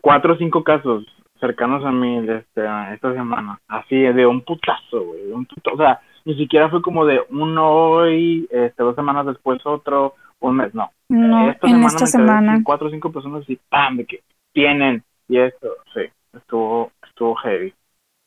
cuatro 0.00 0.34
o 0.34 0.36
cinco 0.36 0.62
casos 0.62 1.04
cercanos 1.40 1.84
a 1.84 1.90
mí 1.90 2.18
este, 2.18 2.64
esta 2.92 3.12
semana. 3.12 3.60
Así, 3.68 3.96
de 3.96 4.24
un 4.24 4.42
putazo, 4.42 5.04
güey. 5.04 5.32
Un 5.32 5.46
O 5.72 5.76
sea, 5.76 6.00
ni 6.24 6.36
siquiera 6.36 6.70
fue 6.70 6.82
como 6.82 7.04
de 7.04 7.20
uno 7.30 7.70
hoy, 7.70 8.48
este, 8.50 8.82
dos 8.82 8.94
semanas 8.94 9.26
después 9.26 9.64
otro, 9.64 10.14
un 10.40 10.56
mes, 10.56 10.74
no. 10.74 10.90
No, 11.08 11.50
esta 11.50 11.66
en 11.66 11.74
semana 11.74 11.86
esta 11.86 12.06
semana. 12.06 12.60
Cuatro 12.64 12.88
o 12.88 12.90
cinco 12.90 13.12
personas 13.12 13.48
y 13.48 13.56
¡pam! 13.68 13.98
De 13.98 14.06
que 14.06 14.22
tienen. 14.52 15.02
Y 15.28 15.38
esto, 15.38 15.68
sí, 15.92 16.00
estuvo, 16.34 16.92
estuvo 17.06 17.34
heavy. 17.36 17.74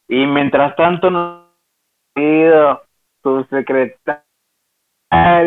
Y 0.08 0.26
mientras 0.26 0.76
tanto, 0.76 1.10
no 1.10 1.48
ido 2.16 2.82
tu 3.22 3.44
secretario. 3.46 4.24
Ah, 5.12 5.42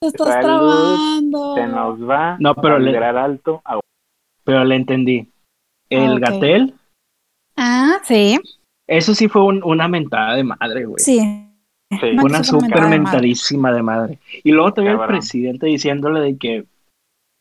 estás 0.00 0.40
trabajando. 0.40 1.54
Se 1.54 1.66
nos 1.66 2.08
va 2.08 2.36
no, 2.38 2.54
pero 2.54 2.76
a 2.76 2.78
le, 2.78 2.96
alto. 2.98 3.62
Pero 4.44 4.64
le 4.64 4.76
entendí. 4.76 5.28
¿El 5.90 6.20
Gatel? 6.20 6.74
Ah, 7.56 7.98
sí. 8.02 8.38
Eso 8.86 9.14
sí 9.14 9.28
fue 9.28 9.42
una 9.42 9.88
mentada 9.88 10.34
de 10.34 10.44
madre, 10.44 10.84
güey. 10.84 10.98
Sí. 10.98 11.47
Una 12.22 12.44
súper 12.44 12.88
mentadísima 12.88 13.72
de 13.72 13.82
madre. 13.82 14.18
Y 14.44 14.52
luego 14.52 14.72
todavía 14.74 15.02
el 15.02 15.08
presidente 15.08 15.66
diciéndole 15.66 16.20
de 16.20 16.36
que, 16.36 16.64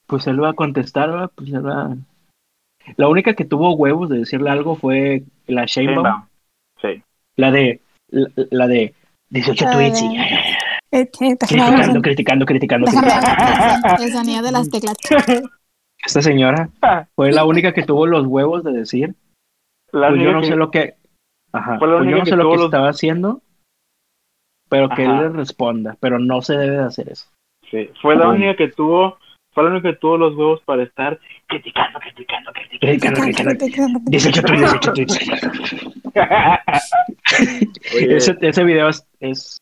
pues 0.06 0.26
él 0.28 0.41
va 0.41 0.52
a 0.52 0.54
contestar, 0.54 1.30
pues 1.36 1.50
él 1.50 1.66
va... 1.66 1.95
La 2.95 3.10
única 3.10 3.34
que 3.34 3.43
tuvo 3.43 3.76
huevos 3.76 4.08
de 4.10 4.20
decirle 4.20 4.50
algo 4.50 4.76
fue 4.78 5.24
la 5.48 5.66
Sheinbaum. 5.66 6.26
Sí. 6.82 7.04
La 7.36 7.52
de, 7.52 7.82
la, 8.10 8.68
de 8.68 8.93
18 9.30 9.66
tweets 9.72 10.02
y... 10.02 10.18
criticando, 11.12 12.02
criticando, 12.02 12.45
criticando, 12.45 12.88
El 12.88 14.43
de 14.43 14.52
las 14.52 14.70
teclas. 14.70 14.95
Esta 16.06 16.22
señora 16.22 16.70
fue 17.16 17.34
la 17.34 17.43
única 17.43 17.74
que 17.74 17.84
tuvo 17.84 18.06
los 18.06 18.26
huevos 18.26 18.64
de 18.64 18.72
decir. 18.72 19.16
pues 19.91 20.22
yo 20.22 20.32
no 20.32 20.43
sé 20.43 20.56
lo 20.56 20.72
que. 20.72 20.95
Ajá. 21.52 21.78
Pues 21.80 21.91
yo 21.91 22.18
no 22.18 22.26
sé 22.26 22.36
lo 22.36 22.50
que 22.50 22.66
estaba 22.66 22.89
haciendo, 22.89 23.41
pero 24.70 24.89
que 24.89 25.03
él 25.03 25.18
le 25.18 25.30
responda. 25.30 25.95
Pero 25.99 26.20
no 26.20 26.41
se 26.41 26.57
debe 26.57 26.78
de 26.78 26.84
hacer 26.84 27.09
eso. 27.09 27.30
Sí, 27.70 27.89
fue 28.01 28.15
la 28.15 28.30
única 28.30 28.55
que 28.55 28.70
tuvo. 28.70 29.18
Fue 29.53 29.63
la 29.63 29.72
única 29.72 29.91
que 29.91 29.97
tuvo 29.97 30.18
los 30.18 30.36
huevos 30.36 30.61
para 30.65 30.84
estar 30.84 31.20
criticando, 31.47 31.99
criticando, 31.99 32.51
criticando. 32.51 33.15
criticando, 33.15 33.57
criticando. 33.57 33.99
18 34.05 34.93
18 34.93 34.93
ese, 37.93 38.38
ese 38.39 38.63
video 38.63 38.89
es, 38.89 39.07
es 39.20 39.57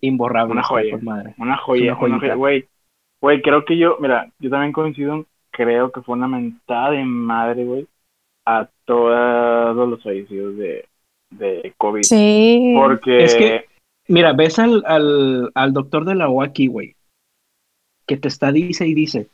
imborrable. 0.00 0.52
Una 0.52 0.62
joya. 0.62 0.96
Madre. 1.02 1.34
Una 1.38 1.56
joya. 1.58 1.96
Una 2.00 2.18
joya. 2.18 2.34
Güey, 2.34 2.66
güey, 3.20 3.42
creo 3.42 3.64
que 3.64 3.76
yo, 3.76 3.98
mira, 4.00 4.30
yo 4.38 4.50
también 4.50 4.72
coincido 4.72 5.26
creo 5.50 5.90
que 5.90 6.02
fue 6.02 6.16
una 6.16 6.28
mentada 6.28 6.90
de 6.90 7.04
madre, 7.04 7.64
güey, 7.64 7.86
a 8.46 8.68
todos 8.84 9.88
los 9.88 10.02
fallecidos 10.02 10.56
de, 10.56 10.86
de 11.30 11.74
COVID. 11.78 12.02
Sí. 12.02 12.74
Porque... 12.76 13.24
Es 13.24 13.34
que, 13.34 13.64
mira, 14.08 14.32
ves 14.32 14.58
al, 14.58 14.82
al, 14.86 15.50
al 15.54 15.72
doctor 15.72 16.04
de 16.04 16.14
la 16.14 16.28
OAKI, 16.28 16.66
güey, 16.68 16.96
que 18.06 18.16
te 18.16 18.28
está 18.28 18.52
dice 18.52 18.86
y 18.86 18.94
dice, 18.94 19.28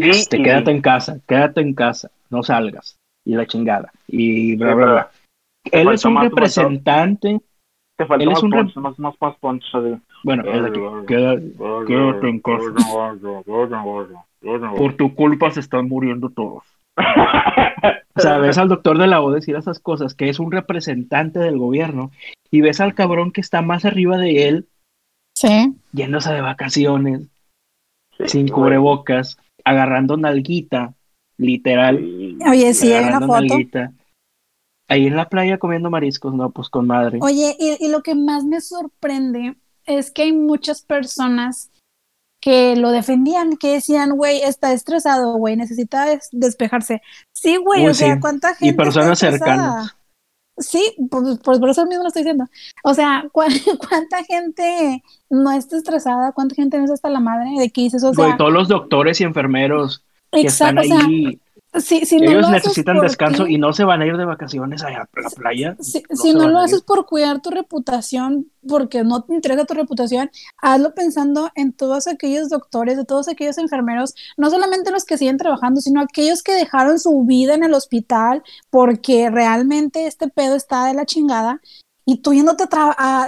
este, 0.00 0.42
quédate 0.42 0.70
en 0.70 0.80
casa, 0.80 1.20
quédate 1.26 1.60
en 1.60 1.74
casa, 1.74 2.10
no 2.30 2.42
salgas, 2.42 2.98
y 3.24 3.34
la 3.34 3.46
chingada, 3.46 3.92
y 4.08 4.56
bla, 4.56 4.74
bla, 4.74 4.86
bla. 4.86 5.10
Él 5.70 5.88
es 5.88 6.04
un 6.04 6.20
representante... 6.20 7.40
Te 7.96 8.06
faltó 8.06 8.24
él 8.24 8.32
es 8.32 8.42
un 8.42 8.48
más, 8.48 8.76
más, 8.76 8.98
más, 8.98 9.14
más 9.20 9.36
punch, 9.36 9.62
Bueno, 10.24 10.42
es 10.50 10.62
de 10.62 10.72
que 10.72 10.80
quédate, 11.06 11.52
quédate 11.86 12.28
en 12.30 12.40
casa. 12.40 13.18
Por 14.78 14.96
tu 14.96 15.14
culpa 15.14 15.50
se 15.50 15.60
están 15.60 15.86
muriendo 15.86 16.30
todos. 16.30 16.64
o 18.14 18.20
sea, 18.20 18.38
ves 18.38 18.58
al 18.58 18.68
doctor 18.68 18.98
de 18.98 19.06
la 19.06 19.22
O 19.22 19.30
decir 19.30 19.56
esas 19.56 19.78
cosas, 19.78 20.14
que 20.14 20.28
es 20.28 20.38
un 20.38 20.52
representante 20.52 21.38
del 21.38 21.58
gobierno, 21.58 22.10
y 22.50 22.60
ves 22.60 22.80
al 22.80 22.94
cabrón 22.94 23.32
que 23.32 23.40
está 23.40 23.62
más 23.62 23.84
arriba 23.84 24.18
de 24.18 24.48
él, 24.48 24.68
sí. 25.34 25.74
yéndose 25.92 26.32
de 26.32 26.40
vacaciones, 26.40 27.28
sin 28.26 28.48
cubrebocas, 28.48 29.38
agarrando 29.64 30.16
nalguita, 30.16 30.94
literal. 31.36 32.36
Oye, 32.48 32.74
sí, 32.74 32.92
hay 32.92 33.04
una 33.04 33.20
foto. 33.20 33.58
Ahí 34.88 35.06
en 35.06 35.16
la 35.16 35.28
playa 35.28 35.58
comiendo 35.58 35.88
mariscos, 35.88 36.34
no, 36.34 36.50
pues 36.50 36.68
con 36.68 36.88
madre. 36.88 37.18
Oye, 37.22 37.56
y 37.58 37.88
lo 37.88 38.02
que 38.02 38.16
más 38.16 38.44
me 38.44 38.60
sorprende 38.60 39.54
es 39.86 40.10
que 40.10 40.22
hay 40.22 40.32
muchas 40.32 40.82
personas 40.82 41.69
que 42.40 42.74
lo 42.76 42.90
defendían, 42.90 43.56
que 43.56 43.74
decían, 43.74 44.16
güey, 44.16 44.42
está 44.42 44.72
estresado, 44.72 45.34
güey, 45.36 45.56
necesita 45.56 46.06
despejarse. 46.32 47.02
Sí, 47.32 47.56
güey, 47.56 47.86
o 47.86 47.94
sea, 47.94 48.18
¿cuánta 48.18 48.54
gente? 48.54 48.66
Y 48.66 48.72
personas 48.72 49.18
cercanas. 49.18 49.94
Sí, 50.60 50.94
pues, 51.10 51.38
por 51.58 51.70
eso 51.70 51.86
mismo 51.86 52.02
lo 52.02 52.08
estoy 52.08 52.22
diciendo. 52.22 52.46
O 52.84 52.94
sea, 52.94 53.24
¿cuánta 53.32 54.24
gente 54.24 55.02
no 55.28 55.52
está 55.52 55.76
estresada? 55.76 56.32
¿Cuánta 56.32 56.54
gente 56.54 56.78
no 56.78 56.84
está 56.84 56.94
hasta 56.94 57.10
la 57.10 57.20
madre 57.20 57.50
de 57.58 57.70
que 57.70 57.82
dices? 57.82 58.04
O 58.04 58.14
sea, 58.14 58.36
todos 58.36 58.52
los 58.52 58.68
doctores 58.68 59.20
y 59.20 59.24
enfermeros 59.24 60.04
que 60.30 60.42
están 60.42 60.78
ahí 60.78 61.40
ellos 61.72 62.50
necesitan 62.50 63.00
descanso 63.00 63.46
y 63.46 63.56
no 63.56 63.72
se 63.72 63.84
van 63.84 64.02
a 64.02 64.06
ir 64.06 64.16
de 64.16 64.24
vacaciones 64.24 64.82
a 64.82 64.90
la 64.90 65.08
playa. 65.36 65.76
Si 65.80 66.34
no, 66.34 66.48
lo 66.48 66.58
haces 66.58 66.82
por 66.82 67.06
cuidar 67.06 67.40
tu 67.40 67.50
reputación, 67.50 68.50
porque 68.68 69.04
no 69.04 69.22
te 69.22 69.34
interesa 69.34 69.64
tu 69.64 69.74
reputación, 69.74 70.30
hazlo 70.58 70.94
pensando 70.94 71.50
en 71.54 71.72
todos 71.72 72.08
aquellos 72.08 72.48
doctores, 72.48 72.96
de 72.96 73.04
todos 73.04 73.28
aquellos 73.28 73.58
enfermeros, 73.58 74.14
no 74.36 74.50
solamente 74.50 74.90
los 74.90 75.04
que 75.04 75.16
siguen 75.16 75.36
trabajando, 75.36 75.80
sino 75.80 76.00
aquellos 76.00 76.42
que 76.42 76.54
dejaron 76.54 76.98
su 76.98 77.24
vida 77.24 77.54
en 77.54 77.62
el 77.62 77.74
hospital 77.74 78.42
porque 78.70 79.30
realmente 79.30 80.06
este 80.06 80.28
pedo 80.28 80.56
está 80.56 80.86
de 80.86 80.94
la 80.94 81.06
chingada 81.06 81.60
y 82.04 82.18
tú 82.18 82.32
yéndote 82.32 82.64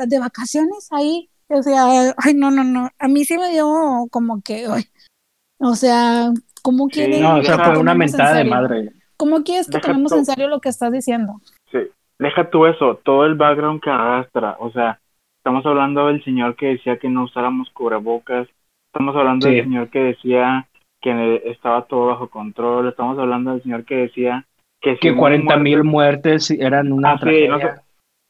de 0.06 0.18
vacaciones 0.18 0.88
ahí. 0.90 1.28
O 1.48 1.62
sea, 1.62 2.14
ay, 2.16 2.34
no, 2.34 2.50
no, 2.50 2.64
no. 2.64 2.88
A 2.98 3.08
mí 3.08 3.24
sí 3.24 3.36
me 3.36 3.50
dio 3.50 4.08
como 4.10 4.40
que, 4.40 4.66
o 5.58 5.76
sea, 5.76 6.32
¿Cómo 6.62 6.88
quieres? 6.88 7.20
no, 7.20 7.36
o 7.36 7.42
sea, 7.42 7.58
fue 7.58 7.78
una 7.78 7.94
mentada 7.94 8.36
de 8.36 8.44
madre. 8.44 8.90
¿Cómo 9.16 9.42
quieres 9.44 9.68
que 9.68 9.78
tomemos 9.78 10.12
en 10.12 10.24
serio 10.24 10.48
lo 10.48 10.60
que 10.60 10.68
estás 10.68 10.92
diciendo? 10.92 11.34
Sí, 11.70 11.78
deja 12.18 12.50
tú 12.50 12.66
eso, 12.66 13.00
todo 13.04 13.24
el 13.24 13.34
background 13.34 13.80
que 13.80 13.90
arrastra, 13.90 14.56
o 14.58 14.70
sea, 14.72 14.98
estamos 15.38 15.64
hablando 15.66 16.06
del 16.06 16.24
señor 16.24 16.56
que 16.56 16.66
decía 16.66 16.98
que 16.98 17.08
no 17.08 17.24
usáramos 17.24 17.70
cubrebocas, 17.70 18.48
estamos 18.92 19.14
hablando 19.16 19.48
del 19.48 19.62
señor 19.62 19.90
que 19.90 20.00
decía 20.00 20.66
que 21.00 21.42
estaba 21.46 21.86
todo 21.86 22.06
bajo 22.06 22.28
control, 22.28 22.88
estamos 22.88 23.18
hablando 23.18 23.52
del 23.52 23.62
señor 23.62 23.84
que 23.84 23.96
decía 23.96 24.46
que... 24.80 24.96
Que 24.96 25.16
40 25.16 25.56
mil 25.56 25.84
muertes 25.84 26.50
eran 26.50 26.92
una 26.92 27.12
ah, 27.12 27.20
sí, 27.22 27.48
no 27.48 27.58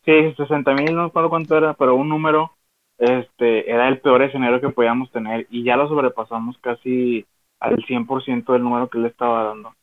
sí, 0.05 0.35
60 0.37 0.75
mil, 0.75 0.95
no 0.95 1.05
recuerdo 1.05 1.31
cuánto 1.31 1.57
era, 1.57 1.75
pero 1.75 1.95
un 1.95 2.09
número 2.09 2.53
este 2.99 3.71
era 3.71 3.89
el 3.89 3.99
peor 3.99 4.23
escenario 4.23 4.61
que 4.61 4.69
podíamos 4.69 5.11
tener 5.11 5.47
y 5.51 5.65
ya 5.65 5.77
lo 5.77 5.89
sobrepasamos 5.89 6.57
casi 6.59 7.27
al 7.63 7.77
100% 7.87 8.53
del 8.53 8.63
número 8.63 8.89
que 8.89 8.99
le 8.99 9.09
estaba 9.09 9.45
dando. 9.45 9.75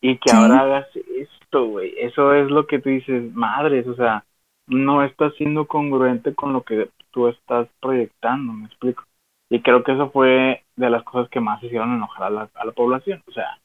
Y 0.00 0.18
que 0.18 0.32
ahora 0.32 0.60
hagas 0.60 0.88
esto, 0.94 1.66
güey. 1.66 1.94
Eso 1.98 2.34
es 2.34 2.50
lo 2.50 2.66
que 2.66 2.80
tú 2.80 2.90
dices, 2.90 3.32
madres, 3.34 3.86
o 3.86 3.94
sea, 3.94 4.24
no 4.66 5.02
está 5.02 5.30
siendo 5.32 5.66
congruente 5.66 6.34
con 6.34 6.52
lo 6.52 6.62
que 6.62 6.90
tú 7.10 7.28
estás 7.28 7.68
proyectando, 7.80 8.52
me 8.52 8.66
explico. 8.66 9.04
Y 9.48 9.60
creo 9.60 9.82
que 9.82 9.92
eso 9.92 10.10
fue 10.10 10.64
de 10.76 10.90
las 10.90 11.02
cosas 11.04 11.28
que 11.30 11.40
más 11.40 11.62
hicieron 11.62 11.94
enojar 11.94 12.24
a 12.24 12.30
la, 12.30 12.48
a 12.54 12.64
la 12.64 12.72
población, 12.72 13.22
o 13.26 13.32
sea. 13.32 13.58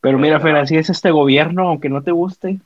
Pero 0.00 0.18
mira, 0.18 0.40
Fer, 0.40 0.56
así 0.56 0.76
es 0.76 0.90
este 0.90 1.10
gobierno, 1.10 1.68
aunque 1.68 1.88
no 1.88 2.02
te 2.02 2.12
guste. 2.12 2.58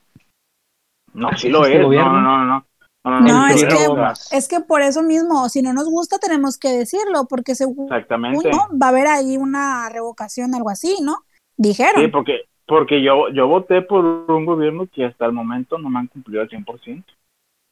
No, 1.12 1.30
sí 1.36 1.51
lo 1.51 1.66
este 1.66 1.82
es, 1.82 1.88
no, 1.88 2.20
no, 2.20 2.45
no. 2.45 2.45
No, 2.47 2.66
es, 3.05 3.64
que, 3.64 4.36
es 4.36 4.48
que 4.48 4.61
por 4.61 4.80
eso 4.80 5.03
mismo, 5.03 5.48
si 5.48 5.61
no 5.61 5.72
nos 5.72 5.90
gusta 5.90 6.18
tenemos 6.18 6.57
que 6.57 6.68
decirlo, 6.68 7.26
porque 7.28 7.55
según 7.55 7.86
Exactamente. 7.86 8.50
va 8.50 8.86
a 8.86 8.88
haber 8.90 9.09
ahí 9.09 9.36
una 9.36 9.88
revocación, 9.88 10.55
algo 10.55 10.70
así, 10.70 10.98
¿no? 11.03 11.24
Dijeron. 11.57 12.03
Sí, 12.03 12.09
porque, 12.09 12.42
porque 12.66 13.03
yo, 13.03 13.28
yo 13.30 13.48
voté 13.48 13.82
por 13.82 14.05
un 14.05 14.46
gobierno 14.46 14.86
que 14.86 15.05
hasta 15.05 15.26
el 15.26 15.32
momento 15.32 15.78
no 15.78 15.90
me 15.90 15.98
han 15.98 16.07
cumplido 16.07 16.42
al 16.42 16.48
100%. 16.48 17.05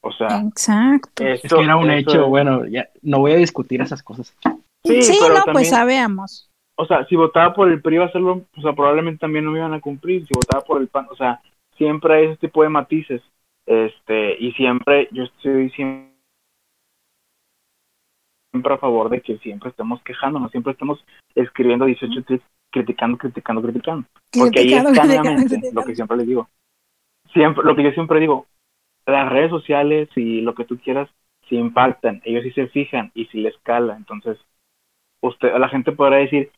O 0.03 0.13
sea, 0.13 0.41
Exacto. 0.41 1.25
es 1.25 1.43
que 1.43 1.61
era 1.61 1.77
un 1.77 1.91
hecho, 1.91 2.27
bueno, 2.29 2.67
ya 2.67 2.89
no 3.03 3.19
voy 3.21 3.33
a 3.33 3.37
discutir 3.37 3.83
esas 3.83 4.03
cosas. 4.03 4.35
Sí, 4.85 5.03
sí 5.03 5.19
no, 5.21 5.53
pues 5.53 5.69
sabemos. 5.69 6.49
O 6.77 6.87
sea, 6.87 7.05
si 7.07 7.15
votaba 7.15 7.53
por 7.53 7.71
el 7.71 7.83
PRI 7.83 7.97
iba 7.97 8.05
a 8.07 8.09
hacerlo, 8.09 8.47
o 8.57 8.61
sea, 8.63 8.73
probablemente 8.73 9.21
también 9.21 9.45
no 9.45 9.51
me 9.51 9.59
iban 9.59 9.75
a 9.75 9.81
cumplir. 9.81 10.27
Si 10.27 10.33
votaba 10.35 10.65
por 10.65 10.81
el 10.81 10.89
PAN, 10.89 11.07
o 11.11 11.17
sea, 11.17 11.41
siempre 11.77 12.15
hay 12.15 12.25
ese 12.27 12.37
tipo 12.39 12.63
de 12.63 12.71
matices. 12.71 13.21
Este, 13.71 14.37
y 14.41 14.51
siempre, 14.55 15.09
yo 15.13 15.23
estoy 15.23 15.71
siempre 15.71 16.11
a 18.65 18.79
favor 18.79 19.09
de 19.09 19.21
que 19.21 19.39
siempre 19.39 19.71
estemos 19.71 20.03
quejándonos, 20.03 20.51
siempre 20.51 20.73
estemos 20.73 20.99
escribiendo 21.37 21.85
18 21.85 22.25
tweets 22.25 22.45
criticando, 22.73 23.17
criticando, 23.17 23.63
criticando. 23.63 24.09
Porque 24.37 24.59
ahí 24.59 24.75
es 24.75 24.83
claramente 24.83 25.61
lo 25.73 25.85
que 25.85 25.95
siempre 25.95 26.17
les 26.17 26.27
digo. 26.27 26.49
Siempre, 27.33 27.63
lo 27.63 27.77
que 27.77 27.85
yo 27.85 27.93
siempre 27.93 28.19
digo, 28.19 28.49
las 29.07 29.31
redes 29.31 29.51
sociales 29.51 30.09
y 30.17 30.41
lo 30.41 30.57
que 30.57 30.65
tú 30.65 30.77
quieras, 30.81 31.09
si 31.49 31.55
impactan, 31.55 32.23
ellos 32.25 32.43
sí 32.43 32.51
se 32.51 32.67
fijan 32.67 33.13
y 33.15 33.27
si 33.27 33.39
les 33.39 33.57
cala, 33.59 33.95
entonces 33.95 34.37
usted, 35.23 35.57
la 35.57 35.69
gente 35.69 35.93
podrá 35.93 36.17
decir, 36.17 36.51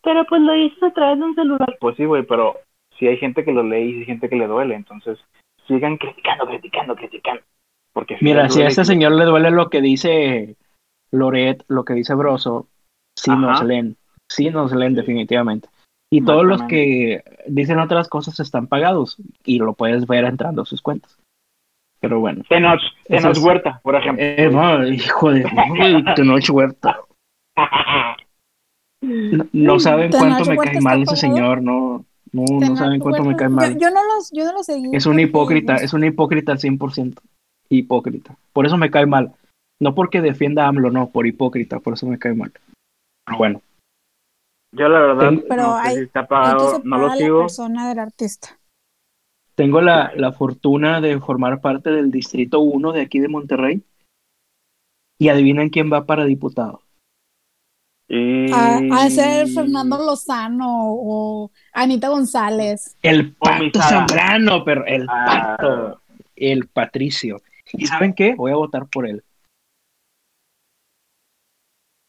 pero 0.00 0.24
pues 0.26 0.40
lo 0.42 0.54
hizo 0.54 0.86
a 0.86 0.92
través 0.92 1.18
de 1.18 1.24
un 1.24 1.34
celular. 1.34 1.76
Pues 1.80 1.96
sí, 1.96 2.04
güey, 2.04 2.22
pero 2.22 2.54
si 2.96 3.08
hay 3.08 3.16
gente 3.16 3.44
que 3.44 3.52
lo 3.52 3.64
lee 3.64 3.90
y 3.90 3.98
hay 3.98 4.04
gente 4.04 4.28
que 4.28 4.36
le 4.36 4.46
duele, 4.46 4.76
entonces 4.76 5.18
sigan 5.66 5.96
criticando, 5.96 6.46
criticando, 6.46 6.96
criticando. 6.96 7.42
Porque 7.92 8.16
Mira, 8.20 8.48
si 8.50 8.62
a 8.62 8.68
este 8.68 8.84
señor 8.84 9.12
le 9.12 9.24
duele 9.24 9.50
lo 9.50 9.70
que 9.70 9.80
dice 9.80 10.56
Loret, 11.10 11.64
lo 11.68 11.84
que 11.84 11.94
dice 11.94 12.14
Broso, 12.14 12.68
sí 13.16 13.30
nos 13.30 13.62
leen, 13.62 13.96
sí 14.28 14.50
nos 14.50 14.72
leen 14.72 14.94
definitivamente. 14.94 15.68
Y 16.10 16.22
todos 16.22 16.44
los 16.44 16.62
que 16.64 17.24
dicen 17.46 17.78
otras 17.78 18.08
cosas 18.08 18.38
están 18.38 18.68
pagados 18.68 19.16
y 19.44 19.58
lo 19.58 19.72
puedes 19.72 20.06
ver 20.06 20.24
entrando 20.24 20.62
a 20.62 20.66
sus 20.66 20.82
cuentas. 20.82 21.18
Pero 22.00 22.20
bueno. 22.20 22.44
Tenoch, 22.48 22.80
Tenoch 23.04 23.38
Huerta, 23.38 23.80
por 23.82 23.96
ejemplo. 23.96 24.24
Eh, 24.24 24.48
no, 24.52 24.86
hijo 24.86 25.32
de 25.32 25.44
Tenoch 26.16 26.50
Huerta. 26.50 27.00
No, 29.52 29.78
saben 29.78 30.10
cuánto 30.10 30.44
me 30.46 30.56
cae 30.56 30.80
mal 30.80 31.02
ese 31.02 31.16
señor, 31.16 31.62
no, 31.62 32.04
No, 32.36 32.60
no 32.60 32.76
saben 32.76 33.00
cuánto 33.00 33.24
me 33.24 33.34
cae 33.34 33.48
mal. 33.48 33.78
Yo, 33.78 33.90
no 33.90 34.04
los, 34.04 34.30
yo 34.30 34.44
no 34.44 34.52
los 34.52 34.66
seguí. 34.66 34.90
Es 34.92 35.06
un 35.06 35.18
hipócrita, 35.18 35.76
es 35.76 35.94
un 35.94 36.04
hipócrita 36.04 36.52
al 36.52 36.58
100%. 36.58 37.18
Hipócrita. 37.70 38.36
Por 38.52 38.66
eso 38.66 38.76
me 38.76 38.90
cae 38.90 39.06
mal. 39.06 39.32
No 39.80 39.94
porque 39.94 40.20
defienda 40.20 40.64
a 40.64 40.68
AMLO, 40.68 40.90
no, 40.90 41.08
por 41.08 41.26
hipócrita, 41.26 41.80
por 41.80 41.94
eso 41.94 42.06
me 42.06 42.18
cae 42.18 42.34
mal. 42.34 42.52
Pero 43.24 43.38
bueno. 43.38 43.62
Yo 44.72 44.88
la 44.88 45.00
verdad, 45.00 45.42
pero 45.48 45.62
no 45.62 45.76
hay, 45.76 45.96
está 45.96 46.26
pagado, 46.26 46.82
no 46.84 46.98
lo 46.98 47.12
sigo. 47.14 47.38
La 47.38 47.44
persona 47.44 47.88
del 47.88 47.98
artista. 48.00 48.58
Tengo 49.54 49.80
la, 49.80 50.12
la 50.14 50.32
fortuna 50.32 51.00
de 51.00 51.18
formar 51.18 51.62
parte 51.62 51.90
del 51.90 52.10
Distrito 52.10 52.60
1 52.60 52.92
de 52.92 53.00
aquí 53.00 53.18
de 53.18 53.28
Monterrey. 53.28 53.82
Y 55.18 55.30
adivinen 55.30 55.70
quién 55.70 55.90
va 55.90 56.04
para 56.04 56.26
diputado. 56.26 56.82
A, 58.08 59.10
ser 59.10 59.48
Fernando 59.48 59.98
Lozano 59.98 60.92
o 60.92 61.50
Anita 61.72 62.08
González. 62.08 62.96
El 63.02 63.34
Pato 63.34 63.80
Zambrano, 63.80 64.64
pero 64.64 64.86
el 64.86 65.06
ah. 65.08 65.56
Pato, 65.58 66.00
el 66.36 66.68
Patricio. 66.68 67.38
¿Y 67.72 67.86
saben 67.86 68.14
qué? 68.14 68.34
Voy 68.34 68.52
a 68.52 68.56
votar 68.56 68.86
por 68.86 69.08
él. 69.08 69.24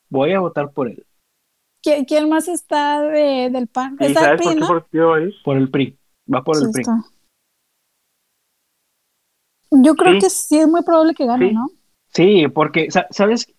Voy 0.09 0.33
a 0.33 0.39
votar 0.39 0.71
por 0.71 0.87
él. 0.87 1.05
¿Quién 1.81 2.29
más 2.29 2.47
está 2.47 3.01
de, 3.01 3.49
del 3.49 3.67
PAN? 3.67 3.97
¿Está 3.99 4.31
el 4.31 4.37
PRI, 4.37 4.45
por, 4.45 4.55
¿no? 4.57 4.67
por 5.43 5.57
el 5.57 5.69
PRI. 5.69 5.97
Va 6.31 6.43
por 6.43 6.57
el 6.57 6.69
PRI. 6.71 6.83
Yo 9.71 9.95
creo 9.95 10.19
que 10.19 10.29
sí 10.29 10.59
es 10.59 10.67
muy 10.67 10.83
probable 10.83 11.13
que 11.13 11.25
gane, 11.25 11.53
¿no? 11.53 11.69
Sí, 12.13 12.47
porque, 12.47 12.89
¿sabes? 13.11 13.53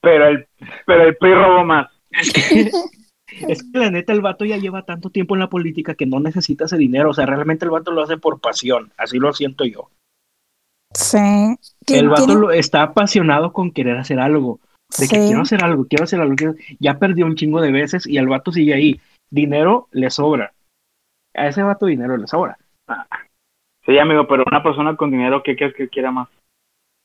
Pero 0.00 0.26
el, 0.28 0.48
pero 0.86 1.04
el 1.04 1.16
PRI 1.16 1.34
robó 1.34 1.64
más. 1.64 1.90
Es 2.10 2.32
que, 2.32 2.70
es 3.48 3.62
que 3.62 3.78
la 3.78 3.90
neta 3.90 4.12
el 4.12 4.20
vato 4.20 4.44
ya 4.44 4.56
lleva 4.56 4.84
tanto 4.84 5.10
tiempo 5.10 5.34
en 5.34 5.40
la 5.40 5.50
política 5.50 5.94
que 5.94 6.06
no 6.06 6.20
necesita 6.20 6.64
ese 6.64 6.76
dinero. 6.76 7.10
O 7.10 7.14
sea, 7.14 7.26
realmente 7.26 7.64
el 7.64 7.70
vato 7.70 7.90
lo 7.90 8.02
hace 8.02 8.16
por 8.16 8.40
pasión. 8.40 8.92
Así 8.96 9.18
lo 9.18 9.32
siento 9.32 9.64
yo. 9.64 9.90
Sí. 10.94 11.18
El 11.86 12.08
vato 12.08 12.50
está 12.50 12.82
apasionado 12.82 13.52
con 13.52 13.70
querer 13.70 13.96
hacer 13.96 14.18
algo. 14.18 14.60
De 14.98 15.06
que 15.06 15.18
quiero 15.18 15.42
hacer 15.42 15.62
algo, 15.62 15.86
quiero 15.86 16.04
hacer 16.04 16.20
algo. 16.20 16.34
Ya 16.80 16.98
perdió 16.98 17.24
un 17.26 17.36
chingo 17.36 17.60
de 17.60 17.70
veces 17.70 18.06
y 18.06 18.18
el 18.18 18.26
vato 18.26 18.50
sigue 18.50 18.74
ahí. 18.74 19.00
Dinero 19.30 19.88
le 19.92 20.10
sobra. 20.10 20.52
A 21.34 21.46
ese 21.46 21.62
vato 21.62 21.86
dinero 21.86 22.16
le 22.16 22.26
sobra. 22.26 22.58
Sí, 23.86 23.98
amigo, 23.98 24.26
pero 24.26 24.44
una 24.46 24.62
persona 24.62 24.96
con 24.96 25.10
dinero, 25.10 25.42
¿qué 25.44 25.56
crees 25.56 25.74
que 25.74 25.88
quiera 25.88 26.10
más? 26.10 26.28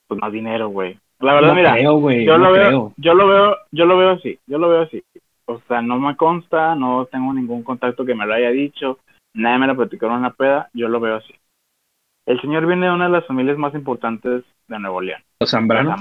Pues 0.07 0.19
más 0.19 0.31
dinero, 0.31 0.69
güey. 0.69 0.99
La 1.19 1.33
verdad, 1.33 1.55
mira, 1.55 1.81
yo, 1.81 1.93
lo 2.37 2.51
veo, 2.51 2.93
yo 2.97 3.13
lo 3.13 3.27
veo, 3.27 3.57
yo 3.71 3.85
lo 3.85 3.97
veo 3.97 4.11
así, 4.11 4.37
yo 4.47 4.57
lo 4.57 4.69
veo 4.69 4.81
así. 4.81 5.01
O 5.45 5.59
sea, 5.67 5.81
no 5.81 5.99
me 5.99 6.15
consta, 6.17 6.75
no 6.75 7.05
tengo 7.05 7.33
ningún 7.33 7.63
contacto 7.63 8.05
que 8.05 8.15
me 8.15 8.25
lo 8.25 8.33
haya 8.33 8.49
dicho, 8.49 8.99
nadie 9.33 9.59
me 9.59 9.67
lo 9.67 9.75
platicaron 9.75 10.17
en 10.17 10.23
la 10.23 10.33
peda, 10.33 10.69
yo 10.73 10.89
lo 10.89 10.99
veo 10.99 11.15
así. 11.17 11.33
El 12.25 12.41
señor 12.41 12.65
viene 12.65 12.87
de 12.87 12.91
una 12.91 13.05
de 13.05 13.11
las 13.11 13.27
familias 13.27 13.57
más 13.57 13.73
importantes 13.75 14.43
de 14.67 14.79
Nuevo 14.79 15.01
León. 15.01 15.21
Los 15.39 15.51
Zambrano. 15.51 15.95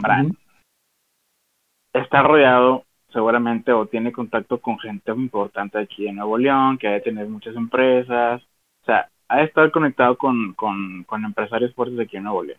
Está 1.93 2.23
rodeado 2.23 2.85
seguramente 3.13 3.73
o 3.73 3.87
tiene 3.87 4.11
contacto 4.11 4.59
con 4.59 4.79
gente 4.79 5.13
importante 5.13 5.79
aquí 5.79 6.09
en 6.09 6.17
Nuevo 6.17 6.39
León, 6.39 6.79
que 6.79 6.89
ha 6.89 6.93
de 6.93 7.03
tener 7.03 7.29
muchas 7.29 7.55
empresas. 7.55 8.43
O 8.83 8.87
sea, 8.87 9.09
ha 9.29 9.37
de 9.37 9.45
estar 9.45 9.71
conectado 9.71 10.17
con, 10.17 10.55
con, 10.55 11.05
con 11.05 11.25
empresarios 11.25 11.73
fuertes 11.75 12.01
aquí 12.01 12.17
en 12.17 12.25
Nuevo 12.25 12.43
León 12.43 12.59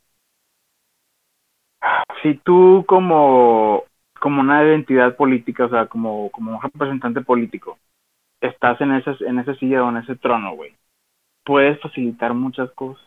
si 2.22 2.36
tú 2.36 2.84
como, 2.88 3.84
como 4.20 4.42
una 4.42 4.64
identidad 4.64 5.16
política, 5.16 5.66
o 5.66 5.70
sea, 5.70 5.88
como, 5.88 6.30
como 6.32 6.56
un 6.56 6.62
representante 6.62 7.22
político, 7.22 7.78
estás 8.42 8.80
en 8.82 8.94
ese, 8.94 9.12
en 9.26 9.40
ese 9.40 9.56
silla 9.56 9.84
o 9.84 9.90
en 9.90 9.98
ese 9.98 10.16
trono, 10.16 10.56
güey, 10.56 10.74
puedes 11.44 11.80
facilitar 11.80 12.34
muchas 12.34 12.72
cosas. 12.72 13.04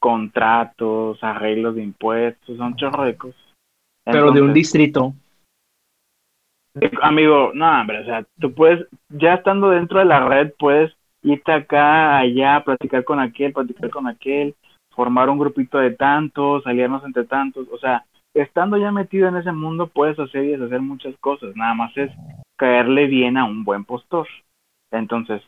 Contratos, 0.00 1.18
arreglos 1.24 1.74
de 1.74 1.82
impuestos, 1.82 2.56
son 2.56 2.74
cosas. 2.74 3.34
Pero 4.04 4.30
de 4.30 4.42
un 4.42 4.52
distrito. 4.52 5.12
Amigo, 7.02 7.50
no, 7.54 7.80
hombre, 7.80 8.00
o 8.00 8.04
sea, 8.04 8.24
tú 8.38 8.54
puedes, 8.54 8.86
ya 9.08 9.34
estando 9.34 9.70
dentro 9.70 9.98
de 9.98 10.04
la 10.04 10.28
red, 10.28 10.52
puedes 10.56 10.94
irte 11.22 11.50
acá, 11.50 12.18
allá, 12.18 12.62
platicar 12.64 13.02
con 13.02 13.18
aquel, 13.18 13.52
platicar 13.52 13.90
con 13.90 14.06
aquel, 14.06 14.54
formar 14.98 15.30
un 15.30 15.38
grupito 15.38 15.78
de 15.78 15.92
tantos, 15.92 16.64
salirnos 16.64 17.04
entre 17.04 17.22
tantos, 17.22 17.68
o 17.70 17.78
sea, 17.78 18.04
estando 18.34 18.76
ya 18.78 18.90
metido 18.90 19.28
en 19.28 19.36
ese 19.36 19.52
mundo 19.52 19.86
puedes 19.86 20.18
hacer 20.18 20.42
y 20.42 20.48
deshacer 20.48 20.80
muchas 20.80 21.16
cosas, 21.18 21.54
nada 21.54 21.72
más 21.72 21.96
es 21.96 22.10
caerle 22.56 23.06
bien 23.06 23.36
a 23.36 23.44
un 23.44 23.62
buen 23.62 23.84
postor. 23.84 24.26
Entonces, 24.90 25.40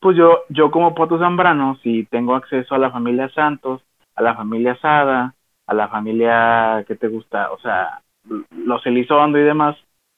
pues 0.00 0.16
yo, 0.16 0.40
yo 0.48 0.72
como 0.72 0.92
Poto 0.92 1.20
Zambrano, 1.20 1.76
si 1.84 2.02
tengo 2.06 2.34
acceso 2.34 2.74
a 2.74 2.78
la 2.78 2.90
familia 2.90 3.28
Santos, 3.28 3.80
a 4.16 4.22
la 4.22 4.34
familia 4.34 4.76
Sada, 4.80 5.36
a 5.68 5.72
la 5.72 5.86
familia 5.86 6.84
que 6.88 6.96
te 6.96 7.06
gusta, 7.06 7.52
o 7.52 7.60
sea, 7.60 8.02
los 8.50 8.84
Elizondo 8.86 9.38
y 9.38 9.42
demás, 9.42 9.76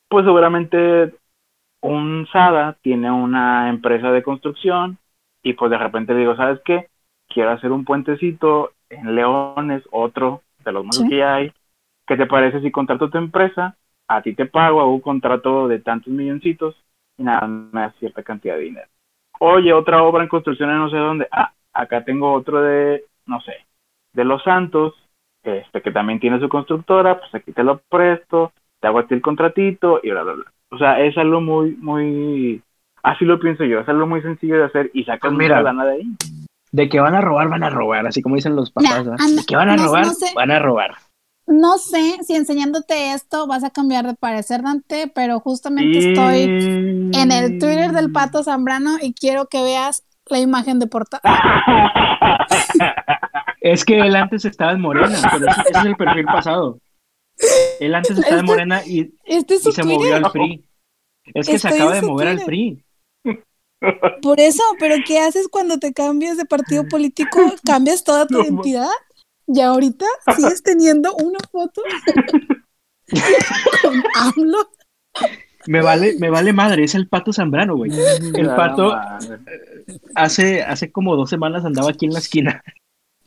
pues 0.08 0.24
seguramente 0.24 1.14
un 1.82 2.26
Sada 2.32 2.78
tiene 2.80 3.10
una 3.10 3.68
empresa 3.68 4.10
de 4.12 4.22
construcción 4.22 4.96
y 5.42 5.52
pues 5.52 5.70
de 5.70 5.76
repente 5.76 6.14
digo, 6.14 6.34
¿sabes 6.36 6.58
qué? 6.64 6.88
Quiero 7.28 7.50
hacer 7.50 7.72
un 7.72 7.84
puentecito 7.84 8.72
en 8.90 9.14
Leones, 9.14 9.82
otro 9.90 10.42
de 10.64 10.72
los 10.72 10.84
más 10.84 11.02
que 11.08 11.22
hay. 11.22 11.52
¿Qué 12.06 12.16
te 12.16 12.26
parece 12.26 12.60
si 12.60 12.70
contrato 12.70 13.10
tu 13.10 13.18
empresa? 13.18 13.76
A 14.08 14.22
ti 14.22 14.34
te 14.34 14.46
pago, 14.46 14.80
hago 14.80 14.94
un 14.94 15.00
contrato 15.00 15.66
de 15.68 15.80
tantos 15.80 16.12
milloncitos 16.12 16.76
y 17.18 17.24
nada, 17.24 17.46
me 17.46 17.80
da 17.80 17.94
cierta 17.98 18.22
cantidad 18.22 18.56
de 18.56 18.62
dinero. 18.62 18.86
Oye, 19.40 19.72
otra 19.72 20.02
obra 20.02 20.22
en 20.22 20.28
construcción 20.28 20.70
en 20.70 20.78
no 20.78 20.90
sé 20.90 20.96
dónde. 20.96 21.28
Ah, 21.32 21.52
acá 21.72 22.04
tengo 22.04 22.32
otro 22.32 22.62
de, 22.62 23.04
no 23.26 23.40
sé, 23.40 23.54
de 24.12 24.24
Los 24.24 24.42
Santos, 24.44 24.94
este 25.42 25.82
que 25.82 25.90
también 25.90 26.20
tiene 26.20 26.40
su 26.40 26.48
constructora, 26.48 27.18
pues 27.18 27.34
aquí 27.34 27.52
te 27.52 27.64
lo 27.64 27.78
presto, 27.88 28.52
te 28.80 28.88
hago 28.88 29.00
a 29.00 29.06
ti 29.06 29.14
el 29.14 29.22
contratito 29.22 30.00
y 30.02 30.10
bla, 30.10 30.22
bla, 30.22 30.32
bla. 30.34 30.52
O 30.70 30.78
sea, 30.78 31.00
es 31.00 31.16
algo 31.18 31.40
muy, 31.40 31.72
muy, 31.76 32.62
así 33.02 33.24
lo 33.24 33.38
pienso 33.38 33.64
yo, 33.64 33.80
es 33.80 33.88
algo 33.88 34.06
muy 34.06 34.22
sencillo 34.22 34.58
de 34.58 34.64
hacer 34.64 34.90
y 34.94 35.04
sacas 35.04 35.30
pues 35.30 35.38
mira, 35.38 35.60
lana 35.60 35.84
de 35.84 35.92
ahí 35.92 36.06
de 36.76 36.90
que 36.90 37.00
van 37.00 37.14
a 37.14 37.22
robar, 37.22 37.48
van 37.48 37.64
a 37.64 37.70
robar, 37.70 38.06
así 38.06 38.20
como 38.20 38.36
dicen 38.36 38.54
los 38.54 38.70
papás, 38.70 39.06
de 39.06 39.44
que 39.46 39.56
van 39.56 39.70
a 39.70 39.76
robar, 39.78 40.06
van 40.34 40.50
a 40.50 40.58
robar. 40.58 40.94
No 41.46 41.78
sé 41.78 42.18
si 42.22 42.34
enseñándote 42.34 43.12
esto 43.12 43.46
vas 43.46 43.64
a 43.64 43.70
cambiar 43.70 44.06
de 44.06 44.14
parecer, 44.14 44.62
Dante, 44.62 45.10
pero 45.14 45.40
justamente 45.40 46.10
estoy 46.10 46.42
en 46.42 47.32
el 47.32 47.58
Twitter 47.58 47.92
del 47.92 48.12
Pato 48.12 48.42
Zambrano 48.42 48.98
y 49.00 49.14
quiero 49.14 49.46
que 49.46 49.62
veas 49.62 50.04
la 50.26 50.38
imagen 50.38 50.78
de 50.78 50.86
portada. 50.86 51.22
es 53.62 53.84
que 53.84 53.98
él 53.98 54.14
antes 54.14 54.44
estaba 54.44 54.72
en 54.72 54.82
morena, 54.82 55.18
pero 55.32 55.50
ese, 55.50 55.60
es 55.70 55.84
el 55.84 55.96
perfil 55.96 56.26
pasado. 56.26 56.78
Él 57.80 57.94
antes 57.94 58.18
estaba 58.18 58.40
en 58.40 58.44
este 58.44 58.46
morena 58.46 58.82
y, 58.84 59.14
este 59.24 59.58
se 59.58 59.82
movió 59.82 60.16
al 60.16 60.30
free. 60.30 60.62
Es 61.32 61.48
que 61.48 61.58
se 61.58 61.68
acaba 61.68 61.94
de 61.94 62.02
mover 62.02 62.28
al 62.28 62.40
free. 62.40 62.85
Por 64.22 64.40
eso, 64.40 64.62
pero 64.78 64.96
¿qué 65.06 65.18
haces 65.18 65.48
cuando 65.48 65.78
te 65.78 65.92
cambias 65.92 66.36
de 66.36 66.44
partido 66.44 66.86
político? 66.88 67.38
¿Cambias 67.64 68.04
toda 68.04 68.26
tu 68.26 68.42
identidad? 68.42 68.88
Y 69.46 69.60
ahorita 69.60 70.06
sigues 70.34 70.62
teniendo 70.62 71.14
una 71.16 71.38
foto 71.50 71.82
con 73.82 74.02
AMLO. 74.16 74.70
Me 75.66 75.82
vale, 75.82 76.14
me 76.18 76.30
vale 76.30 76.52
madre, 76.52 76.84
es 76.84 76.94
el 76.94 77.08
pato 77.08 77.32
Zambrano, 77.32 77.76
güey. 77.76 77.90
El 78.34 78.48
pato 78.48 78.96
eh, 78.96 79.98
hace, 80.14 80.62
hace 80.62 80.92
como 80.92 81.16
dos 81.16 81.28
semanas 81.28 81.64
andaba 81.64 81.90
aquí 81.90 82.06
en 82.06 82.12
la 82.12 82.20
esquina. 82.20 82.62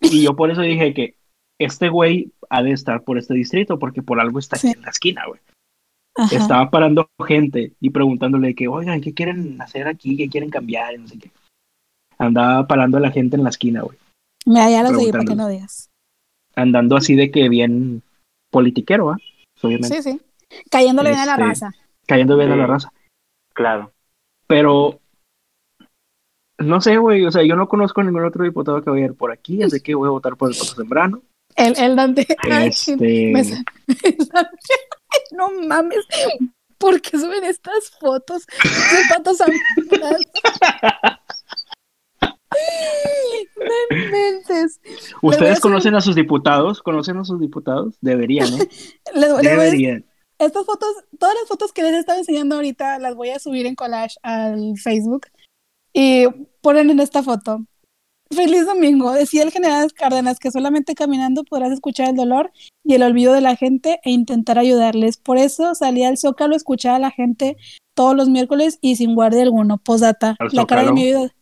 Y 0.01 0.23
yo 0.23 0.35
por 0.35 0.49
eso 0.49 0.61
dije 0.61 0.93
que 0.93 1.15
este 1.59 1.89
güey 1.89 2.31
ha 2.49 2.63
de 2.63 2.71
estar 2.71 3.03
por 3.03 3.17
este 3.17 3.33
distrito, 3.33 3.77
porque 3.77 4.01
por 4.01 4.19
algo 4.19 4.39
está 4.39 4.55
aquí 4.55 4.69
en 4.69 4.81
la 4.81 4.89
esquina, 4.89 5.25
güey. 5.27 5.41
Estaba 6.31 6.69
parando 6.69 7.09
gente 7.25 7.73
y 7.79 7.89
preguntándole 7.89 8.55
que, 8.55 8.67
oigan, 8.67 9.01
¿qué 9.01 9.13
quieren 9.13 9.61
hacer 9.61 9.87
aquí? 9.87 10.17
¿Qué 10.17 10.29
quieren 10.29 10.49
cambiar? 10.49 10.97
No 10.99 11.07
sé 11.07 11.17
qué. 11.19 11.31
Andaba 12.17 12.67
parando 12.67 12.97
a 12.97 13.01
la 13.01 13.11
gente 13.11 13.37
en 13.37 13.43
la 13.43 13.49
esquina, 13.49 13.81
güey. 13.81 13.97
Me 14.45 14.71
ya 14.71 14.83
lo 14.83 14.97
seguí 14.97 15.11
para 15.11 15.23
que 15.23 15.35
no 15.35 15.47
digas. 15.47 15.89
Andando 16.55 16.97
así 16.97 17.15
de 17.15 17.31
que 17.31 17.47
bien 17.49 18.01
politiquero, 18.51 19.11
¿ah? 19.11 19.17
Sí, 19.55 20.01
sí. 20.01 20.19
Cayéndole 20.69 21.09
bien 21.09 21.21
a 21.21 21.25
la 21.25 21.33
este, 21.33 21.43
raza. 21.43 21.71
Cayendo 22.05 22.37
bien 22.37 22.51
a 22.51 22.55
la 22.55 22.67
raza. 22.67 22.91
Claro. 23.53 23.91
Pero 24.47 24.99
no 26.57 26.81
sé, 26.81 26.97
güey, 26.97 27.25
o 27.25 27.31
sea, 27.31 27.43
yo 27.43 27.55
no 27.55 27.67
conozco 27.67 28.03
ningún 28.03 28.25
otro 28.25 28.43
diputado 28.43 28.81
que 28.81 28.89
vaya 28.89 29.03
a 29.03 29.07
ir 29.07 29.13
por 29.13 29.31
aquí, 29.31 29.63
así 29.63 29.79
que 29.79 29.95
voy 29.95 30.07
a 30.07 30.11
votar 30.11 30.35
por 30.35 30.49
el 30.49 30.57
Pato 30.57 30.75
Sembrano. 30.75 31.21
El, 31.55 31.77
el 31.77 31.95
Dante. 31.95 32.27
Este... 32.49 33.33
no 35.31 35.51
mames, 35.67 36.05
¿por 36.77 37.01
qué 37.01 37.17
suben 37.17 37.43
estas 37.43 37.91
fotos 37.99 38.45
de 38.45 39.15
patos 39.15 39.39
¿Ustedes 45.21 45.59
conocen 45.59 45.95
a 45.95 46.01
sus 46.01 46.15
diputados? 46.15 46.81
¿Conocen 46.81 47.17
a 47.17 47.23
sus 47.23 47.39
diputados? 47.39 47.95
Deberían, 48.01 48.47
¿eh? 48.61 48.69
Deberían. 49.13 50.05
Estas 50.39 50.65
fotos, 50.65 50.89
todas 51.19 51.35
las 51.35 51.47
fotos 51.47 51.73
que 51.73 51.83
les 51.83 51.93
estaba 51.93 52.17
enseñando 52.17 52.55
ahorita 52.55 52.97
las 52.99 53.15
voy 53.15 53.29
a 53.29 53.39
subir 53.39 53.65
en 53.65 53.75
collage 53.75 54.15
al 54.23 54.77
Facebook. 54.77 55.27
Y 55.93 56.27
ponen 56.61 56.89
en 56.89 56.99
esta 56.99 57.23
foto. 57.23 57.65
Feliz 58.31 58.65
domingo. 58.65 59.11
Decía 59.11 59.43
el 59.43 59.51
general 59.51 59.91
Cárdenas 59.93 60.39
que 60.39 60.51
solamente 60.51 60.93
caminando 60.93 61.43
podrás 61.43 61.71
escuchar 61.71 62.09
el 62.09 62.15
dolor 62.15 62.51
y 62.83 62.93
el 62.93 63.03
olvido 63.03 63.33
de 63.33 63.41
la 63.41 63.55
gente 63.55 63.99
e 64.03 64.11
intentar 64.11 64.59
ayudarles. 64.59 65.17
Por 65.17 65.37
eso 65.37 65.73
salía 65.73 66.09
al 66.09 66.17
Zócalo 66.17 66.53
a 66.53 66.57
escuchar 66.57 66.95
a 66.95 66.99
la 66.99 67.11
gente 67.11 67.57
todos 67.95 68.15
los 68.15 68.29
miércoles 68.29 68.77
y 68.81 68.97
sin 68.97 69.15
guardia 69.15 69.41
alguno. 69.41 69.79
Posdata. 69.79 70.35
La 70.51 70.65
cara 70.65 70.83
de 70.83 70.91
mi 70.91 71.05
vida. 71.05 71.33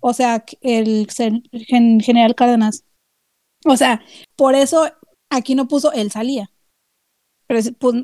O 0.00 0.12
sea, 0.12 0.44
el, 0.60 1.08
el 1.16 2.02
general 2.02 2.34
Cárdenas. 2.34 2.84
O 3.64 3.76
sea, 3.76 4.02
por 4.36 4.54
eso 4.54 4.86
aquí 5.30 5.54
no 5.54 5.66
puso 5.66 5.92
él 5.92 6.10
salía. 6.10 6.50
Pero 7.46 7.60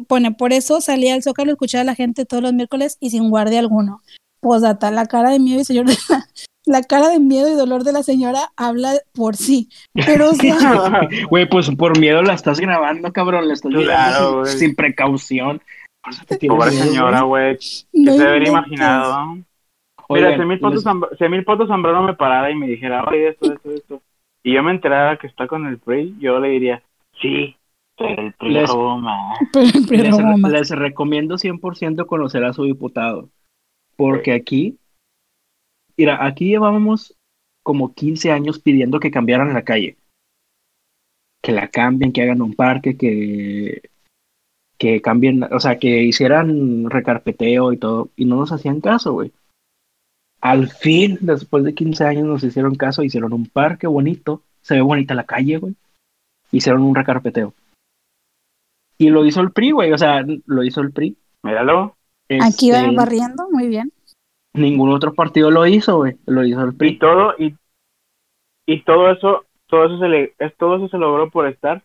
pone, 0.06 0.32
por 0.32 0.54
eso 0.54 0.80
salía 0.80 1.14
al 1.14 1.22
Zócalo 1.22 1.50
a 1.50 1.52
escuchar 1.52 1.82
a 1.82 1.84
la 1.84 1.94
gente 1.94 2.24
todos 2.24 2.42
los 2.42 2.54
miércoles 2.54 2.96
y 3.00 3.10
sin 3.10 3.28
guardia 3.28 3.58
alguno. 3.58 4.02
Posdata, 4.40 4.90
la 4.90 5.04
cara 5.04 5.30
de 5.30 5.36
y 5.36 5.64
señor 5.64 5.86
la, 5.86 6.26
cara 6.88 7.08
de 7.08 7.20
miedo 7.20 7.48
y 7.50 7.54
dolor 7.54 7.84
de 7.84 7.92
la 7.92 8.02
señora 8.02 8.50
habla 8.56 8.94
por 9.12 9.36
sí. 9.36 9.68
Pero 9.92 10.30
o 10.30 10.34
sea, 10.34 11.08
güey, 11.28 11.48
pues 11.48 11.70
por 11.76 11.98
miedo 11.98 12.22
la 12.22 12.34
estás 12.34 12.60
grabando, 12.60 13.12
cabrón, 13.12 13.48
la 13.48 13.54
estás 13.54 13.72
grabando 13.72 14.44
sin, 14.46 14.74
precaución. 14.74 15.60
Pobre 16.48 16.70
señora, 16.70 17.22
güey. 17.22 17.58
No 17.92 18.12
que 18.12 18.18
se 18.18 18.26
haber 18.26 18.46
imaginado. 18.46 19.38
Mira, 20.08 20.36
si 20.36 20.44
mil 20.44 20.58
fotos, 20.58 20.84
mil 21.30 21.44
fotos 21.44 21.68
Zambrano 21.68 22.02
me 22.02 22.14
parara 22.14 22.50
y 22.50 22.54
me 22.54 22.66
dijera, 22.66 23.04
oye, 23.04 23.28
esto, 23.28 23.52
esto, 23.52 23.70
esto, 23.70 24.02
y 24.42 24.52
yo 24.52 24.62
me 24.62 24.72
enterara 24.72 25.16
que 25.16 25.26
está 25.26 25.46
con 25.46 25.66
el 25.66 25.78
PRI, 25.78 26.16
yo 26.18 26.38
le 26.38 26.48
diría, 26.50 26.82
sí, 27.20 27.56
pero 27.96 28.20
el 28.20 28.32
PRI 28.34 28.50
les, 28.50 28.70
les, 29.90 30.40
les 30.40 30.70
recomiendo 30.70 31.36
100% 31.36 32.06
conocer 32.06 32.44
a 32.44 32.52
su 32.52 32.64
diputado, 32.64 33.30
porque 33.96 34.32
aquí, 34.32 34.78
mira, 35.96 36.24
aquí 36.24 36.48
llevábamos 36.48 37.16
como 37.62 37.94
15 37.94 38.30
años 38.30 38.58
pidiendo 38.58 39.00
que 39.00 39.10
cambiaran 39.10 39.54
la 39.54 39.64
calle, 39.64 39.96
que 41.42 41.52
la 41.52 41.68
cambien, 41.68 42.12
que 42.12 42.22
hagan 42.22 42.42
un 42.42 42.54
parque, 42.54 42.96
que 42.96 43.82
que 44.78 45.00
cambien, 45.00 45.44
o 45.44 45.60
sea, 45.60 45.78
que 45.78 46.02
hicieran 46.02 46.90
recarpeteo 46.90 47.72
y 47.72 47.78
todo, 47.78 48.10
y 48.16 48.24
no 48.24 48.36
nos 48.36 48.52
hacían 48.52 48.80
caso, 48.80 49.12
güey. 49.12 49.32
Al 50.40 50.68
fin, 50.68 51.18
después 51.20 51.64
de 51.64 51.74
15 51.74 52.04
años, 52.04 52.26
nos 52.26 52.44
hicieron 52.44 52.74
caso, 52.74 53.02
hicieron 53.02 53.32
un 53.32 53.46
parque 53.46 53.86
bonito, 53.86 54.42
se 54.60 54.74
ve 54.74 54.82
bonita 54.82 55.14
la 55.14 55.24
calle, 55.24 55.58
güey. 55.58 55.74
Hicieron 56.50 56.82
un 56.82 56.94
recarpeteo. 56.94 57.54
Y 58.98 59.08
lo 59.08 59.24
hizo 59.24 59.40
el 59.40 59.52
PRI, 59.52 59.70
güey, 59.70 59.92
o 59.92 59.98
sea, 59.98 60.24
lo 60.46 60.64
hizo 60.64 60.80
el 60.80 60.92
PRI. 60.92 61.16
Míralo. 61.42 61.96
Aquí 62.40 62.70
va 62.70 62.80
este, 62.80 62.94
barriendo, 62.94 63.48
muy 63.50 63.68
bien. 63.68 63.92
Ningún 64.54 64.90
otro 64.92 65.12
partido 65.14 65.50
lo 65.50 65.66
hizo, 65.66 65.96
güey, 65.96 66.16
lo 66.26 66.44
hizo 66.44 66.62
el 66.62 66.74
PRI. 66.74 66.90
Y 66.90 66.98
todo, 66.98 67.34
y, 67.38 67.54
y 68.66 68.82
todo 68.82 69.10
eso, 69.10 69.44
todo 69.66 69.86
eso 69.86 69.98
se 69.98 70.08
le, 70.08 70.34
todo 70.58 70.76
eso 70.76 70.88
se 70.88 70.98
logró 70.98 71.28
por 71.28 71.48
estar. 71.48 71.82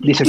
Dice 0.00 0.24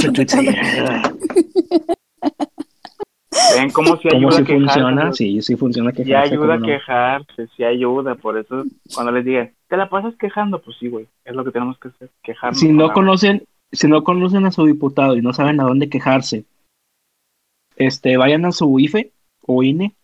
Ven 3.56 3.70
cómo 3.70 3.96
si 3.96 4.08
ayuda 4.14 4.32
si 4.32 4.44
funciona, 4.44 5.12
sí, 5.12 5.42
sí 5.42 5.56
funciona 5.56 5.92
quejarse. 5.92 6.28
Sí 6.28 6.34
ayuda 6.34 6.54
a 6.54 6.60
quejarse, 6.60 7.48
sí 7.56 7.64
ayuda, 7.64 8.14
por 8.14 8.38
eso 8.38 8.64
cuando 8.94 9.12
les 9.12 9.24
digan, 9.24 9.52
¿te 9.68 9.76
la 9.76 9.88
pasas 9.88 10.14
quejando? 10.16 10.60
Pues 10.60 10.76
sí, 10.78 10.88
güey, 10.88 11.06
es 11.24 11.34
lo 11.34 11.44
que 11.44 11.50
tenemos 11.50 11.78
que 11.78 11.88
hacer, 11.88 12.10
quejarnos. 12.22 12.58
Si 12.58 12.72
no 12.72 12.92
conocen, 12.92 13.44
si 13.72 13.88
no 13.88 14.04
conocen 14.04 14.46
a 14.46 14.52
su 14.52 14.64
diputado 14.66 15.16
y 15.16 15.22
no 15.22 15.32
saben 15.32 15.60
a 15.60 15.64
dónde 15.64 15.88
quejarse, 15.88 16.44
este, 17.76 18.16
vayan 18.16 18.44
a 18.44 18.52
su 18.52 18.78
IFE 18.78 19.12
o 19.46 19.62
INE 19.62 19.94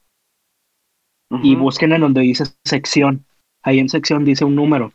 y 1.42 1.54
busquen 1.56 1.92
en 1.92 2.00
donde 2.00 2.22
dice 2.22 2.44
sección. 2.64 3.24
Ahí 3.62 3.78
en 3.78 3.88
sección 3.88 4.24
dice 4.24 4.44
un 4.44 4.54
número. 4.54 4.92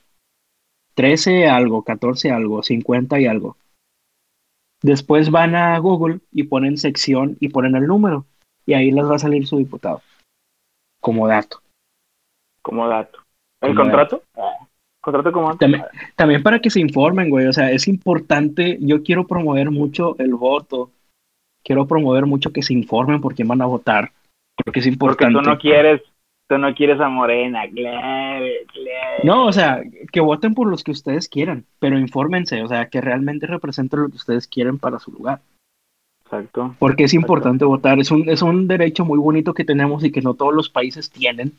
13 0.96 1.48
algo, 1.48 1.84
14 1.84 2.32
algo, 2.32 2.64
50 2.64 3.20
y 3.20 3.26
algo. 3.26 3.58
Después 4.82 5.30
van 5.30 5.56
a 5.56 5.78
Google 5.78 6.20
y 6.32 6.44
ponen 6.44 6.78
sección 6.78 7.38
y 7.40 7.50
ponen 7.50 7.76
el 7.76 7.88
número. 7.88 8.26
Y 8.66 8.74
ahí 8.74 8.92
les 8.92 9.06
va 9.06 9.16
a 9.16 9.20
salir 9.20 9.46
su 9.48 9.58
diputado. 9.58 10.02
Como 11.00 11.28
dato. 11.28 11.62
Como 12.62 12.88
dato. 12.88 13.20
¿El 13.62 13.76
contrato? 13.76 14.24
¿Contrato 15.02 15.32
como 15.32 15.58
también, 15.58 15.84
también, 16.16 16.44
para 16.44 16.60
que 16.60 16.70
se 16.70 16.80
informen, 16.80 17.30
güey. 17.30 17.48
O 17.48 17.54
sea, 17.54 17.72
es 17.72 17.88
importante. 17.88 18.78
Yo 18.82 19.04
quiero 19.04 19.26
promover 19.26 19.72
mucho 19.72 20.16
el 20.20 20.36
voto. 20.36 20.92
Quiero 21.64 21.88
promover 21.88 22.26
mucho 22.26 22.52
que 22.52 22.64
se 22.64 22.74
informen 22.74 23.22
por 23.22 23.36
quién 23.36 23.48
van 23.48 23.62
a 23.62 23.66
votar. 23.68 24.12
Porque 24.56 24.80
es 24.80 24.88
importante. 24.88 25.34
Porque 25.34 25.44
tú 25.44 25.50
no 25.50 25.60
quieres 25.60 26.02
no 26.58 26.74
quieres 26.74 27.00
a 27.00 27.10
Morena, 27.10 27.64
claro, 27.70 28.46
No, 29.24 29.46
o 29.46 29.54
sea, 29.54 29.82
que 30.12 30.20
voten 30.20 30.54
por 30.54 30.68
los 30.68 30.84
que 30.84 30.92
ustedes 30.92 31.28
quieran, 31.28 31.66
pero 31.80 31.98
infórmense, 31.98 32.62
o 32.64 32.68
sea, 32.68 32.90
que 32.90 33.02
realmente 33.02 33.48
representen 33.48 34.02
lo 34.02 34.10
que 34.10 34.18
ustedes 34.18 34.48
quieren 34.48 34.78
para 34.78 35.00
su 35.00 35.12
lugar. 35.12 35.42
Exacto. 36.26 36.76
Porque 36.80 37.04
es 37.04 37.14
importante 37.14 37.66
votar, 37.66 38.00
es 38.00 38.12
un, 38.12 38.30
es 38.30 38.42
un 38.42 38.68
derecho 38.68 39.06
muy 39.06 39.20
bonito 39.20 39.54
que 39.54 39.66
tenemos 39.66 40.04
y 40.04 40.12
que 40.12 40.22
no 40.22 40.34
todos 40.34 40.54
los 40.54 40.70
países 40.70 41.10
tienen 41.10 41.54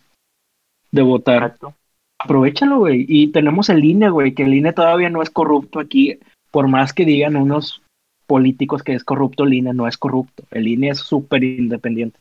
de 0.90 1.03
votar. 1.03 1.43
Exacto. 1.43 1.74
Aprovechalo, 2.18 2.78
güey. 2.78 3.05
Y 3.09 3.28
tenemos 3.28 3.68
el 3.68 3.84
INE, 3.84 4.11
güey, 4.11 4.32
que 4.32 4.45
el 4.45 4.55
INE 4.55 4.72
todavía 4.72 5.11
no 5.11 5.22
es 5.22 5.30
corrupto 5.30 5.80
aquí, 5.80 6.18
por 6.51 6.68
más 6.68 6.93
que 6.93 7.05
digan 7.05 7.36
unos 7.36 7.82
políticos 8.26 8.82
que 8.82 8.95
es 8.95 9.05
corrupto, 9.05 9.45
el 9.45 9.55
INE 9.55 9.74
no 9.74 9.88
es 9.88 9.99
corrupto. 9.99 10.45
El 10.51 10.68
INE 10.68 10.90
es 10.90 10.99
súper 10.99 11.45
independiente 11.45 12.18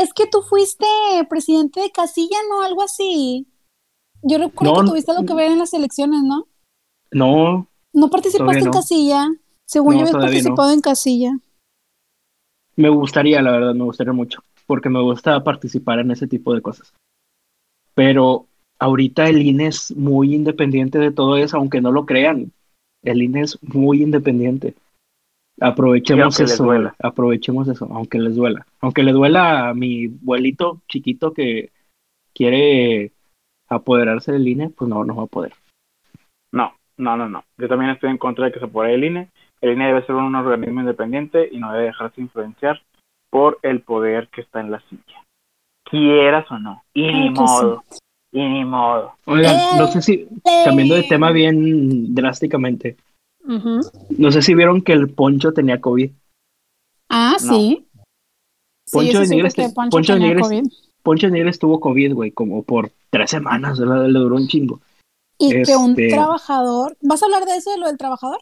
es 0.00 0.12
que 0.12 0.26
tú 0.26 0.42
fuiste 0.42 0.86
presidente 1.28 1.80
de 1.80 1.90
casilla, 1.90 2.36
¿no? 2.48 2.62
Algo 2.62 2.82
así. 2.82 3.46
Yo 4.22 4.38
recuerdo 4.38 4.82
que 4.82 4.90
tuviste 4.90 5.12
algo 5.12 5.26
que 5.26 5.34
ver 5.34 5.52
en 5.52 5.58
las 5.58 5.72
elecciones, 5.74 6.22
¿no? 6.22 6.46
No. 7.10 7.68
¿No 7.92 8.10
participaste 8.10 8.64
en 8.64 8.70
casilla? 8.70 9.28
Según 9.66 9.94
yo 9.94 10.00
habías 10.00 10.16
participado 10.16 10.72
en 10.72 10.80
casilla. 10.80 11.38
Me 12.76 12.88
gustaría, 12.88 13.42
la 13.42 13.50
verdad, 13.50 13.74
me 13.74 13.84
gustaría 13.84 14.12
mucho, 14.12 14.42
porque 14.66 14.88
me 14.88 15.00
gusta 15.00 15.42
participar 15.42 15.98
en 15.98 16.10
ese 16.10 16.26
tipo 16.26 16.54
de 16.54 16.62
cosas. 16.62 16.92
Pero 17.94 18.46
ahorita 18.78 19.28
el 19.28 19.42
INE 19.42 19.66
es 19.66 19.94
muy 19.96 20.34
independiente 20.34 20.98
de 20.98 21.10
todo 21.10 21.36
eso, 21.36 21.56
aunque 21.56 21.80
no 21.80 21.90
lo 21.90 22.06
crean. 22.06 22.52
El 23.02 23.22
INE 23.22 23.42
es 23.42 23.58
muy 23.62 24.02
independiente. 24.02 24.74
Aprovechemos 25.60 26.38
eso, 26.38 26.70
aprovechemos 27.00 27.68
eso, 27.68 27.88
aunque 27.92 28.18
les 28.18 28.36
duela. 28.36 28.66
Aunque 28.80 29.02
le 29.02 29.12
duela 29.12 29.68
a 29.68 29.74
mi 29.74 30.06
abuelito 30.06 30.80
chiquito 30.88 31.32
que 31.32 31.70
quiere 32.32 33.12
apoderarse 33.68 34.32
del 34.32 34.46
INE, 34.46 34.70
pues 34.70 34.88
no, 34.88 35.04
no 35.04 35.16
va 35.16 35.24
a 35.24 35.26
poder. 35.26 35.52
No, 36.52 36.74
no, 36.96 37.16
no, 37.16 37.28
no. 37.28 37.44
Yo 37.56 37.68
también 37.68 37.90
estoy 37.90 38.10
en 38.10 38.18
contra 38.18 38.46
de 38.46 38.52
que 38.52 38.60
se 38.60 38.66
apodere 38.66 38.94
el 38.94 39.04
INE. 39.04 39.30
El 39.60 39.72
INE 39.72 39.88
debe 39.88 40.06
ser 40.06 40.14
un 40.14 40.34
organismo 40.34 40.80
independiente 40.80 41.48
y 41.50 41.58
no 41.58 41.72
debe 41.72 41.86
dejarse 41.86 42.20
influenciar 42.20 42.80
por 43.30 43.58
el 43.62 43.80
poder 43.80 44.28
que 44.28 44.42
está 44.42 44.60
en 44.60 44.70
la 44.70 44.80
silla. 44.88 45.24
Quieras 45.84 46.50
o 46.50 46.58
no. 46.58 46.82
Y 46.94 47.06
ni 47.06 47.30
modo. 47.30 47.82
Y 48.30 48.46
ni 48.46 48.64
modo. 48.64 49.14
Oigan, 49.24 49.56
no 49.78 49.86
sé 49.86 50.02
si, 50.02 50.28
cambiando 50.64 50.94
de 50.94 51.02
tema 51.04 51.30
bien 51.30 52.14
drásticamente, 52.14 52.96
no 54.18 54.30
sé 54.30 54.42
si 54.42 54.54
vieron 54.54 54.82
que 54.82 54.92
el 54.92 55.08
Poncho 55.08 55.52
tenía 55.52 55.80
COVID. 55.80 56.10
Ah, 57.08 57.36
sí. 57.38 57.86
Poncho, 58.92 59.24
sí, 59.24 59.36
de 59.40 59.70
Poncho, 59.74 60.14
Poncho, 61.02 61.26
estuvo 61.28 61.80
COVID, 61.80 62.14
güey, 62.14 62.30
como 62.30 62.62
por 62.62 62.90
tres 63.10 63.30
semanas, 63.30 63.78
le 63.78 64.18
duró 64.18 64.36
un 64.36 64.48
chingo. 64.48 64.80
Y 65.38 65.62
que 65.62 65.76
un 65.76 65.90
este 65.90 66.08
trabajador. 66.08 66.96
¿Vas 67.00 67.22
a 67.22 67.26
hablar 67.26 67.44
de 67.44 67.56
eso, 67.56 67.70
de 67.70 67.78
lo 67.78 67.86
del 67.86 67.96
trabajador? 67.96 68.40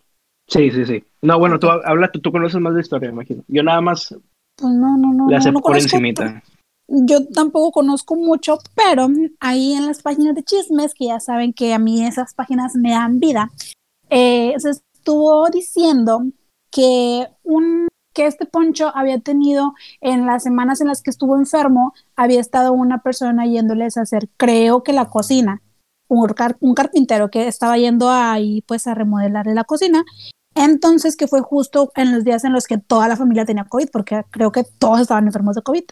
Sí, 0.49 0.71
sí, 0.71 0.87
sí. 0.87 1.05
No, 1.23 1.39
bueno, 1.39 1.59
tú 1.59 1.69
habla, 1.69 2.11
tú, 2.11 2.33
conoces 2.33 2.61
más 2.61 2.75
de 2.75 2.81
historia, 2.81 3.11
imagino. 3.11 3.43
Yo 3.49 3.63
nada 3.63 3.81
más. 3.81 4.15
Pues 4.57 4.73
no, 4.73 4.97
no, 4.97 5.13
no. 5.13 5.29
Le 5.29 5.37
hace 5.37 5.53
no, 5.53 5.61
por 5.61 5.77
encimita. 5.77 6.43
Yo 6.89 7.27
tampoco 7.29 7.73
conozco 7.73 8.15
mucho, 8.15 8.59
pero 8.75 9.09
ahí 9.41 9.73
en 9.73 9.87
las 9.87 10.03
páginas 10.03 10.35
de 10.35 10.45
chismes, 10.45 10.95
que 10.95 11.07
ya 11.07 11.21
saben 11.21 11.53
que 11.53 11.75
a 11.75 11.79
mí 11.79 12.07
esas 12.07 12.33
páginas 12.33 12.77
me 12.77 12.93
dan 12.93 13.19
vida, 13.19 13.51
eh, 14.09 14.55
se 14.59 14.71
estuvo 15.07 15.49
diciendo 15.51 16.25
que 16.73 17.29
un 17.45 17.87
que 18.13 18.27
este 18.27 18.45
Poncho 18.45 18.91
había 18.93 19.21
tenido 19.21 19.75
en 20.01 20.27
las 20.27 20.43
semanas 20.43 20.81
en 20.81 20.89
las 20.89 21.03
que 21.03 21.11
estuvo 21.11 21.37
enfermo, 21.37 21.93
había 22.17 22.41
estado 22.41 22.73
una 22.73 23.03
persona 23.03 23.47
yéndoles 23.47 23.97
a 23.97 24.01
hacer, 24.01 24.29
creo 24.37 24.83
que 24.83 24.93
la 24.93 25.11
cocina, 25.11 25.63
un, 26.09 26.35
un 26.61 26.75
carpintero 26.75 27.31
que 27.31 27.47
estaba 27.47 27.77
yendo 27.77 28.11
ahí 28.11 28.63
pues 28.67 28.87
a 28.87 28.95
remodelarle 28.95 29.55
la 29.55 29.65
cocina. 29.65 30.03
Entonces, 30.55 31.17
que 31.17 31.29
fue 31.29 31.43
justo 31.43 31.93
en 31.95 32.13
los 32.13 32.25
días 32.25 32.43
en 32.45 32.55
los 32.55 32.67
que 32.67 32.79
toda 32.79 33.07
la 33.07 33.17
familia 33.17 33.45
tenía 33.45 33.65
COVID, 33.65 33.91
porque 33.93 34.25
creo 34.31 34.51
que 34.51 34.65
todos 34.65 35.03
estaban 35.03 35.27
enfermos 35.27 35.55
de 35.55 35.63
COVID. 35.63 35.85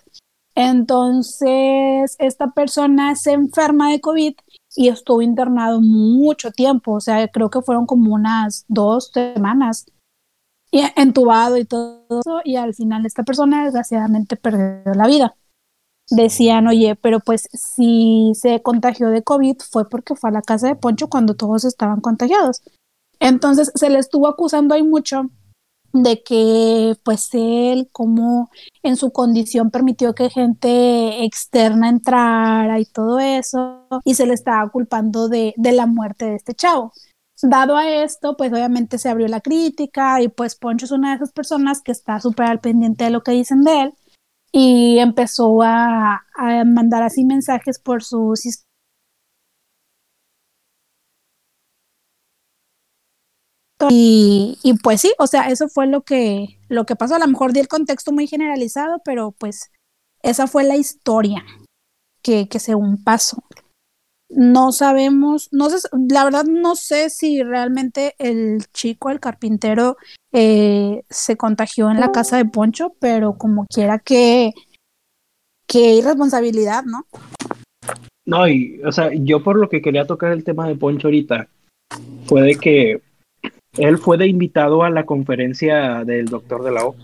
Entonces, 0.55 2.17
esta 2.19 2.53
persona 2.53 3.17
se 3.17 3.33
enferma 3.33 3.91
de 3.91 4.01
COVID 4.01 4.35
y 4.77 4.89
estuvo 4.89 5.23
internado 5.23 5.81
mucho 5.81 6.51
tiempo, 6.53 6.93
o 6.93 7.01
sea, 7.01 7.27
creo 7.29 7.51
que 7.51 7.63
fueron 7.63 7.87
como 7.87 8.15
unas 8.15 8.65
dos 8.69 9.11
semanas 9.13 9.87
y 10.71 10.83
entubado 10.97 11.57
y 11.57 11.65
todo 11.65 12.05
eso, 12.21 12.41
y 12.45 12.57
al 12.57 12.75
final 12.75 13.07
esta 13.07 13.23
persona 13.23 13.65
desgraciadamente 13.65 14.37
perdió 14.37 14.93
la 14.95 15.07
vida. 15.07 15.37
decían, 16.11 16.67
oye, 16.67 16.97
pero 16.97 17.21
pues 17.21 17.49
si 17.53 18.33
se 18.35 18.61
contagió 18.63 19.09
de 19.09 19.23
COVID 19.23 19.57
fue 19.71 19.89
porque 19.89 20.15
fue 20.15 20.31
a 20.31 20.33
la 20.35 20.43
casa 20.43 20.69
de 20.69 20.77
Poncho 20.77 21.09
cuando 21.09 21.35
todos 21.35 21.65
estaban 21.65 22.01
contagiados. 22.01 22.63
Entonces 23.21 23.73
se 23.75 23.89
le 23.89 23.99
estuvo 23.99 24.29
acusando 24.29 24.75
ahí 24.75 24.83
mucho 24.83 25.31
de 25.95 26.23
que 26.25 26.97
pues 27.05 27.31
él 27.33 27.89
como 27.93 28.51
en 28.83 28.97
su 28.97 29.13
condición 29.13 29.71
permitió 29.71 30.13
que 30.13 30.29
gente 30.29 31.25
externa 31.25 31.89
entrara 31.89 32.81
y 32.81 32.85
todo 32.85 33.21
eso 33.21 33.87
y 34.05 34.15
se 34.17 34.27
le 34.27 34.35
estaba 34.35 34.69
culpando 34.71 35.29
de, 35.29 35.55
de 35.57 35.73
la 35.73 35.87
muerte 35.87 36.27
de 36.27 36.35
este 36.35 36.55
chavo. 36.55 36.93
Dado 37.43 37.77
a 37.77 37.89
esto, 37.89 38.37
pues 38.37 38.53
obviamente 38.53 38.99
se 38.99 39.09
abrió 39.09 39.29
la 39.29 39.41
crítica 39.41 40.21
y 40.21 40.29
pues 40.29 40.57
Poncho 40.57 40.87
es 40.87 40.91
una 40.91 41.11
de 41.11 41.17
esas 41.17 41.33
personas 41.33 41.81
que 41.81 41.93
está 41.93 42.21
súper 42.21 42.47
al 42.47 42.61
pendiente 42.61 43.05
de 43.05 43.11
lo 43.11 43.23
que 43.23 43.33
dicen 43.33 43.63
de 43.63 43.83
él 43.83 43.95
y 44.51 44.99
empezó 44.99 45.63
a, 45.63 46.25
a 46.37 46.65
mandar 46.65 47.05
así 47.05 47.25
mensajes 47.25 47.79
por 47.79 48.03
sus 48.03 48.47
Y, 53.91 54.59
y, 54.63 54.75
pues 54.75 55.01
sí, 55.01 55.13
o 55.19 55.27
sea, 55.27 55.49
eso 55.49 55.69
fue 55.69 55.87
lo 55.87 56.03
que, 56.03 56.59
lo 56.69 56.87
que 56.87 56.97
pasó. 56.97 57.15
A 57.15 57.19
lo 57.19 57.27
mejor 57.29 57.53
di 57.53 57.61
el 57.61 57.69
contexto 57.69 58.13
muy 58.13 58.27
generalizado, 58.27 59.01
pero 59.05 59.33
pues 59.33 59.71
esa 60.23 60.47
fue 60.47 60.65
la 60.65 60.77
historia 60.77 61.45
que, 62.23 62.49
que 62.49 62.59
según 62.59 63.03
pasó. 63.03 63.43
No 64.31 64.73
sabemos, 64.73 65.49
no 65.53 65.71
sé, 65.71 65.87
la 66.09 66.25
verdad 66.25 66.45
no 66.45 66.77
sé 66.77 67.11
si 67.11 67.43
realmente 67.43 68.15
el 68.19 68.65
chico, 68.73 69.11
el 69.11 69.21
carpintero, 69.21 69.97
eh, 70.33 71.03
se 71.11 71.37
contagió 71.37 71.91
en 71.91 72.01
la 72.01 72.11
casa 72.11 72.39
de 72.39 72.47
Poncho, 72.47 72.95
pero 72.99 73.37
como 73.39 73.67
quiera 73.67 73.99
que, 73.99 74.53
que 75.67 75.95
irresponsabilidad, 75.95 76.85
¿no? 76.85 77.07
No, 78.27 78.49
y, 78.49 78.81
o 78.83 78.91
sea, 78.91 79.11
yo 79.13 79.43
por 79.45 79.57
lo 79.57 79.69
que 79.69 79.83
quería 79.83 80.07
tocar 80.07 80.33
el 80.33 80.43
tema 80.43 80.67
de 80.67 80.75
Poncho 80.75 81.09
ahorita, 81.09 81.47
fue 82.27 82.43
de 82.43 82.55
que 82.57 83.03
él 83.79 83.99
fue 83.99 84.19
de 84.19 84.27
invitado 84.27 84.83
a 84.85 84.91
la 84.91 85.05
conferencia 85.05 86.05
del 86.05 86.27
doctor 86.27 86.63
de 86.63 86.71
la 86.71 86.87
O. 86.87 86.97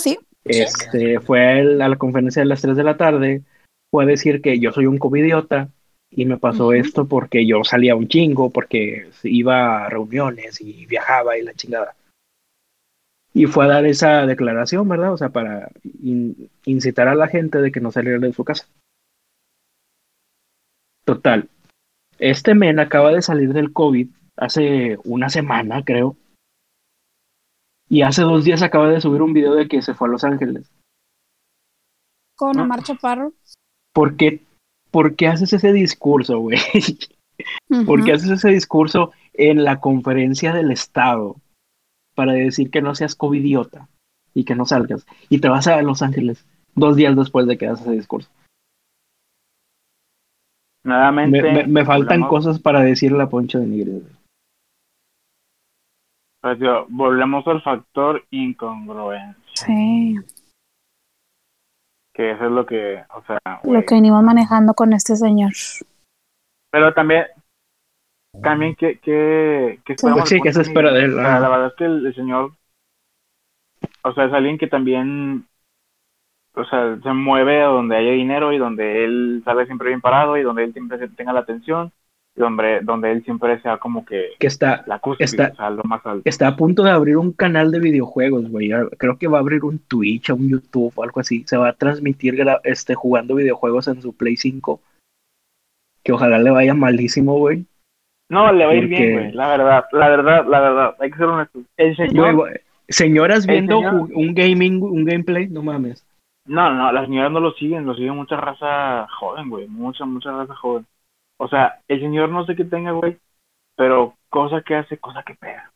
Sí. 0.00 0.18
Este, 0.44 1.20
fue 1.20 1.42
a, 1.42 1.84
a 1.84 1.88
la 1.88 1.96
conferencia 1.96 2.40
de 2.40 2.46
las 2.46 2.62
3 2.62 2.76
de 2.76 2.84
la 2.84 2.96
tarde, 2.96 3.42
fue 3.90 4.04
a 4.04 4.06
decir 4.06 4.40
que 4.40 4.58
yo 4.58 4.72
soy 4.72 4.86
un 4.86 4.98
covidiota 4.98 5.70
y 6.10 6.24
me 6.24 6.38
pasó 6.38 6.72
esto 6.72 7.06
porque 7.06 7.46
yo 7.46 7.64
salía 7.64 7.96
un 7.96 8.08
chingo, 8.08 8.50
porque 8.50 9.10
iba 9.24 9.84
a 9.84 9.88
reuniones 9.90 10.60
y 10.60 10.86
viajaba 10.86 11.36
y 11.36 11.42
la 11.42 11.54
chingada. 11.54 11.94
Y 13.34 13.46
fue 13.46 13.66
a 13.66 13.68
dar 13.68 13.86
esa 13.86 14.26
declaración, 14.26 14.88
¿verdad? 14.88 15.12
O 15.12 15.18
sea, 15.18 15.28
para 15.28 15.70
incitar 16.64 17.08
a 17.08 17.14
la 17.14 17.28
gente 17.28 17.60
de 17.60 17.70
que 17.70 17.80
no 17.80 17.92
saliera 17.92 18.18
de 18.18 18.32
su 18.32 18.42
casa. 18.42 18.66
Total. 21.04 21.48
Este 22.18 22.54
men 22.54 22.80
acaba 22.80 23.12
de 23.12 23.22
salir 23.22 23.52
del 23.52 23.72
COVID 23.72 24.08
hace 24.38 24.98
una 25.04 25.28
semana, 25.28 25.84
creo. 25.84 26.16
Y 27.88 28.02
hace 28.02 28.22
dos 28.22 28.44
días 28.44 28.62
acaba 28.62 28.88
de 28.88 29.00
subir 29.00 29.22
un 29.22 29.32
video 29.32 29.54
de 29.54 29.68
que 29.68 29.82
se 29.82 29.94
fue 29.94 30.08
a 30.08 30.12
Los 30.12 30.24
Ángeles. 30.24 30.70
Con 32.36 32.58
Omar 32.58 32.82
Chaparro. 32.82 33.32
¿Por 33.92 34.16
qué, 34.16 34.42
¿Por 34.90 35.16
qué 35.16 35.28
haces 35.28 35.52
ese 35.52 35.72
discurso, 35.72 36.38
güey? 36.38 36.58
¿Por 37.86 38.04
qué 38.04 38.12
haces 38.12 38.30
ese 38.30 38.50
discurso 38.50 39.12
en 39.32 39.64
la 39.64 39.80
conferencia 39.80 40.52
del 40.52 40.70
Estado 40.70 41.36
para 42.14 42.32
decir 42.32 42.70
que 42.70 42.82
no 42.82 42.94
seas 42.94 43.14
covidiota 43.14 43.88
y 44.34 44.44
que 44.44 44.54
no 44.54 44.66
salgas? 44.66 45.06
Y 45.28 45.40
te 45.40 45.48
vas 45.48 45.66
a 45.66 45.80
Los 45.82 46.02
Ángeles 46.02 46.44
dos 46.74 46.96
días 46.96 47.16
después 47.16 47.46
de 47.46 47.58
que 47.58 47.66
haces 47.66 47.86
ese 47.86 47.96
discurso. 47.96 48.30
Nuevamente. 50.84 51.66
Me, 51.66 51.84
faltan 51.84 52.22
cosas 52.28 52.58
para 52.58 52.80
decirle 52.80 53.22
a 53.22 53.28
Poncho 53.28 53.58
de 53.58 53.66
Nigre. 53.66 54.02
Pues 56.40 56.58
volvemos 56.88 57.46
al 57.48 57.62
factor 57.62 58.24
incongruencia. 58.30 59.66
Sí. 59.66 60.16
Que 62.14 62.32
eso 62.32 62.44
es 62.44 62.50
lo 62.50 62.64
que, 62.64 63.02
o 63.14 63.22
sea... 63.24 63.60
Lo 63.64 63.84
que 63.84 63.94
venimos 63.94 64.22
manejando 64.22 64.74
con 64.74 64.92
este 64.92 65.16
señor. 65.16 65.52
Pero 66.70 66.94
también, 66.94 67.26
también 68.42 68.74
que, 68.76 68.98
que, 68.98 69.80
que 69.84 69.96
sí, 70.24 70.40
que 70.40 70.52
se 70.52 70.62
espera 70.62 70.92
de 70.92 71.04
él. 71.04 71.16
la 71.16 71.48
verdad 71.48 71.68
es 71.68 71.74
que 71.74 71.84
el, 71.84 72.14
señor, 72.14 72.52
o 74.02 74.12
sea, 74.12 74.26
es 74.26 74.32
alguien 74.32 74.58
que 74.58 74.66
también, 74.66 75.46
o 76.54 76.64
sea, 76.64 76.98
se 77.02 77.12
mueve 77.12 77.62
a 77.62 77.66
donde 77.66 77.96
haya 77.96 78.12
dinero 78.12 78.52
y 78.52 78.58
donde 78.58 79.04
él 79.04 79.42
sale 79.44 79.66
siempre 79.66 79.88
bien 79.88 80.00
parado 80.00 80.36
y 80.36 80.42
donde 80.42 80.64
él 80.64 80.72
siempre 80.72 81.08
tenga 81.08 81.32
la 81.32 81.40
atención 81.40 81.92
donde, 82.38 82.80
donde 82.82 83.12
él 83.12 83.24
siempre 83.24 83.60
sea 83.60 83.78
como 83.78 84.04
que, 84.04 84.30
que 84.38 84.46
está, 84.46 84.84
la 84.86 84.98
cúspide, 84.98 85.24
está, 85.24 85.70
lo 85.70 85.82
más 85.84 86.04
alto. 86.06 86.22
Está 86.24 86.48
a 86.48 86.56
punto 86.56 86.82
de 86.82 86.90
abrir 86.90 87.16
un 87.16 87.32
canal 87.32 87.70
de 87.70 87.80
videojuegos, 87.80 88.48
güey. 88.48 88.70
Creo 88.96 89.18
que 89.18 89.28
va 89.28 89.38
a 89.38 89.40
abrir 89.40 89.64
un 89.64 89.78
Twitch 89.78 90.30
o 90.30 90.36
un 90.36 90.48
YouTube 90.48 90.92
o 90.94 91.02
algo 91.02 91.20
así. 91.20 91.44
Se 91.46 91.56
va 91.56 91.68
a 91.68 91.72
transmitir 91.72 92.36
este, 92.64 92.94
jugando 92.94 93.34
videojuegos 93.34 93.88
en 93.88 94.00
su 94.00 94.16
Play 94.16 94.36
5. 94.36 94.80
Que 96.02 96.12
ojalá 96.12 96.38
le 96.38 96.50
vaya 96.50 96.74
malísimo, 96.74 97.38
güey. 97.38 97.66
No, 98.30 98.52
le 98.52 98.64
va 98.64 98.72
a 98.72 98.74
ir 98.74 98.86
bien, 98.86 99.12
güey. 99.12 99.32
La 99.32 99.48
verdad, 99.48 99.84
la 99.92 100.08
verdad, 100.08 100.46
la 100.46 100.60
verdad. 100.60 100.96
Hay 101.00 101.10
que 101.10 101.16
ser 101.16 101.26
honestos. 101.26 101.62
El 101.76 101.96
señor... 101.96 102.60
señoras 102.88 103.46
viendo 103.46 103.78
un 103.80 104.34
gaming, 104.34 104.82
un 104.82 105.04
gameplay, 105.04 105.48
no 105.48 105.62
mames. 105.62 106.04
No, 106.48 106.72
no, 106.72 106.90
las 106.92 107.04
señoras 107.04 107.30
no 107.30 107.40
lo 107.40 107.52
siguen, 107.52 107.84
lo 107.84 107.94
siguen 107.94 108.16
mucha 108.16 108.36
raza 108.36 109.06
joven, 109.18 109.50
güey. 109.50 109.68
Mucha, 109.68 110.06
mucha 110.06 110.30
raza 110.30 110.54
joven. 110.54 110.86
O 111.38 111.48
sea, 111.48 111.80
el 111.88 112.00
señor 112.00 112.28
no 112.28 112.44
sé 112.44 112.54
qué 112.56 112.64
tenga, 112.64 112.92
güey, 112.92 113.16
pero 113.76 114.14
cosa 114.28 114.62
que 114.62 114.74
hace, 114.74 114.98
cosa 114.98 115.22
que 115.22 115.34
pega. 115.34 115.72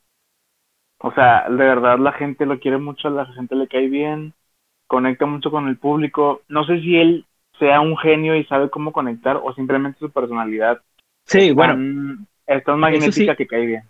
O 0.99 1.13
sea, 1.13 1.49
de 1.49 1.57
verdad 1.57 1.99
la 1.99 2.13
gente 2.13 2.47
lo 2.47 2.61
quiere 2.61 2.79
mucho, 2.79 3.11
la 3.11 3.27
gente 3.27 3.57
le 3.57 3.69
cae 3.69 3.89
bien, 3.89 4.35
conecta 4.87 5.27
mucho 5.27 5.51
con 5.51 5.69
el 5.69 5.77
público. 5.77 6.43
No 6.49 6.65
sé 6.65 6.81
si 6.81 6.97
él 6.97 7.27
sea 7.59 7.81
un 7.81 7.97
genio 7.97 8.37
y 8.37 8.45
sabe 8.45 8.71
cómo 8.71 8.93
conectar 8.93 9.41
o 9.43 9.53
simplemente 9.55 9.99
su 9.99 10.11
personalidad. 10.11 10.81
Sí, 11.25 11.53
bueno. 11.53 12.27
Es 12.47 12.65
tan 12.65 12.79
magnética 12.79 13.37
que 13.37 13.47
cae 13.47 13.67
bien. 13.67 13.83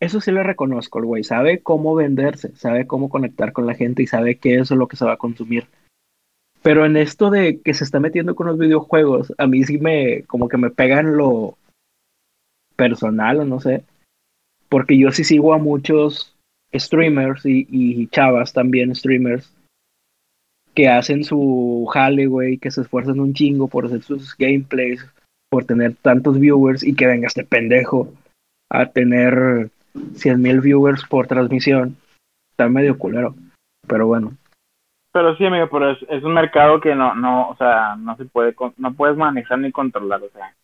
Eso 0.00 0.20
sí 0.20 0.30
lo 0.30 0.44
reconozco, 0.44 1.00
el 1.00 1.06
güey. 1.06 1.24
Sabe 1.24 1.60
cómo 1.60 1.94
venderse, 1.94 2.54
sabe 2.54 2.86
cómo 2.86 3.08
conectar 3.08 3.52
con 3.52 3.66
la 3.66 3.74
gente 3.74 4.02
y 4.02 4.06
sabe 4.06 4.36
qué 4.36 4.54
es 4.56 4.70
lo 4.70 4.86
que 4.86 4.96
se 4.96 5.04
va 5.04 5.14
a 5.14 5.18
consumir. 5.18 5.66
Pero 6.62 6.84
en 6.84 6.96
esto 6.96 7.30
de 7.30 7.60
que 7.60 7.74
se 7.74 7.84
está 7.84 8.00
metiendo 8.00 8.34
con 8.34 8.46
los 8.46 8.58
videojuegos, 8.58 9.32
a 9.38 9.46
mí 9.46 9.64
sí 9.64 9.78
me, 9.78 10.24
como 10.24 10.48
que 10.48 10.56
me 10.56 10.70
pegan 10.70 11.16
lo 11.16 11.56
personal 12.76 13.40
o 13.40 13.44
no 13.44 13.60
sé. 13.60 13.84
Porque 14.68 14.98
yo 14.98 15.10
sí 15.12 15.24
sigo 15.24 15.54
a 15.54 15.58
muchos 15.58 16.34
streamers 16.74 17.46
y, 17.46 17.66
y 17.70 18.08
chavas 18.08 18.52
también 18.52 18.94
streamers 18.94 19.52
que 20.78 20.88
hacen 20.88 21.24
su 21.24 21.88
jale, 21.92 22.28
que 22.60 22.70
se 22.70 22.82
esfuerzan 22.82 23.18
un 23.18 23.34
chingo 23.34 23.66
por 23.66 23.86
hacer 23.86 24.00
sus 24.00 24.36
gameplays, 24.36 25.04
por 25.50 25.64
tener 25.64 25.96
tantos 25.96 26.38
viewers 26.38 26.84
y 26.84 26.94
que 26.94 27.08
venga 27.08 27.26
este 27.26 27.42
pendejo 27.42 28.14
a 28.70 28.86
tener 28.86 29.70
100 30.14 30.40
mil 30.40 30.60
viewers 30.60 31.04
por 31.04 31.26
transmisión. 31.26 31.96
Está 32.52 32.68
medio 32.68 32.96
culero, 32.96 33.34
pero 33.88 34.06
bueno. 34.06 34.37
Pero 35.18 35.34
sí, 35.34 35.44
amigo, 35.44 35.68
pero 35.68 35.90
es, 35.90 36.22
un 36.22 36.32
mercado 36.32 36.80
que 36.80 36.94
no, 36.94 37.12
no, 37.16 37.48
o 37.48 37.56
sea, 37.56 37.96
no 37.96 38.16
se 38.16 38.24
puede, 38.24 38.54
no 38.76 38.94
puedes 38.94 39.16
manejar 39.16 39.58
ni 39.58 39.72
controlar, 39.72 40.22
o 40.22 40.30
sea, 40.30 40.54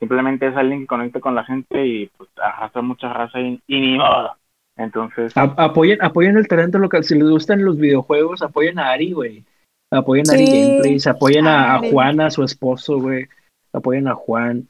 simplemente 0.00 0.48
es 0.48 0.56
alguien 0.56 0.80
que 0.80 0.86
conecta 0.88 1.20
con 1.20 1.36
la 1.36 1.44
gente 1.44 1.86
y 1.86 2.06
pues 2.16 2.28
arrastra 2.42 2.82
mucha 2.82 3.12
raza 3.12 3.38
y, 3.38 3.62
ni 3.68 3.96
modo. 3.98 4.32
Entonces. 4.76 5.32
apoyen, 5.36 6.02
apoyen 6.02 6.36
el 6.36 6.48
talento 6.48 6.80
local. 6.80 7.04
Si 7.04 7.14
les 7.14 7.30
gustan 7.30 7.64
los 7.64 7.78
videojuegos, 7.78 8.42
apoyen 8.42 8.80
a 8.80 8.90
Ari, 8.90 9.12
güey. 9.12 9.44
Apoyen 9.92 10.28
a 10.28 10.32
Ari 10.32 10.46
Gameplays, 10.46 11.06
apoyen 11.06 11.46
a, 11.46 11.78
Juan, 11.78 12.20
a 12.20 12.32
su 12.32 12.42
esposo, 12.42 12.98
güey. 12.98 13.28
Apoyen 13.72 14.08
a 14.08 14.16
Juan. 14.16 14.66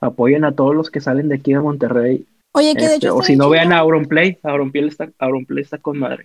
Apoyen 0.00 0.44
a 0.44 0.50
todos 0.50 0.74
los 0.74 0.90
que 0.90 1.00
salen 1.00 1.28
de 1.28 1.36
aquí 1.36 1.52
de 1.52 1.60
Monterrey. 1.60 2.26
Oye, 2.56 2.74
que 2.74 2.80
de 2.80 2.94
este, 2.94 3.06
hecho. 3.06 3.18
O 3.18 3.22
si 3.22 3.36
no, 3.36 3.50
vean 3.50 3.72
a 3.72 3.78
Auronplay. 3.78 4.36
Auronplay 4.42 4.88
está, 4.88 5.08
Auronplay 5.20 5.62
está 5.62 5.78
con 5.78 5.96
madre. 5.96 6.24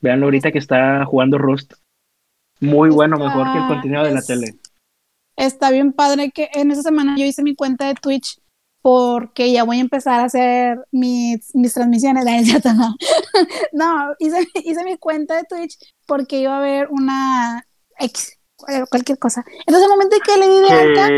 Veanlo 0.00 0.26
ahorita 0.26 0.50
que 0.50 0.58
está 0.58 1.04
jugando 1.04 1.36
Rust. 1.36 1.74
Muy 2.60 2.90
bueno, 2.90 3.16
mejor 3.16 3.52
que 3.52 3.58
el 3.58 3.66
contenido 3.66 4.04
de 4.04 4.12
la 4.12 4.22
tele. 4.22 4.54
Está 5.36 5.70
bien 5.70 5.92
padre 5.92 6.30
que 6.30 6.50
en 6.52 6.70
esa 6.70 6.82
semana 6.82 7.16
yo 7.16 7.24
hice 7.24 7.42
mi 7.42 7.54
cuenta 7.54 7.86
de 7.86 7.94
Twitch 7.94 8.40
porque 8.82 9.52
ya 9.52 9.64
voy 9.64 9.78
a 9.78 9.80
empezar 9.80 10.20
a 10.20 10.24
hacer 10.24 10.78
mis, 10.90 11.54
mis 11.54 11.74
transmisiones. 11.74 12.24
No, 12.74 12.96
no 13.72 14.14
hice, 14.18 14.46
hice 14.54 14.84
mi 14.84 14.96
cuenta 14.98 15.36
de 15.36 15.44
Twitch 15.44 15.78
porque 16.06 16.40
iba 16.40 16.58
a 16.58 16.60
ver 16.60 16.88
una 16.90 17.66
X, 17.98 18.38
cualquier 18.90 19.18
cosa. 19.18 19.44
Entonces, 19.66 19.84
el 19.84 19.90
momento 19.90 20.16
en 20.16 20.22
que 20.22 20.36
le 20.38 20.48
di 20.48 20.60
de 20.60 20.70
alta, 20.70 21.08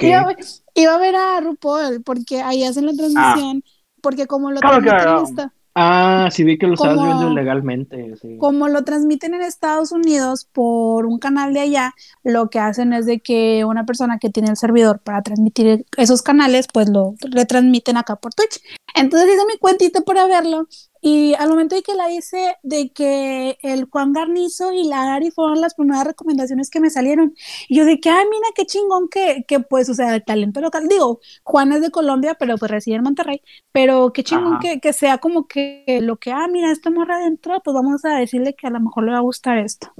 iba, 0.06 0.36
iba, 0.74 0.94
a 0.94 0.98
ver 0.98 1.16
a 1.16 1.40
RuPaul 1.40 2.02
porque 2.02 2.40
ahí 2.42 2.64
hacen 2.64 2.86
la 2.86 2.94
transmisión. 2.94 3.62
Porque 4.00 4.26
como 4.26 4.50
lo 4.50 4.60
transmiten, 4.60 5.50
Ah, 5.76 6.28
sí 6.30 6.44
vi 6.44 6.56
que 6.56 6.68
lo 6.68 6.74
estabas 6.74 7.02
viendo 7.02 7.32
ilegalmente. 7.32 8.14
Como 8.38 8.68
lo 8.68 8.84
transmiten 8.84 9.34
en 9.34 9.42
Estados 9.42 9.90
Unidos 9.90 10.48
por 10.52 11.06
un 11.06 11.18
canal 11.18 11.52
de 11.52 11.60
allá, 11.60 11.94
lo 12.22 12.48
que 12.48 12.60
hacen 12.60 12.92
es 12.92 13.06
de 13.06 13.18
que 13.20 13.64
una 13.64 13.84
persona 13.84 14.18
que 14.18 14.30
tiene 14.30 14.50
el 14.50 14.56
servidor 14.56 15.00
para 15.00 15.22
transmitir 15.22 15.84
esos 15.96 16.22
canales, 16.22 16.68
pues 16.72 16.88
lo 16.88 17.14
retransmiten 17.20 17.96
acá 17.96 18.14
por 18.14 18.34
Twitch. 18.34 18.60
Entonces 18.94 19.34
hice 19.34 19.46
mi 19.46 19.58
cuentito 19.58 20.04
para 20.04 20.26
verlo 20.26 20.68
y 21.06 21.34
al 21.34 21.50
momento 21.50 21.74
de 21.74 21.82
que 21.82 21.92
la 21.92 22.10
hice, 22.10 22.56
de 22.62 22.90
que 22.90 23.58
el 23.60 23.84
Juan 23.90 24.14
Garnizo 24.14 24.72
y 24.72 24.88
la 24.88 25.12
Ari 25.14 25.30
fueron 25.30 25.60
las 25.60 25.74
primeras 25.74 26.06
recomendaciones 26.06 26.70
que 26.70 26.80
me 26.80 26.88
salieron. 26.88 27.34
Y 27.68 27.76
yo 27.76 27.84
de 27.84 28.00
que, 28.00 28.08
ay, 28.08 28.24
mira 28.30 28.46
qué 28.54 28.64
chingón 28.64 29.10
que, 29.10 29.44
que 29.46 29.60
pues, 29.60 29.90
o 29.90 29.94
sea, 29.94 30.14
el 30.14 30.24
talento 30.24 30.62
local. 30.62 30.88
Digo, 30.88 31.20
Juan 31.42 31.72
es 31.72 31.82
de 31.82 31.90
Colombia, 31.90 32.36
pero 32.38 32.56
pues 32.56 32.70
reside 32.70 32.94
en 32.94 33.02
Monterrey. 33.02 33.42
Pero 33.70 34.14
qué 34.14 34.24
chingón 34.24 34.58
que, 34.60 34.80
que, 34.80 34.94
sea 34.94 35.18
como 35.18 35.46
que 35.46 35.84
lo 36.00 36.16
que, 36.16 36.32
ah, 36.32 36.48
mira, 36.50 36.70
esta 36.70 36.88
morra 36.88 37.16
adentro, 37.16 37.60
pues 37.62 37.74
vamos 37.74 38.02
a 38.06 38.16
decirle 38.16 38.54
que 38.54 38.66
a 38.66 38.70
lo 38.70 38.80
mejor 38.80 39.04
le 39.04 39.12
va 39.12 39.18
a 39.18 39.28
gustar 39.28 39.58
esto. 39.58 39.92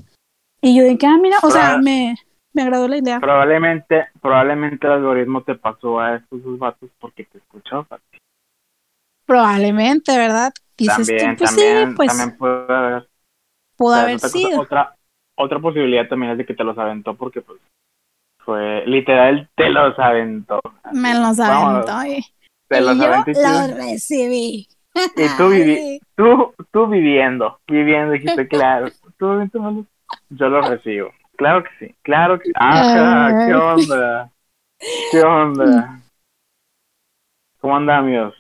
Y 0.63 0.75
yo 0.75 0.85
de 0.85 0.97
que, 0.97 1.07
ah, 1.07 1.19
mira, 1.21 1.37
o 1.43 1.51
sea, 1.51 1.77
me, 1.77 2.17
me 2.55 2.63
agradó 2.63 2.89
la 2.89 2.97
idea. 2.97 3.21
Probablemente, 3.21 4.07
probablemente 4.23 4.87
el 4.87 4.95
algoritmo 4.95 5.43
te 5.43 5.55
pasó 5.55 6.01
a 6.01 6.17
estos 6.17 6.43
dos 6.43 6.59
vatos 6.59 6.89
porque 6.99 7.25
te 7.25 7.37
escuchó, 7.37 7.87
Probablemente, 9.27 10.17
¿verdad? 10.17 10.53
Dices 10.77 11.07
también, 11.07 11.37
pues 11.37 11.51
también, 11.51 11.95
pues 11.95 12.09
también 12.09 12.37
puede 12.37 12.75
haber. 12.75 13.09
Pudo 13.77 13.95
haber 13.95 14.21
sido. 14.21 14.61
otra, 14.61 14.95
otra 15.37 15.59
posibilidad 15.59 16.09
también 16.09 16.33
es 16.33 16.39
de 16.39 16.47
que 16.47 16.55
te 16.55 16.65
los 16.65 16.77
aventó 16.79 17.15
porque 17.15 17.41
pues 17.41 17.61
fue 18.45 18.85
literal 18.87 19.49
te 19.57 19.71
los 19.71 19.99
aventó. 19.99 20.61
Me 20.93 21.15
los 21.19 21.39
aventó 21.41 22.07
y, 22.07 22.25
te 22.69 22.81
los 22.81 22.99
yo 22.99 23.09
los 23.09 23.71
recibí. 23.77 24.69
Y 24.95 25.37
tú, 25.37 25.49
vivi 25.49 26.01
tú, 26.17 26.55
tú 26.71 26.87
viviendo, 26.87 27.59
viviendo, 27.67 28.13
dijiste, 28.13 28.47
claro, 28.47 28.89
tú, 29.19 29.49
tú, 29.51 29.87
yo 30.31 30.49
los 30.49 30.69
recibo. 30.69 31.11
Claro 31.37 31.65
que 31.65 31.71
sí, 31.79 31.95
claro 32.03 32.39
que 32.39 32.47
sí. 32.47 32.53
Ah, 32.55 33.45
¿qué 33.47 33.55
onda? 33.55 34.31
¿Qué 35.11 35.23
onda? 35.23 36.01
¿Cómo 37.61 37.77
andamos? 37.77 38.35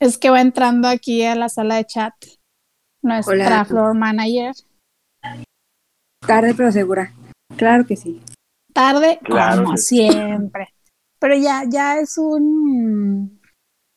Es 0.00 0.18
que 0.18 0.30
va 0.30 0.40
entrando 0.40 0.88
aquí 0.88 1.24
a 1.24 1.34
la 1.34 1.48
sala 1.48 1.76
de 1.76 1.84
chat 1.84 2.14
nuestra 3.02 3.64
floor 3.64 3.94
manager. 3.94 4.54
Tarde 6.26 6.54
pero 6.56 6.70
segura. 6.72 7.12
Claro 7.56 7.84
que 7.86 7.96
sí. 7.96 8.20
Tarde 8.72 9.18
como 9.26 9.76
siempre. 9.76 10.68
Pero 11.18 11.34
ya, 11.36 11.62
ya 11.68 11.98
es 11.98 12.16
un... 12.18 13.40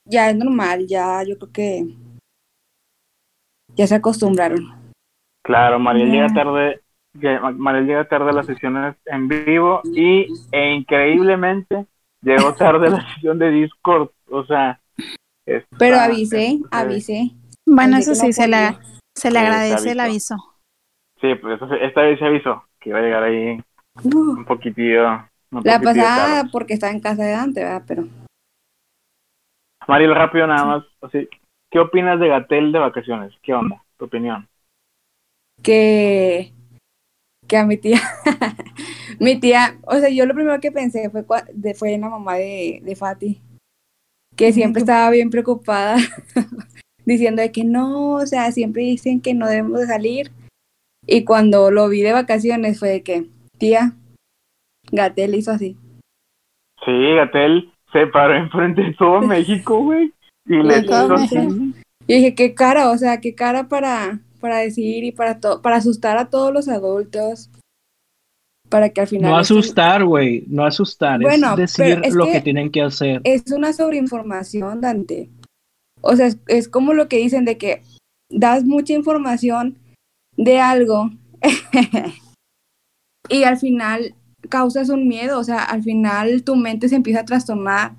Ya 0.06 0.30
es 0.30 0.36
normal, 0.36 0.88
ya 0.88 1.24
yo 1.24 1.38
creo 1.38 1.52
que 1.52 1.96
ya 3.76 3.88
se 3.88 3.96
acostumbraron. 3.96 4.92
Claro, 5.44 5.80
Mariel 5.80 6.12
llega 6.12 6.28
tarde, 6.34 6.82
Mariel 7.56 7.86
llega 7.86 8.08
tarde 8.08 8.32
a 8.32 8.34
las 8.34 8.48
sesiones 8.48 8.96
en 9.06 9.28
vivo 9.28 9.82
y 9.86 10.28
e 10.52 10.74
increíblemente 10.74 11.86
llegó 12.22 12.54
tarde 12.56 12.88
a 12.88 12.92
la 12.92 13.02
sesión 13.14 13.40
de 13.40 13.52
Discord, 13.52 14.10
o 14.30 14.44
sea, 14.46 14.81
pero 15.78 15.98
avisé, 15.98 16.60
avisé. 16.72 17.32
Bueno, 17.66 17.98
eso 17.98 18.16
sí, 18.16 18.34
se 18.34 18.48
le, 18.48 18.78
se 19.16 19.32
le 19.32 19.40
agradece 19.40 19.92
el 19.92 20.00
aviso. 20.00 20.36
Sí, 21.20 21.36
pues 21.36 21.60
esta 21.82 22.02
vez 22.02 22.20
se 22.20 22.26
avisó 22.26 22.64
que 22.80 22.90
iba 22.90 23.00
a 23.00 23.02
llegar 23.02 23.24
ahí 23.24 23.62
un 24.04 24.46
poquitillo. 24.46 25.04
la 25.64 25.80
pasada 25.80 26.50
porque 26.52 26.74
estaba 26.74 26.92
en 26.92 27.00
casa 27.00 27.24
de 27.24 27.32
Dante, 27.32 27.64
¿verdad? 27.64 27.84
Pero. 27.88 28.04
Mariel, 29.88 30.16
rápido 30.16 30.48
nada 30.48 30.66
más. 30.66 30.84
Así, 31.02 31.30
¿Qué 31.70 31.80
opinas 31.80 32.20
de 32.20 32.28
Gatel 32.28 32.72
de 32.72 32.80
vacaciones? 32.80 33.34
¿Qué 33.42 33.54
onda? 33.54 33.84
¿Tu 33.98 34.06
opinión? 34.06 34.48
Que. 35.64 36.54
Que 37.48 37.58
a 37.58 37.66
mi 37.66 37.78
tía. 37.78 38.00
mi 39.20 39.40
tía. 39.40 39.78
O 39.84 39.96
sea, 39.96 40.10
yo 40.10 40.26
lo 40.26 40.34
primero 40.34 40.60
que 40.60 40.72
pensé 40.72 41.10
fue, 41.10 41.24
fue 41.76 41.94
en 41.94 42.02
la 42.02 42.10
mamá 42.10 42.36
de, 42.36 42.82
de 42.84 42.96
Fati 42.96 43.42
que 44.42 44.54
siempre 44.54 44.80
estaba 44.80 45.12
bien 45.12 45.30
preocupada, 45.30 45.98
diciendo 47.06 47.44
de 47.44 47.52
que 47.52 47.64
no, 47.64 48.14
o 48.14 48.26
sea, 48.26 48.52
siempre 48.52 48.82
dicen 48.82 49.22
que 49.22 49.36
no 49.36 49.48
debemos 49.48 49.82
de 49.82 49.86
salir. 49.86 50.32
Y 51.06 51.26
cuando 51.26 51.70
lo 51.70 51.88
vi 51.90 52.02
de 52.02 52.12
vacaciones 52.12 52.80
fue 52.80 52.90
de 52.90 53.04
que, 53.04 53.28
tía, 53.60 53.94
Gatel 54.92 55.36
hizo 55.36 55.52
así. 55.52 55.78
Sí, 56.84 57.14
Gatel 57.18 57.72
se 57.94 58.08
paró 58.08 58.34
enfrente 58.34 58.82
de 58.82 58.96
todo 58.96 59.22
México, 59.22 59.84
güey. 59.84 60.12
Y 60.48 60.56
le 60.56 60.80
hizo 60.80 61.14
así. 61.14 61.76
Y 62.08 62.16
dije, 62.16 62.34
qué 62.34 62.56
cara, 62.56 62.90
o 62.90 62.98
sea, 62.98 63.22
qué 63.22 63.36
cara 63.36 63.68
para, 63.68 64.22
para 64.40 64.58
decir 64.58 65.04
y 65.04 65.12
para, 65.12 65.40
para 65.62 65.76
asustar 65.76 66.18
a 66.18 66.32
todos 66.32 66.52
los 66.52 66.68
adultos 66.68 67.52
para 68.72 68.90
que 68.90 69.02
al 69.02 69.08
final... 69.08 69.32
No 69.32 69.38
asustar, 69.38 70.04
güey, 70.06 70.46
no 70.48 70.66
asustar, 70.66 71.20
bueno, 71.22 71.52
es 71.52 71.76
decir 71.76 72.02
lo 72.14 72.26
que, 72.26 72.40
tienen 72.40 72.72
que 72.72 72.82
hacer. 72.82 73.20
Es 73.26 73.52
una 73.52 73.74
sobreinformación, 73.74 74.80
Dante. 74.80 75.30
O 76.00 76.16
sea, 76.16 76.30
es, 76.48 76.70
como 76.70 76.94
lo 76.94 77.10
que 77.10 77.18
dicen 77.18 77.44
de 77.46 77.58
que 77.58 77.84
das 78.30 78.64
mucha 78.64 78.94
información 78.94 79.78
de 80.38 80.60
algo 80.60 81.12
y 83.30 83.44
al 83.44 83.58
final 83.58 84.16
causas 84.50 84.90
un 84.90 85.08
miedo, 85.08 85.38
o 85.38 85.44
sea, 85.44 85.64
al 85.64 85.84
final 85.84 86.44
tu 86.44 86.56
mente 86.56 86.88
se 86.88 86.96
empieza 86.96 87.20
a 87.20 87.26
trastornar. 87.26 87.92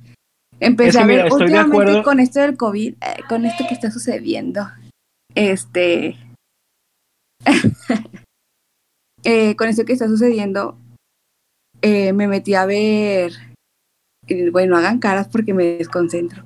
Empecé 0.58 0.98
a 0.98 1.06
ver 1.06 1.30
últimamente 1.30 2.02
con 2.02 2.18
esto 2.18 2.40
del 2.40 2.56
COVID, 2.56 2.94
eh, 2.94 3.22
con 3.28 3.44
esto 3.44 3.64
que 3.68 3.74
está 3.74 3.90
sucediendo, 3.90 4.66
este, 5.34 6.16
Eh, 9.24 9.54
con 9.56 9.68
esto 9.68 9.84
que 9.84 9.92
está 9.92 10.08
sucediendo, 10.08 10.76
eh, 11.80 12.12
me 12.12 12.28
metí 12.28 12.54
a 12.54 12.66
ver, 12.66 13.32
bueno, 14.50 14.76
hagan 14.76 14.98
caras 14.98 15.28
porque 15.28 15.54
me 15.54 15.64
desconcentro. 15.64 16.44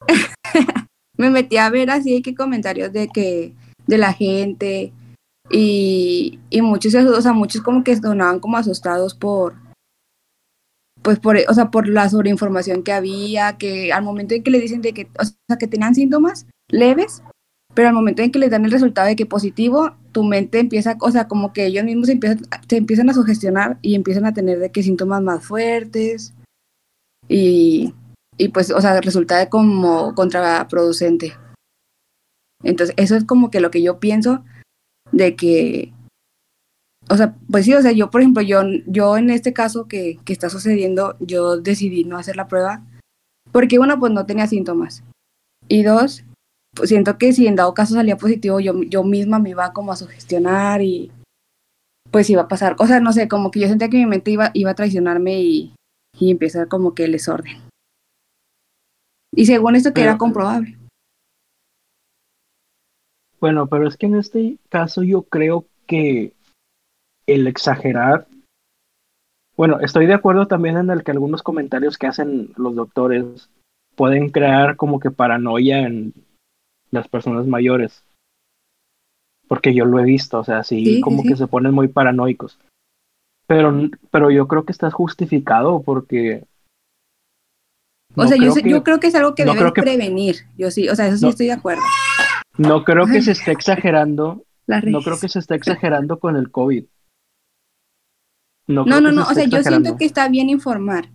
me 1.16 1.30
metí 1.30 1.56
a 1.56 1.70
ver 1.70 1.90
así 1.90 2.22
que 2.22 2.34
comentarios 2.34 2.92
de 2.92 3.08
que 3.08 3.54
de 3.86 3.98
la 3.98 4.12
gente 4.12 4.92
y, 5.50 6.40
y 6.50 6.62
muchos, 6.62 6.94
o 6.94 7.20
sea, 7.20 7.32
muchos 7.32 7.62
como 7.62 7.84
que 7.84 7.96
sonaban 7.96 8.40
como 8.40 8.56
asustados 8.56 9.14
por 9.14 9.54
pues 11.02 11.18
por, 11.18 11.36
o 11.48 11.54
sea, 11.54 11.70
por 11.70 11.88
la 11.88 12.08
sobreinformación 12.08 12.82
que 12.82 12.92
había, 12.92 13.56
que 13.56 13.92
al 13.92 14.02
momento 14.02 14.34
en 14.34 14.42
que 14.42 14.50
le 14.50 14.60
dicen 14.60 14.82
de 14.82 14.92
que, 14.92 15.08
o 15.18 15.24
sea, 15.24 15.58
que 15.58 15.66
tenían 15.66 15.94
síntomas 15.94 16.46
leves, 16.68 17.22
pero 17.80 17.88
al 17.88 17.94
momento 17.94 18.20
en 18.20 18.30
que 18.30 18.38
les 18.38 18.50
dan 18.50 18.66
el 18.66 18.70
resultado 18.70 19.08
de 19.08 19.16
que 19.16 19.24
positivo, 19.24 19.96
tu 20.12 20.22
mente 20.22 20.58
empieza, 20.58 20.98
o 21.00 21.10
sea, 21.10 21.28
como 21.28 21.54
que 21.54 21.64
ellos 21.64 21.82
mismos 21.82 22.08
se 22.08 22.12
empiezan, 22.12 22.42
se 22.68 22.76
empiezan 22.76 23.08
a 23.08 23.14
sugestionar 23.14 23.78
y 23.80 23.94
empiezan 23.94 24.26
a 24.26 24.34
tener 24.34 24.58
de 24.58 24.70
que 24.70 24.82
síntomas 24.82 25.22
más 25.22 25.46
fuertes 25.46 26.34
y, 27.26 27.94
y 28.36 28.48
pues, 28.50 28.70
o 28.70 28.78
sea, 28.82 29.00
resulta 29.00 29.48
como 29.48 30.14
contraproducente. 30.14 31.32
Entonces, 32.62 32.94
eso 32.98 33.16
es 33.16 33.24
como 33.24 33.50
que 33.50 33.60
lo 33.60 33.70
que 33.70 33.80
yo 33.80 33.98
pienso 33.98 34.44
de 35.10 35.34
que, 35.34 35.94
o 37.08 37.16
sea, 37.16 37.34
pues 37.50 37.64
sí, 37.64 37.72
o 37.72 37.80
sea, 37.80 37.92
yo, 37.92 38.10
por 38.10 38.20
ejemplo, 38.20 38.42
yo, 38.42 38.60
yo 38.88 39.16
en 39.16 39.30
este 39.30 39.54
caso 39.54 39.88
que, 39.88 40.18
que 40.26 40.34
está 40.34 40.50
sucediendo, 40.50 41.16
yo 41.18 41.56
decidí 41.56 42.04
no 42.04 42.18
hacer 42.18 42.36
la 42.36 42.46
prueba 42.46 42.84
porque 43.52 43.78
uno, 43.78 43.98
pues 43.98 44.12
no 44.12 44.26
tenía 44.26 44.46
síntomas. 44.46 45.02
Y 45.66 45.82
dos, 45.82 46.24
pues 46.74 46.88
siento 46.88 47.18
que 47.18 47.32
si 47.32 47.46
en 47.46 47.56
dado 47.56 47.74
caso 47.74 47.94
salía 47.94 48.16
positivo, 48.16 48.60
yo, 48.60 48.82
yo 48.82 49.02
misma 49.04 49.38
me 49.38 49.50
iba 49.50 49.72
como 49.72 49.92
a 49.92 49.96
sugestionar 49.96 50.82
y 50.82 51.10
pues 52.10 52.28
iba 52.30 52.42
a 52.42 52.48
pasar 52.48 52.76
cosas, 52.76 53.02
no 53.02 53.12
sé, 53.12 53.28
como 53.28 53.50
que 53.50 53.60
yo 53.60 53.68
sentía 53.68 53.88
que 53.88 53.98
mi 53.98 54.06
mente 54.06 54.30
iba, 54.30 54.50
iba 54.54 54.70
a 54.70 54.74
traicionarme 54.74 55.40
y, 55.40 55.74
y 56.18 56.30
empezar 56.30 56.68
como 56.68 56.94
que 56.94 57.04
el 57.04 57.12
desorden. 57.12 57.58
Y 59.32 59.46
según 59.46 59.76
esto 59.76 59.92
que 59.92 60.02
era 60.02 60.18
comprobable. 60.18 60.76
Bueno, 63.40 63.68
pero 63.68 63.86
es 63.86 63.96
que 63.96 64.06
en 64.06 64.16
este 64.16 64.58
caso 64.68 65.02
yo 65.02 65.22
creo 65.22 65.64
que 65.86 66.34
el 67.26 67.46
exagerar, 67.46 68.26
bueno, 69.56 69.78
estoy 69.80 70.06
de 70.06 70.14
acuerdo 70.14 70.46
también 70.46 70.76
en 70.76 70.90
el 70.90 71.04
que 71.04 71.12
algunos 71.12 71.42
comentarios 71.42 71.96
que 71.96 72.06
hacen 72.06 72.52
los 72.56 72.74
doctores 72.74 73.50
pueden 73.94 74.30
crear 74.30 74.76
como 74.76 75.00
que 75.00 75.10
paranoia 75.10 75.80
en 75.80 76.12
las 76.90 77.08
personas 77.08 77.46
mayores. 77.46 78.02
Porque 79.48 79.74
yo 79.74 79.84
lo 79.84 79.98
he 79.98 80.04
visto, 80.04 80.38
o 80.38 80.44
sea, 80.44 80.62
sí, 80.62 81.00
como 81.00 81.22
que 81.22 81.36
se 81.36 81.46
ponen 81.46 81.74
muy 81.74 81.88
paranoicos. 81.88 82.58
Pero, 83.46 83.74
pero 84.10 84.30
yo 84.30 84.46
creo 84.46 84.64
que 84.64 84.72
está 84.72 84.90
justificado 84.90 85.82
porque... 85.82 86.44
o 88.14 88.26
sea, 88.26 88.36
yo, 88.36 88.54
yo, 88.64 88.84
creo 88.84 89.00
que 89.00 89.08
es 89.08 89.14
algo 89.16 89.34
que 89.34 89.44
no 89.44 89.54
prevenir. 89.72 90.36
Yo 90.56 90.70
sí, 90.70 90.88
o 90.88 90.94
sea, 90.94 91.08
eso 91.08 91.16
sí 91.16 91.28
estoy 91.28 91.46
de 91.46 91.52
acuerdo. 91.52 91.82
No 92.58 92.84
creo 92.84 93.06
que 93.06 93.22
se 93.22 93.32
esté 93.32 93.50
exagerando. 93.50 94.44
No 94.68 95.00
creo 95.00 95.18
que 95.18 95.28
se 95.28 95.40
esté 95.40 95.56
exagerando 95.56 96.20
con 96.20 96.36
el 96.36 96.50
COVID. 96.52 96.84
No, 98.68 98.84
no, 98.84 99.00
no, 99.00 99.10
no. 99.10 99.22
o 99.22 99.34
sea, 99.34 99.46
yo 99.46 99.62
siento 99.64 99.96
que 99.96 100.04
está 100.04 100.28
bien 100.28 100.48
informar. 100.48 101.08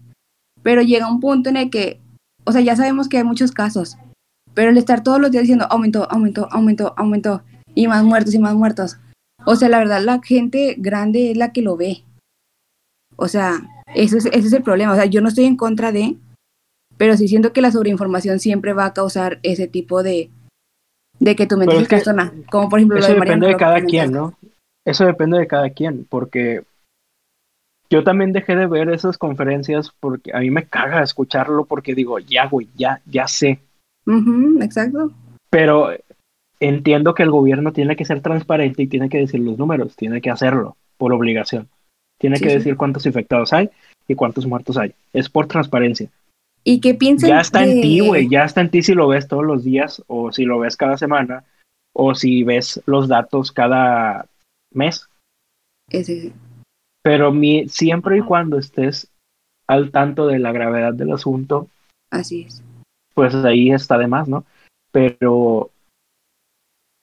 Pero 0.61 0.81
llega 0.81 1.10
un 1.10 1.22
punto 1.22 1.49
en 1.49 1.57
el 1.57 1.69
que 1.69 2.02
o 2.45 2.52
sea, 2.52 2.61
ya 2.61 2.76
sabemos 2.76 3.10
que 3.10 3.18
hay 3.18 3.23
muchos 3.23 3.52
casos, 3.52 3.97
pero 4.56 4.72
el 4.72 4.77
estar 4.77 5.03
todos 5.03 5.22
los 5.22 5.30
días 5.30 5.44
diciendo 5.44 5.68
aumentó, 5.69 6.10
aumentó, 6.10 6.48
aumentó, 6.52 6.94
aumentó, 6.98 7.44
y 7.76 7.88
más 7.88 8.03
muertos 8.03 8.34
y 8.34 8.40
más 8.40 8.56
muertos. 8.56 8.98
O 9.45 9.56
sea, 9.56 9.69
la 9.69 9.77
verdad, 9.77 10.02
la 10.02 10.19
gente 10.23 10.76
grande 10.80 11.30
es 11.30 11.38
la 11.38 11.52
que 11.52 11.61
lo 11.61 11.77
ve. 11.77 12.03
O 13.18 13.27
sea, 13.27 13.61
eso 13.94 14.18
es, 14.18 14.26
ese 14.26 14.48
es 14.48 14.53
el 14.53 14.64
problema. 14.64 14.94
O 14.94 14.95
sea, 14.95 15.06
yo 15.06 15.22
no 15.22 15.27
estoy 15.27 15.45
en 15.45 15.57
contra 15.57 15.91
de, 15.91 16.15
pero 16.98 17.15
sí 17.18 17.27
siento 17.27 17.53
que 17.53 17.61
la 17.61 17.72
sobreinformación 17.72 18.40
siempre 18.40 18.73
va 18.73 18.86
a 18.86 18.94
causar 18.94 19.40
ese 19.44 19.68
tipo 19.68 20.02
de, 20.02 20.32
de 21.19 21.36
que 21.36 21.45
tu 21.45 21.57
mente 21.57 21.76
se 21.76 21.82
es 21.82 21.88
que 21.88 21.95
trastorna. 21.95 22.34
Como 22.49 22.69
por 22.69 22.80
ejemplo 22.80 22.98
lo 22.98 23.03
Eso 23.03 23.14
de 23.14 23.19
depende 23.19 23.48
Mariano, 23.48 23.57
de 23.57 23.64
cada 23.64 23.82
quien, 23.86 24.11
¿no? 24.11 24.38
Eso 24.86 25.06
depende 25.06 25.38
de 25.38 25.48
cada 25.48 25.69
quien, 25.69 26.06
porque 26.10 26.64
yo 27.90 28.03
también 28.03 28.32
dejé 28.32 28.56
de 28.56 28.68
ver 28.68 28.90
esas 28.90 29.18
conferencias 29.18 29.91
porque 29.99 30.32
a 30.34 30.40
mí 30.40 30.49
me 30.49 30.65
caga 30.65 31.03
escucharlo 31.03 31.65
porque 31.65 31.95
digo, 31.95 32.19
ya, 32.19 32.48
güey, 32.48 32.68
ya, 32.76 33.02
ya 33.06 33.27
sé. 33.27 33.60
Exacto. 34.61 35.11
Pero 35.49 35.90
entiendo 36.60 37.14
que 37.14 37.23
el 37.23 37.32
gobierno 37.32 37.73
tiene 37.73 37.95
que 37.95 38.06
ser 38.06 38.22
transparente 38.22 38.84
y 38.84 38.88
tiene 38.88 39.10
que 39.10 39.18
decir 39.19 39.40
los 39.40 39.57
números, 39.57 39.95
tiene 39.95 40.22
que 40.22 40.30
hacerlo 40.30 40.77
por 40.98 41.11
obligación. 41.14 41.68
Tiene 42.19 42.38
Sí, 42.38 42.44
que 42.44 42.49
sí. 42.52 42.56
decir 42.57 42.77
cuántos 42.77 43.06
infectados 43.06 43.52
hay 43.53 43.69
y 44.07 44.15
cuántos 44.15 44.45
muertos 44.45 44.77
hay. 44.77 44.94
Es 45.14 45.30
por 45.30 45.48
transparencia. 45.48 46.10
¿Y 46.64 46.80
qué 46.80 46.94
piensan 46.95 47.30
Ya 47.30 47.41
está 47.41 47.64
en 47.64 47.82
ti, 47.82 47.99
güey, 47.99 48.27
ya 48.30 48.44
está 48.45 48.61
en 48.61 48.69
ti 48.72 48.82
si 48.82 48.94
lo 48.94 49.07
ves 49.07 49.27
todos 49.27 49.44
los 49.44 49.64
días 49.64 50.03
o 50.07 50.32
si 50.32 50.45
lo 50.45 50.57
ves 50.60 50.77
cada 50.77 50.98
semana 50.98 51.44
o 51.94 52.15
si 52.15 52.44
ves 52.44 52.82
los 52.86 53.07
datos 53.07 53.52
cada 53.52 54.26
mes. 54.73 55.07
Ese- 55.90 56.34
Pero 57.03 57.32
mi, 57.32 57.68
siempre 57.69 58.18
y 58.18 58.22
cuando 58.22 58.57
estés 58.57 59.10
al 59.68 59.91
tanto 59.91 60.26
de 60.26 60.40
la 60.40 60.52
gravedad 60.52 60.94
del 60.94 61.11
asunto, 61.11 61.69
así 62.10 62.44
es. 62.48 62.64
Pues 63.16 63.34
ahí 63.34 63.72
está 63.72 63.98
de 63.98 64.08
más, 64.08 64.28
¿no? 64.28 64.46
Pero 64.92 65.72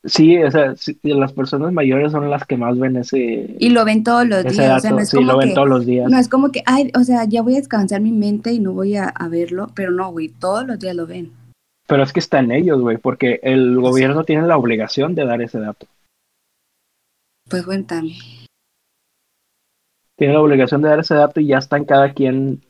sí, 0.05 0.41
o 0.43 0.51
sea, 0.51 0.77
sí, 0.77 0.99
las 1.03 1.33
personas 1.33 1.73
mayores 1.73 2.13
son 2.13 2.31
las 2.31 2.47
que 2.47 2.57
más 2.57 2.79
ven 2.79 2.97
ese, 2.97 3.57
Y 3.59 3.71
lo 3.71 3.85
ven 3.85 4.05
todos 4.05 4.27
los 4.29 4.45
días. 4.45 4.57
dato, 4.57 4.77
o 4.77 4.81
sea, 4.81 4.91
no 4.93 5.01
es 5.01 5.09
sí, 5.09 5.17
como 5.17 5.33
lo 5.33 5.39
ven 5.39 5.49
que, 5.49 5.55
todos 5.55 5.69
los 5.69 5.87
días. 5.87 6.11
no 6.11 6.19
es 6.19 6.29
como 6.29 6.53
que, 6.53 6.63
ay, 6.67 6.93
o 6.95 7.03
sea, 7.03 7.25
ya 7.25 7.43
voy 7.43 7.55
a 7.55 7.59
descansar 7.59 8.01
mi 8.01 8.13
mente 8.13 8.53
y 8.53 8.61
no 8.61 8.73
voy 8.73 8.97
a, 8.97 9.09
a 9.09 9.29
verlo, 9.29 9.69
pero 9.75 9.91
no, 9.91 10.13
güey, 10.13 10.29
todos 10.29 10.67
los 10.67 10.79
días 10.79 10.95
lo 10.95 11.07
ven. 11.07 11.33
Pero 11.89 12.03
es 12.05 12.13
que 12.13 12.21
está 12.21 12.39
en 12.39 12.53
ellos, 12.53 12.81
güey, 12.81 12.99
porque 12.99 13.41
el 13.43 13.81
gobierno 13.81 14.25
tiene 14.25 14.47
la 14.47 14.57
obligación 14.57 15.15
de 15.15 15.25
dar 15.25 15.43
ese 15.43 15.59
dato. 15.59 15.87
Pues 17.49 17.65
cuéntame. 17.65 18.17
Tiene 20.17 20.35
la 20.35 20.41
obligación 20.41 20.83
de 20.83 20.89
dar 20.89 21.01
ese 21.01 21.15
dato 21.15 21.41
y 21.41 21.49
ya 21.49 21.59
está 21.59 21.77
en 21.77 21.85
cada 21.85 22.13
quien 22.13 22.63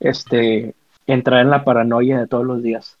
este 0.00 0.74
entrar 1.06 1.40
en 1.40 1.50
la 1.50 1.64
paranoia 1.64 2.18
de 2.18 2.26
todos 2.26 2.44
los 2.44 2.62
días. 2.62 2.98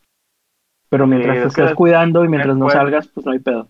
Pero 0.88 1.06
mientras 1.06 1.36
Sí, 1.36 1.42
te 1.42 1.48
estés 1.48 1.74
cuidando 1.74 2.24
y 2.24 2.28
mientras 2.28 2.56
no 2.56 2.68
salgas, 2.70 3.08
pues 3.08 3.26
no 3.26 3.32
hay 3.32 3.38
pedo. 3.40 3.68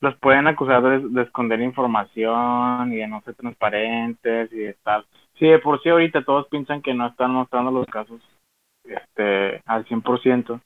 Los 0.00 0.16
pueden 0.16 0.46
acusar 0.46 0.82
de, 0.82 1.08
de 1.08 1.22
esconder 1.22 1.60
información 1.60 2.92
y 2.92 2.96
de 2.96 3.06
no 3.06 3.22
ser 3.22 3.34
transparentes 3.34 4.52
y 4.52 4.56
de 4.56 4.70
estar... 4.70 5.04
Sí, 5.38 5.46
de 5.46 5.58
por 5.58 5.82
sí 5.82 5.88
ahorita 5.88 6.24
todos 6.24 6.48
piensan 6.48 6.82
que 6.82 6.94
no 6.94 7.06
están 7.06 7.30
mostrando 7.30 7.70
los 7.70 7.86
casos 7.86 8.20
este 8.84 9.62
al 9.64 9.86
100%. 9.86 10.44
Pues 10.46 10.60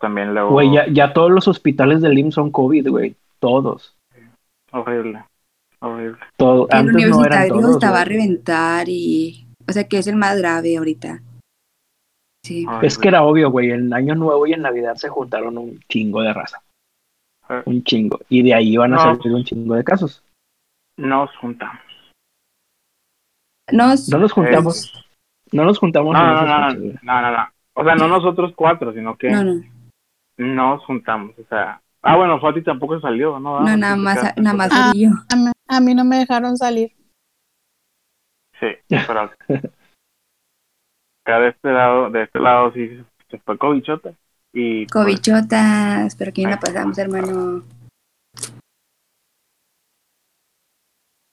También 0.00 0.34
luego... 0.34 0.50
Güey, 0.50 0.72
ya, 0.72 0.86
ya 0.88 1.12
todos 1.12 1.30
los 1.30 1.48
hospitales 1.48 2.02
del 2.02 2.18
IMSS 2.18 2.34
son 2.34 2.50
COVID, 2.50 2.88
güey. 2.88 3.16
Todos. 3.38 3.96
Horrible, 4.70 5.24
horrible. 5.80 6.18
Todo. 6.36 6.68
El 6.70 6.76
Antes 6.78 6.92
no 6.94 6.98
eran 6.98 7.06
universitario 7.06 7.60
todos. 7.60 7.70
estaba 7.74 8.00
a 8.00 8.04
reventar 8.04 8.88
y, 8.88 9.46
o 9.68 9.72
sea, 9.72 9.84
que 9.84 9.98
es 9.98 10.06
el 10.06 10.16
más 10.16 10.38
grave 10.38 10.76
ahorita. 10.76 11.20
Sí. 12.44 12.66
Es 12.82 12.98
que 12.98 13.08
era 13.08 13.22
obvio, 13.22 13.50
güey. 13.50 13.70
En 13.70 13.92
Año 13.94 14.14
Nuevo 14.14 14.46
y 14.46 14.52
en 14.52 14.62
Navidad 14.62 14.96
se 14.96 15.08
juntaron 15.08 15.56
un 15.58 15.78
chingo 15.88 16.22
de 16.22 16.32
raza. 16.32 16.60
Eh, 17.48 17.62
Un 17.66 17.84
chingo. 17.84 18.18
Y 18.28 18.42
de 18.42 18.54
ahí 18.54 18.76
van 18.76 18.94
a 18.94 18.96
No. 18.96 19.02
salir 19.16 19.34
un 19.34 19.44
chingo 19.44 19.74
de 19.74 19.84
casos. 19.84 20.24
Nos 20.96 21.34
juntamos. 21.36 21.80
Nos, 23.70 24.08
No 24.08 24.18
nos 24.18 24.32
juntamos. 24.32 24.92
No 25.52 25.64
nos 25.64 25.78
juntamos 25.78 26.12
No, 26.14 26.20
en 26.20 26.26
no, 26.26 26.42
no, 26.42 26.46
no, 26.46 26.74
no, 27.02 27.22
no, 27.22 27.30
no. 27.36 27.48
O 27.74 27.84
sea, 27.84 27.94
no 27.94 28.08
nosotros 28.08 28.52
cuatro, 28.56 28.92
sino 28.92 29.16
que 29.16 29.30
no, 29.30 29.44
no, 29.44 29.62
nos 30.38 30.84
juntamos. 30.84 31.38
O 31.38 31.44
sea, 31.48 31.80
ah, 32.02 32.16
bueno, 32.16 32.40
Fati 32.40 32.62
tampoco 32.62 33.00
salió, 33.00 33.38
¿no? 33.38 33.60
no, 33.60 33.66
Ah, 33.68 33.76
nada 33.76 33.96
más, 33.96 34.18
quedaste 34.18 34.40
nada 34.42 34.52
con- 34.52 34.58
más 34.58 34.70
Ah. 34.72 34.90
fui 34.92 35.02
yo. 35.04 35.10
A 35.32 35.36
mí, 35.36 35.50
a 35.68 35.80
mí 35.80 35.94
no 35.94 36.04
me 36.04 36.16
dejaron 36.18 36.56
salir. 36.56 36.92
Sí, 38.60 38.66
pero 38.88 39.30
acá 41.24 41.38
de 41.40 41.48
este 41.50 41.70
lado, 41.72 42.10
de 42.10 42.22
este 42.22 42.38
lado 42.38 42.72
sí 42.72 43.02
se 43.30 43.38
fue 43.38 43.58
cobichota. 43.58 44.12
Y 44.52 44.86
pues, 44.86 44.92
Cobichotas, 44.92 46.14
pero 46.16 46.32
¿quién 46.32 46.50
la 46.50 46.58
pasamos, 46.60 46.98
hermano? 46.98 47.62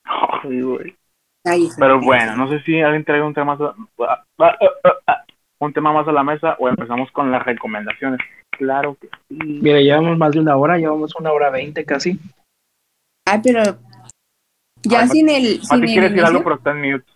ay, 0.05 0.61
güey. 0.61 0.95
Ay, 1.45 1.65
eso. 1.65 1.75
Pero 1.79 1.99
bueno, 2.01 2.35
no 2.35 2.49
sé 2.49 2.61
si 2.63 2.79
alguien 2.81 3.03
trae 3.03 3.21
un 3.21 3.33
tema 3.33 3.55
más 3.55 3.61
a- 3.61 5.23
un 5.61 5.73
tema 5.73 5.91
más 5.91 6.07
a 6.07 6.11
la 6.13 6.23
mesa 6.23 6.55
o 6.59 6.69
empezamos 6.69 7.11
con 7.11 7.31
las 7.31 7.43
recomendaciones. 7.45 8.19
Claro 8.51 8.95
que 8.99 9.09
sí. 9.27 9.37
Mira, 9.61 9.79
llevamos 9.79 10.17
más 10.17 10.31
de 10.31 10.39
una 10.39 10.55
hora, 10.55 10.77
llevamos 10.77 11.13
una 11.15 11.31
hora 11.33 11.49
veinte 11.49 11.83
casi. 11.85 12.17
Ay, 13.25 13.41
pero 13.43 13.63
ya 14.83 15.01
Ay, 15.01 15.07
sin 15.09 15.29
el, 15.29 15.61
sin 15.61 15.83
el 15.83 15.89
quiere 15.89 16.09
decir 16.09 16.23
algo, 16.25 16.43
pero 16.43 16.55
está 16.55 16.71
en 16.71 16.81
mute. 16.91 17.11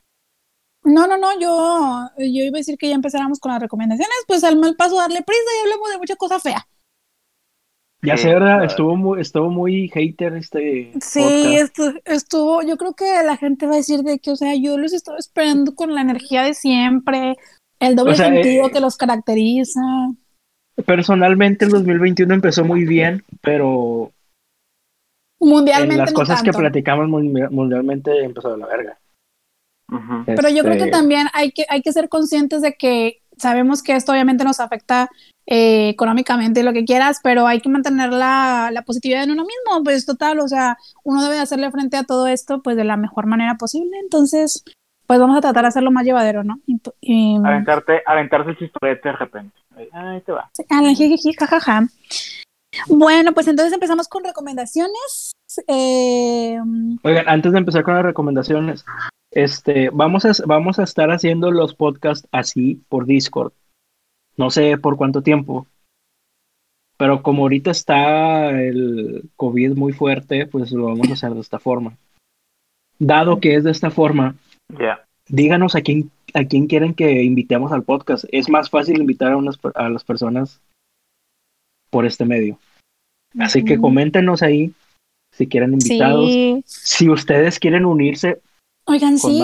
No, 0.86 1.08
no, 1.08 1.18
no, 1.18 1.40
yo, 1.40 2.10
yo 2.18 2.44
iba 2.44 2.58
a 2.58 2.60
decir 2.60 2.78
que 2.78 2.90
ya 2.90 2.96
empezáramos 2.96 3.40
con 3.40 3.52
las 3.52 3.62
recomendaciones, 3.62 4.16
pues 4.28 4.44
al 4.44 4.58
mal 4.58 4.76
paso 4.76 4.98
darle 4.98 5.22
prisa 5.22 5.42
y 5.58 5.62
hablemos 5.64 5.90
de 5.92 5.98
mucha 5.98 6.16
cosa 6.16 6.40
fea. 6.40 6.68
Ya 8.06 8.18
Sí, 8.18 8.24
sé, 8.24 8.34
¿verdad? 8.34 8.66
Estuvo 8.66 8.98
muy, 8.98 9.22
estuvo 9.22 9.50
muy 9.50 9.88
hater 9.88 10.34
este 10.34 10.92
Sí, 11.00 11.56
estuvo, 12.04 12.62
yo 12.62 12.76
creo 12.76 12.94
que 12.94 13.06
la 13.24 13.38
gente 13.38 13.66
va 13.66 13.74
a 13.74 13.78
decir 13.78 14.02
de 14.02 14.20
que, 14.20 14.32
o 14.32 14.36
sea, 14.36 14.56
yo 14.56 14.78
los 14.78 14.92
estaba 14.92 15.18
esperando 15.18 15.74
con 15.74 15.96
la 15.96 16.02
energía 16.02 16.44
de 16.44 16.54
siempre, 16.54 17.38
el 17.80 17.96
doble 17.96 18.12
O 18.12 18.16
sea, 18.16 18.26
sentido 18.28 18.68
eh, 18.68 18.72
que 18.72 18.82
los 18.82 18.98
caracteriza. 18.98 19.80
Personalmente 20.86 21.64
el 21.64 21.72
2021 21.72 22.34
empezó 22.34 22.66
muy 22.66 22.84
bien, 22.84 23.24
pero 23.42 24.12
en 25.40 25.48
Mundialmente 25.50 25.96
las 25.98 26.12
no 26.12 26.16
cosas 26.20 26.44
que 26.44 26.52
platicamos 26.52 27.08
mundial- 27.08 27.52
mundialmente 27.52 28.24
empezó 28.24 28.52
de 28.52 28.58
la 28.58 28.68
verga. 28.68 28.98
Pero 30.26 30.50
yo 30.50 30.64
creo 30.64 30.74
que 30.78 30.86
Este, 30.86 30.92
también 30.92 31.28
hay 31.34 31.52
que, 31.52 31.66
hay 31.70 31.82
que 31.82 31.94
ser 31.94 32.10
conscientes 32.10 32.62
de 32.62 32.74
que 32.74 33.22
sabemos 33.38 33.84
que 33.84 33.96
esto 33.96 34.12
obviamente 34.12 34.44
nos 34.44 34.60
afecta 34.60 35.10
eh, 35.46 35.90
económicamente 35.90 36.62
y 36.62 36.64
lo 36.64 36.72
que 36.72 36.86
quieras, 36.86 37.20
pero 37.22 37.46
hay 37.48 37.60
que 37.60 37.70
mantener 37.70 38.12
la, 38.14 38.70
la 38.72 38.84
positividad 38.84 39.24
en 39.24 39.32
uno 39.32 39.44
mismo, 39.44 39.84
pues 39.84 40.06
total, 40.06 40.40
o 40.40 40.48
sea, 40.48 40.78
uno 41.04 41.22
debe 41.24 41.40
hacerle 41.40 41.70
frente 41.72 41.98
a 41.98 42.04
todo 42.04 42.28
esto 42.28 42.62
pues 42.62 42.78
de 42.78 42.86
la 42.86 42.96
mejor 42.96 43.26
manera 43.26 43.56
posible, 43.56 43.98
entonces 44.02 44.64
pues 45.06 45.20
vamos 45.20 45.38
a 45.38 45.42
tratar 45.42 45.64
de 45.64 45.68
hacerlo 45.68 45.92
más 45.92 46.06
llevadero, 46.06 46.44
¿no? 46.46 46.60
Y, 46.66 46.80
y- 47.02 47.38
Aventarte, 47.44 48.02
aventarse 48.06 48.52
el 48.52 48.58
chistorete 48.58 49.10
de 49.10 49.16
repente. 49.16 49.54
Ahí 49.92 50.22
te 50.22 50.32
va. 50.32 50.50
Sí, 50.96 51.34
jajaja. 51.34 51.88
Bueno, 52.88 53.34
pues 53.34 53.48
entonces 53.48 53.74
empezamos 53.74 54.08
con 54.08 54.24
recomendaciones. 54.24 55.34
Eh, 55.68 56.58
Oigan, 57.04 57.28
antes 57.28 57.52
de 57.52 57.58
empezar 57.58 57.84
con 57.84 57.96
las 57.96 58.04
recomendaciones, 58.04 58.86
este, 59.36 59.90
vamos 59.92 60.26
a, 60.26 60.32
vamos 60.46 60.80
a 60.80 60.84
estar 60.84 61.12
haciendo 61.12 61.52
los 61.52 61.76
podcasts 61.76 62.28
así 62.32 62.82
por 62.90 63.06
Discord. 63.06 63.54
No 64.38 64.50
sé 64.50 64.78
por 64.78 64.98
cuánto 64.98 65.22
tiempo. 65.22 65.68
Pero 66.98 67.22
como 67.24 67.44
ahorita 67.44 67.72
está 67.72 68.52
el 68.52 69.24
COVID 69.36 69.74
muy 69.76 69.94
fuerte, 69.94 70.46
pues 70.46 70.72
lo 70.72 70.86
vamos 70.86 71.10
a 71.10 71.14
hacer 71.14 71.34
de 71.34 71.42
esta 71.42 71.60
forma. 71.60 71.98
Dado 73.00 73.40
que 73.40 73.56
es 73.56 73.64
de 73.64 73.72
esta 73.72 73.90
forma, 73.90 74.36
Ya. 74.80 75.06
díganos 75.28 75.76
a 75.76 75.82
quién, 75.82 76.12
a 76.34 76.46
quién 76.46 76.68
quieren 76.68 76.94
que 76.94 77.24
invitemos 77.24 77.72
al 77.72 77.84
podcast. 77.84 78.26
Es 78.32 78.48
más 78.50 78.70
fácil 78.70 79.00
invitar 79.02 79.32
a, 79.34 79.38
unas, 79.38 79.58
a 79.76 79.90
las 79.90 80.04
personas 80.04 80.62
por 81.90 82.06
este 82.06 82.26
medio. 82.26 82.60
Así 83.40 83.66
que 83.66 83.80
coméntenos 83.80 84.44
ahí 84.44 84.72
si 85.32 85.48
quieren 85.48 85.74
invitados. 85.74 86.30
sí. 86.32 86.64
Si 86.66 87.10
ustedes 87.10 87.60
quieren 87.60 87.86
unirse, 87.86 88.40
Oigan, 88.86 89.18
con 89.18 89.32
sí, 89.32 89.38
sí, 89.40 89.44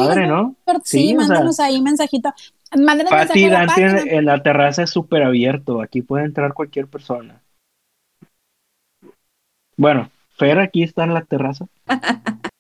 Sí, 0.84 1.16
o 1.16 1.20
sea, 1.22 1.28
mándanos 1.28 1.60
ahí 1.60 1.82
mensajito. 1.82 2.34
Mándanos 2.78 3.10
Pati 3.10 3.45
mensaje 3.45 3.45
a 3.45 3.49
la 3.49 3.66
Dante 3.66 4.16
en, 4.16 4.26
la 4.26 4.44
terraza 4.44 4.84
es 4.84 4.90
súper 4.90 5.24
abierto. 5.24 5.82
Aquí 5.82 6.02
puede 6.02 6.26
entrar 6.26 6.53
cualquier 6.53 6.88
persona. 6.88 7.41
Bueno, 9.78 10.10
Fer 10.32 10.60
aquí 10.60 10.84
está 10.84 11.03
en 11.06 11.14
la 11.14 11.24
terraza. 11.24 11.66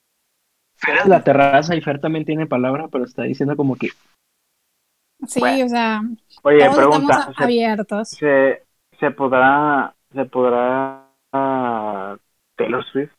Fer 0.77 0.97
es 0.97 1.05
la 1.07 1.23
terraza 1.23 1.75
y 1.75 1.81
Fer 1.81 1.99
también 1.99 2.25
tiene 2.25 2.47
palabra, 2.47 2.87
pero 2.87 3.03
está 3.03 3.23
diciendo 3.23 3.55
como 3.55 3.75
que 3.75 3.89
Sí, 5.27 5.41
Bueno. 5.41 5.65
o 5.65 5.69
sea, 5.69 6.01
Oye, 6.43 6.59
todos 6.59 6.77
pregunta. 6.77 7.13
estamos 7.13 7.35
¿se, 7.35 7.43
abiertos. 7.43 8.09
se, 8.09 8.63
se 8.99 9.11
podrá, 9.11 9.93
se 10.13 10.25
podrá 10.25 11.09
ah, 11.33 12.17
Taylor 12.55 12.85
Swift? 12.85 13.11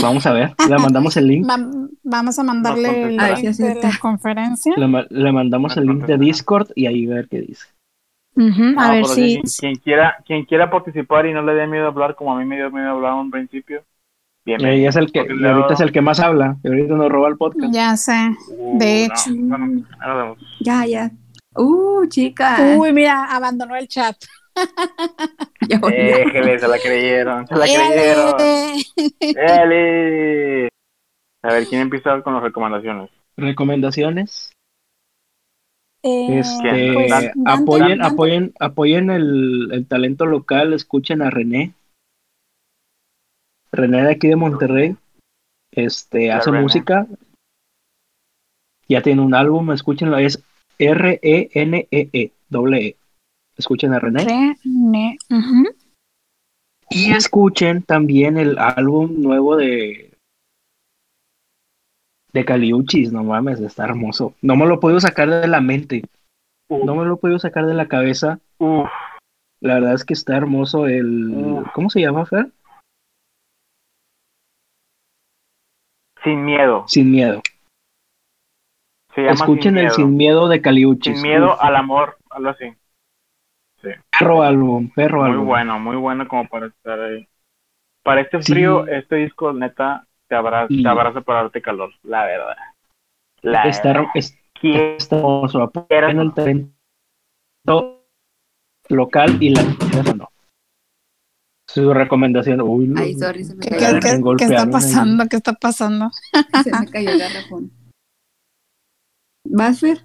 Vamos 0.00 0.24
a 0.26 0.32
ver, 0.32 0.54
le 0.68 0.78
mandamos 0.78 1.16
el 1.16 1.26
link, 1.26 1.48
Va- 1.48 1.70
vamos 2.02 2.38
a 2.38 2.42
mandarle 2.42 3.04
el 3.04 3.36
si 3.36 3.42
link 3.46 3.56
de 3.56 3.74
la 3.82 3.90
conferencia. 4.00 4.72
le, 4.76 4.86
ma- 4.86 5.06
le 5.10 5.32
mandamos 5.32 5.76
el 5.76 5.86
link 5.86 6.04
de 6.06 6.18
Discord 6.18 6.68
y 6.74 6.86
ahí 6.86 7.06
ver 7.06 7.28
qué 7.28 7.40
dice. 7.42 7.66
a 8.78 8.90
ver 8.92 9.04
si... 9.06 9.40
Quien, 9.58 9.76
quiera, 9.76 10.16
quien 10.24 10.44
quiera 10.44 10.70
participar 10.70 11.26
y 11.26 11.34
no 11.34 11.42
le 11.42 11.54
dé 11.54 11.66
miedo 11.66 11.86
hablar 11.88 12.14
como 12.14 12.34
a 12.34 12.38
mí 12.38 12.44
me 12.44 12.56
dio 12.56 12.70
miedo 12.70 12.88
hablar 12.90 13.12
en 13.12 13.18
un 13.18 13.30
principio. 13.30 13.82
Y 14.44 14.54
es 14.86 14.96
el 14.96 15.12
que, 15.12 15.20
ahorita 15.20 15.74
es 15.74 15.80
el 15.80 15.92
que 15.92 16.00
más 16.00 16.18
habla, 16.18 16.56
y 16.64 16.68
ahorita 16.68 16.94
nos 16.94 17.08
roba 17.10 17.28
el 17.28 17.36
podcast. 17.36 17.72
Ya 17.72 17.96
sé, 17.96 18.34
Uh, 18.58 18.76
de 18.78 19.08
no, 19.08 19.14
hecho. 19.14 20.36
Ya, 20.60 20.84
ya. 20.84 21.10
Uh, 21.54 22.06
chica. 22.08 22.74
Uy, 22.76 22.92
mira, 22.92 23.24
abandonó 23.26 23.76
el 23.76 23.86
chat. 23.86 24.16
Déjele, 25.60 26.58
se 26.58 26.68
la 26.68 26.78
creyeron, 26.78 27.46
se 27.46 27.54
la 27.54 27.64
creyeron. 27.64 28.34
Eli. 29.20 30.68
A 31.44 31.52
ver, 31.52 31.66
¿quién 31.66 31.82
empieza 31.82 32.20
con 32.22 32.34
las 32.34 32.42
recomendaciones? 32.42 33.10
Recomendaciones. 33.36 34.52
Eh, 36.04 36.38
Este, 36.40 36.92
pues, 36.94 37.10
Dante, 37.10 37.32
apoyen, 37.46 37.98
Dante. 37.98 38.14
apoyen, 38.14 38.52
apoyen 38.60 39.10
el, 39.10 39.70
el 39.72 39.86
talento 39.86 40.26
local, 40.26 40.72
escuchen 40.72 41.22
a 41.22 41.30
René. 41.30 41.74
René 43.72 44.02
de 44.02 44.10
aquí 44.12 44.28
de 44.28 44.36
Monterrey. 44.36 44.96
Este 45.72 46.28
La 46.28 46.36
hace 46.38 46.50
René. 46.50 46.62
música. 46.62 47.06
Ya 48.88 49.00
tiene 49.00 49.22
un 49.22 49.34
álbum, 49.34 49.70
escúchenlo, 49.72 50.18
es 50.18 50.42
R-E-N-E-E, 50.78 52.32
doble 52.50 52.86
E. 52.88 52.96
Escuchen 53.56 53.92
a 53.92 53.98
René. 53.98 54.56
René. 54.64 55.18
Y 56.90 57.12
escuchen 57.12 57.82
también 57.82 58.36
el 58.36 58.58
álbum 58.58 59.20
nuevo 59.20 59.56
de 59.56 60.12
de 62.32 62.44
Caliuchis, 62.46 63.12
no 63.12 63.24
mames, 63.24 63.60
está 63.60 63.84
hermoso. 63.84 64.34
No 64.40 64.56
me 64.56 64.66
lo 64.66 64.80
puedo 64.80 64.98
sacar 65.00 65.28
de 65.28 65.48
la 65.48 65.60
mente, 65.60 66.02
no 66.68 66.94
me 66.96 67.04
lo 67.04 67.18
puedo 67.18 67.38
sacar 67.38 67.66
de 67.66 67.74
la 67.74 67.88
cabeza. 67.88 68.40
La 69.60 69.74
verdad 69.74 69.94
es 69.94 70.04
que 70.04 70.14
está 70.14 70.36
hermoso 70.36 70.86
el. 70.86 71.64
¿cómo 71.74 71.90
se 71.90 72.00
llama, 72.00 72.26
Fer? 72.26 72.50
sin 76.22 76.44
miedo. 76.44 76.84
Sin 76.86 77.10
miedo. 77.10 77.42
Se 79.14 79.22
llama 79.22 79.34
Escuchen 79.34 79.62
sin 79.62 79.78
el 79.78 79.84
miedo. 79.84 79.94
Sin 79.94 80.16
miedo 80.16 80.48
de 80.48 80.62
Caliuchis. 80.62 81.20
Sin 81.20 81.28
miedo 81.28 81.54
Uf, 81.54 81.58
al 81.60 81.76
amor, 81.76 82.16
algo 82.30 82.50
así. 82.50 82.72
Perro 84.18 84.42
álbum, 84.42 84.90
perro 84.94 85.22
Muy 85.22 85.30
álbum. 85.30 85.46
bueno, 85.46 85.78
muy 85.78 85.96
bueno 85.96 86.28
como 86.28 86.48
para 86.48 86.66
estar 86.66 86.98
ahí. 87.00 87.26
Para 88.04 88.20
este 88.22 88.42
Sí. 88.42 88.52
frío, 88.52 88.86
este 88.86 89.16
disco 89.16 89.52
neta 89.52 90.06
te 90.28 90.34
abraza, 90.34 90.66
Y- 90.70 90.82
te 90.82 90.88
abraza 90.88 91.20
para 91.20 91.42
darte 91.42 91.62
calor, 91.62 91.92
la 92.02 92.24
verdad. 92.24 92.56
La 93.42 93.62
Está, 93.64 93.88
verdad. 93.92 94.04
es- 94.14 94.38
¿Quién- 94.60 94.96
está 94.96 95.16
hermoso. 95.16 95.62
Apoyen 95.62 96.18
el 96.20 96.32
talento 96.34 98.04
local 98.88 99.36
y 99.42 99.50
la 99.54 99.62
no. 100.16 100.28
Su 101.68 101.92
recomendación. 101.94 102.60
Uy, 102.60 102.86
no. 102.88 103.00
Ay, 103.00 103.14
sorry, 103.14 103.44
se 103.44 103.54
me 103.54 103.60
¿Qué, 103.62 103.70
cayó, 103.70 103.80
qué- 103.80 103.86
el 103.86 103.92
qué- 104.00 104.08
garrafón. 104.08 104.18
qué 104.18 104.22
golpearon 104.22 104.52
está 104.54 104.64
ahí. 104.64 104.70
pasando? 104.72 105.24
¿Qué 105.28 105.36
está 105.36 105.52
pasando? 105.54 106.10
se 106.62 106.70
me 106.80 106.90
cayó 106.90 107.10
el 107.10 107.18
garrafón. 107.18 107.70
¿Vas, 109.44 109.80
Fer? 109.80 109.98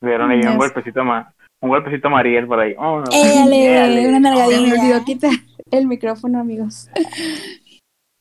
Dieron 0.00 0.30
ahí 0.30 0.40
un 0.40 0.58
golpecito 0.58 1.04
más. 1.04 1.34
Un 1.62 1.70
golpecito 1.70 2.08
a 2.08 2.10
Mariel 2.10 2.46
por 2.46 2.60
ahí. 2.60 2.74
Oh, 2.78 3.00
no. 3.00 3.04
Éale, 3.12 4.08
una 4.08 4.18
me 4.18 4.20
nalgadilla. 4.20 4.74
olvidó 4.74 5.04
quitar 5.04 5.30
el 5.70 5.86
micrófono, 5.86 6.40
amigos. 6.40 6.88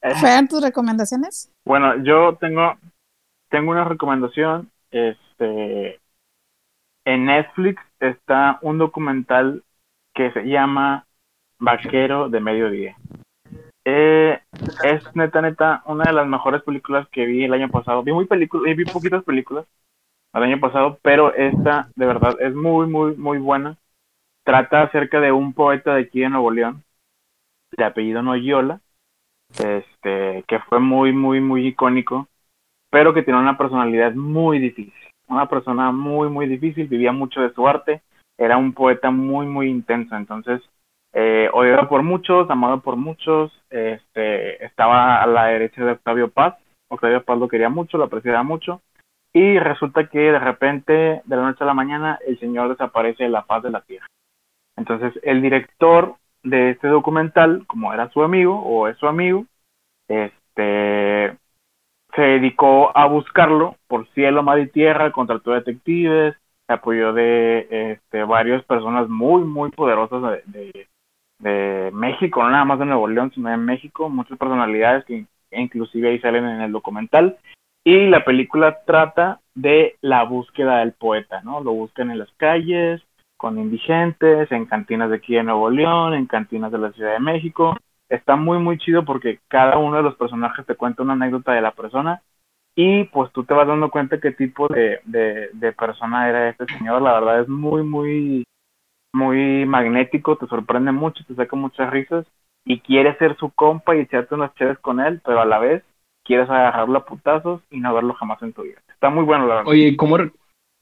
Eh, 0.02 0.16
Fer, 0.16 0.48
tus 0.48 0.62
recomendaciones? 0.62 1.52
Bueno, 1.66 2.03
yo 2.03 2.38
tengo 2.40 2.76
tengo 3.49 3.72
una 3.72 3.84
recomendación. 3.84 4.70
Este 4.91 5.99
en 7.06 7.26
Netflix 7.26 7.82
está 7.99 8.57
un 8.62 8.78
documental 8.78 9.64
que 10.16 10.32
se 10.32 10.44
llama 10.44 11.06
Vaquero 11.60 12.30
de 12.30 12.40
Mediodía. 12.40 12.98
Eh, 13.88 14.40
es 14.84 15.16
neta 15.16 15.41
neta 15.41 15.84
una 15.86 16.06
de 16.06 16.14
las 16.14 16.28
mejores 16.28 16.64
películas 16.64 17.07
que 17.10 17.26
vi 17.26 17.44
el 17.44 17.53
año 17.53 17.70
pasado. 17.70 18.02
Vi 18.02 18.12
muy 18.12 18.26
películas, 18.26 18.76
vi 18.76 18.86
poquitas 18.86 19.24
películas 19.24 19.66
el 20.36 20.44
año 20.44 20.60
pasado, 20.60 20.99
pero 21.02 21.34
esta 21.34 21.90
de 21.95 22.06
verdad 22.06 22.36
es 22.40 22.53
muy 22.53 22.88
muy 22.88 23.16
muy 23.16 23.38
buena. 23.38 23.78
Trata 24.44 24.84
acerca 24.84 25.20
de 25.20 25.32
un 25.32 25.53
poeta 25.53 25.95
de 25.95 26.02
aquí 26.02 26.20
de 26.20 26.30
Nuevo 26.30 26.52
León, 26.52 26.84
de 27.76 27.84
apellido 27.84 28.22
Noyola, 28.22 28.80
este, 29.49 30.44
que 30.48 30.60
fue 30.70 30.80
muy, 30.80 31.14
muy, 31.14 31.41
muy 31.41 31.68
icónico, 31.68 32.28
pero 32.91 33.14
que 33.14 33.24
tiene 33.24 33.40
una 33.40 33.57
personalidad 33.57 34.14
muy 34.14 34.60
difícil. 34.60 34.94
Una 35.28 35.49
persona 35.49 35.91
muy, 35.91 36.30
muy 36.30 36.48
difícil, 36.48 36.88
vivía 36.88 37.12
mucho 37.12 37.41
de 37.41 37.52
su 37.53 37.68
arte, 37.68 38.03
era 38.38 38.57
un 38.57 38.74
poeta 38.74 39.10
muy, 39.12 39.48
muy 39.48 39.70
intenso. 39.70 40.16
Entonces, 40.16 40.62
eh, 41.14 41.49
odiado 41.53 41.88
por 41.88 42.03
muchos, 42.03 42.49
amado 42.49 42.82
por 42.82 42.98
muchos, 42.98 43.52
este, 43.70 44.64
estaba 44.64 45.22
a 45.22 45.26
la 45.26 45.45
derecha 45.45 45.84
de 45.84 45.94
Octavio 45.94 46.30
Paz. 46.30 46.56
Octavio 46.90 47.24
Paz 47.24 47.40
lo 47.40 47.48
quería 47.48 47.70
mucho, 47.70 47.98
lo 47.98 48.03
apreciaba 48.03 48.44
mucho. 48.44 48.82
Y 49.36 49.60
resulta 49.60 50.07
que 50.07 50.32
de 50.32 50.40
repente, 50.40 50.94
de 50.94 51.36
la 51.36 51.41
noche 51.41 51.62
a 51.66 51.68
la 51.68 51.74
mañana, 51.74 52.18
el 52.26 52.40
señor 52.40 52.70
desaparece 52.70 53.26
de 53.26 53.30
la 53.30 53.44
faz 53.44 53.64
de 53.64 53.70
la 53.70 53.82
tierra. 53.82 54.07
Entonces, 54.78 55.12
el 55.24 55.41
director 55.41 56.16
de 56.44 56.70
este 56.70 56.88
documental, 56.88 57.66
como 57.68 57.91
era 57.94 58.10
su 58.12 58.24
amigo 58.24 58.57
o 58.57 58.88
es 58.88 58.98
su 58.98 59.07
amigo, 59.07 59.45
este 60.07 61.38
se 62.16 62.22
dedicó 62.22 62.98
a 62.98 63.07
buscarlo 63.07 63.76
por 63.90 64.07
cielo, 64.14 64.41
mar 64.41 64.57
y 64.60 64.68
tierra, 64.70 65.12
contrató 65.12 65.52
detectives, 65.52 66.38
se 66.66 66.74
apoyó 66.74 67.12
de 67.12 67.68
este, 67.91 68.24
varias 68.24 68.64
personas 68.64 69.10
muy, 69.10 69.44
muy 69.44 69.70
poderosas 69.72 70.22
de, 70.22 70.44
de, 70.45 70.88
de 71.40 71.91
México, 71.91 72.41
no 72.41 72.52
nada 72.52 72.64
más 72.64 72.80
de 72.80 72.86
Nuevo 72.86 73.10
León, 73.10 73.34
sino 73.36 73.49
de 73.49 73.57
México, 73.57 74.07
muchas 74.07 74.38
personalidades 74.38 75.03
que 75.03 75.26
inclusive 75.52 76.07
ahí 76.07 76.20
salen 76.20 76.45
en 76.45 76.62
el 76.62 76.72
documental. 76.72 77.38
Y 77.88 78.07
la 78.07 78.26
película 78.26 78.80
trata 78.84 79.41
de 79.53 79.95
la 80.02 80.24
búsqueda 80.24 80.80
del 80.80 80.94
poeta, 80.94 81.41
¿no? 81.44 81.62
Lo 81.62 81.72
buscan 81.72 82.10
en 82.10 82.18
las 82.18 82.32
calles, 82.38 83.03
con 83.38 83.60
indigentes, 83.60 84.52
en 84.52 84.66
cantinas 84.66 85.12
de 85.12 85.18
aquí 85.18 85.36
de 85.36 85.44
Nuevo 85.44 85.70
León, 85.70 86.16
en 86.16 86.26
cantinas 86.26 86.72
de 86.72 86.80
la 86.80 86.91
Ciudad 86.94 87.14
de 87.14 87.20
México. 87.20 87.78
Está 88.10 88.36
muy, 88.38 88.57
muy 88.57 88.80
chido 88.80 89.06
porque 89.06 89.40
cada 89.48 89.78
uno 89.78 89.98
de 89.98 90.03
los 90.03 90.16
personajes 90.16 90.66
te 90.66 90.74
cuenta 90.74 91.03
una 91.03 91.14
anécdota 91.14 91.52
de 91.53 91.62
la 91.62 91.74
persona 91.74 92.24
y 92.76 93.03
pues 93.06 93.32
tú 93.34 93.44
te 93.44 93.53
vas 93.53 93.68
dando 93.68 93.91
cuenta 93.91 94.20
qué 94.20 94.32
tipo 94.32 94.68
de, 94.68 94.99
de, 95.06 95.49
de 95.53 95.72
persona 95.72 96.28
era 96.28 96.49
este 96.49 96.66
señor. 96.66 97.03
La 97.03 97.14
verdad 97.14 97.41
es 97.41 97.48
muy, 97.48 97.84
muy, 97.84 98.45
muy 99.14 99.66
magnético, 99.66 100.38
te 100.38 100.48
sorprende 100.48 100.91
mucho, 100.91 101.24
te 101.28 101.36
saca 101.36 101.56
muchas 101.56 101.91
risas 101.91 102.26
y 102.66 102.80
quieres 102.80 103.16
ser 103.20 103.38
su 103.38 103.52
compa 103.52 103.95
y 103.95 103.99
echarte 103.99 104.34
unas 104.34 104.56
chéves 104.56 104.80
con 104.80 104.99
él, 104.99 105.22
pero 105.24 105.41
a 105.41 105.45
la 105.45 105.60
vez 105.60 105.84
quieres 106.26 106.49
agarrarlo 106.49 106.99
a 106.99 107.06
putazos 107.06 107.61
y 107.72 107.80
no 107.81 107.93
verlo 107.95 108.15
jamás 108.15 108.41
en 108.43 108.53
tu 108.53 108.64
vida. 108.64 108.81
Está 108.89 109.11
muy 109.11 109.26
bueno, 109.26 109.47
la 109.47 109.56
verdad. 109.57 109.72
Oye, 109.72 109.97
¿cómo, 109.97 110.18
re- 110.18 110.31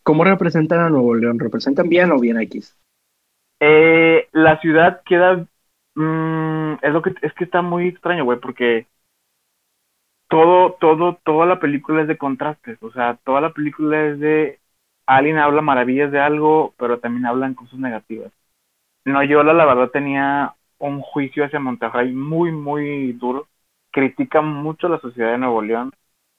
¿cómo 0.03 0.23
representan 0.23 0.79
a 0.79 0.89
Nuevo 0.89 1.15
León? 1.15 1.39
¿Representan 1.39 1.89
bien 1.89 2.11
o 2.11 2.19
bien 2.19 2.39
X? 2.41 2.77
Eh, 3.59 4.27
la 4.33 4.59
ciudad 4.59 5.01
queda 5.05 5.47
mm, 5.95 6.73
es 6.81 6.91
lo 6.93 7.01
que 7.01 7.13
es 7.21 7.33
que 7.33 7.45
está 7.45 7.61
muy 7.61 7.87
extraño 7.87 8.25
güey 8.25 8.39
porque 8.39 8.87
todo 10.29 10.73
todo 10.79 11.15
toda 11.23 11.45
la 11.45 11.59
película 11.59 12.01
es 12.01 12.07
de 12.07 12.17
contrastes 12.17 12.81
o 12.81 12.91
sea 12.91 13.17
toda 13.23 13.41
la 13.41 13.53
película 13.53 14.07
es 14.07 14.19
de 14.19 14.59
alguien 15.05 15.37
habla 15.37 15.61
maravillas 15.61 16.11
de 16.11 16.19
algo 16.19 16.73
pero 16.77 16.99
también 16.99 17.25
hablan 17.25 17.53
cosas 17.55 17.79
negativas 17.79 18.31
Noyola 19.05 19.53
la 19.53 19.65
verdad 19.65 19.89
tenía 19.91 20.55
un 20.79 21.01
juicio 21.01 21.45
hacia 21.45 21.59
Monterrey 21.59 22.13
muy 22.13 22.51
muy 22.51 23.13
duro 23.13 23.47
critica 23.93 24.41
mucho 24.41 24.89
la 24.89 24.99
sociedad 24.99 25.31
de 25.31 25.37
Nuevo 25.37 25.61
León 25.61 25.91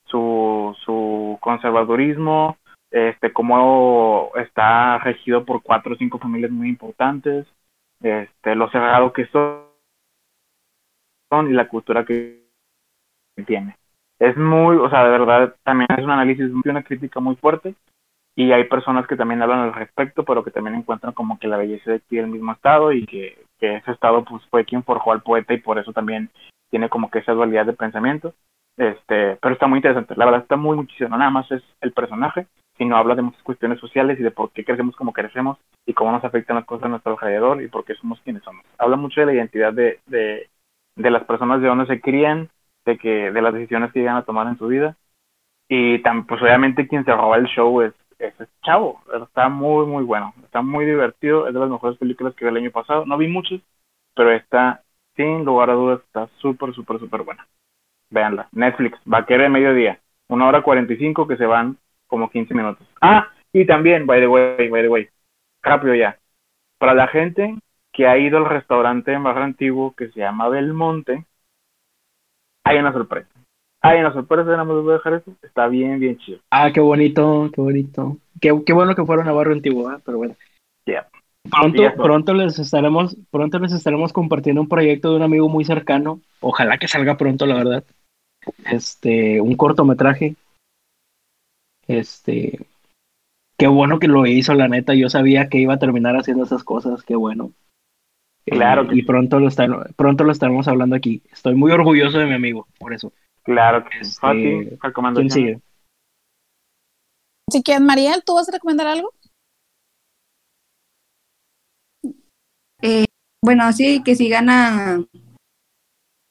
su 0.06 0.76
su 0.84 1.38
conservadurismo 1.40 2.58
este 2.90 3.32
cómo 3.32 4.32
está 4.36 4.98
regido 4.98 5.44
por 5.44 5.62
cuatro 5.62 5.94
o 5.94 5.96
cinco 5.96 6.18
familias 6.18 6.50
muy 6.50 6.68
importantes 6.68 7.46
este 8.02 8.54
lo 8.54 8.68
cerrado 8.70 9.12
que 9.12 9.26
son 9.26 9.64
y 11.48 11.52
la 11.52 11.66
cultura 11.68 12.04
que 12.04 12.44
tiene. 13.46 13.76
Es 14.18 14.36
muy 14.36 14.76
o 14.76 14.90
sea 14.90 15.04
de 15.04 15.10
verdad 15.10 15.54
también 15.62 15.88
es 15.96 16.04
un 16.04 16.10
análisis 16.10 16.50
una 16.64 16.82
crítica 16.82 17.20
muy 17.20 17.36
fuerte 17.36 17.74
y 18.36 18.50
hay 18.52 18.64
personas 18.64 19.06
que 19.06 19.16
también 19.16 19.42
hablan 19.42 19.60
al 19.60 19.74
respecto 19.74 20.24
pero 20.24 20.44
que 20.44 20.50
también 20.50 20.76
encuentran 20.76 21.14
como 21.14 21.38
que 21.38 21.48
la 21.48 21.56
belleza 21.56 21.90
de 21.90 21.96
aquí 21.96 22.16
del 22.16 22.26
mismo 22.26 22.52
estado 22.52 22.92
y 22.92 23.06
que, 23.06 23.44
que 23.58 23.76
ese 23.76 23.92
estado 23.92 24.24
pues 24.24 24.44
fue 24.50 24.64
quien 24.64 24.82
forjó 24.82 25.12
al 25.12 25.22
poeta 25.22 25.54
y 25.54 25.58
por 25.58 25.78
eso 25.78 25.92
también 25.92 26.30
tiene 26.74 26.88
como 26.88 27.08
que 27.08 27.20
esa 27.20 27.30
dualidad 27.30 27.66
de 27.66 27.74
pensamiento 27.74 28.34
este 28.76 29.38
pero 29.40 29.54
está 29.54 29.68
muy 29.68 29.78
interesante 29.78 30.16
la 30.16 30.24
verdad 30.24 30.40
está 30.40 30.56
muy 30.56 30.76
muchísimo 30.76 31.10
no 31.10 31.18
nada 31.18 31.30
más 31.30 31.48
es 31.52 31.62
el 31.80 31.92
personaje 31.92 32.48
sino 32.76 32.96
habla 32.96 33.14
de 33.14 33.22
muchas 33.22 33.44
cuestiones 33.44 33.78
sociales 33.78 34.18
y 34.18 34.24
de 34.24 34.32
por 34.32 34.50
qué 34.50 34.64
crecemos 34.64 34.96
como 34.96 35.12
crecemos 35.12 35.56
y 35.86 35.94
cómo 35.94 36.10
nos 36.10 36.24
afectan 36.24 36.56
las 36.56 36.64
cosas 36.64 36.86
a 36.86 36.88
nuestro 36.88 37.12
alrededor 37.12 37.62
y 37.62 37.68
por 37.68 37.84
qué 37.84 37.94
somos 37.94 38.20
quienes 38.22 38.42
somos. 38.42 38.64
Habla 38.76 38.96
mucho 38.96 39.20
de 39.20 39.26
la 39.26 39.34
identidad 39.34 39.72
de, 39.72 40.00
de, 40.06 40.48
de 40.96 41.10
las 41.10 41.22
personas 41.22 41.60
de 41.60 41.68
donde 41.68 41.86
se 41.86 42.00
crían, 42.00 42.48
de 42.84 42.98
que 42.98 43.30
de 43.30 43.42
las 43.42 43.54
decisiones 43.54 43.92
que 43.92 44.00
llegan 44.00 44.16
a 44.16 44.24
tomar 44.24 44.48
en 44.48 44.58
su 44.58 44.66
vida 44.66 44.96
y 45.68 46.00
tan, 46.00 46.26
pues 46.26 46.42
obviamente 46.42 46.88
quien 46.88 47.04
se 47.04 47.14
roba 47.14 47.36
el 47.36 47.46
show 47.46 47.80
es 47.82 47.94
ese 48.18 48.48
chavo. 48.64 49.00
Está 49.22 49.48
muy, 49.48 49.86
muy 49.86 50.02
bueno. 50.02 50.34
Está 50.44 50.62
muy 50.62 50.84
divertido. 50.84 51.46
Es 51.46 51.54
de 51.54 51.60
las 51.60 51.70
mejores 51.70 51.98
películas 51.98 52.34
que 52.34 52.44
vi 52.44 52.50
el 52.50 52.56
año 52.56 52.70
pasado. 52.70 53.06
No 53.06 53.16
vi 53.16 53.28
muchas, 53.28 53.60
pero 54.14 54.32
está, 54.32 54.82
sin 55.16 55.44
lugar 55.44 55.70
a 55.70 55.74
dudas, 55.74 56.00
está 56.00 56.28
súper, 56.38 56.74
súper, 56.74 56.98
súper 56.98 57.22
buena. 57.22 57.46
Veanla. 58.10 58.48
Netflix, 58.52 58.98
vaquera 59.04 59.44
de 59.44 59.48
mediodía. 59.48 60.00
Una 60.28 60.46
hora 60.48 60.62
cuarenta 60.62 60.92
y 60.92 60.96
cinco 60.96 61.26
que 61.26 61.36
se 61.36 61.46
van 61.46 61.76
como 62.06 62.30
quince 62.30 62.54
minutos. 62.54 62.86
Ah, 63.00 63.28
y 63.52 63.66
también, 63.66 64.06
by 64.06 64.20
the 64.20 64.26
way, 64.26 64.68
by 64.68 64.82
the 64.82 64.88
way, 64.88 65.08
rápido 65.62 65.94
ya. 65.94 66.18
Para 66.78 66.94
la 66.94 67.06
gente 67.08 67.56
que 67.92 68.06
ha 68.06 68.18
ido 68.18 68.38
al 68.38 68.46
restaurante 68.46 69.18
más 69.18 69.36
antiguo 69.36 69.94
que 69.94 70.08
se 70.08 70.20
llama 70.20 70.48
Belmonte, 70.48 71.24
hay 72.64 72.78
una 72.78 72.92
sorpresa. 72.92 73.28
Hay 73.82 74.00
una 74.00 74.12
sorpresa, 74.12 74.50
nada 74.50 74.64
más 74.64 74.76
les 74.76 74.84
voy 74.84 74.92
a 74.92 74.96
dejar 74.96 75.14
eso. 75.14 75.32
Está 75.42 75.68
bien, 75.68 76.00
bien 76.00 76.16
chido. 76.18 76.40
Ah, 76.50 76.70
qué 76.72 76.80
bonito, 76.80 77.50
qué 77.54 77.60
bonito. 77.60 78.16
Qué, 78.40 78.50
qué 78.64 78.72
bueno 78.72 78.94
que 78.94 79.04
fueron 79.04 79.28
a 79.28 79.32
Barrio 79.32 79.52
Antiguo, 79.52 79.92
¿eh? 79.92 79.98
pero 80.04 80.18
bueno. 80.18 80.34
Yeah. 80.86 81.06
Pronto, 81.50 81.82
pronto 81.96 82.34
les 82.34 82.58
estaremos, 82.58 83.16
pronto 83.30 83.58
les 83.58 83.72
estaremos 83.72 84.12
compartiendo 84.12 84.62
un 84.62 84.68
proyecto 84.68 85.10
de 85.10 85.16
un 85.16 85.22
amigo 85.22 85.48
muy 85.48 85.64
cercano. 85.64 86.20
Ojalá 86.40 86.78
que 86.78 86.88
salga 86.88 87.16
pronto, 87.16 87.46
la 87.46 87.54
verdad. 87.56 87.84
Este, 88.70 89.40
un 89.40 89.54
cortometraje. 89.56 90.36
Este, 91.86 92.58
qué 93.58 93.66
bueno 93.66 93.98
que 93.98 94.08
lo 94.08 94.26
hizo, 94.26 94.54
la 94.54 94.68
neta. 94.68 94.94
Yo 94.94 95.08
sabía 95.10 95.48
que 95.48 95.58
iba 95.58 95.74
a 95.74 95.78
terminar 95.78 96.16
haciendo 96.16 96.44
esas 96.44 96.64
cosas, 96.64 97.02
qué 97.02 97.14
bueno. 97.14 97.52
Claro 98.46 98.82
Eh, 98.82 98.88
que 98.88 98.94
y 98.96 99.00
sí. 99.00 99.06
pronto 99.06 99.38
lo 99.40 99.48
estar- 99.48 99.94
pronto 99.96 100.24
lo 100.24 100.32
estaremos 100.32 100.66
hablando 100.68 100.96
aquí. 100.96 101.22
Estoy 101.32 101.54
muy 101.54 101.70
orgulloso 101.72 102.18
de 102.18 102.26
mi 102.26 102.34
amigo, 102.34 102.66
por 102.78 102.92
eso. 102.94 103.12
Claro 103.42 103.84
que 103.84 104.02
sí. 104.04 104.10
Este, 104.10 104.20
Fati, 104.20 104.40
¿Quién 104.42 104.78
recomendaciones. 104.82 105.32
sigue? 105.32 105.58
Así 107.48 107.62
que, 107.62 107.78
Mariel, 107.80 108.22
¿tú 108.24 108.34
vas 108.34 108.48
a 108.48 108.52
recomendar 108.52 108.86
algo? 108.86 109.12
Eh, 112.86 113.06
bueno, 113.42 113.72
sí, 113.72 114.02
que 114.04 114.14
sigan 114.14 114.50
a 114.50 115.02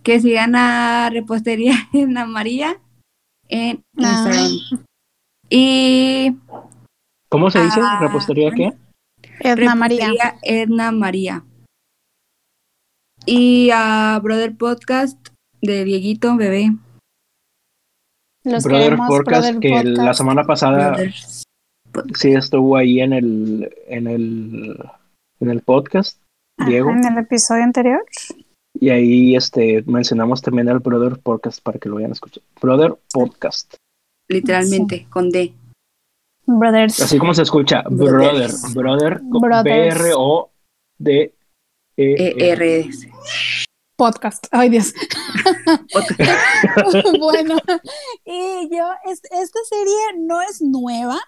que 0.04 0.20
sigan 0.20 0.56
a 0.56 1.10
Repostería 1.10 1.74
Edna 1.94 2.26
María 2.26 2.80
en 3.48 3.84
Ah. 3.98 4.02
Instagram. 4.30 4.86
Y 5.50 6.36
¿Cómo 7.30 7.50
se 7.50 7.64
dice? 7.64 7.80
Ah, 7.82 7.98
¿Repostería 8.02 8.52
qué? 8.52 8.74
Edna 9.40 9.74
María. 9.76 10.12
Edna 10.44 10.92
María. 10.92 11.44
Y 13.26 13.70
a 13.74 14.20
Brother 14.22 14.56
Podcast 14.56 15.18
de 15.62 15.84
Dieguito 15.86 16.36
Bebé. 16.36 16.72
Los 18.44 18.64
Brother 18.64 18.84
queremos, 18.90 19.08
Podcast, 19.08 19.42
Brother 19.54 19.60
que 19.60 19.84
la 19.84 19.96
Podcast. 19.96 20.18
semana 20.18 20.44
pasada 20.44 20.90
Brothers 20.92 21.44
sí 22.16 22.34
estuvo 22.34 22.76
ahí 22.76 23.00
en 23.00 23.14
el, 23.14 23.74
en 23.88 24.08
el, 24.08 24.78
en 25.40 25.50
el 25.50 25.62
podcast, 25.62 26.20
Ajá, 26.58 26.70
Diego. 26.70 26.90
En 26.92 27.06
el 27.06 27.18
episodio 27.18 27.64
anterior. 27.64 28.04
Y 28.80 28.90
ahí 28.90 29.36
este, 29.36 29.84
mencionamos 29.86 30.42
también 30.42 30.68
el 30.68 30.80
Brother 30.80 31.20
Podcast 31.20 31.62
para 31.62 31.80
que 31.80 31.90
lo 31.90 31.96
vayan 31.96 32.12
a 32.12 32.14
escuchar. 32.14 32.44
Brother 32.62 32.96
Podcast. 33.12 33.76
Literalmente, 34.30 35.08
con 35.10 35.30
D. 35.30 35.54
Brothers. 36.46 37.00
Así 37.02 37.18
como 37.18 37.34
se 37.34 37.44
escucha, 37.44 37.84
Brother. 37.90 38.12
Brothers. 38.32 38.74
Brother. 38.74 39.22
Brothers. 39.24 39.64
B-R-O-D. 40.00 41.34
E 41.96 42.36
E. 42.38 42.90
Podcast. 43.96 44.48
Ay, 44.52 44.70
Dios. 44.70 44.94
Podcast. 45.94 47.08
bueno, 47.20 47.58
y 48.26 48.70
yo, 48.76 48.90
es- 49.06 49.22
esta 49.32 49.60
serie 49.70 50.20
no 50.20 50.42
es 50.42 50.62
nueva, 50.62 51.20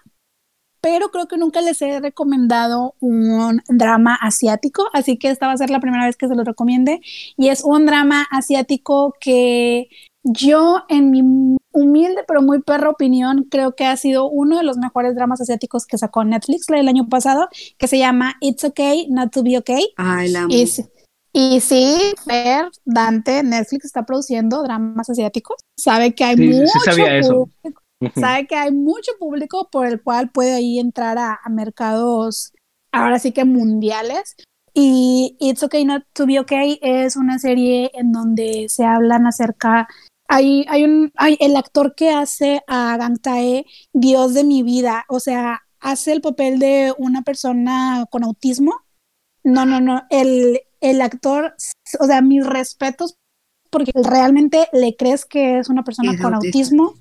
pero 0.88 1.08
creo 1.08 1.26
que 1.26 1.36
nunca 1.36 1.60
les 1.62 1.82
he 1.82 1.98
recomendado 1.98 2.94
un 3.00 3.60
drama 3.68 4.14
asiático, 4.14 4.84
así 4.92 5.18
que 5.18 5.30
esta 5.30 5.48
va 5.48 5.54
a 5.54 5.56
ser 5.56 5.68
la 5.68 5.80
primera 5.80 6.06
vez 6.06 6.16
que 6.16 6.28
se 6.28 6.36
los 6.36 6.46
recomiende. 6.46 7.00
Y 7.36 7.48
es 7.48 7.64
un 7.64 7.86
drama 7.86 8.24
asiático 8.30 9.12
que 9.20 9.88
yo, 10.22 10.84
en 10.88 11.10
mi 11.10 11.56
humilde 11.72 12.22
pero 12.28 12.40
muy 12.40 12.62
perra 12.62 12.90
opinión, 12.90 13.48
creo 13.50 13.74
que 13.74 13.84
ha 13.84 13.96
sido 13.96 14.30
uno 14.30 14.58
de 14.58 14.62
los 14.62 14.76
mejores 14.78 15.16
dramas 15.16 15.40
asiáticos 15.40 15.86
que 15.86 15.98
sacó 15.98 16.22
Netflix 16.22 16.68
el 16.68 16.86
año 16.86 17.08
pasado, 17.08 17.48
que 17.78 17.88
se 17.88 17.98
llama 17.98 18.36
It's 18.40 18.62
Okay 18.62 19.08
Not 19.10 19.32
to 19.32 19.42
Be 19.42 19.58
Okay. 19.58 19.88
Ay, 19.96 20.28
la 20.28 20.42
amo. 20.42 20.54
Y, 20.54 20.68
sí- 20.68 20.84
y 21.32 21.60
sí, 21.60 21.96
Fer, 22.24 22.66
Dante, 22.84 23.42
Netflix 23.42 23.86
está 23.86 24.04
produciendo 24.06 24.62
dramas 24.62 25.10
asiáticos. 25.10 25.56
Sabe 25.76 26.14
que 26.14 26.22
hay 26.22 26.36
Sí, 26.36 26.44
sí, 26.52 26.60
mucho 26.60 26.72
sí 26.74 26.80
sabía 26.84 27.18
eso. 27.18 27.48
público, 27.62 27.82
sabe 28.14 28.46
que 28.46 28.56
hay 28.56 28.72
mucho 28.72 29.12
público 29.18 29.68
por 29.70 29.86
el 29.86 30.02
cual 30.02 30.30
puede 30.30 30.54
ahí 30.54 30.78
entrar 30.78 31.18
a, 31.18 31.38
a 31.42 31.48
mercados 31.48 32.52
ahora 32.92 33.18
sí 33.18 33.32
que 33.32 33.44
mundiales. 33.44 34.36
Y 34.74 35.36
It's 35.40 35.62
Okay 35.62 35.84
Not 35.86 36.02
to 36.12 36.26
Be 36.26 36.38
Okay 36.40 36.78
es 36.82 37.16
una 37.16 37.38
serie 37.38 37.90
en 37.94 38.12
donde 38.12 38.66
se 38.68 38.84
hablan 38.84 39.26
acerca. 39.26 39.88
Hay, 40.28 40.66
hay 40.68 40.84
un, 40.84 41.12
hay 41.16 41.38
el 41.40 41.56
actor 41.56 41.94
que 41.94 42.10
hace 42.10 42.60
a 42.66 42.96
Gang 42.98 43.18
Tae, 43.20 43.64
Dios 43.92 44.34
de 44.34 44.44
mi 44.44 44.62
vida, 44.62 45.04
o 45.08 45.20
sea, 45.20 45.62
hace 45.80 46.12
el 46.12 46.20
papel 46.20 46.58
de 46.58 46.92
una 46.98 47.22
persona 47.22 48.06
con 48.10 48.24
autismo. 48.24 48.74
No, 49.44 49.64
no, 49.64 49.80
no, 49.80 50.02
el, 50.10 50.60
el 50.80 51.00
actor, 51.00 51.54
o 52.00 52.04
sea, 52.06 52.20
mis 52.20 52.44
respetos, 52.44 53.16
porque 53.70 53.92
realmente 53.94 54.68
le 54.72 54.96
crees 54.96 55.24
que 55.24 55.58
es 55.58 55.68
una 55.70 55.84
persona 55.84 56.12
Es 56.12 56.20
con 56.20 56.34
autista. 56.34 56.58
autismo. 56.58 56.94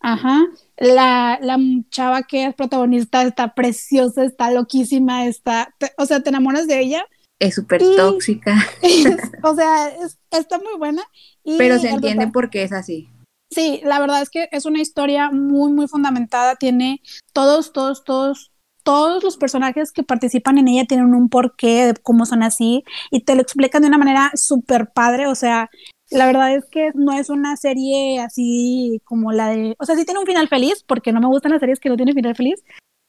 Ajá. 0.00 0.40
La, 0.78 1.38
la 1.42 1.58
chava 1.90 2.22
que 2.22 2.46
es 2.46 2.54
protagonista 2.54 3.22
está 3.22 3.54
preciosa, 3.54 4.24
está 4.24 4.50
loquísima, 4.50 5.26
está, 5.26 5.74
te- 5.78 5.92
o 5.98 6.06
sea, 6.06 6.22
te 6.22 6.30
enamoras 6.30 6.66
de 6.66 6.80
ella. 6.80 7.04
Es 7.38 7.54
súper 7.54 7.82
tóxica, 7.96 8.54
o 9.42 9.54
sea, 9.54 9.88
es- 9.88 10.18
está 10.30 10.58
muy 10.58 10.76
buena. 10.78 11.02
Y 11.44 11.56
pero 11.58 11.78
se 11.78 11.90
entiende 11.90 12.28
por 12.28 12.50
qué 12.50 12.62
es 12.62 12.72
así. 12.72 13.08
Sí, 13.52 13.80
la 13.84 13.98
verdad 13.98 14.22
es 14.22 14.30
que 14.30 14.48
es 14.52 14.64
una 14.64 14.80
historia 14.80 15.30
muy, 15.30 15.72
muy 15.72 15.88
fundamentada. 15.88 16.54
Tiene 16.54 17.02
todos, 17.32 17.72
todos, 17.72 18.04
todos, 18.04 18.52
todos 18.84 19.24
los 19.24 19.36
personajes 19.36 19.90
que 19.90 20.02
participan 20.04 20.56
en 20.58 20.68
ella 20.68 20.84
tienen 20.86 21.14
un 21.14 21.28
porqué 21.28 21.86
de 21.86 21.94
cómo 21.94 22.26
son 22.26 22.42
así 22.44 22.84
y 23.10 23.24
te 23.24 23.34
lo 23.34 23.42
explican 23.42 23.82
de 23.82 23.88
una 23.88 23.98
manera 23.98 24.30
súper 24.34 24.92
padre. 24.92 25.26
O 25.26 25.34
sea, 25.34 25.68
la 26.10 26.26
verdad 26.26 26.54
es 26.54 26.64
que 26.66 26.90
no 26.94 27.12
es 27.12 27.30
una 27.30 27.56
serie 27.56 28.20
así 28.20 29.00
como 29.04 29.32
la 29.32 29.48
de. 29.48 29.76
O 29.78 29.84
sea, 29.84 29.96
sí 29.96 30.04
tiene 30.04 30.20
un 30.20 30.26
final 30.26 30.48
feliz, 30.48 30.84
porque 30.86 31.12
no 31.12 31.20
me 31.20 31.28
gustan 31.28 31.52
las 31.52 31.60
series 31.60 31.80
que 31.80 31.88
no 31.88 31.96
tienen 31.96 32.14
final 32.14 32.34
feliz, 32.34 32.62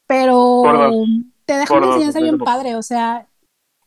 pero 0.07 0.63
te 1.45 1.53
dejan 1.53 1.67
Por 1.67 1.77
una 1.83 1.93
enseñanza 1.93 2.19
bien 2.19 2.37
padre. 2.37 2.75
O 2.75 2.83
sea, 2.83 3.27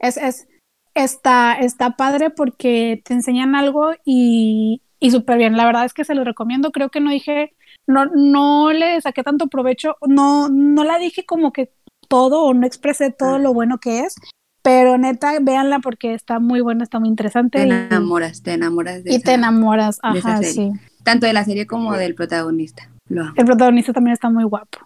es, 0.00 0.16
es, 0.16 0.48
está, 0.94 1.54
está 1.54 1.96
padre 1.96 2.30
porque 2.30 3.02
te 3.04 3.14
enseñan 3.14 3.54
algo 3.54 3.92
y, 4.04 4.82
y 4.98 5.10
súper 5.10 5.38
bien. 5.38 5.56
La 5.56 5.66
verdad 5.66 5.84
es 5.84 5.94
que 5.94 6.04
se 6.04 6.14
lo 6.14 6.24
recomiendo. 6.24 6.72
Creo 6.72 6.90
que 6.90 7.00
no 7.00 7.10
dije, 7.10 7.54
no, 7.86 8.06
no 8.06 8.72
le 8.72 9.00
saqué 9.00 9.22
tanto 9.22 9.46
provecho, 9.46 9.96
no, 10.06 10.48
no 10.48 10.84
la 10.84 10.98
dije 10.98 11.24
como 11.24 11.52
que 11.52 11.72
todo 12.08 12.44
o 12.44 12.54
no 12.54 12.66
expresé 12.66 13.10
todo 13.10 13.38
lo 13.38 13.54
bueno 13.54 13.78
que 13.78 14.00
es, 14.00 14.16
pero 14.64 14.96
neta, 14.98 15.38
véanla 15.42 15.78
porque 15.80 16.14
está 16.14 16.38
muy 16.40 16.60
buena, 16.62 16.82
está 16.84 16.98
muy 16.98 17.10
interesante 17.10 17.58
Te 17.58 17.68
y, 17.68 17.70
enamoras, 17.70 18.42
te 18.42 18.54
enamoras 18.54 19.04
de 19.04 19.12
y 19.12 19.16
esa- 19.16 19.24
te 19.24 19.32
enamoras. 19.34 20.00
de 20.02 20.18
esa 20.18 20.28
Ajá, 20.30 20.38
serie. 20.38 20.52
sí. 20.52 20.72
tanto 21.04 21.26
de 21.26 21.34
la 21.34 21.44
serie 21.44 21.66
como 21.66 21.92
del 21.92 22.14
protagonista. 22.14 22.88
Lo 23.10 23.22
amo. 23.24 23.34
El 23.36 23.44
protagonista 23.44 23.92
también 23.92 24.14
está 24.14 24.30
muy 24.30 24.44
guapo, 24.44 24.78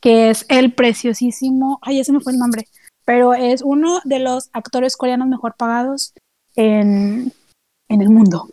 que 0.00 0.30
es 0.30 0.46
el 0.48 0.72
preciosísimo, 0.72 1.80
ay, 1.82 1.98
ese 1.98 2.12
me 2.12 2.20
fue 2.20 2.32
el 2.32 2.38
nombre, 2.38 2.66
pero 3.04 3.34
es 3.34 3.62
uno 3.62 4.00
de 4.04 4.20
los 4.20 4.48
actores 4.52 4.96
coreanos 4.96 5.26
mejor 5.26 5.54
pagados 5.58 6.14
en, 6.54 7.32
en 7.88 8.00
el 8.00 8.08
mundo. 8.10 8.48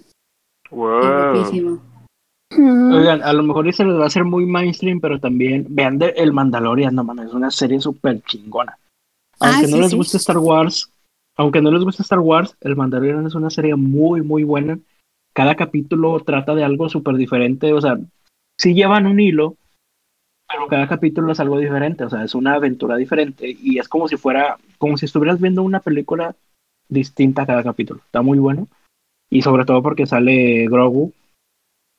Wow. 0.72 1.02
guapísimo. 1.34 1.80
Mm, 2.50 2.94
Oigan, 2.94 3.22
a 3.22 3.32
lo 3.34 3.44
mejor 3.44 3.72
se 3.74 3.84
les 3.86 3.96
va 3.96 4.04
a 4.04 4.08
hacer 4.08 4.24
muy 4.26 4.46
mainstream, 4.48 5.00
pero 5.00 5.20
también 5.20 5.68
vean 5.70 6.00
de 6.00 6.10
El 6.18 6.34
Mandalorian, 6.34 6.96
no 6.96 7.04
mames, 7.04 7.28
es 7.28 7.34
una 7.34 7.52
serie 7.52 7.80
súper 7.80 8.22
chingona. 8.24 8.76
Ah, 9.44 9.56
Aunque 9.56 9.68
no 9.72 9.76
sí, 9.78 9.82
les 9.82 9.92
sí. 9.92 9.96
guste 9.98 10.18
Star 10.18 10.38
Wars, 10.38 10.90
aunque 11.36 11.62
no 11.62 11.70
les 11.72 11.84
guste 11.84 12.02
Star 12.04 12.20
Wars, 12.20 12.56
El 12.62 12.76
Mandalorian 12.76 13.28
es 13.28 13.36
una 13.36 13.50
serie 13.50 13.76
muy, 13.76 14.22
muy 14.22 14.44
buena. 14.44 14.80
Cada 15.34 15.56
capítulo 15.56 16.18
trata 16.22 16.56
de 16.56 16.64
algo 16.64 16.88
súper 16.90 17.16
diferente, 17.16 17.74
o 17.74 17.82
sea, 17.82 17.98
sí 18.58 18.74
llevan 18.74 19.06
un 19.08 19.20
hilo, 19.20 19.56
pero 20.48 20.68
cada 20.68 20.88
capítulo 20.88 21.32
es 21.32 21.40
algo 21.40 21.58
diferente, 21.60 22.06
o 22.06 22.10
sea, 22.10 22.24
es 22.24 22.36
una 22.36 22.54
aventura 22.54 22.96
diferente 22.96 23.50
y 23.60 23.80
es 23.80 23.90
como 23.90 24.08
si 24.08 24.16
fuera, 24.16 24.58
como 24.78 24.96
si 24.96 25.06
estuvieras 25.06 25.42
viendo 25.42 25.64
una 25.64 25.80
película 25.80 26.36
distinta 26.88 27.46
cada 27.46 27.64
capítulo. 27.64 28.00
Está 28.06 28.22
muy 28.22 28.38
bueno. 28.40 28.68
Y 29.30 29.42
sobre 29.42 29.66
todo 29.66 29.82
porque 29.82 30.06
sale 30.06 30.68
Grogu, 30.68 31.12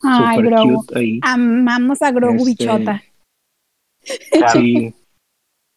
Ay, 0.03 0.41
Grogu. 0.43 0.85
cute 0.85 0.99
ahí. 0.99 1.21
Amamos 1.23 2.01
a 2.01 2.13
Grogu 2.13 2.37
Este, 2.47 2.65
Bichota. 2.65 3.03
Claro. 4.31 4.61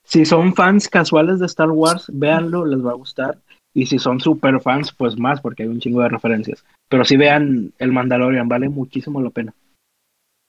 Si, 0.07 0.25
son 0.25 0.55
fans 0.55 0.87
casuales 0.87 1.39
de 1.39 1.45
Star 1.47 1.69
Wars, 1.69 2.05
véanlo, 2.13 2.65
les 2.65 2.83
va 2.83 2.91
a 2.91 2.95
gustar. 2.95 3.37
Y 3.73 3.85
si 3.85 3.99
son 3.99 4.19
super 4.19 4.59
fans, 4.61 4.93
pues 4.93 5.19
más, 5.19 5.41
porque 5.41 5.63
hay 5.63 5.69
un 5.69 5.79
chingo 5.79 6.01
de 6.01 6.09
referencias. 6.09 6.63
Pero 6.89 7.03
si 7.03 7.17
vean 7.17 7.73
el 7.77 7.91
Mandalorian, 7.91 8.47
vale 8.47 8.69
muchísimo 8.69 9.21
la 9.21 9.29
pena. 9.29 9.53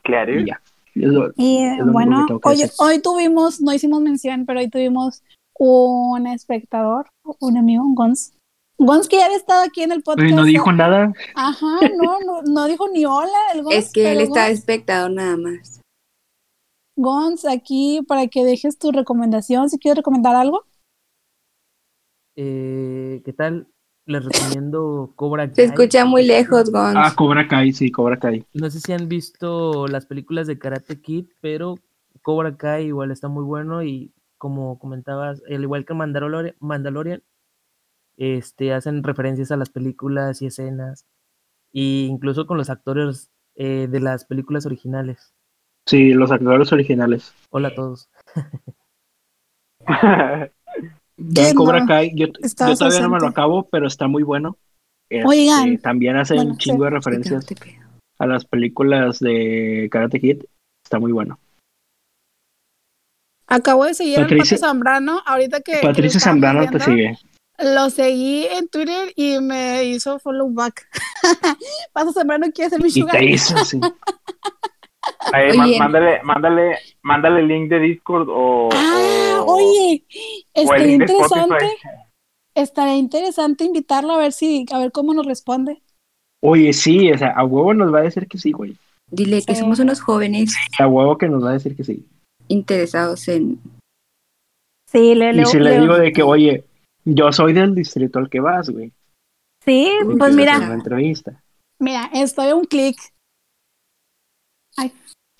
Claro. 0.02 0.40
Y 0.40 0.46
ya. 0.46 0.60
y 0.94 1.82
bueno, 1.82 2.26
hoy, 2.44 2.62
hoy 2.78 3.02
tuvimos, 3.02 3.60
no 3.60 3.74
hicimos 3.74 4.00
mención, 4.00 4.46
pero 4.46 4.60
hoy 4.60 4.68
tuvimos 4.68 5.22
un 5.58 6.26
espectador, 6.28 7.06
un 7.40 7.58
amigo, 7.58 7.84
un 7.84 7.94
Gons. 7.94 8.32
Gons 8.78 9.08
que 9.08 9.16
ya 9.16 9.26
había 9.26 9.36
estado 9.36 9.64
aquí 9.64 9.82
en 9.82 9.92
el 9.92 10.02
podcast. 10.02 10.30
Y 10.30 10.32
no 10.32 10.44
dijo 10.44 10.72
nada. 10.72 11.12
Ajá, 11.34 11.80
no, 11.96 12.20
no, 12.20 12.42
no 12.42 12.66
dijo 12.66 12.88
ni 12.88 13.04
hola. 13.04 13.38
El 13.52 13.64
Gons, 13.64 13.74
es 13.74 13.92
que 13.92 14.12
él 14.12 14.20
está 14.20 14.48
espectador 14.48 15.10
nada 15.10 15.36
más. 15.36 15.77
Gons, 16.98 17.44
aquí 17.44 18.02
para 18.06 18.26
que 18.26 18.44
dejes 18.44 18.76
tu 18.76 18.90
recomendación, 18.90 19.70
si 19.70 19.78
quieres 19.78 19.98
recomendar 19.98 20.34
algo. 20.34 20.66
Eh, 22.34 23.22
¿Qué 23.24 23.32
tal? 23.32 23.68
Les 24.04 24.24
recomiendo 24.24 25.12
Cobra 25.14 25.46
Kai. 25.46 25.54
Se 25.54 25.64
escucha 25.64 26.04
muy 26.04 26.26
lejos, 26.26 26.70
Gons. 26.70 26.96
Ah, 26.96 27.12
Cobra 27.16 27.46
Kai, 27.46 27.72
sí, 27.72 27.90
Cobra 27.92 28.18
Kai. 28.18 28.44
No 28.52 28.68
sé 28.68 28.80
si 28.80 28.92
han 28.92 29.08
visto 29.08 29.86
las 29.86 30.06
películas 30.06 30.46
de 30.46 30.58
Karate 30.58 31.00
Kid, 31.00 31.26
pero 31.40 31.76
Cobra 32.22 32.56
Kai 32.56 32.86
igual 32.86 33.12
está 33.12 33.28
muy 33.28 33.44
bueno 33.44 33.82
y 33.82 34.12
como 34.36 34.78
comentabas, 34.78 35.42
al 35.48 35.62
igual 35.62 35.84
que 35.84 35.94
Mandalorian, 35.94 36.56
Mandalorian 36.58 37.22
este, 38.16 38.72
hacen 38.72 39.04
referencias 39.04 39.52
a 39.52 39.56
las 39.56 39.70
películas 39.70 40.42
y 40.42 40.46
escenas, 40.46 41.06
e 41.72 42.06
incluso 42.10 42.46
con 42.46 42.56
los 42.56 42.70
actores 42.70 43.30
eh, 43.54 43.86
de 43.88 44.00
las 44.00 44.24
películas 44.24 44.66
originales. 44.66 45.34
Sí, 45.88 46.12
los 46.12 46.30
actores 46.30 46.70
originales. 46.70 47.32
Hola 47.48 47.68
a 47.68 47.74
todos. 47.74 48.10
Cobra 51.56 51.86
Kai, 51.86 52.12
yo, 52.14 52.26
todavía 52.54 53.00
no 53.00 53.08
me 53.08 53.18
lo 53.18 53.28
acabo, 53.28 53.66
pero 53.70 53.86
está 53.86 54.06
muy 54.06 54.22
bueno. 54.22 54.58
Este, 55.08 55.26
Oigan. 55.26 55.78
También 55.78 56.18
hace 56.18 56.34
un 56.34 56.58
chingo 56.58 56.84
de 56.84 56.90
referencias 56.90 57.46
a 58.18 58.26
las 58.26 58.44
películas 58.44 59.18
de 59.20 59.88
Karate 59.90 60.20
Kid. 60.20 60.44
Está 60.84 60.98
muy 60.98 61.12
bueno. 61.12 61.38
Acabo 63.46 63.86
de 63.86 63.94
seguir 63.94 64.18
a 64.18 64.22
Patricia 64.24 64.58
Zambrano, 64.58 65.22
ahorita 65.24 65.62
que... 65.62 65.78
Patricia 65.80 66.20
Zambrano 66.20 66.68
te 66.70 66.80
sigue. 66.80 67.18
Lo 67.60 67.88
seguí 67.88 68.44
en 68.44 68.68
Twitter 68.68 69.10
y 69.16 69.40
me 69.40 69.84
hizo 69.84 70.18
follow 70.18 70.52
back. 70.52 70.86
Pato 71.94 72.12
Zambrano 72.12 72.52
quiere 72.52 72.68
ser 72.68 72.82
mi 72.82 72.90
sugar. 72.90 73.14
Y 73.14 73.18
te 73.18 73.32
hizo, 73.32 73.56
sí. 73.64 73.80
Oye, 75.32 75.78
mándale, 75.78 76.22
mándale, 76.22 76.78
mándale 77.02 77.40
el 77.40 77.48
link 77.48 77.68
de 77.68 77.80
Discord 77.80 78.28
o. 78.30 78.68
Ah, 78.72 79.42
oye, 79.46 80.04
estaría 80.54 80.92
interesante. 80.92 81.66
Estaría 82.54 82.96
interesante 82.96 83.64
invitarlo 83.64 84.14
a 84.14 84.18
ver 84.18 84.32
si, 84.32 84.66
a 84.72 84.78
ver 84.78 84.90
cómo 84.90 85.14
nos 85.14 85.26
responde. 85.26 85.80
Oye, 86.42 86.72
sí, 86.72 87.10
o 87.12 87.18
sea, 87.18 87.30
a 87.30 87.44
huevo 87.44 87.74
nos 87.74 87.92
va 87.92 88.00
a 88.00 88.02
decir 88.02 88.26
que 88.26 88.38
sí, 88.38 88.52
güey. 88.52 88.76
Dile 89.10 89.42
que 89.42 89.54
somos 89.54 89.78
unos 89.78 90.00
jóvenes. 90.00 90.54
a 90.78 90.86
huevo 90.86 91.16
que 91.18 91.28
nos 91.28 91.44
va 91.44 91.50
a 91.50 91.54
decir 91.54 91.76
que 91.76 91.84
sí. 91.84 92.06
Interesados 92.48 93.26
en. 93.28 93.60
Sí, 94.90 95.14
le, 95.14 95.32
Y 95.32 95.44
si 95.46 95.58
le, 95.58 95.80
digo 95.80 95.96
de 95.96 96.12
que, 96.12 96.22
oye, 96.22 96.64
yo 97.04 97.32
soy 97.32 97.52
del 97.52 97.74
distrito 97.74 98.18
al 98.18 98.30
que 98.30 98.40
vas, 98.40 98.70
güey. 98.70 98.92
Sí, 99.64 99.90
pues 100.18 100.34
mira. 100.34 100.56
entrevista. 100.72 101.42
Mira, 101.78 102.10
estoy 102.12 102.48
a 102.48 102.56
un 102.56 102.64
clic 102.64 102.96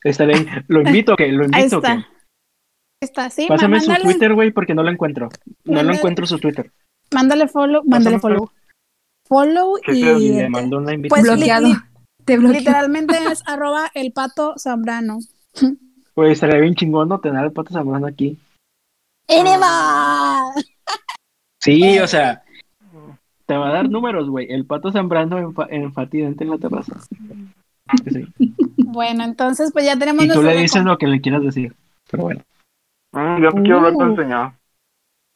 Estaré, 0.05 0.47
lo 0.69 0.81
invito 0.81 1.17
que 1.17 1.29
lo 1.29 1.45
invito 1.47 1.77
está. 1.77 1.97
que. 1.97 2.19
Está, 3.01 3.31
sí. 3.31 3.47
Pásame 3.49 3.81
su 3.81 3.95
Twitter, 4.03 4.35
güey, 4.35 4.51
porque 4.51 4.75
no 4.75 4.83
lo 4.83 4.91
encuentro. 4.91 5.29
No 5.65 5.83
lo 5.83 5.93
encuentro 5.93 6.27
su 6.27 6.39
Twitter. 6.39 6.71
Mándale 7.13 7.49
follow, 7.49 7.83
mándale 7.85 8.19
follow. 8.19 8.51
Follow 9.27 9.79
y, 9.87 10.33
le 10.33 10.49
mando 10.49 10.79
una 10.79 10.95
invitación. 10.95 11.27
Pues 11.27 11.37
bloqueado. 11.37 11.69
Te 12.25 12.39
Literalmente 12.39 13.17
es 13.33 13.43
arroba 13.47 13.91
el 13.95 14.13
pato 14.13 14.55
zambrano. 14.59 15.19
Pues 16.15 16.33
estaría 16.33 16.61
bien 16.61 16.75
chingón 16.75 17.09
no 17.09 17.21
tener 17.21 17.45
el 17.45 17.53
pato 17.53 17.73
zambrano 17.73 18.07
aquí. 18.07 18.39
¡Enema! 19.29 20.53
Sí, 21.61 21.99
o 21.99 22.07
sea, 22.07 22.43
te 23.47 23.57
va 23.57 23.69
a 23.69 23.73
dar 23.73 23.91
números, 23.91 24.29
güey. 24.29 24.47
El 24.51 24.65
pato 24.67 24.91
zambrano 24.91 25.39
en, 25.39 25.55
en 25.71 25.93
Fatidente 25.93 26.45
en 26.45 26.51
la 26.51 26.59
terraza. 26.59 26.95
Bueno, 28.91 29.23
entonces 29.23 29.71
pues 29.71 29.85
ya 29.85 29.99
tenemos. 29.99 30.25
Y 30.25 30.31
tú 30.31 30.43
le 30.43 30.57
dices 30.57 30.83
lo 30.83 30.97
que 30.97 31.07
le 31.07 31.21
quieras 31.21 31.43
decir. 31.43 31.75
Pero 32.11 32.23
bueno. 32.23 32.43
Mm, 33.13 33.43
yo 33.43 33.53
te 33.53 33.63
quiero 33.63 33.83
ver 33.83 33.95
uh. 33.95 34.03
enseñado. 34.03 34.55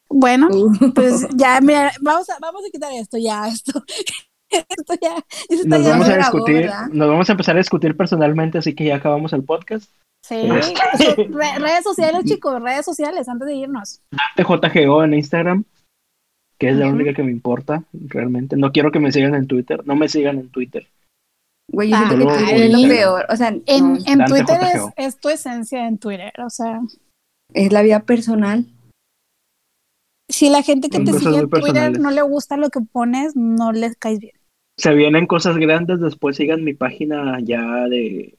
Bueno, 0.09 0.49
uh. 0.51 0.93
pues 0.95 1.29
ya, 1.35 1.61
mira, 1.61 1.93
vamos 2.01 2.31
a, 2.31 2.39
vamos 2.41 2.62
a 2.66 2.70
quitar 2.70 2.91
esto 2.95 3.19
ya, 3.19 3.49
esto. 3.49 3.85
esto 4.51 4.95
ya, 5.03 5.23
nos 5.66 5.85
vamos 5.85 6.09
a 6.09 6.16
discutir, 6.16 6.70
nos 6.93 7.09
vamos 7.09 7.29
a 7.29 7.33
empezar 7.33 7.55
a 7.55 7.59
discutir 7.59 7.95
personalmente, 7.95 8.57
así 8.57 8.74
que 8.74 8.85
ya 8.85 8.97
acabamos 8.97 9.35
el 9.35 9.45
podcast. 9.45 9.91
Sí, 10.23 10.37
este. 10.37 11.24
redes 11.31 11.85
sociales, 11.85 12.24
chicos, 12.24 12.62
redes 12.62 12.87
sociales, 12.87 13.29
antes 13.29 13.49
de 13.49 13.55
irnos. 13.55 14.01
JGO 14.37 15.05
en 15.05 15.15
Instagram, 15.15 15.65
que 16.57 16.70
es 16.70 16.77
la 16.77 16.89
única 16.89 17.12
que 17.12 17.23
me 17.23 17.33
importa, 17.33 17.85
realmente. 17.93 18.57
No 18.57 18.73
quiero 18.73 18.91
que 18.93 19.01
me 19.01 19.12
sigan 19.12 19.35
en 19.35 19.47
Twitter, 19.47 19.87
no 19.87 19.95
me 19.95 20.09
sigan 20.09 20.39
en 20.39 20.49
Twitter. 20.49 20.87
Güey, 21.73 21.90
yo 21.90 21.97
siento 21.97 22.19
que 22.19 22.24
Twitter 22.24 22.62
es 22.62 22.73
lo 22.73 22.89
peor. 22.89 23.27
O 23.31 23.36
sea, 23.36 23.49
en, 23.49 23.99
en 24.07 24.24
Twitter 24.27 24.61
es, 24.74 24.82
es, 24.97 25.19
tu 25.19 25.31
esencia 25.31 25.89
en 25.89 25.99
Twitter, 25.99 26.32
o 26.44 26.51
sea. 26.51 26.81
Es 27.55 27.73
la 27.73 27.82
vida 27.82 28.01
personal. 28.01 28.66
Si 30.28 30.49
la 30.49 30.62
gente 30.62 30.89
que 30.89 31.01
te 31.01 31.12
sigue 31.12 31.39
en 31.39 31.51
Twitter 31.51 31.99
no 31.99 32.11
le 32.11 32.23
gusta 32.23 32.57
lo 32.57 32.70
que 32.70 32.81
pones, 32.81 33.36
no 33.36 33.73
les 33.73 33.97
caes 33.97 34.19
bien. 34.19 34.35
Se 34.78 34.94
vienen 34.94 35.27
cosas 35.27 35.57
grandes, 35.57 36.01
después 36.01 36.36
sigan 36.36 36.65
mi 36.65 36.74
página 36.74 37.39
ya 37.43 37.86
de 37.89 38.39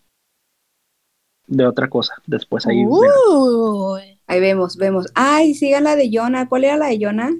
de 1.47 1.68
otra 1.68 1.89
cosa. 1.89 2.15
Después 2.26 2.65
ahí. 2.65 2.84
Ahí 4.27 4.39
vemos, 4.39 4.77
vemos. 4.77 5.07
Ay, 5.14 5.53
sigan 5.53 5.84
la 5.84 5.95
de 5.95 6.10
Jonah. 6.11 6.47
¿Cuál 6.47 6.64
era 6.64 6.77
la 6.77 6.88
de 6.88 6.99
Jonah? 6.99 7.31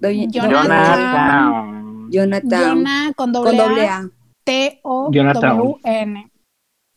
Jonathan. 0.00 2.10
Jonathan. 2.10 2.50
Jonah 2.50 3.12
con 3.14 3.32
doble, 3.32 3.50
con 3.50 3.58
doble 3.58 3.86
A. 3.86 4.10
T-O-W-N. 4.44 6.30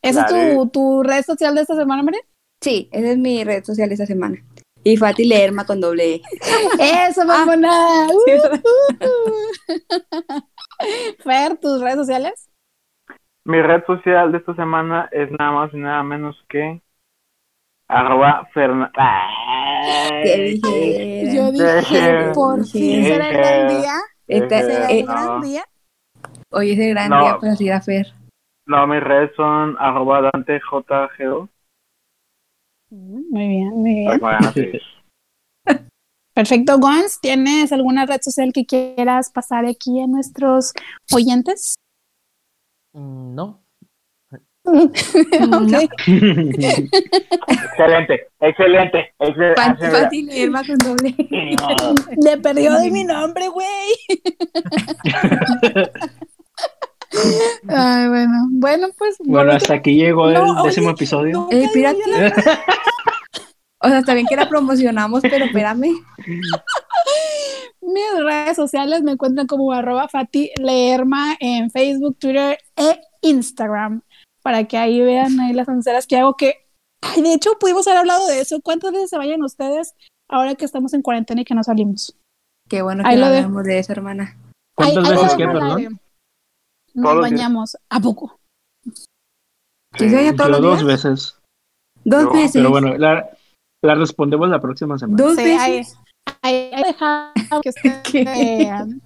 ¿Esa 0.02 0.26
es 0.26 0.28
tu, 0.28 0.70
tu, 0.70 1.04
red 1.04 1.24
social 1.24 1.56
de 1.56 1.62
esta 1.62 1.76
semana, 1.76 2.04
María? 2.04 2.22
Sí, 2.62 2.90
esa 2.92 3.12
es 3.12 3.18
mi 3.18 3.44
red 3.44 3.64
social 3.64 3.90
de 3.90 3.96
esta 3.96 4.06
semana. 4.06 4.38
Y 4.84 4.98
Fati 4.98 5.26
Lerma 5.26 5.66
con 5.66 5.82
doble 5.82 6.16
E. 6.16 6.22
Eso, 7.10 7.26
mamona. 7.26 7.70
Ah, 7.72 8.08
Fer, 11.24 11.58
¿tus 11.58 11.82
redes 11.82 11.98
sociales? 11.98 12.52
Mi 13.46 13.62
red 13.62 13.84
social 13.86 14.32
de 14.32 14.38
esta 14.38 14.56
semana 14.56 15.10
es 15.12 15.30
nada 15.32 15.52
más 15.52 15.74
y 15.74 15.78
nada 15.78 16.04
menos 16.04 16.36
que 16.50 16.82
arroba 17.88 18.48
Ferna... 18.54 18.92
Yo 21.34 21.52
dije, 21.52 22.32
por 22.34 22.66
fin 22.66 23.06
será 23.06 23.30
el 23.30 23.38
gran 23.38 23.68
día. 23.68 23.94
¿Será 24.28 24.90
el 24.90 25.06
gran 25.06 25.42
día? 25.42 25.64
Hoy 26.52 26.72
es 26.72 26.80
el 26.80 26.92
gran 26.92 27.10
día 27.10 27.38
para 27.40 27.56
ir 27.60 27.74
a 27.74 27.82
Fer. 27.82 28.08
No, 28.68 28.88
mis 28.88 29.02
redes 29.02 29.32
son 29.36 29.76
arroba 29.80 30.30
DanteJGO. 30.34 31.50
Muy 32.90 33.48
bien, 33.48 33.70
muy 33.70 33.94
bien. 33.94 34.22
Perfecto, 36.34 36.80
Gons, 36.80 37.20
¿tienes 37.22 37.72
alguna 37.72 38.06
red 38.06 38.22
social 38.22 38.52
que 38.54 38.66
quieras 38.66 39.32
pasar 39.32 39.66
aquí 39.66 40.02
a 40.02 40.08
nuestros 40.08 40.74
oyentes? 41.12 41.76
Mm, 42.94 43.36
no. 43.36 43.62
excelente, 47.48 48.28
excelente, 48.40 49.14
excelente. 49.20 49.56
Fácil 49.56 50.52
con 50.68 50.78
doble. 50.80 51.16
Le 52.18 52.38
perdió 52.38 52.74
de 52.80 52.90
mi 52.90 53.04
nombre, 53.04 53.48
güey. 53.48 53.68
Ay, 57.68 58.08
bueno. 58.08 58.48
Bueno, 58.52 58.88
pues. 58.98 59.18
Bueno, 59.20 59.52
hasta 59.52 59.76
aquí 59.76 59.96
llegó 59.96 60.30
el 60.30 60.42
décimo 60.64 60.92
episodio. 60.92 61.48
eh, 61.52 61.68
o 63.80 63.88
sea, 63.88 64.00
está 64.00 64.14
bien 64.14 64.26
que 64.28 64.36
la 64.36 64.50
promocionamos, 64.50 65.22
pero 65.22 65.46
espérame. 65.46 65.94
Mis 67.82 68.24
redes 68.24 68.56
sociales 68.56 69.04
me 69.04 69.12
encuentran 69.12 69.48
como 69.48 69.72
arroba 69.72 70.08
Fati 70.08 70.52
Leerma 70.58 71.36
en 71.40 71.70
Facebook, 71.70 72.18
Twitter 72.18 72.58
e 72.76 73.00
Instagram. 73.22 74.02
Para 74.42 74.66
que 74.66 74.78
ahí 74.78 75.02
vean 75.02 75.40
ahí 75.40 75.54
las 75.54 75.70
anceras 75.70 76.08
que 76.08 76.18
hago 76.18 76.36
que. 76.36 76.66
Ay, 77.02 77.22
de 77.22 77.34
hecho, 77.34 77.58
pudimos 77.60 77.88
haber 77.88 78.00
hablado 78.00 78.28
de 78.28 78.42
eso. 78.42 78.60
¿Cuántas 78.62 78.92
veces 78.92 79.10
se 79.10 79.18
vayan 79.18 79.44
ustedes 79.44 79.94
ahora 80.30 80.56
que 80.56 80.66
estamos 80.66 80.94
en 80.94 81.02
cuarentena 81.02 81.42
y 81.42 81.46
que 81.46 81.56
no 81.56 81.64
salimos? 81.64 82.16
Qué 82.68 82.82
bueno 82.82 83.04
que 83.04 83.16
lo 83.16 83.26
hablamos 83.28 83.64
de... 83.64 83.80
eso, 83.80 83.92
hermana. 83.92 84.38
¿Cuántas 84.76 85.10
veces 85.10 85.36
que 85.36 85.46
perdón? 85.46 86.00
Nos 86.96 87.20
bañamos. 87.20 87.78
¿A 87.90 88.00
poco? 88.00 88.40
¿Sí 89.98 90.10
se 90.10 90.16
baña 90.16 90.36
todos 90.36 90.50
los 90.52 90.62
dos 90.62 90.84
veces. 90.84 91.40
Dos 92.04 92.32
veces. 92.34 92.52
Pero 92.54 92.70
bueno, 92.70 92.98
la, 92.98 93.30
la, 93.84 93.96
respondemos 93.96 94.50
la 94.50 94.60
próxima 94.60 94.98
semana. 94.98 95.24
Dos 95.24 95.36
veces. 95.38 95.98
Ahí, 96.42 96.72
que 97.62 97.70
ustedes 97.70 98.98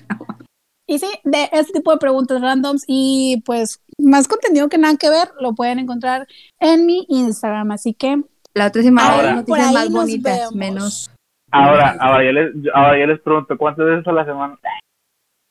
Y 0.88 1.00
sí, 1.00 1.08
de 1.24 1.50
este 1.52 1.74
tipo 1.74 1.92
de 1.92 1.98
preguntas 1.98 2.42
randoms 2.42 2.84
y 2.88 3.42
pues 3.46 3.82
más 4.00 4.28
contenido 4.28 4.70
que 4.70 4.78
nada 4.78 4.96
que 4.98 5.10
ver, 5.10 5.30
lo 5.40 5.54
pueden 5.54 5.80
encontrar 5.80 6.28
en 6.60 6.86
mi 6.86 7.06
Instagram. 7.10 7.72
Así 7.72 7.94
que 7.94 8.24
La 8.56 8.68
otra 8.68 8.82
semana 8.82 9.14
Ahora- 9.16 9.30
hay 9.30 9.36
noticias 9.36 9.74
más 9.74 9.92
bonitas, 9.92 10.52
menos. 10.56 11.12
Ahora, 11.52 11.96
ahora 12.00 12.24
yo 12.26 12.32
les, 12.32 12.52
yo- 12.56 12.76
ahora 12.76 13.00
yo 13.00 13.06
les 13.08 13.20
pregunto, 13.22 13.58
¿cuántas 13.58 13.86
veces 13.86 14.08
a 14.08 14.12
la 14.12 14.26
semana? 14.26 14.60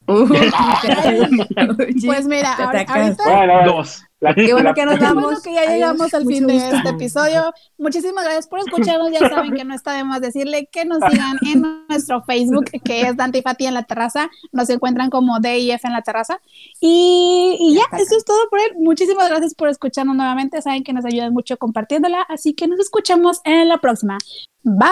pues 2.07 2.27
mira, 2.27 2.55
ahora- 2.55 2.85
ahorita 2.89 3.25
Bueno, 3.25 3.55
Dos. 3.67 4.03
la- 4.21 4.35
Qué 4.35 4.53
bueno 4.53 4.71
la- 4.71 4.75
que 4.75 4.87
nos 4.87 4.99
vamos. 4.99 5.23
bueno 5.25 5.39
que 5.45 5.53
ya 5.53 5.61
Adiós. 5.61 5.73
llegamos 5.75 6.15
al 6.15 6.25
Mucho 6.25 6.37
fin 6.37 6.47
de 6.47 6.55
gusto. 6.55 6.77
este 6.77 6.89
episodio. 6.89 7.53
Muchísimas 7.77 8.25
gracias 8.25 8.47
por 8.49 8.59
escucharnos. 8.61 9.13
Ya 9.13 9.29
saben 9.29 9.55
que 9.55 9.65
no 9.65 9.75
está 9.75 9.93
de 9.93 10.05
más 10.05 10.21
decirle 10.21 10.69
que 10.73 10.85
nos 10.87 10.99
sigan 11.11 11.37
en 11.47 11.85
nuestro 11.89 12.23
Facebook, 12.25 12.65
que 12.85 13.03
es 13.03 13.17
Dante 13.17 13.39
y 13.39 13.43
Fati 13.43 13.67
en 13.67 13.75
la 13.75 13.83
terraza. 13.85 14.31
Nos 14.53 14.69
encuentran 14.71 15.11
como 15.11 15.39
DIF 15.41 15.85
en 15.85 15.93
la 15.93 16.03
terraza. 16.03 16.41
Y, 16.81 17.57
y 17.61 17.75
ya, 17.75 17.83
eso 17.99 18.17
es 18.17 18.25
todo 18.25 18.49
por 18.51 18.59
él. 18.61 18.73
Muchísimas 18.79 19.29
gracias 19.29 19.55
por 19.55 19.69
escucharnos 19.69 20.17
nuevamente. 20.17 20.61
Saben 20.63 20.83
que 20.85 20.93
nos 20.93 21.05
ayudan 21.05 21.33
mucho 21.33 21.57
compartiéndola. 21.59 22.23
Así 22.29 22.55
que 22.55 22.67
nos 22.67 22.81
escuchamos 22.81 23.41
en 23.45 23.69
la 23.69 23.79
próxima. 23.79 24.19
Bye. 24.63 24.87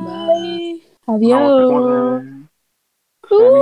Bye. 0.00 0.82
Adiós. 1.06 1.40
No, 1.40 1.68
¿cómo 1.68 2.20
se- 2.20 2.44
Uh. 3.30 3.54